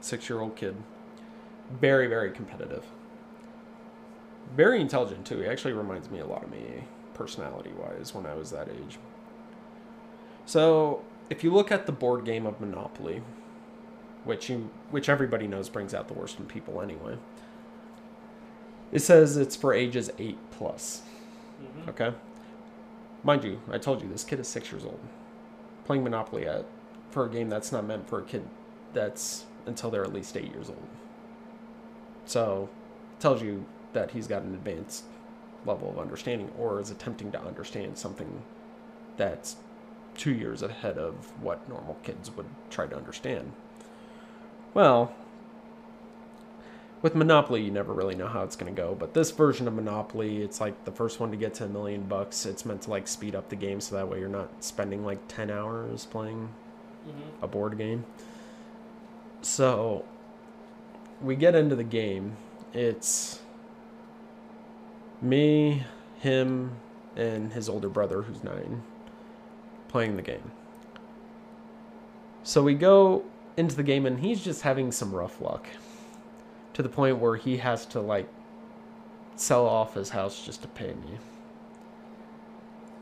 six 0.01 0.29
year 0.29 0.41
old 0.41 0.57
kid, 0.57 0.77
very 1.81 2.07
very 2.07 2.31
competitive, 2.31 2.85
very 4.55 4.81
intelligent 4.81 5.27
too. 5.27 5.41
He 5.41 5.47
actually 5.47 5.73
reminds 5.73 6.11
me 6.11 6.21
a 6.21 6.27
lot 6.27 6.45
of 6.45 6.51
me 6.51 6.85
personality 7.15 7.73
wise 7.79 8.15
when 8.15 8.27
I 8.27 8.35
was 8.35 8.51
that 8.51 8.69
age. 8.69 8.99
So 10.47 11.03
if 11.31 11.43
you 11.43 11.53
look 11.53 11.73
at 11.73 11.87
the 11.87 11.93
board 11.93 12.25
game 12.25 12.47
of 12.47 12.61
Monopoly, 12.61 13.23
which 14.25 14.49
you 14.49 14.71
which 14.91 15.09
everybody 15.09 15.47
knows 15.47 15.69
brings 15.69 15.95
out 15.95 16.09
the 16.09 16.15
worst 16.15 16.39
in 16.39 16.47
people 16.47 16.81
anyway. 16.81 17.17
It 18.93 19.01
says 19.01 19.37
it's 19.37 19.57
for 19.57 19.73
ages 19.75 20.11
eight 20.19 20.39
plus. 20.51 21.03
Mhm. 21.63 21.89
Okay. 21.89 22.13
Mind 23.23 23.45
you, 23.45 23.61
I 23.71 23.79
told 23.79 24.03
you 24.03 24.09
this 24.09 24.25
kid 24.25 24.39
is 24.41 24.49
six 24.49 24.71
years 24.71 24.85
old, 24.85 25.01
playing 25.85 26.05
Monopoly 26.05 26.47
at 26.47 26.67
for 27.11 27.25
a 27.25 27.29
game 27.29 27.49
that's 27.49 27.73
not 27.73 27.85
meant 27.87 28.09
for 28.09 28.19
a 28.19 28.23
kid 28.23 28.47
that's 28.93 29.47
until 29.67 29.91
they're 29.91 30.05
at 30.05 30.13
least 30.13 30.37
eight 30.37 30.53
years 30.53 30.69
old. 30.69 30.87
So, 32.27 32.69
tells 33.21 33.43
you 33.43 33.65
that 33.93 34.11
he's 34.11 34.27
got 34.27 34.43
an 34.43 34.55
advanced 34.55 35.05
level 35.65 35.89
of 35.91 35.99
understanding, 35.99 36.51
or 36.59 36.81
is 36.81 36.91
attempting 36.91 37.33
to 37.33 37.41
understand 37.41 37.97
something 37.97 38.43
that's 39.17 39.57
two 40.17 40.33
years 40.33 40.63
ahead 40.63 40.99
of 40.99 41.33
what 41.43 41.67
normal 41.69 41.97
kids 42.03 42.31
would 42.37 42.47
try 42.71 42.87
to 42.87 42.97
understand. 42.97 43.53
Well, 44.75 45.13
with 47.01 47.15
Monopoly, 47.15 47.63
you 47.63 47.71
never 47.71 47.93
really 47.93 48.15
know 48.15 48.27
how 48.29 48.43
it's 48.43 48.57
going 48.57 48.75
to 48.75 48.81
go. 48.83 48.95
But 48.95 49.15
this 49.15 49.31
version 49.31 49.69
of 49.69 49.75
Monopoly, 49.75 50.43
it's 50.43 50.61
like 50.61 50.85
the 50.85 50.91
first 50.91 51.21
one 51.21 51.31
to 51.31 51.37
get 51.37 51.55
to 51.55 51.65
a 51.65 51.69
million 51.69 52.03
bucks. 52.03 52.45
It's 52.47 52.65
meant 52.65 52.83
to 52.83 52.91
like 52.91 53.07
speed 53.07 53.35
up 53.35 53.49
the 53.49 53.57
game 53.57 53.81
so 53.81 53.95
that 53.97 54.09
way 54.09 54.19
you're 54.19 54.29
not 54.29 54.65
spending 54.65 55.05
like 55.05 55.19
10 55.29 55.51
hours 55.51 56.07
playing 56.07 56.49
Mhm. 57.07 57.43
a 57.43 57.47
board 57.47 57.77
game. 57.79 58.05
So 59.43 60.05
we 61.23 61.37
get 61.37 61.55
into 61.55 61.77
the 61.77 61.85
game. 61.85 62.37
It's 62.73 63.41
me, 65.21 65.85
him, 66.19 66.73
and 67.17 67.53
his 67.53 67.69
older 67.69 67.89
brother, 67.89 68.23
who's 68.23 68.43
nine, 68.43 68.83
playing 69.89 70.17
the 70.17 70.23
game. 70.23 70.51
So 72.43 72.63
we 72.63 72.75
go 72.75 73.25
into 73.57 73.77
the 73.77 73.83
game, 73.83 74.07
and 74.07 74.21
he's 74.21 74.43
just 74.43 74.63
having 74.63 74.91
some 74.93 75.15
rough 75.15 75.41
luck 75.41 75.67
to 76.73 76.83
the 76.83 76.89
point 76.89 77.19
where 77.19 77.37
he 77.37 77.59
has 77.59 77.87
to 77.87 78.01
like 78.01 78.29
sell 79.37 79.67
off 79.67 79.95
his 79.95 80.11
house 80.11 80.45
just 80.45 80.63
to 80.63 80.69
pay 80.69 80.89
me. 80.89 81.19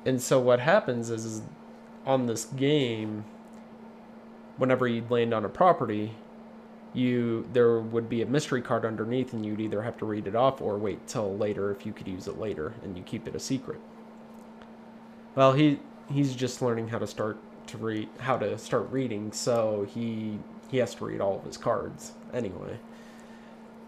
And 0.04 0.20
so 0.20 0.40
what 0.40 0.60
happens 0.60 1.10
is, 1.10 1.24
is 1.24 1.42
on 2.04 2.26
this 2.26 2.44
game, 2.44 3.24
whenever 4.56 4.86
you'd 4.86 5.10
land 5.10 5.32
on 5.32 5.44
a 5.44 5.48
property, 5.48 6.14
you 6.94 7.48
there 7.52 7.78
would 7.78 8.08
be 8.08 8.20
a 8.20 8.26
mystery 8.26 8.60
card 8.60 8.84
underneath, 8.84 9.32
and 9.32 9.46
you'd 9.46 9.60
either 9.60 9.82
have 9.82 9.96
to 9.98 10.04
read 10.04 10.26
it 10.26 10.34
off 10.34 10.60
or 10.60 10.76
wait 10.76 11.06
till 11.06 11.36
later 11.36 11.70
if 11.70 11.86
you 11.86 11.92
could 11.92 12.08
use 12.08 12.26
it 12.26 12.38
later, 12.38 12.74
and 12.82 12.96
you 12.96 13.02
keep 13.02 13.26
it 13.26 13.34
a 13.34 13.40
secret. 13.40 13.80
Well, 15.34 15.54
he 15.54 15.80
he's 16.12 16.34
just 16.34 16.60
learning 16.60 16.88
how 16.88 16.98
to 16.98 17.06
start 17.06 17.38
to 17.68 17.78
read 17.78 18.08
how 18.18 18.36
to 18.38 18.58
start 18.58 18.90
reading, 18.90 19.32
so 19.32 19.86
he 19.92 20.38
he 20.70 20.78
has 20.78 20.94
to 20.96 21.04
read 21.04 21.20
all 21.20 21.38
of 21.38 21.44
his 21.44 21.56
cards 21.56 22.12
anyway. 22.32 22.78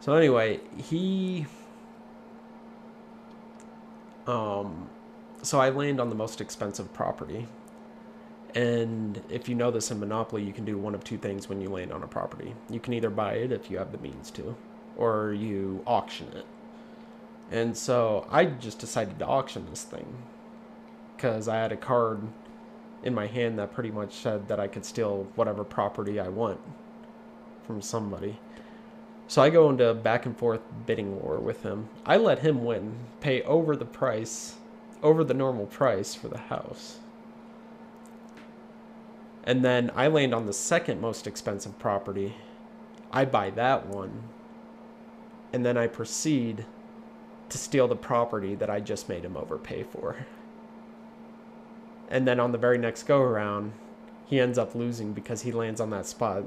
So 0.00 0.14
anyway, 0.14 0.60
he 0.76 1.46
um 4.26 4.88
so 5.42 5.60
I 5.60 5.70
land 5.70 6.00
on 6.00 6.08
the 6.08 6.14
most 6.14 6.40
expensive 6.40 6.92
property. 6.94 7.46
And 8.54 9.20
if 9.28 9.48
you 9.48 9.54
know 9.54 9.70
this 9.70 9.90
in 9.90 9.98
Monopoly, 9.98 10.42
you 10.44 10.52
can 10.52 10.64
do 10.64 10.78
one 10.78 10.94
of 10.94 11.02
two 11.04 11.18
things 11.18 11.48
when 11.48 11.60
you 11.60 11.68
land 11.68 11.92
on 11.92 12.02
a 12.02 12.06
property. 12.06 12.54
You 12.70 12.80
can 12.80 12.94
either 12.94 13.10
buy 13.10 13.34
it 13.34 13.52
if 13.52 13.70
you 13.70 13.78
have 13.78 13.90
the 13.92 13.98
means 13.98 14.30
to, 14.32 14.56
or 14.96 15.32
you 15.32 15.82
auction 15.86 16.28
it. 16.34 16.46
And 17.50 17.76
so 17.76 18.26
I 18.30 18.44
just 18.46 18.78
decided 18.78 19.18
to 19.18 19.26
auction 19.26 19.66
this 19.68 19.82
thing 19.82 20.06
because 21.16 21.48
I 21.48 21.56
had 21.56 21.72
a 21.72 21.76
card 21.76 22.22
in 23.04 23.14
my 23.14 23.26
hand 23.26 23.58
that 23.58 23.72
pretty 23.72 23.90
much 23.90 24.14
said 24.14 24.48
that 24.48 24.58
I 24.58 24.66
could 24.66 24.84
steal 24.84 25.28
whatever 25.36 25.62
property 25.62 26.18
I 26.18 26.28
want 26.28 26.58
from 27.66 27.80
somebody. 27.80 28.40
So 29.28 29.42
I 29.42 29.50
go 29.50 29.70
into 29.70 29.94
back 29.94 30.26
and 30.26 30.36
forth 30.36 30.60
bidding 30.86 31.20
war 31.20 31.38
with 31.38 31.62
him. 31.62 31.88
I 32.04 32.16
let 32.16 32.40
him 32.40 32.64
win, 32.64 32.96
pay 33.20 33.42
over 33.42 33.76
the 33.76 33.84
price, 33.84 34.56
over 35.02 35.22
the 35.22 35.34
normal 35.34 35.66
price 35.66 36.14
for 36.14 36.28
the 36.28 36.38
house. 36.38 36.98
And 39.44 39.62
then 39.62 39.90
I 39.94 40.08
land 40.08 40.34
on 40.34 40.46
the 40.46 40.52
second 40.54 41.00
most 41.00 41.26
expensive 41.26 41.78
property. 41.78 42.34
I 43.12 43.26
buy 43.26 43.50
that 43.50 43.86
one. 43.86 44.22
And 45.52 45.64
then 45.64 45.76
I 45.76 45.86
proceed 45.86 46.64
to 47.50 47.58
steal 47.58 47.86
the 47.86 47.96
property 47.96 48.54
that 48.54 48.70
I 48.70 48.80
just 48.80 49.08
made 49.08 49.24
him 49.24 49.36
overpay 49.36 49.84
for. 49.84 50.26
And 52.14 52.28
then 52.28 52.38
on 52.38 52.52
the 52.52 52.58
very 52.58 52.78
next 52.78 53.02
go 53.02 53.20
around, 53.20 53.72
he 54.24 54.38
ends 54.38 54.56
up 54.56 54.76
losing 54.76 55.12
because 55.12 55.42
he 55.42 55.50
lands 55.50 55.80
on 55.80 55.90
that 55.90 56.06
spot 56.06 56.44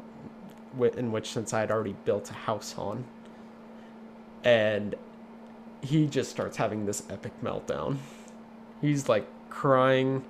in 0.95 1.11
which 1.11 1.29
since 1.29 1.53
I 1.53 1.59
had 1.59 1.71
already 1.71 1.95
built 2.05 2.31
a 2.31 2.33
house 2.33 2.75
on. 2.77 3.03
And 4.45 4.95
he 5.81 6.07
just 6.07 6.31
starts 6.31 6.55
having 6.55 6.85
this 6.85 7.03
epic 7.09 7.33
meltdown. 7.43 7.97
He's 8.79 9.09
like 9.09 9.27
crying. 9.49 10.23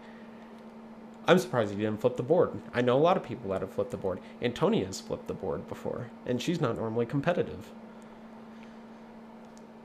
I'm 1.28 1.38
surprised 1.38 1.70
he 1.70 1.78
didn't 1.78 2.02
flip 2.02 2.18
the 2.18 2.24
board. 2.24 2.60
I 2.74 2.82
know 2.82 2.98
a 2.98 3.00
lot 3.00 3.16
of 3.16 3.24
people 3.24 3.52
that 3.52 3.62
have 3.62 3.72
flipped 3.72 3.92
the 3.92 3.98
board. 3.98 4.20
Antonia's 4.42 5.02
flipped 5.02 5.28
the 5.28 5.36
board 5.36 5.68
before, 5.68 6.10
and 6.26 6.42
she's 6.42 6.60
not 6.60 6.78
normally 6.78 7.06
competitive. 7.06 7.72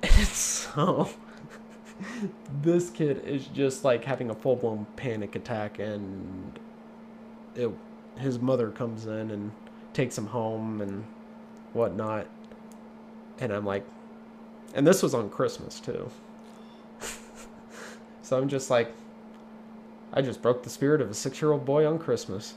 So, 0.33 1.11
this 2.62 2.90
kid 2.90 3.24
is 3.24 3.47
just 3.47 3.85
like 3.85 4.05
having 4.05 4.31
a 4.31 4.35
full 4.35 4.56
blown 4.56 4.86
panic 4.97 5.36
attack, 5.36 5.78
and 5.78 6.59
it, 7.55 7.70
his 8.19 8.39
mother 8.39 8.70
comes 8.70 9.06
in 9.06 9.31
and 9.31 9.52
takes 9.93 10.16
him 10.16 10.27
home 10.27 10.81
and 10.81 11.05
whatnot. 11.73 12.27
And 13.40 13.52
I'm 13.52 13.64
like, 13.64 13.85
and 14.74 14.86
this 14.86 15.02
was 15.02 15.14
on 15.14 15.31
Christmas 15.31 15.81
too. 15.81 16.10
so 18.23 18.39
I'm 18.39 18.48
just 18.48 18.70
like, 18.70 18.93
I 20.12 20.23
just 20.23 20.43
broke 20.43 20.62
the 20.62 20.70
spirit 20.70 21.01
of 21.01 21.10
a 21.10 21.14
six 21.14 21.40
year 21.40 21.52
old 21.52 21.64
boy 21.64 21.86
on 21.86 21.98
Christmas. 21.98 22.55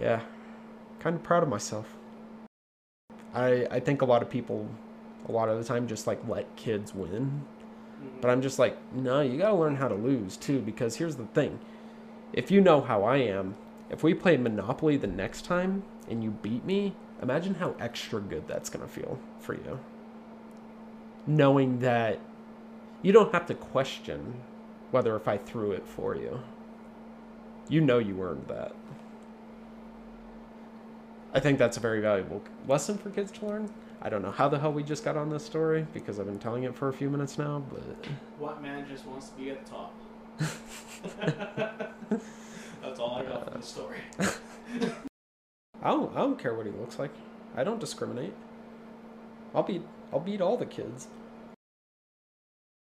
Yeah, 0.00 0.20
kind 0.98 1.16
of 1.16 1.22
proud 1.22 1.42
of 1.42 1.48
myself. 1.48 1.94
I, 3.34 3.66
I 3.70 3.80
think 3.80 4.02
a 4.02 4.04
lot 4.04 4.22
of 4.22 4.28
people, 4.28 4.68
a 5.28 5.32
lot 5.32 5.48
of 5.48 5.58
the 5.58 5.64
time, 5.64 5.86
just 5.86 6.06
like 6.06 6.26
let 6.28 6.54
kids 6.56 6.94
win. 6.94 7.42
Mhm. 8.02 8.20
But 8.20 8.30
I'm 8.30 8.42
just 8.42 8.58
like, 8.58 8.76
no, 8.92 9.20
you 9.20 9.38
gotta 9.38 9.54
learn 9.54 9.76
how 9.76 9.88
to 9.88 9.94
lose 9.94 10.36
too, 10.36 10.60
because 10.60 10.96
here's 10.96 11.16
the 11.16 11.26
thing. 11.26 11.58
If 12.32 12.50
you 12.50 12.60
know 12.60 12.80
how 12.80 13.04
I 13.04 13.18
am, 13.18 13.56
if 13.90 14.02
we 14.02 14.14
play 14.14 14.36
Monopoly 14.36 14.96
the 14.96 15.06
next 15.06 15.44
time 15.44 15.84
and 16.08 16.24
you 16.24 16.30
beat 16.30 16.64
me, 16.64 16.94
imagine 17.20 17.54
how 17.56 17.74
extra 17.78 18.20
good 18.20 18.48
that's 18.48 18.70
gonna 18.70 18.88
feel 18.88 19.18
for 19.38 19.54
you. 19.54 19.78
Knowing 21.26 21.78
that 21.80 22.18
you 23.02 23.12
don't 23.12 23.32
have 23.32 23.46
to 23.46 23.54
question 23.54 24.34
whether 24.90 25.14
if 25.16 25.28
I 25.28 25.38
threw 25.38 25.72
it 25.72 25.86
for 25.86 26.16
you. 26.16 26.40
You 27.68 27.80
know 27.80 27.98
you 27.98 28.20
earned 28.22 28.46
that. 28.48 28.74
I 31.34 31.40
think 31.40 31.58
that's 31.58 31.76
a 31.76 31.80
very 31.80 32.00
valuable 32.00 32.42
lesson 32.68 32.98
for 32.98 33.10
kids 33.10 33.32
to 33.32 33.46
learn. 33.46 33.70
I 34.04 34.08
don't 34.08 34.20
know 34.20 34.32
how 34.32 34.48
the 34.48 34.58
hell 34.58 34.72
we 34.72 34.82
just 34.82 35.04
got 35.04 35.16
on 35.16 35.30
this 35.30 35.46
story 35.46 35.86
because 35.94 36.18
I've 36.18 36.26
been 36.26 36.40
telling 36.40 36.64
it 36.64 36.74
for 36.74 36.88
a 36.88 36.92
few 36.92 37.08
minutes 37.08 37.38
now, 37.38 37.64
but 37.72 38.04
What 38.36 38.60
man 38.60 38.84
just 38.88 39.06
wants 39.06 39.28
to 39.28 39.36
be 39.36 39.50
at 39.50 39.64
the 39.64 39.70
top? 39.70 39.94
That's 42.82 42.98
all 42.98 43.14
I 43.14 43.22
got 43.22 43.52
from 43.52 43.60
the 43.60 43.66
story. 43.66 43.98
I 45.82 45.90
don't 45.90 46.12
I 46.16 46.18
don't 46.18 46.36
care 46.36 46.54
what 46.54 46.66
he 46.66 46.72
looks 46.72 46.98
like. 46.98 47.12
I 47.56 47.62
don't 47.62 47.78
discriminate. 47.78 48.34
I'll 49.54 49.62
beat 49.62 49.82
I'll 50.12 50.18
beat 50.18 50.40
all 50.40 50.56
the 50.56 50.66
kids. 50.66 51.06